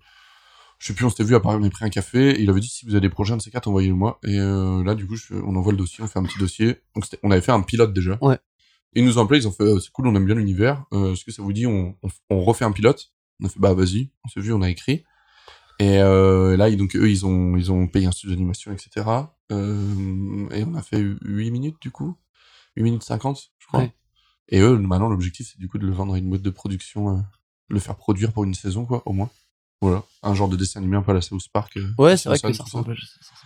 je 0.79 0.87
sais 0.87 0.93
plus, 0.95 1.05
on 1.07 1.11
s'était 1.11 1.25
vu 1.25 1.35
à 1.35 1.41
Paris, 1.41 1.59
on 1.61 1.65
a 1.65 1.71
pris 1.71 1.85
un 1.85 1.89
café, 1.89 2.31
et 2.39 2.43
il 2.43 2.51
avait 2.51 2.61
dit 2.61 2.69
si 2.69 2.85
vous 2.87 2.93
avez 2.93 3.01
des 3.01 3.09
projets 3.09 3.33
un 3.35 3.39
de 3.39 3.43
ces 3.43 3.51
quatre, 3.51 3.67
envoyez-le 3.67 3.95
moi. 3.95 4.21
Et 4.25 4.39
euh, 4.39 4.85
là, 4.85 4.95
du 4.95 5.07
coup, 5.07 5.17
je- 5.17 5.35
on 5.35 5.57
envoie 5.57 5.73
le 5.73 5.79
dossier, 5.79 6.05
on 6.05 6.07
fait 6.07 6.19
un 6.19 6.23
petit 6.23 6.39
dossier. 6.39 6.77
Donc, 6.95 7.05
on 7.23 7.31
avait 7.33 7.41
fait 7.41 7.51
un 7.51 7.63
pilote 7.63 7.93
déjà. 7.93 8.17
Ouais. 8.21 8.39
Et 8.95 9.01
ils 9.01 9.05
nous 9.05 9.19
ont 9.19 9.23
appelé, 9.25 9.41
ils 9.41 9.49
ont 9.49 9.53
fait 9.53 9.65
c'est 9.81 9.91
cool, 9.91 10.07
on 10.07 10.15
aime 10.15 10.25
bien 10.27 10.35
l'univers. 10.37 10.85
Euh, 10.93 11.13
Est-ce 11.15 11.25
que 11.25 11.33
ça 11.33 11.43
vous 11.43 11.53
dit 11.53 11.67
on, 11.67 11.97
on, 12.03 12.09
on 12.31 12.41
refait 12.43 12.65
un 12.65 12.73
pilote? 12.73 13.11
On 13.41 13.47
a 13.47 13.49
fait 13.49 13.59
bah 13.61 13.75
vas-y, 13.75 14.11
on 14.25 14.29
s'est 14.29 14.41
vu, 14.41 14.53
on 14.53 14.63
a 14.63 14.71
écrit. 14.71 15.05
Et 15.81 15.99
euh, 15.99 16.57
là, 16.57 16.71
donc 16.77 16.95
eux, 16.97 17.09
ils 17.11 17.25
ont 17.27 17.57
ils 17.57 17.71
ont 17.73 17.87
payé 17.87 18.07
un 18.07 18.13
studio 18.13 18.35
d'animation, 18.35 18.71
etc. 18.73 19.07
Et 19.51 19.55
on 20.65 20.75
a 20.77 20.83
fait 20.83 21.01
8 21.23 21.51
minutes 21.51 21.77
du 21.81 21.91
coup, 21.91 22.17
8 22.77 22.83
minutes 22.83 23.03
50, 23.03 23.51
je 23.59 23.67
crois. 23.67 23.81
Ouais. 23.81 23.93
Et 24.51 24.61
eux, 24.61 24.79
maintenant, 24.79 25.09
l'objectif 25.09 25.49
c'est 25.51 25.59
du 25.59 25.69
coup 25.69 25.79
de 25.79 25.87
le 25.87 25.93
vendre 25.93 26.15
à 26.15 26.19
une 26.19 26.29
boîte 26.29 26.43
de 26.43 26.51
production, 26.51 27.17
euh, 27.17 27.21
le 27.69 27.79
faire 27.81 27.97
produire 27.97 28.33
pour 28.33 28.45
une 28.45 28.55
saison 28.55 28.85
quoi, 28.87 29.03
au 29.07 29.13
moins. 29.13 29.31
Voilà, 29.81 30.03
un 30.25 30.35
genre 30.35 30.49
de 30.49 30.57
dessin 30.57 30.81
animé 30.81 30.97
un 30.97 31.03
peu 31.03 31.13
à 31.13 31.15
la 31.15 31.21
South 31.21 31.43
Park. 31.53 31.77
euh, 31.77 31.87
Ouais, 32.31 32.39
c'est 32.41 32.47
vrai 32.47 32.51
que 32.53 32.57
ça 32.57 32.65
ressemble, 32.65 32.91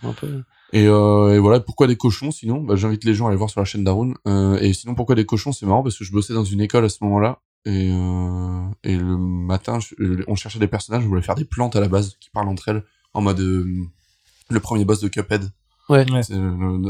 un 0.01 0.13
peu. 0.13 0.43
Et, 0.71 0.87
euh, 0.87 1.35
et 1.35 1.39
voilà, 1.39 1.59
pourquoi 1.59 1.85
des 1.85 1.95
cochons 1.97 2.31
sinon? 2.31 2.61
Bah, 2.63 2.75
J'invite 2.75 3.03
les 3.03 3.13
gens 3.13 3.25
à 3.25 3.29
aller 3.29 3.37
voir 3.37 3.51
sur 3.51 3.59
la 3.61 3.65
chaîne 3.65 3.83
d'Arun. 3.83 4.13
Euh, 4.27 4.57
et 4.59 4.73
sinon, 4.73 4.95
pourquoi 4.95 5.13
des 5.13 5.25
cochons? 5.27 5.51
C'est 5.51 5.67
marrant 5.67 5.83
parce 5.83 5.95
que 5.97 6.03
je 6.03 6.11
bossais 6.11 6.33
dans 6.33 6.43
une 6.43 6.59
école 6.61 6.85
à 6.85 6.89
ce 6.89 7.03
moment-là. 7.03 7.39
Et, 7.65 7.91
euh, 7.93 8.65
et 8.83 8.97
le 8.97 9.15
matin, 9.17 9.79
je- 9.79 9.93
on 10.27 10.33
cherchait 10.35 10.57
des 10.59 10.67
personnages, 10.67 11.03
on 11.05 11.09
voulait 11.09 11.21
faire 11.21 11.35
des 11.35 11.45
plantes 11.45 11.75
à 11.75 11.79
la 11.81 11.87
base 11.87 12.15
qui 12.19 12.29
parlent 12.31 12.49
entre 12.49 12.67
elles, 12.69 12.83
en 13.13 13.21
mode 13.21 13.39
euh, 13.39 13.83
le 14.49 14.59
premier 14.59 14.85
boss 14.85 14.99
de 15.01 15.09
Cuphead. 15.09 15.51
Ouais. 15.89 16.09
Ouais. 16.11 16.23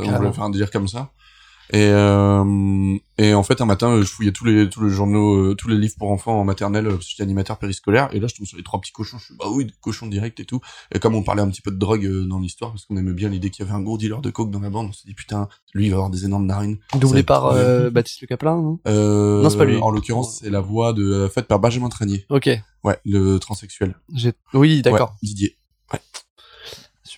On 0.06 0.12
voulait 0.18 0.32
faire 0.34 0.44
un 0.46 0.50
délire 0.52 0.72
comme 0.72 0.88
ça. 0.88 1.12
Et, 1.72 1.88
euh, 1.88 2.98
et 3.18 3.34
en 3.34 3.44
fait, 3.44 3.62
un 3.62 3.66
matin, 3.66 4.00
je 4.02 4.06
fouillais 4.06 4.32
tous 4.32 4.46
les, 4.46 4.70
tous 4.70 4.84
les 4.84 4.90
journaux, 4.90 5.36
euh, 5.36 5.56
tous 5.56 5.70
les 5.70 5.78
livres 5.78 5.96
pour 5.98 6.12
enfants 6.12 6.40
en 6.40 6.44
maternelle, 6.44 6.88
euh, 6.88 6.92
parce 6.92 7.06
que 7.06 7.12
j'étais 7.12 7.24
animateur 7.24 7.58
périscolaire. 7.58 8.10
Et 8.12 8.20
là, 8.20 8.28
je 8.28 8.36
tombe 8.36 8.46
sur 8.46 8.58
les 8.58 8.64
trois 8.64 8.82
petits 8.82 8.92
cochons. 8.92 9.18
Je 9.18 9.26
suis, 9.26 9.36
bah 9.38 9.46
oui, 9.50 9.72
cochons 9.82 10.08
direct 10.08 10.40
et 10.40 10.46
tout. 10.46 10.60
Et 10.94 11.00
comme 11.00 11.16
on 11.16 11.24
parlait 11.24 11.42
un 11.42 11.50
petit 11.50 11.62
peu 11.62 11.72
de 11.72 11.78
drogue 11.78 12.06
euh, 12.06 12.26
dans 12.26 12.40
l'histoire, 12.40 12.72
parce 12.72 12.86
qu'on 12.86 12.98
aimait 12.98 13.14
bien 13.14 13.30
l'idée 13.30 13.50
qu'il 13.50 13.66
y 13.66 13.68
avait 13.68 13.78
un 13.78 13.82
gros 13.82 13.98
dealer 13.98 14.22
de 14.22 14.30
coke 14.30 14.52
dans 14.52 14.60
la 14.60 14.70
bande, 14.70 14.88
on 14.90 14.94
s'est 14.94 15.08
dit, 15.08 15.14
putain, 15.14 15.48
lui, 15.74 15.86
il 15.86 15.90
va 15.90 15.96
avoir 15.98 16.10
des 16.10 16.26
énormes 16.26 16.46
narines. 16.46 16.78
Doublé 16.96 17.24
par 17.24 17.48
euh, 17.48 17.90
Baptiste 17.90 18.22
Le 18.22 18.28
Caplin, 18.28 18.58
non? 18.58 18.80
Euh, 18.88 19.42
Non, 19.42 19.50
c'est 19.50 19.58
pas 19.58 19.66
lui. 19.66 19.78
En 19.78 19.90
l'occurrence, 19.90 20.40
c'est 20.40 20.50
la 20.50 20.62
voix 20.62 20.94
de, 20.94 21.30
faite 21.34 21.48
par 21.48 21.60
Benjamin 21.60 21.90
Tranier. 21.90 22.26
Ok. 22.30 22.50
Ouais, 22.84 22.98
le 23.06 23.38
transsexuel. 23.38 23.96
J'ai... 24.14 24.34
Oui, 24.54 24.82
d'accord. 24.82 25.12
Ouais, 25.12 25.28
Didier. 25.28 25.58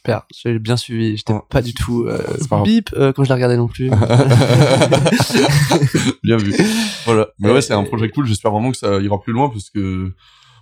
Super. 0.06 0.26
J'ai 0.34 0.60
bien 0.60 0.78
suivi. 0.78 1.18
J'étais 1.18 1.34
Ouais. 1.34 1.42
pas 1.50 1.62
du 1.62 1.74
tout 1.74 2.06
euh, 2.08 2.20
pas 2.50 2.62
bip 2.62 2.90
euh, 2.96 3.12
quand 3.14 3.24
je 3.24 3.30
l'ai 3.30 3.36
regardé 3.36 3.58
non 3.58 3.68
plus. 3.68 3.90
Bien 6.24 6.38
vu. 6.38 6.54
Voilà. 7.06 7.28
Mais 7.40 7.50
Euh, 7.50 7.54
ouais, 7.56 7.62
c'est 7.62 7.74
un 7.74 7.84
projet 7.84 8.10
cool. 8.10 8.26
J'espère 8.28 8.52
vraiment 8.52 8.72
que 8.72 8.78
ça 8.78 9.00
ira 9.02 9.20
plus 9.22 9.34
loin 9.34 9.50
parce 9.50 9.70
que 9.70 10.12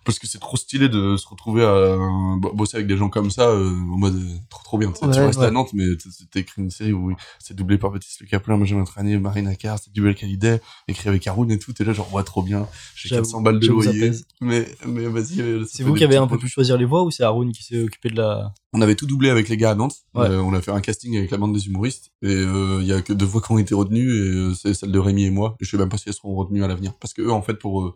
parce 0.05 0.19
que 0.19 0.27
c'est 0.27 0.39
trop 0.39 0.57
stylé 0.57 0.89
de 0.89 1.17
se 1.17 1.27
retrouver 1.27 1.63
à 1.63 1.97
bo- 2.37 2.53
bosser 2.53 2.77
avec 2.77 2.87
des 2.87 2.97
gens 2.97 3.09
comme 3.09 3.31
ça 3.31 3.49
euh, 3.49 3.69
en 3.69 3.97
mode 3.97 4.15
euh, 4.15 4.35
trop 4.49 4.63
trop 4.63 4.77
bien 4.77 4.91
tu 4.91 5.05
restes 5.05 5.39
ouais. 5.39 5.45
à 5.45 5.51
Nantes 5.51 5.71
mais 5.73 5.85
t'as 6.31 6.39
écrit 6.39 6.61
une 6.61 6.69
série 6.69 6.93
où 6.93 7.15
c'est 7.39 7.55
doublé 7.55 7.77
par 7.77 7.91
Baptiste 7.91 8.19
Le 8.21 8.27
Caplin 8.27 8.57
Benjamin 8.57 8.83
Tranier 8.83 9.17
Marina 9.17 9.55
Carr 9.55 9.77
c'est 9.79 9.97
avec 9.99 10.23
Hallyday 10.23 10.61
écrit 10.87 11.09
avec 11.09 11.25
Haroun 11.27 11.49
et 11.51 11.59
tout 11.59 11.73
t'es 11.73 11.83
là 11.83 11.93
genre 11.93 12.13
ouais 12.13 12.23
trop 12.23 12.41
bien 12.41 12.67
j'ai 12.95 13.09
J'avoue, 13.09 13.23
400 13.23 13.41
balles 13.41 13.59
de 13.59 13.67
loyer 13.67 14.11
mais 14.41 14.67
mais 14.85 15.05
vas-y 15.07 15.41
euh, 15.41 15.63
C'est 15.67 15.83
vous 15.83 15.93
qui 15.93 16.03
avez 16.03 16.17
un 16.17 16.27
peu 16.27 16.37
pu 16.37 16.47
choisir 16.47 16.77
les 16.77 16.85
voix 16.85 17.03
ou 17.03 17.11
c'est 17.11 17.23
Haroun 17.23 17.51
qui 17.51 17.63
s'est 17.63 17.81
occupé 17.83 18.09
de 18.09 18.15
la. 18.17 18.53
on 18.73 18.81
avait 18.81 18.95
tout 18.95 19.05
doublé 19.05 19.29
avec 19.29 19.49
les 19.49 19.57
gars 19.57 19.71
à 19.71 19.75
Nantes 19.75 19.95
Ouais. 20.15 20.27
Euh, 20.29 20.41
on 20.43 20.53
a 20.53 20.61
fait 20.61 20.69
un 20.71 20.79
casting 20.81 21.17
avec 21.17 21.31
la 21.31 21.37
bande 21.37 21.53
des 21.55 21.65
humoristes 21.67 22.11
et 22.21 22.27
euh, 22.27 22.77
il 22.81 22.87
y 22.87 22.93
a 22.93 23.01
que 23.01 23.13
deux 23.13 23.25
voix 23.25 23.41
qui 23.41 23.51
ont 23.51 23.57
été 23.57 23.73
retenues 23.73 24.11
et 24.11 24.29
euh, 24.35 24.53
c'est 24.53 24.73
celle 24.75 24.91
de 24.91 24.99
Rémi 24.99 25.23
et 25.23 25.31
moi 25.31 25.55
et 25.59 25.65
je 25.65 25.69
sais 25.71 25.77
même 25.77 25.89
pas 25.89 25.97
si 25.97 26.03
elles 26.07 26.13
seront 26.13 26.35
retenues 26.35 26.63
à 26.63 26.67
l'avenir 26.67 26.93
parce 26.99 27.13
que 27.13 27.21
eux 27.23 27.31
en 27.31 27.41
fait 27.41 27.55
pour 27.55 27.81
euh, 27.81 27.95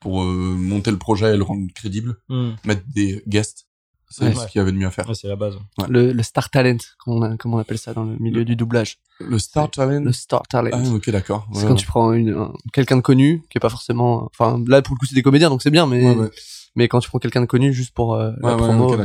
pour 0.00 0.22
euh, 0.22 0.26
monter 0.56 0.90
le 0.90 0.98
projet 0.98 1.34
et 1.34 1.36
le 1.36 1.42
rendre 1.42 1.66
crédible 1.74 2.16
Hmm. 2.28 2.52
mettre 2.64 2.82
des 2.94 3.22
guests 3.26 3.66
c'est 4.10 4.24
Ouais. 4.28 4.34
ce 4.34 4.46
qu'il 4.46 4.58
y 4.58 4.62
avait 4.62 4.72
de 4.72 4.78
mieux 4.78 4.86
à 4.86 4.90
faire 4.90 5.06
Ouais, 5.06 5.14
c'est 5.14 5.28
la 5.28 5.36
base. 5.36 5.56
Le, 5.86 6.12
le 6.12 6.22
star 6.22 6.48
talent, 6.48 6.78
comme 7.04 7.14
on, 7.18 7.22
a- 7.22 7.36
comme 7.36 7.52
on 7.52 7.58
appelle 7.58 7.76
ça 7.76 7.92
dans 7.92 8.04
le 8.04 8.16
milieu 8.18 8.42
du 8.46 8.56
doublage. 8.56 8.96
le 9.20 9.38
Star 9.38 9.70
Talent 9.70 10.00
Le 10.02 10.12
star 10.12 10.42
talent. 10.48 10.70
ah 10.72 10.82
ok 10.94 11.10
d'accord 11.10 11.46
c'est 11.52 11.64
quand 11.64 11.72
ouais. 11.72 11.74
tu 11.76 11.86
prends 11.86 12.12
une, 12.14 12.30
un- 12.30 12.54
quelqu'un 12.72 12.96
de 12.96 13.02
connu, 13.02 13.42
qui 13.50 13.58
est 13.58 13.60
pas 13.60 13.68
forcément, 13.68 14.24
enfin, 14.32 14.64
là, 14.66 14.80
pour 14.80 14.94
le 14.94 14.98
coup, 14.98 15.04
c'est 15.04 15.14
des 15.14 15.20
comédiens, 15.22 15.50
donc 15.50 15.60
c'est 15.60 15.70
bien, 15.70 15.86
mais, 15.86 16.02
Ouais, 16.06 16.14
ouais. 16.16 16.30
mais 16.74 16.88
quand 16.88 17.00
tu 17.00 17.10
prends 17.10 17.18
quelqu'un 17.18 17.42
de 17.42 17.46
connu 17.46 17.74
juste 17.74 17.92
pour 17.92 18.14
euh, 18.14 18.32
la 18.40 18.56
promo, 18.56 18.96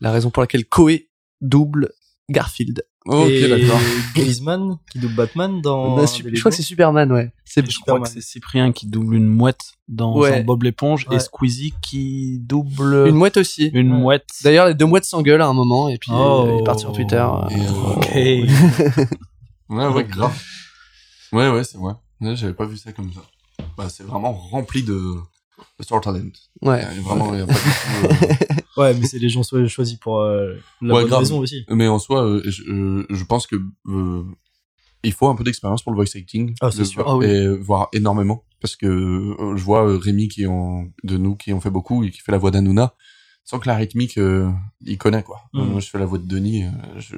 la 0.00 0.12
raison 0.12 0.30
pour 0.30 0.40
laquelle 0.40 0.66
Koé 0.66 1.10
double 1.40 1.90
Garfield. 2.30 2.84
Ok 3.06 3.28
Et 3.28 3.48
d'accord 3.48 3.80
Griezmann 4.14 4.78
qui 4.90 4.98
double 4.98 5.14
Batman 5.14 5.60
dans. 5.60 6.04
Je 6.06 6.38
crois 6.40 6.50
que 6.50 6.56
c'est 6.56 6.62
Superman, 6.62 7.10
ouais. 7.12 7.32
C'est 7.44 7.68
Je 7.70 7.78
crois 7.80 8.00
que 8.00 8.08
c'est 8.08 8.20
Cyprien 8.20 8.72
qui 8.72 8.86
double 8.86 9.14
une 9.16 9.26
mouette 9.28 9.60
dans 9.88 10.16
Ouais. 10.18 10.40
un 10.40 10.42
Bob 10.44 10.62
l'éponge 10.62 11.06
Ouais. 11.08 11.16
et 11.16 11.20
Squeezy 11.20 11.74
qui 11.82 12.38
double 12.40 13.06
une 13.08 13.14
mouette 13.14 13.36
aussi. 13.36 13.66
une 13.74 13.92
Ouais. 13.92 13.98
mouette. 13.98 14.28
D'ailleurs, 14.42 14.66
les 14.68 14.74
deux 14.74 14.86
mouettes 14.86 15.04
s'engueulent 15.04 15.42
à 15.42 15.46
un 15.46 15.52
moment, 15.52 15.88
et 15.88 15.98
puis 15.98 16.10
Oh. 16.14 16.44
euh, 16.48 16.56
ils 16.58 16.64
partent 16.64 16.80
sur 16.80 16.92
Twitter. 16.92 17.16
euh, 17.16 17.48
euh, 18.16 18.46
Ok. 19.06 19.08
ouais 19.70 19.86
ouais 19.88 20.04
grave 20.04 20.42
ouais 21.32 21.48
ouais 21.50 21.64
c'est 21.64 21.78
vrai 21.78 21.92
Ouais, 22.20 22.36
j'avais 22.36 22.54
pas 22.54 22.64
vu 22.66 22.76
ça 22.76 22.92
comme 22.92 23.12
ça 23.12 23.20
bah 23.76 23.88
c'est 23.88 24.04
vraiment 24.04 24.32
rempli 24.32 24.82
de 24.82 24.94
de 25.78 25.82
Star 25.84 26.00
Talent 26.00 26.30
ouais. 26.62 26.84
Il 26.92 26.96
y 26.96 27.00
a 27.00 27.02
vraiment 27.02 27.32
il 27.34 27.40
y 27.40 27.42
a 27.42 27.46
pas 27.46 27.52
du 27.52 27.58
tout, 27.60 28.06
euh, 28.06 28.54
Ouais, 28.76 28.94
mais 28.94 29.06
c'est 29.06 29.18
les 29.18 29.28
gens 29.28 29.42
choisis 29.68 29.96
pour 29.98 30.20
euh, 30.20 30.54
la 30.82 30.94
Ouais, 30.94 31.00
bonne 31.02 31.08
grave. 31.10 31.20
raison 31.20 31.38
aussi. 31.38 31.64
Mais 31.68 31.86
en 31.88 31.98
soi, 31.98 32.24
euh, 32.24 32.42
je, 32.44 32.62
euh, 32.64 33.06
je 33.10 33.24
pense 33.24 33.46
que 33.46 33.56
euh, 33.86 34.22
il 35.02 35.12
faut 35.12 35.28
un 35.28 35.34
peu 35.36 35.44
d'expérience 35.44 35.82
pour 35.82 35.92
le 35.92 35.96
voice 35.96 36.16
acting. 36.16 36.54
Ah, 36.60 36.70
c'est 36.70 36.84
sûr. 36.84 37.04
Ah 37.06 37.16
oui. 37.16 37.26
Et 37.26 37.48
voire 37.48 37.88
énormément. 37.92 38.44
Parce 38.60 38.76
que 38.76 38.86
euh, 38.86 39.56
je 39.56 39.62
vois 39.62 39.86
euh, 39.86 39.98
Rémi 39.98 40.28
qui 40.28 40.46
en, 40.46 40.86
de 41.02 41.16
nous 41.18 41.36
qui 41.36 41.52
en 41.52 41.60
fait 41.60 41.70
beaucoup 41.70 42.02
et 42.04 42.10
qui 42.10 42.20
fait 42.20 42.32
la 42.32 42.38
voix 42.38 42.50
d'Anouna. 42.50 42.94
Sans 43.44 43.58
que 43.58 43.68
la 43.68 43.76
rythmique, 43.76 44.16
euh, 44.16 44.50
il 44.80 44.96
connaît 44.96 45.22
quoi. 45.22 45.42
Mhm. 45.52 45.64
Moi, 45.72 45.80
je 45.80 45.88
fais 45.90 45.98
la 45.98 46.06
voix 46.06 46.16
de 46.18 46.26
Denis. 46.26 46.64
je, 46.96 47.16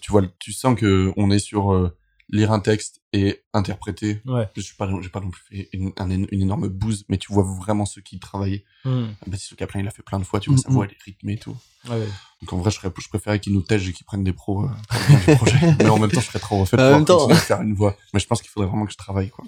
tu 0.00 0.12
vois, 0.12 0.22
tu 0.38 0.52
sens 0.52 0.78
que 0.78 1.12
on 1.16 1.30
est 1.30 1.38
sur 1.40 1.72
euh, 1.72 1.90
lire 2.30 2.52
un 2.52 2.60
texte 2.60 3.00
et 3.12 3.42
interpréter. 3.54 4.20
Ouais. 4.26 4.48
Je 4.54 4.60
suis 4.60 4.74
pas, 4.76 4.88
j'ai 5.00 5.08
pas 5.08 5.20
non 5.20 5.30
plus 5.30 5.42
fait 5.48 5.68
une, 5.72 5.92
un- 5.96 6.10
une 6.10 6.26
énorme 6.42 6.68
bouse, 6.68 7.04
mais 7.08 7.16
tu 7.16 7.32
vois 7.32 7.42
vraiment 7.42 7.86
ceux 7.86 8.02
qui 8.02 8.18
travaillaient. 8.18 8.64
Hmm. 8.84 9.06
Baptiste 9.26 9.50
Le 9.52 9.56
Caplin, 9.56 9.80
il 9.80 9.84
l'a 9.84 9.90
fait 9.90 10.02
plein 10.02 10.18
de 10.18 10.24
fois. 10.24 10.38
Tu 10.40 10.50
vois, 10.50 10.58
sa 10.58 10.68
Mhm. 10.68 10.74
voix 10.74 10.84
elle 10.84 10.92
est 10.92 11.02
rythmée 11.04 11.32
et 11.34 11.38
tout. 11.38 11.56
Ouais, 11.88 11.96
ouais. 11.96 12.08
Donc 12.42 12.52
en 12.52 12.58
vrai, 12.58 12.70
je, 12.70 12.76
serais, 12.76 12.92
je 12.98 13.08
préférais 13.08 13.40
qu'ils 13.40 13.52
nous 13.54 13.62
tègent 13.62 13.88
et 13.88 13.92
qu'ils 13.92 14.04
prennent 14.04 14.24
des 14.24 14.32
pros 14.34 14.64
euh, 14.64 14.68
pour 14.68 15.16
le 15.26 15.36
projet. 15.36 15.58
Mais 15.78 15.88
en 15.88 15.98
même 15.98 16.10
temps, 16.10 16.20
je 16.20 16.26
serais 16.26 16.38
trop 16.38 16.58
refait 16.60 16.76
pouvoir 16.76 16.94
même 16.96 17.04
temps. 17.06 17.28
faire 17.30 17.62
une 17.62 17.74
voix. 17.74 17.96
Mais 18.12 18.20
je 18.20 18.26
pense 18.26 18.42
qu'il 18.42 18.50
faudrait 18.50 18.68
vraiment 18.68 18.84
que 18.86 18.92
je 18.92 18.98
travaille, 18.98 19.30
quoi. 19.30 19.44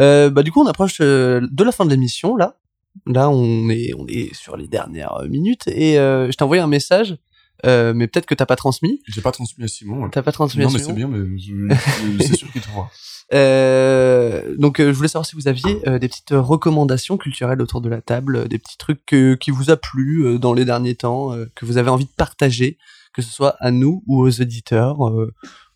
Euh, 0.00 0.30
bah, 0.30 0.42
du 0.42 0.50
coup, 0.52 0.60
on 0.62 0.66
approche 0.66 0.98
euh, 1.00 1.40
de 1.50 1.64
la 1.64 1.72
fin 1.72 1.84
de 1.84 1.90
l'émission, 1.90 2.36
là. 2.36 2.58
Là, 3.06 3.30
on 3.30 3.70
est, 3.70 3.92
on 3.96 4.06
est 4.06 4.34
sur 4.34 4.56
les 4.56 4.68
dernières 4.68 5.18
minutes, 5.28 5.66
et 5.68 5.98
euh, 5.98 6.30
je 6.30 6.36
t'ai 6.36 6.44
envoyé 6.44 6.60
un 6.62 6.66
message, 6.66 7.16
euh, 7.64 7.92
mais 7.94 8.06
peut-être 8.08 8.26
que 8.26 8.34
t'as 8.34 8.46
pas 8.46 8.56
transmis. 8.56 9.02
J'ai 9.06 9.20
pas 9.20 9.32
transmis 9.32 9.64
à 9.64 9.68
Simon. 9.68 10.08
T'as 10.10 10.22
pas 10.22 10.32
transmis 10.32 10.62
Non, 10.62 10.68
à 10.68 10.72
mais 10.72 10.78
Simon. 10.78 10.88
c'est 10.90 10.96
bien, 10.96 11.08
mais 11.08 12.24
c'est 12.24 12.36
sûr 12.36 12.50
qu'il 12.52 12.60
trouvera. 12.62 12.90
Euh, 13.34 14.54
donc, 14.58 14.78
euh, 14.78 14.88
je 14.92 14.96
voulais 14.96 15.08
savoir 15.08 15.24
si 15.24 15.34
vous 15.36 15.48
aviez 15.48 15.80
euh, 15.88 15.98
des 15.98 16.08
petites 16.08 16.32
recommandations 16.32 17.16
culturelles 17.16 17.62
autour 17.62 17.80
de 17.80 17.88
la 17.88 18.02
table, 18.02 18.36
euh, 18.36 18.44
des 18.46 18.58
petits 18.58 18.76
trucs 18.76 19.04
que- 19.06 19.34
qui 19.34 19.50
vous 19.50 19.70
a 19.70 19.76
plu 19.78 20.38
dans 20.38 20.52
les 20.52 20.64
derniers 20.66 20.94
temps, 20.96 21.30
que 21.54 21.64
vous 21.64 21.78
avez 21.78 21.88
envie 21.88 22.04
de 22.04 22.10
partager, 22.14 22.76
que 23.14 23.22
ce 23.22 23.30
soit 23.30 23.56
à 23.60 23.70
nous 23.70 24.02
ou 24.06 24.20
aux 24.22 24.28
éditeurs. 24.28 25.08
euh, 25.08 25.32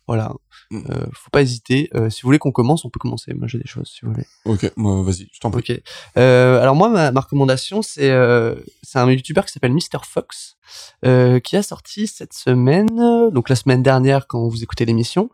voilà, 0.07 0.33
Mm. 0.69 0.81
euh, 0.89 1.05
faut 1.13 1.29
pas 1.31 1.41
hésiter. 1.41 1.89
Euh, 1.95 2.09
si 2.09 2.21
vous 2.21 2.27
voulez 2.27 2.39
qu'on 2.39 2.51
commence, 2.51 2.83
on 2.85 2.89
peut 2.89 2.99
commencer. 2.99 3.33
Moi, 3.33 3.47
j'ai 3.47 3.57
des 3.57 3.67
choses, 3.67 3.87
si 3.93 4.05
vous 4.05 4.11
voulez. 4.11 4.25
Ok, 4.45 4.71
moi, 4.75 5.01
vas-y, 5.03 5.27
je 5.31 5.39
t'en 5.39 5.49
prie. 5.51 5.59
Ok. 5.69 5.81
Euh, 6.17 6.61
alors 6.61 6.75
moi, 6.75 6.89
ma, 6.89 7.11
ma 7.11 7.21
recommandation, 7.21 7.81
c'est 7.81 8.09
euh, 8.09 8.55
c'est 8.83 8.99
un 8.99 9.09
youtubeur 9.09 9.45
qui 9.45 9.53
s'appelle 9.53 9.71
Mr 9.73 9.99
Fox, 10.05 10.57
euh, 11.05 11.39
qui 11.39 11.55
a 11.55 11.63
sorti 11.63 12.07
cette 12.07 12.33
semaine, 12.33 12.99
euh, 12.99 13.29
donc 13.31 13.49
la 13.49 13.55
semaine 13.55 13.81
dernière 13.83 14.27
quand 14.27 14.47
vous 14.47 14.63
écoutez 14.63 14.85
l'émission, 14.85 15.29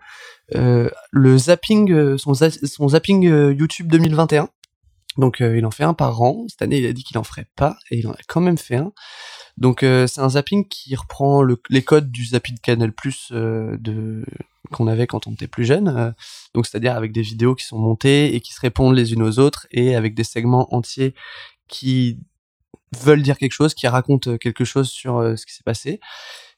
euh, 0.55 0.89
le 1.11 1.37
zapping, 1.37 2.17
son, 2.17 2.33
za- 2.33 2.51
son 2.67 2.89
zapping 2.89 3.23
YouTube 3.23 3.87
2021. 3.91 4.49
Donc 5.17 5.41
euh, 5.41 5.57
il 5.57 5.65
en 5.65 5.71
fait 5.71 5.83
un 5.83 5.93
par 5.93 6.21
an. 6.21 6.45
Cette 6.49 6.61
année, 6.61 6.77
il 6.79 6.85
a 6.85 6.93
dit 6.93 7.03
qu'il 7.03 7.17
en 7.17 7.23
ferait 7.23 7.47
pas, 7.55 7.77
et 7.91 7.97
il 7.99 8.07
en 8.07 8.11
a 8.11 8.17
quand 8.27 8.41
même 8.41 8.57
fait 8.57 8.75
un. 8.75 8.91
Donc 9.57 9.83
euh, 9.83 10.07
c'est 10.07 10.21
un 10.21 10.29
zapping 10.29 10.67
qui 10.67 10.95
reprend 10.95 11.41
le- 11.43 11.61
les 11.69 11.83
codes 11.83 12.11
du 12.11 12.25
zapping 12.25 12.57
Canal 12.59 12.91
Plus 12.91 13.29
euh, 13.31 13.77
de 13.79 14.25
qu'on 14.71 14.87
avait 14.87 15.05
quand 15.07 15.27
on 15.27 15.33
était 15.33 15.47
plus 15.47 15.65
jeune. 15.65 16.15
donc 16.55 16.65
c'est-à-dire 16.65 16.95
avec 16.95 17.11
des 17.11 17.21
vidéos 17.21 17.53
qui 17.53 17.65
sont 17.65 17.77
montées 17.77 18.33
et 18.33 18.41
qui 18.41 18.53
se 18.53 18.59
répondent 18.61 18.95
les 18.95 19.13
unes 19.13 19.21
aux 19.21 19.37
autres 19.37 19.67
et 19.71 19.95
avec 19.95 20.15
des 20.15 20.23
segments 20.23 20.73
entiers 20.73 21.13
qui 21.67 22.17
veulent 22.99 23.21
dire 23.21 23.37
quelque 23.37 23.51
chose, 23.51 23.73
qui 23.75 23.87
racontent 23.87 24.37
quelque 24.37 24.65
chose 24.65 24.89
sur 24.89 25.21
ce 25.37 25.45
qui 25.45 25.53
s'est 25.53 25.63
passé. 25.63 25.99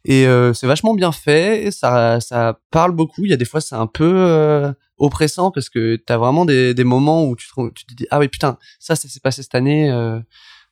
Et 0.06 0.28
euh, 0.28 0.54
c'est 0.54 0.68
vachement 0.68 0.94
bien 0.94 1.12
fait, 1.12 1.72
ça, 1.72 2.20
ça 2.22 2.60
parle 2.70 2.92
beaucoup. 2.92 3.26
Il 3.26 3.32
y 3.32 3.34
a 3.34 3.38
des 3.38 3.46
fois 3.46 3.60
c'est 3.60 3.76
un 3.76 3.88
peu 3.88 4.14
euh, 4.16 4.72
oppressant 4.98 5.50
parce 5.52 5.70
que 5.70 5.96
t'as 5.96 6.18
vraiment 6.18 6.46
des, 6.46 6.76
des 6.76 6.84
moments 6.84 7.26
où 7.26 7.36
tu 7.36 7.48
te, 7.48 7.70
tu 7.74 7.96
dis 7.96 8.08
ah 8.12 8.20
oui 8.20 8.28
putain 8.28 8.58
ça 8.80 8.96
ça 8.96 9.08
s'est 9.10 9.20
passé 9.20 9.42
cette 9.42 9.56
année, 9.56 9.92
euh, 9.92 10.20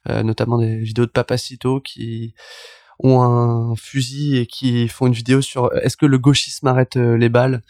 euh, 0.09 0.21
notamment 0.21 0.59
des 0.59 0.77
vidéos 0.77 1.07
de 1.07 1.11
Papacito 1.11 1.81
qui 1.81 2.35
ont 2.99 3.21
un 3.21 3.75
fusil 3.75 4.37
et 4.37 4.45
qui 4.45 4.87
font 4.87 5.07
une 5.07 5.13
vidéo 5.13 5.41
sur 5.41 5.73
est-ce 5.77 5.97
que 5.97 6.05
le 6.05 6.19
gauchisme 6.19 6.67
arrête 6.67 6.95
euh, 6.97 7.17
les 7.17 7.29
balles? 7.29 7.63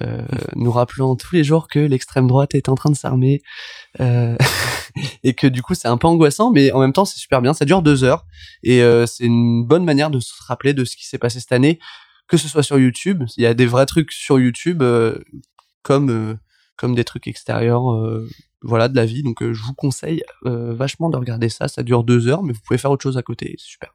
Euh, 0.00 0.22
nous 0.56 0.72
rappelant 0.72 1.16
tous 1.16 1.34
les 1.34 1.44
jours 1.44 1.68
que 1.68 1.78
l'extrême 1.78 2.26
droite 2.26 2.54
est 2.54 2.70
en 2.70 2.74
train 2.74 2.88
de 2.88 2.96
s'armer 2.96 3.42
euh, 4.00 4.36
et 5.22 5.34
que 5.34 5.46
du 5.46 5.60
coup 5.60 5.74
c'est 5.74 5.88
un 5.88 5.98
peu 5.98 6.06
angoissant 6.06 6.50
mais 6.50 6.72
en 6.72 6.80
même 6.80 6.94
temps 6.94 7.04
c'est 7.04 7.18
super 7.18 7.42
bien. 7.42 7.52
Ça 7.52 7.66
dure 7.66 7.82
deux 7.82 8.02
heures 8.02 8.24
et 8.62 8.82
euh, 8.82 9.04
c'est 9.04 9.24
une 9.24 9.64
bonne 9.66 9.84
manière 9.84 10.10
de 10.10 10.18
se 10.18 10.32
rappeler 10.46 10.72
de 10.72 10.86
ce 10.86 10.96
qui 10.96 11.06
s'est 11.06 11.18
passé 11.18 11.40
cette 11.40 11.52
année 11.52 11.78
que 12.26 12.38
ce 12.38 12.48
soit 12.48 12.62
sur 12.62 12.78
YouTube. 12.78 13.24
Il 13.36 13.42
y 13.42 13.46
a 13.46 13.52
des 13.52 13.66
vrais 13.66 13.84
trucs 13.84 14.12
sur 14.12 14.38
YouTube 14.38 14.82
comme 15.82 16.38
comme 16.76 16.94
des 16.94 17.04
trucs 17.04 17.26
extérieurs 17.26 17.84
voilà 18.62 18.88
de 18.88 18.96
la 18.96 19.04
vie. 19.04 19.22
Donc 19.22 19.42
je 19.42 19.62
vous 19.62 19.74
conseille 19.74 20.22
vachement 20.42 21.10
de 21.10 21.18
regarder 21.18 21.50
ça. 21.50 21.68
Ça 21.68 21.82
dure 21.82 22.02
deux 22.02 22.28
heures 22.28 22.42
mais 22.42 22.54
vous 22.54 22.60
pouvez 22.66 22.78
faire 22.78 22.90
autre 22.90 23.02
chose 23.02 23.18
à 23.18 23.22
côté. 23.22 23.56
C'est 23.58 23.72
super. 23.72 23.94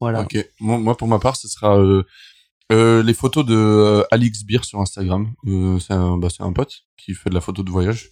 Voilà. 0.00 0.22
Ok, 0.22 0.36
moi, 0.60 0.78
moi, 0.78 0.96
pour 0.96 1.08
ma 1.08 1.18
part, 1.18 1.36
ce 1.36 1.48
sera 1.48 1.78
euh, 2.72 3.02
les 3.02 3.14
photos 3.14 3.44
de 3.46 3.54
euh, 3.54 4.02
Alix 4.10 4.44
Beer 4.44 4.64
sur 4.64 4.80
Instagram. 4.80 5.32
Euh, 5.46 5.78
c'est 5.78 5.92
un, 5.94 6.16
bah, 6.18 6.28
c'est 6.30 6.42
un 6.42 6.52
pote 6.52 6.82
qui 6.96 7.14
fait 7.14 7.30
de 7.30 7.34
la 7.34 7.40
photo 7.40 7.62
de 7.62 7.70
voyage. 7.70 8.10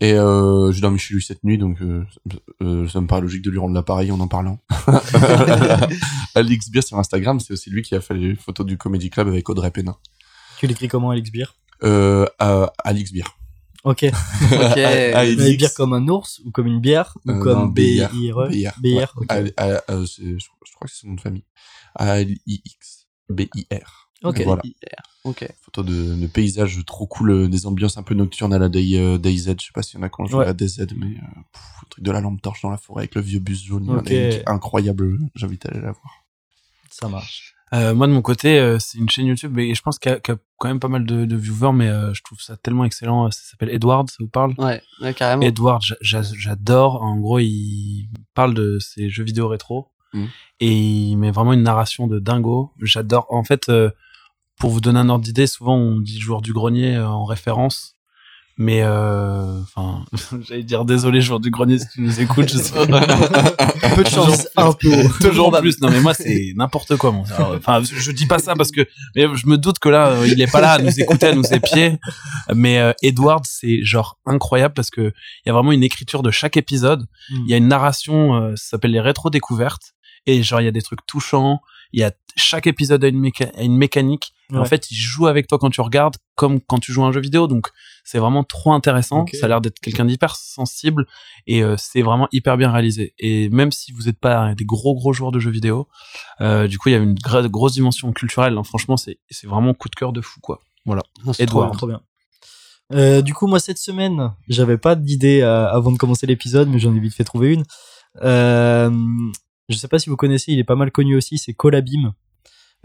Et 0.00 0.12
euh, 0.12 0.72
j'ai 0.72 0.82
dormi 0.82 0.98
chez 0.98 1.14
lui 1.14 1.22
cette 1.22 1.42
nuit, 1.42 1.56
donc 1.56 1.78
ça 1.80 3.00
me 3.00 3.06
paraît 3.06 3.22
logique 3.22 3.40
de 3.42 3.50
lui 3.50 3.58
rendre 3.58 3.72
l'appareil 3.74 4.12
en 4.12 4.20
en 4.20 4.28
parlant. 4.28 4.58
Alix 6.34 6.70
Beer 6.70 6.82
sur 6.82 6.98
Instagram, 6.98 7.40
c'est 7.40 7.52
aussi 7.54 7.70
lui 7.70 7.82
qui 7.82 7.94
a 7.94 8.00
fait 8.00 8.14
les 8.14 8.34
photos 8.34 8.66
du 8.66 8.76
Comedy 8.76 9.08
Club 9.10 9.28
avec 9.28 9.48
Audrey 9.48 9.70
Pénin. 9.70 9.96
Tu 10.58 10.66
l'écris 10.66 10.88
comment, 10.88 11.10
Alex 11.10 11.30
Beer? 11.30 11.46
Euh, 11.82 12.26
Alix 12.84 13.12
Beer. 13.12 13.24
Ok. 13.84 14.04
ok 14.52 14.52
À- 14.52 14.66
à 14.74 14.74
Mais 14.74 15.12
Alix. 15.14 15.56
bière 15.56 15.74
comme 15.74 15.92
un 15.94 16.06
ours 16.08 16.40
ou 16.44 16.50
comme 16.50 16.66
une 16.66 16.80
bière 16.80 17.16
ou 17.24 17.30
Euh, 17.30 17.40
comme 17.42 17.72
BIR. 17.72 18.10
B-I-R-E 18.10 18.48
BIR. 18.80 19.14
C'est- 20.06 20.38
je, 20.38 20.38
je 20.38 20.72
crois 20.74 20.86
que 20.86 20.90
c'est 20.90 21.00
son 21.02 21.08
nom 21.08 21.14
de 21.14 21.20
famille. 21.20 21.44
A-L-I-X. 21.94 23.05
B-I-R. 23.28 24.10
Ok. 24.24 24.40
Voilà. 24.44 24.62
ok 25.24 25.46
Photo 25.60 25.82
de, 25.82 26.14
de 26.14 26.26
paysages 26.26 26.78
trop 26.86 27.06
cool, 27.06 27.30
euh, 27.30 27.48
des 27.48 27.66
ambiances 27.66 27.98
un 27.98 28.02
peu 28.02 28.14
nocturnes 28.14 28.54
à 28.54 28.58
la 28.58 28.68
Day, 28.68 28.98
euh, 28.98 29.18
DayZ. 29.18 29.54
Je 29.60 29.66
sais 29.66 29.72
pas 29.74 29.82
s'il 29.82 29.98
y 29.98 30.02
en 30.02 30.06
a 30.06 30.08
qui 30.08 30.20
ont 30.20 30.26
joué 30.26 30.40
Ouais. 30.40 30.46
à 30.46 30.52
DayZ, 30.54 30.86
mais 30.96 31.06
euh, 31.06 31.20
pff, 31.52 31.62
le 31.82 31.88
truc 31.90 32.04
de 32.04 32.10
la 32.10 32.20
lampe 32.20 32.40
torche 32.40 32.62
dans 32.62 32.70
la 32.70 32.78
forêt 32.78 33.02
avec 33.02 33.14
le 33.14 33.20
vieux 33.20 33.40
bus 33.40 33.62
jaune. 33.64 34.02
incroyable. 34.46 35.18
J'invite 35.34 35.66
à 35.66 35.70
aller 35.70 35.80
la 35.80 35.92
voir. 35.92 36.24
Ça 36.90 37.08
marche. 37.08 37.52
Euh, 37.74 37.94
moi 37.96 38.06
de 38.06 38.12
mon 38.12 38.22
côté, 38.22 38.58
euh, 38.60 38.78
c'est 38.78 38.96
une 38.96 39.08
chaîne 39.10 39.26
YouTube 39.26 39.58
et 39.58 39.74
je 39.74 39.82
pense 39.82 39.98
qu'il 39.98 40.12
y, 40.12 40.14
a 40.14 40.20
qu'il 40.20 40.32
y 40.34 40.36
a 40.36 40.40
quand 40.56 40.68
même 40.68 40.78
pas 40.78 40.86
mal 40.88 41.04
de, 41.04 41.24
de 41.24 41.36
viewers, 41.36 41.72
mais 41.74 41.88
euh, 41.88 42.14
je 42.14 42.22
trouve 42.22 42.40
ça 42.40 42.56
tellement 42.56 42.84
excellent. 42.84 43.28
Ça 43.32 43.40
s'appelle 43.50 43.70
Edward, 43.70 44.08
ça 44.08 44.16
vous 44.20 44.28
parle? 44.28 44.54
Ouais, 44.56 44.80
ouais 45.02 45.12
carrément 45.12 45.42
Edward, 45.42 45.82
j'a- 45.82 45.96
j'a- 46.00 46.22
j'adore. 46.22 47.02
En 47.02 47.18
gros, 47.18 47.40
il 47.40 48.08
parle 48.34 48.54
de 48.54 48.78
ses 48.80 49.10
jeux 49.10 49.24
vidéo 49.24 49.48
rétro 49.48 49.88
Mhm. 50.16 50.28
et 50.60 50.72
il 50.72 51.16
met 51.16 51.30
vraiment 51.30 51.52
une 51.52 51.62
narration 51.62 52.06
de 52.06 52.18
dingo. 52.18 52.72
J'adore. 52.80 53.26
En 53.30 53.44
fait, 53.44 53.68
euh, 53.68 53.90
pour 54.58 54.70
vous 54.70 54.80
donner 54.80 54.98
un 54.98 55.08
ordre 55.08 55.24
d'idée, 55.24 55.46
souvent 55.46 55.76
on 55.76 56.00
dit 56.00 56.18
joueur 56.18 56.42
du 56.42 56.52
grenier 56.52 56.96
euh, 56.96 57.08
en 57.08 57.24
référence. 57.24 57.96
Mais 58.58 58.80
euh, 58.82 59.60
enfin, 59.60 60.02
j'allais 60.48 60.62
dire 60.62 60.86
désolé, 60.86 61.20
joueur 61.20 61.40
du 61.40 61.50
grenier, 61.50 61.78
si 61.78 61.86
tu 61.92 62.00
nous 62.00 62.20
écoutes, 62.20 62.48
je 62.48 62.56
sais 62.56 62.86
pas. 62.86 63.00
peu 63.94 64.02
de 64.02 64.08
chance, 64.08 64.48
un 64.56 64.72
peu. 64.72 64.90
Toujours 65.20 65.52
plus. 65.60 65.78
Non, 65.82 65.90
mais 65.90 66.00
moi, 66.00 66.14
c'est 66.14 66.54
n'importe 66.56 66.96
quoi. 66.96 67.12
Mon. 67.12 67.24
Alors, 67.24 67.54
Enfin, 67.56 67.82
je 67.82 68.10
dis 68.12 68.26
pas 68.26 68.38
ça 68.38 68.54
parce 68.54 68.70
que, 68.70 68.80
mais 69.14 69.26
je 69.34 69.46
me 69.46 69.58
doute 69.58 69.78
que 69.78 69.90
là, 69.90 70.24
il 70.24 70.40
est 70.40 70.50
pas 70.50 70.62
là 70.62 70.72
à 70.72 70.78
nous 70.78 71.00
écouter, 71.00 71.26
à 71.26 71.34
nous 71.34 71.52
épier. 71.52 71.98
Mais 72.54 72.78
euh, 72.78 72.92
Edward, 73.02 73.44
c'est 73.46 73.84
genre 73.84 74.18
incroyable 74.24 74.72
parce 74.72 74.90
que 74.90 75.02
il 75.02 75.48
y 75.48 75.50
a 75.50 75.52
vraiment 75.52 75.72
une 75.72 75.82
écriture 75.84 76.22
de 76.22 76.30
chaque 76.30 76.56
épisode. 76.56 77.06
Il 77.30 77.50
y 77.50 77.54
a 77.54 77.58
une 77.58 77.68
narration, 77.68 78.36
euh, 78.36 78.56
ça 78.56 78.70
s'appelle 78.70 78.92
les 78.92 79.00
rétro 79.00 79.28
découvertes, 79.28 79.94
et 80.26 80.42
genre 80.42 80.60
il 80.60 80.64
y 80.64 80.68
a 80.68 80.72
des 80.72 80.82
trucs 80.82 81.04
touchants. 81.06 81.60
Il 81.92 82.00
y 82.00 82.04
a 82.04 82.12
chaque 82.36 82.66
épisode 82.66 83.02
a 83.04 83.08
une, 83.08 83.20
méca- 83.20 83.50
a 83.56 83.62
une 83.62 83.76
mécanique. 83.76 84.32
En 84.60 84.64
fait, 84.64 84.90
il 84.90 84.94
joue 84.96 85.26
avec 85.28 85.46
toi 85.46 85.58
quand 85.58 85.70
tu 85.70 85.80
regardes, 85.80 86.16
comme 86.34 86.60
quand 86.60 86.78
tu 86.78 86.92
joues 86.92 87.02
à 87.04 87.06
un 87.06 87.12
jeu 87.12 87.20
vidéo. 87.20 87.46
Donc, 87.46 87.68
c'est 88.04 88.18
vraiment 88.18 88.44
trop 88.44 88.72
intéressant. 88.72 89.24
Ça 89.38 89.46
a 89.46 89.48
l'air 89.48 89.60
d'être 89.60 89.78
quelqu'un 89.80 90.04
d'hyper 90.04 90.36
sensible 90.36 91.06
et 91.46 91.62
euh, 91.62 91.76
c'est 91.78 92.02
vraiment 92.02 92.28
hyper 92.32 92.56
bien 92.56 92.70
réalisé. 92.70 93.14
Et 93.18 93.48
même 93.50 93.72
si 93.72 93.92
vous 93.92 94.02
n'êtes 94.02 94.18
pas 94.20 94.54
des 94.54 94.64
gros 94.64 94.94
gros 94.94 95.12
joueurs 95.12 95.32
de 95.32 95.38
jeux 95.40 95.50
vidéo, 95.50 95.88
euh, 96.40 96.68
du 96.68 96.76
coup, 96.78 96.88
il 96.90 96.92
y 96.92 96.94
a 96.96 96.98
une 96.98 97.14
grosse 97.14 97.72
dimension 97.74 98.12
culturelle. 98.12 98.56
hein. 98.58 98.62
Franchement, 98.64 98.96
c'est 98.96 99.18
c'est 99.30 99.46
vraiment 99.46 99.72
coup 99.74 99.88
de 99.88 99.94
cœur 99.94 100.12
de 100.12 100.20
fou, 100.20 100.40
quoi. 100.40 100.60
Voilà. 100.84 101.02
Edouard. 101.44 101.70
trop 101.70 101.76
Trop 101.78 101.86
bien. 101.86 102.00
Euh, 102.92 103.22
du 103.22 103.32
coup, 103.34 103.46
moi, 103.48 103.58
cette 103.58 103.78
semaine, 103.78 104.32
j'avais 104.48 104.78
pas 104.78 104.94
d'idée 104.96 105.42
avant 105.42 105.90
de 105.92 105.96
commencer 105.98 106.26
l'épisode, 106.26 106.68
mais 106.68 106.78
j'en 106.78 106.94
ai 106.94 107.00
vite 107.00 107.14
fait 107.14 107.24
trouver 107.24 107.54
une. 107.54 107.64
Euh, 108.22 108.90
je 109.68 109.76
sais 109.76 109.88
pas 109.88 109.98
si 109.98 110.10
vous 110.10 110.16
connaissez, 110.16 110.52
il 110.52 110.58
est 110.58 110.64
pas 110.64 110.76
mal 110.76 110.90
connu 110.90 111.16
aussi, 111.16 111.38
c'est 111.38 111.54
Colabim. 111.54 112.14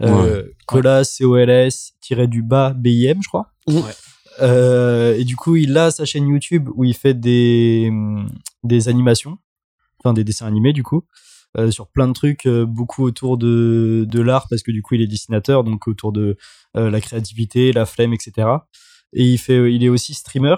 Euh, 0.02 0.48
Cola, 0.66 1.04
C-O-L-S, 1.04 1.92
tiré 2.00 2.26
du 2.26 2.42
bas, 2.42 2.72
B-I-M, 2.74 3.18
je 3.22 3.28
crois. 3.28 3.52
Ouais. 3.68 3.92
Euh, 4.40 5.16
et 5.16 5.24
du 5.24 5.36
coup, 5.36 5.56
il 5.56 5.76
a 5.76 5.90
sa 5.90 6.04
chaîne 6.04 6.28
YouTube 6.28 6.68
où 6.74 6.84
il 6.84 6.94
fait 6.94 7.14
des, 7.14 7.90
des 8.64 8.88
animations, 8.88 9.38
enfin 9.98 10.12
des 10.12 10.24
dessins 10.24 10.46
animés, 10.46 10.72
du 10.72 10.82
coup, 10.82 11.04
euh, 11.58 11.70
sur 11.70 11.88
plein 11.88 12.08
de 12.08 12.12
trucs, 12.12 12.46
euh, 12.46 12.64
beaucoup 12.64 13.04
autour 13.04 13.36
de, 13.36 14.06
de 14.08 14.20
l'art, 14.20 14.46
parce 14.48 14.62
que 14.62 14.72
du 14.72 14.82
coup, 14.82 14.94
il 14.94 15.02
est 15.02 15.06
dessinateur, 15.06 15.64
donc 15.64 15.86
autour 15.86 16.12
de 16.12 16.36
la 16.74 17.00
créativité, 17.00 17.72
la 17.72 17.84
flemme, 17.84 18.14
etc. 18.14 18.48
Et 19.12 19.24
il 19.32 19.38
fait, 19.38 19.72
il 19.72 19.84
est 19.84 19.90
aussi 19.90 20.14
streamer. 20.14 20.56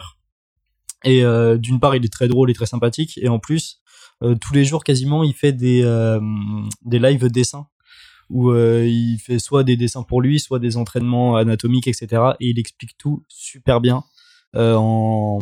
Et 1.05 1.23
d'une 1.59 1.81
part, 1.81 1.97
il 1.97 2.05
est 2.05 2.13
très 2.13 2.29
drôle 2.29 2.51
et 2.51 2.55
très 2.55 2.67
sympathique. 2.67 3.19
Et 3.21 3.29
en 3.29 3.41
plus, 3.41 3.83
tous 4.21 4.55
les 4.55 4.65
jours 4.65 4.85
quasiment, 4.85 5.23
il 5.23 5.35
fait 5.35 5.53
des 5.53 5.83
euh, 5.83 6.21
des 6.83 6.99
live 6.99 7.27
dessins 7.29 7.67
où 8.31 8.51
euh, 8.51 8.87
il 8.87 9.19
fait 9.19 9.39
soit 9.39 9.65
des 9.65 9.77
dessins 9.77 10.03
pour 10.03 10.23
lui, 10.23 10.41
soit 10.41 10.59
des 10.59 10.77
entraînements 10.77 11.37
anatomiques, 11.37 11.89
etc. 11.89 12.23
Et 12.41 12.49
il 12.49 12.59
explique 12.59 12.97
tout 12.97 13.23
super 13.29 13.81
bien 13.81 14.05
euh, 14.57 14.75
en 14.77 15.41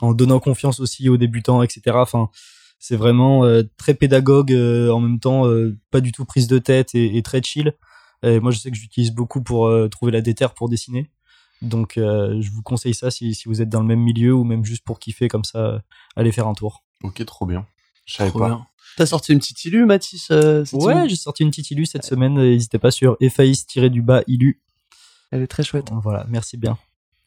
en 0.00 0.12
donnant 0.14 0.40
confiance 0.40 0.80
aussi 0.80 1.08
aux 1.08 1.16
débutants, 1.16 1.62
etc. 1.62 1.96
Enfin, 1.96 2.30
c'est 2.78 2.96
vraiment 2.96 3.44
euh, 3.44 3.62
très 3.76 3.94
pédagogue 3.94 4.52
euh, 4.52 4.90
en 4.90 5.00
même 5.00 5.18
temps, 5.18 5.46
euh, 5.46 5.76
pas 5.90 6.00
du 6.00 6.12
tout 6.12 6.24
prise 6.24 6.46
de 6.46 6.58
tête 6.58 6.94
et, 6.94 7.20
très 7.22 7.42
chill. 7.42 7.74
Et 8.22 8.40
moi, 8.40 8.50
je 8.50 8.58
sais 8.58 8.70
que 8.70 8.76
j'utilise 8.76 9.12
beaucoup 9.12 9.42
pour 9.42 9.66
euh, 9.66 9.88
trouver 9.88 10.12
la 10.12 10.20
déterre 10.20 10.54
pour 10.54 10.68
dessiner. 10.68 11.10
Donc, 11.62 11.98
euh, 11.98 12.40
je 12.40 12.50
vous 12.50 12.62
conseille 12.62 12.94
ça 12.94 13.10
si, 13.10 13.34
si 13.34 13.48
vous 13.48 13.60
êtes 13.60 13.68
dans 13.68 13.80
le 13.80 13.86
même 13.86 14.00
milieu 14.00 14.32
ou 14.32 14.44
même 14.44 14.64
juste 14.64 14.84
pour 14.84 14.98
kiffer 15.00 15.28
comme 15.28 15.44
ça, 15.44 15.58
euh, 15.58 15.78
allez 16.16 16.32
faire 16.32 16.46
un 16.46 16.54
tour. 16.54 16.84
Ok, 17.02 17.24
trop 17.24 17.46
bien. 17.46 17.66
Je 18.08 18.14
savais 18.14 18.32
pas. 18.32 18.46
bien. 18.46 18.66
T'as 18.96 19.06
sorti 19.06 19.32
une 19.32 19.38
petite 19.38 19.64
illu, 19.64 19.84
Mathis 19.86 20.28
euh, 20.32 20.64
cette 20.64 20.80
Ouais, 20.82 21.08
j'ai 21.08 21.14
sorti 21.14 21.44
une 21.44 21.50
petite 21.50 21.70
illu 21.70 21.86
cette 21.86 22.04
semaine. 22.04 22.34
N'hésitez 22.34 22.78
pas 22.80 22.90
sur 22.90 23.16
du 23.20 24.02
bas 24.02 24.22
illu. 24.26 24.60
Elle 25.30 25.42
est 25.42 25.46
très 25.46 25.62
chouette. 25.62 25.88
Voilà, 26.02 26.26
merci 26.28 26.56
bien. 26.56 26.76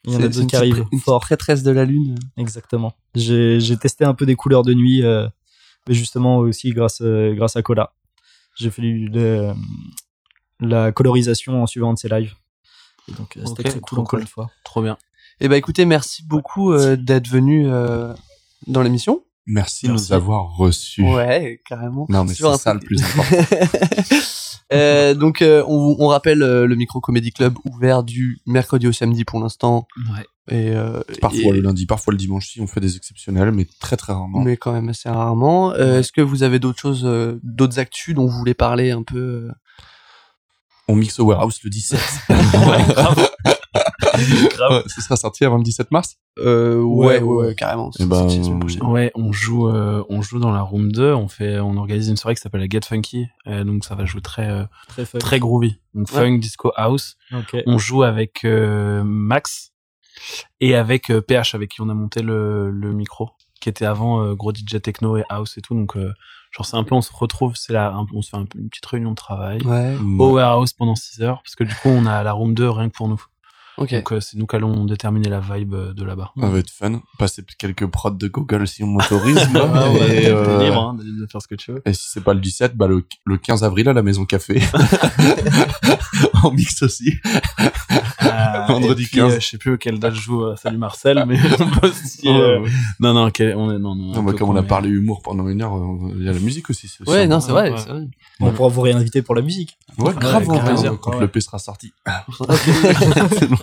Il 0.04 0.12
y 0.12 0.16
en 0.16 0.22
a 0.22 0.28
d'autres 0.28 0.46
qui 0.48 0.56
arrivent 0.56 0.84
Une 0.90 0.98
fort. 0.98 1.20
prêtresse 1.20 1.62
de 1.62 1.70
la 1.70 1.84
lune. 1.84 2.18
Exactement. 2.36 2.92
J'ai 3.14 3.60
j'ai 3.60 3.76
testé 3.76 4.04
un 4.04 4.14
peu 4.14 4.26
des 4.26 4.34
couleurs 4.34 4.64
de 4.64 4.74
nuit, 4.74 5.04
euh, 5.04 5.28
mais 5.88 5.94
justement 5.94 6.38
aussi 6.38 6.70
grâce, 6.70 7.00
euh, 7.00 7.32
grâce 7.34 7.54
à 7.56 7.62
Cola. 7.62 7.94
J'ai 8.56 8.70
fait 8.70 8.82
de- 8.82 9.52
la 10.60 10.92
colorisation 10.92 11.62
en 11.62 11.66
suivant 11.66 11.94
de 11.94 11.98
ses 11.98 12.08
lives. 12.08 12.34
Et 13.08 13.12
donc, 13.12 13.38
c'était 13.46 13.62
très 13.62 13.72
trop 13.72 13.80
cool 13.80 13.98
encore 14.00 14.10
cool. 14.10 14.20
une 14.22 14.26
fois. 14.26 14.50
Trop 14.64 14.82
bien. 14.82 14.98
Eh 15.40 15.48
ben 15.48 15.56
écoutez, 15.56 15.84
merci 15.86 16.22
beaucoup 16.24 16.72
euh, 16.72 16.96
d'être 16.96 17.28
venu 17.28 17.68
euh, 17.68 18.12
dans 18.66 18.82
l'émission. 18.82 19.24
Merci, 19.46 19.86
de 19.88 19.92
nous 19.92 20.12
avoir 20.12 20.54
reçus. 20.56 21.02
Ouais, 21.02 21.60
carrément. 21.68 22.06
Non, 22.08 22.24
mais 22.24 22.34
c'est 22.34 22.56
ça 22.56 22.74
le 22.74 22.80
plus 22.80 22.98
important. 23.02 23.56
Euh, 24.72 25.12
donc 25.12 25.42
euh, 25.42 25.62
on, 25.68 25.96
on 25.98 26.06
rappelle 26.06 26.42
euh, 26.42 26.66
le 26.66 26.76
Micro 26.76 26.98
Comedy 26.98 27.30
Club 27.30 27.58
ouvert 27.70 28.02
du 28.02 28.38
mercredi 28.46 28.86
au 28.86 28.92
samedi 28.92 29.22
pour 29.22 29.38
l'instant 29.38 29.86
Ouais. 30.16 30.24
et, 30.56 30.70
euh, 30.74 31.02
parfois 31.20 31.40
et- 31.42 31.52
le 31.52 31.60
lundi, 31.60 31.84
parfois 31.84 32.12
le 32.12 32.16
dimanche, 32.16 32.48
si 32.48 32.58
on 32.62 32.66
fait 32.66 32.80
des 32.80 32.96
exceptionnels, 32.96 33.52
mais 33.52 33.66
très 33.80 33.98
très 33.98 34.14
rarement. 34.14 34.40
mais 34.40 34.56
quand 34.56 34.72
même 34.72 34.88
assez 34.88 35.10
rarement. 35.10 35.72
Euh, 35.74 35.98
Est-ce 36.00 36.10
que 36.10 36.22
vous 36.22 36.42
avez 36.42 36.58
d'autres 36.58 36.78
choses, 36.80 37.02
euh, 37.04 37.38
d'autres 37.42 37.78
actus 37.80 38.14
dont 38.14 38.24
vous 38.26 38.38
voulez 38.38 38.54
parler 38.54 38.92
un 38.92 39.02
peu 39.02 39.50
On 40.88 40.96
mixe 40.96 41.18
au 41.20 41.26
warehouse 41.26 41.58
le 41.64 41.68
17. 41.68 42.00
Ouais, 42.30 42.94
grave. 44.18 44.48
Grave. 44.56 44.72
Ouais, 44.72 44.82
ce 44.86 45.00
sera 45.00 45.16
sorti 45.16 45.44
avant 45.44 45.56
le 45.56 45.62
17 45.62 45.90
mars 45.90 46.16
Euh, 46.38 46.80
ouais, 46.82 47.20
ouais, 47.20 47.46
ouais, 47.46 47.54
carrément. 47.54 47.90
C'est 47.92 48.06
la 48.08 48.28
semaine 48.28 48.58
prochaine. 48.60 48.82
Ouais, 48.84 49.10
on 49.14 49.32
joue, 49.32 49.68
euh, 49.68 50.04
on 50.08 50.22
joue 50.22 50.38
dans 50.38 50.50
la 50.52 50.62
room 50.62 50.90
2. 50.92 51.12
On 51.14 51.28
fait, 51.28 51.58
on 51.60 51.76
organise 51.76 52.08
une 52.08 52.16
soirée 52.16 52.34
qui 52.34 52.40
s'appelle 52.40 52.60
la 52.62 52.68
Get 52.68 52.80
Funky. 52.86 53.26
euh, 53.46 53.64
donc 53.64 53.84
ça 53.84 53.94
va 53.94 54.04
jouer 54.04 54.20
très, 54.22 54.48
euh, 54.50 54.64
Très 54.88 55.04
très 55.04 55.38
groovy. 55.40 55.78
Donc 55.94 56.08
Ouais. 56.12 56.16
funk, 56.20 56.38
disco, 56.38 56.72
house. 56.76 57.16
Ok. 57.32 57.56
On 57.66 57.78
joue 57.78 58.02
avec 58.02 58.44
euh, 58.44 59.02
Max 59.04 59.72
et 60.60 60.74
avec 60.74 61.10
euh, 61.10 61.20
PH 61.20 61.54
avec 61.54 61.70
qui 61.70 61.80
on 61.80 61.88
a 61.88 61.94
monté 61.94 62.22
le, 62.22 62.70
le 62.70 62.92
micro, 62.92 63.30
qui 63.60 63.68
était 63.68 63.84
avant 63.86 64.22
euh, 64.22 64.34
gros 64.34 64.52
DJ 64.52 64.80
techno 64.82 65.16
et 65.16 65.24
house 65.28 65.58
et 65.58 65.60
tout. 65.60 65.74
Donc 65.74 65.96
euh, 65.96 66.12
genre 66.50 66.66
c'est 66.66 66.76
un 66.76 66.84
peu, 66.84 66.94
on 66.94 67.00
se 67.02 67.12
retrouve, 67.12 67.54
c'est 67.56 67.72
là, 67.72 67.92
un- 67.94 68.06
on 68.14 68.22
se 68.22 68.30
fait 68.30 68.36
un 68.36 68.44
peu 68.46 68.58
une 68.58 68.68
petite 68.68 68.86
réunion 68.86 69.10
de 69.10 69.16
travail. 69.16 69.60
Ouais, 69.66 69.96
Au 70.18 70.32
warehouse 70.34 70.72
pendant 70.74 70.94
6 70.94 71.22
heures, 71.22 71.42
parce 71.42 71.54
que 71.56 71.64
du 71.64 71.74
coup 71.74 71.88
on 71.88 72.06
a 72.06 72.22
la 72.22 72.32
room 72.32 72.54
2 72.54 72.68
rien 72.70 72.88
que 72.88 72.94
pour 72.94 73.08
nous. 73.08 73.22
Donc 73.78 74.12
euh, 74.12 74.20
c'est 74.20 74.36
nous 74.36 74.46
qui 74.46 74.56
allons 74.56 74.84
déterminer 74.84 75.28
la 75.28 75.40
vibe 75.40 75.74
euh, 75.74 75.92
de 75.94 76.04
là-bas. 76.04 76.32
Ça 76.38 76.46
va 76.48 76.58
être 76.58 76.70
fun. 76.70 77.00
Passer 77.18 77.42
quelques 77.58 77.86
prods 77.86 78.10
de 78.10 78.28
Google 78.28 78.66
si 78.68 78.82
on 78.84 78.88
m'autorise. 78.88 79.38
Ah 79.54 79.90
ouais, 79.90 80.26
euh, 80.26 80.62
libre 80.64 80.80
hein, 80.80 80.96
de 80.98 81.26
faire 81.26 81.40
ce 81.40 81.48
que 81.48 81.54
tu 81.54 81.72
veux. 81.72 81.82
et 81.86 81.92
si 81.94 82.08
c'est 82.10 82.22
pas 82.22 82.34
le 82.34 82.40
17, 82.40 82.76
bah 82.76 82.86
le, 82.86 83.04
le 83.24 83.38
15 83.38 83.64
avril 83.64 83.88
à 83.88 83.92
la 83.92 84.02
Maison 84.02 84.24
Café. 84.24 84.60
en 86.42 86.50
mix 86.52 86.82
aussi. 86.82 87.14
Euh, 88.22 88.66
Vendredi 88.68 89.02
et 89.02 89.06
puis, 89.06 89.16
15. 89.18 89.32
euh, 89.32 89.40
je 89.40 89.46
sais 89.46 89.58
plus 89.58 89.78
quelle 89.78 89.98
date 89.98 90.14
je 90.14 90.20
joue 90.20 90.44
euh, 90.44 90.56
Salut 90.56 90.78
Marcel, 90.78 91.24
mais 91.26 91.38
on 91.60 91.66
peut 91.80 91.88
aussi, 91.88 92.28
euh, 92.28 92.58
Ouais, 92.58 92.64
ouais. 92.64 92.70
Non, 93.00 93.12
non, 93.14 93.30
on 93.56 93.70
est, 93.70 93.78
non, 93.78 94.22
bah, 94.22 94.32
comme 94.38 94.50
on 94.50 94.56
a 94.56 94.62
parlé 94.62 94.88
humour 94.88 95.22
pendant 95.22 95.48
une 95.48 95.62
heure, 95.62 95.74
il 96.16 96.24
y 96.24 96.28
a 96.28 96.32
la 96.32 96.38
musique 96.38 96.70
aussi. 96.70 96.90
Ouais, 97.06 97.26
non, 97.26 97.40
c'est 97.40 97.52
vrai, 97.52 97.70
ouais. 97.70 97.78
c'est 97.78 97.88
vrai. 97.88 98.06
On 98.40 98.52
pourra 98.52 98.68
vous 98.68 98.80
réinviter 98.80 99.22
pour 99.22 99.34
la 99.34 99.42
musique. 99.42 99.76
Ouais, 99.98 100.12
grave, 100.14 100.46
quand 100.46 101.12
Ouais. 101.12 101.20
le 101.20 101.28
P 101.28 101.40
sera 101.40 101.58
sorti. 101.58 101.92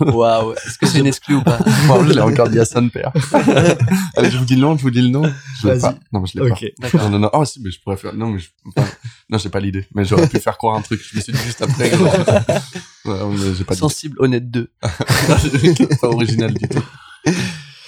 Waouh, 0.00 0.52
est-ce 0.54 0.78
que 0.78 0.86
c'est 0.86 0.98
une 0.98 1.06
exclu 1.06 1.36
ou 1.36 1.42
pas 1.42 1.58
Bon, 1.88 2.04
je 2.04 2.12
l'ai 2.12 2.20
encore 2.20 2.48
dit 2.48 2.58
à 2.58 2.64
son 2.64 2.88
père. 2.88 3.12
Allez, 4.16 4.30
je 4.30 4.38
vous 4.38 4.44
dis 4.44 4.54
le 4.54 4.62
nom, 4.62 4.76
je 4.76 4.82
vous 4.82 4.90
dis 4.90 5.02
le 5.02 5.08
nom. 5.08 5.22
Je 5.62 5.68
l'ai 5.68 5.78
pas. 5.78 5.94
Non, 6.12 6.24
je 6.24 6.38
l'ai 6.38 6.50
Ok. 6.50 6.64
pas. 6.80 6.98
Non, 6.98 7.10
non, 7.10 7.18
non. 7.20 7.30
Oh, 7.32 7.44
si, 7.44 7.60
mais 7.60 7.70
je 7.70 7.80
pourrais 7.80 7.96
faire. 7.96 8.14
Non, 8.14 8.30
mais 8.30 8.38
je... 8.38 8.48
enfin, 8.66 8.88
non, 9.28 9.38
j'ai 9.38 9.48
pas 9.48 9.60
l'idée. 9.60 9.86
Mais 9.94 10.04
j'aurais 10.04 10.28
pu 10.28 10.38
faire 10.38 10.56
croire 10.58 10.76
un 10.76 10.82
truc. 10.82 11.00
Je 11.02 11.16
me 11.16 11.20
suis 11.20 11.32
dit 11.32 11.38
juste 11.40 11.62
après. 11.62 11.90
gros. 11.96 12.04
Ouais, 12.04 13.18
mais 13.30 13.54
j'ai 13.54 13.64
pas 13.64 13.74
d'idée. 13.74 13.80
Sensible, 13.80 14.16
honnête 14.20 14.50
2. 14.50 14.70
pas 16.00 16.08
original 16.08 16.52
du 16.54 16.68
tout. 16.68 16.82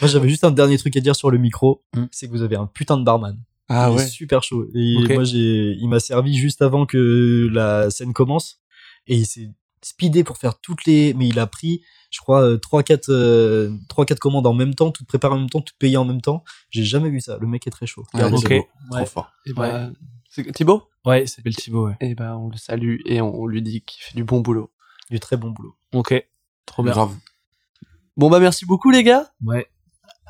Moi, 0.00 0.08
j'avais 0.08 0.28
juste 0.28 0.44
un 0.44 0.50
dernier 0.50 0.78
truc 0.78 0.96
à 0.96 1.00
dire 1.00 1.16
sur 1.16 1.30
le 1.30 1.38
micro. 1.38 1.84
Hmm. 1.96 2.06
C'est 2.10 2.26
que 2.26 2.32
vous 2.32 2.42
avez 2.42 2.56
un 2.56 2.66
putain 2.66 2.96
de 2.98 3.04
barman. 3.04 3.38
Ah 3.68 3.88
il 3.90 3.96
ouais. 3.96 4.02
est 4.02 4.08
super 4.08 4.42
chaud. 4.42 4.66
Et 4.74 5.14
moi, 5.14 5.24
j'ai, 5.24 5.76
il 5.80 5.88
m'a 5.88 6.00
servi 6.00 6.36
juste 6.36 6.60
avant 6.62 6.86
que 6.86 7.48
la 7.52 7.90
scène 7.90 8.12
commence. 8.12 8.60
Et 9.06 9.16
il 9.16 9.26
s'est 9.26 9.50
speedé 9.84 10.24
pour 10.24 10.36
faire 10.38 10.58
toutes 10.60 10.84
les, 10.86 11.14
mais 11.14 11.28
il 11.28 11.38
a 11.38 11.46
pris, 11.46 11.82
je 12.10 12.20
crois, 12.20 12.42
euh, 12.42 12.56
trois, 12.56 12.82
quatre, 12.82 13.10
euh, 13.10 13.70
trois, 13.88 14.04
quatre 14.06 14.18
commandes 14.18 14.46
en 14.46 14.54
même 14.54 14.74
temps, 14.74 14.90
toutes 14.90 15.06
préparées 15.06 15.34
en 15.34 15.38
même 15.40 15.50
temps, 15.50 15.60
toutes 15.60 15.76
payées 15.78 15.96
en 15.96 16.04
même 16.04 16.20
temps. 16.20 16.44
J'ai 16.70 16.84
jamais 16.84 17.10
vu 17.10 17.20
ça. 17.20 17.38
Le 17.40 17.46
mec 17.46 17.66
est 17.66 17.70
très 17.70 17.86
chaud. 17.86 18.04
Ouais, 18.14 18.24
ok. 18.24 18.40
c'est 18.40 18.48
beau. 18.58 18.68
Trop 18.90 18.96
Ouais. 18.98 19.06
fort. 19.06 19.30
Et 19.46 19.52
bah, 19.52 19.90
c'est 20.30 20.50
Thibaut? 20.52 20.84
Ouais, 21.04 21.24
il 21.24 21.28
s'appelle 21.28 21.54
Thibaut, 21.56 21.88
ouais. 21.88 21.96
Et 22.00 22.14
bah, 22.14 22.36
on 22.36 22.48
le 22.48 22.56
salue 22.56 22.98
et 23.06 23.20
on 23.20 23.46
lui 23.46 23.60
dit 23.62 23.82
qu'il 23.82 24.02
fait 24.02 24.14
du 24.14 24.24
bon 24.24 24.40
boulot. 24.40 24.70
Du 25.10 25.20
très 25.20 25.36
bon 25.36 25.50
boulot. 25.50 25.76
Ok. 25.92 26.14
Trop 26.64 26.82
bien. 26.82 26.92
Grave. 26.92 27.14
Bon 28.16 28.30
bah 28.30 28.40
merci 28.40 28.66
beaucoup 28.66 28.90
les 28.90 29.02
gars. 29.02 29.30
Ouais. 29.42 29.66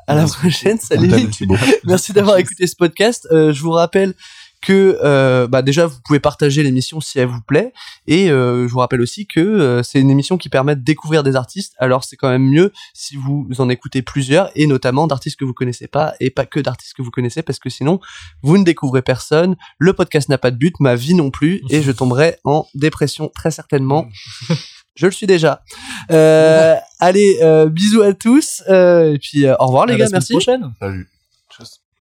À 0.09 0.14
la 0.14 0.24
prochaine. 0.26 0.78
Salut. 0.80 1.11
Merci 1.84 2.12
d'avoir 2.12 2.36
écouté 2.38 2.66
ce 2.66 2.74
podcast. 2.74 3.28
Euh, 3.30 3.53
je 3.53 3.62
vous 3.62 3.70
rappelle 3.70 4.14
que 4.63 4.99
euh, 5.03 5.47
bah 5.47 5.61
déjà 5.61 5.87
vous 5.87 5.99
pouvez 6.05 6.21
partager 6.21 6.63
l'émission 6.63 7.01
si 7.01 7.19
elle 7.19 7.27
vous 7.29 7.43
plaît 7.43 7.73
et 8.07 8.31
euh, 8.31 8.67
je 8.67 8.73
vous 8.73 8.79
rappelle 8.79 9.03
aussi 9.03 9.27
que 9.27 9.41
euh, 9.41 9.83
c'est 9.83 10.01
une 10.01 10.11
émission 10.11 10.39
qui 10.39 10.49
permet 10.49 10.77
de 10.77 10.81
découvrir 10.83 11.23
des 11.23 11.37
artistes. 11.37 11.75
Alors 11.79 12.05
c'est 12.05 12.17
quand 12.17 12.31
même 12.31 12.49
mieux 12.49 12.73
si 12.95 13.17
vous 13.17 13.47
en 13.59 13.69
écoutez 13.69 14.01
plusieurs 14.01 14.51
et 14.55 14.67
notamment 14.67 15.07
d'artistes 15.07 15.39
que 15.39 15.45
vous 15.45 15.53
connaissez 15.53 15.89
pas 15.89 16.15
et 16.21 16.31
pas 16.31 16.47
que 16.47 16.61
d'artistes 16.61 16.95
que 16.97 17.03
vous 17.03 17.11
connaissez 17.11 17.43
parce 17.43 17.59
que 17.59 17.69
sinon 17.69 18.01
vous 18.43 18.57
ne 18.57 18.65
découvrez 18.65 19.03
personne. 19.03 19.57
Le 19.79 19.93
podcast 19.93 20.29
n'a 20.29 20.39
pas 20.39 20.51
de 20.51 20.57
but, 20.57 20.79
ma 20.81 20.95
vie 20.95 21.15
non 21.15 21.31
plus 21.31 21.61
et 21.69 21.83
je 21.83 21.93
tomberai 21.93 22.37
en 22.45 22.67
dépression 22.75 23.31
très 23.35 23.51
certainement. 23.51 24.07
Je 24.95 25.07
le 25.07 25.13
suis 25.13 25.27
déjà. 25.27 25.63
Euh, 26.11 26.75
allez, 27.01 27.39
euh, 27.41 27.71
bisous 27.71 28.03
à 28.03 28.13
tous. 28.13 28.63
euh, 28.69 29.15
et 29.15 29.19
puis 29.19 29.47
euh, 29.47 29.55
au 29.59 29.67
revoir 29.69 29.87
les 29.87 29.95
À 29.95 29.97
gars, 29.97 30.09
merci. 30.13 30.35
prochaine. 30.35 30.75
Salut. 30.81 31.09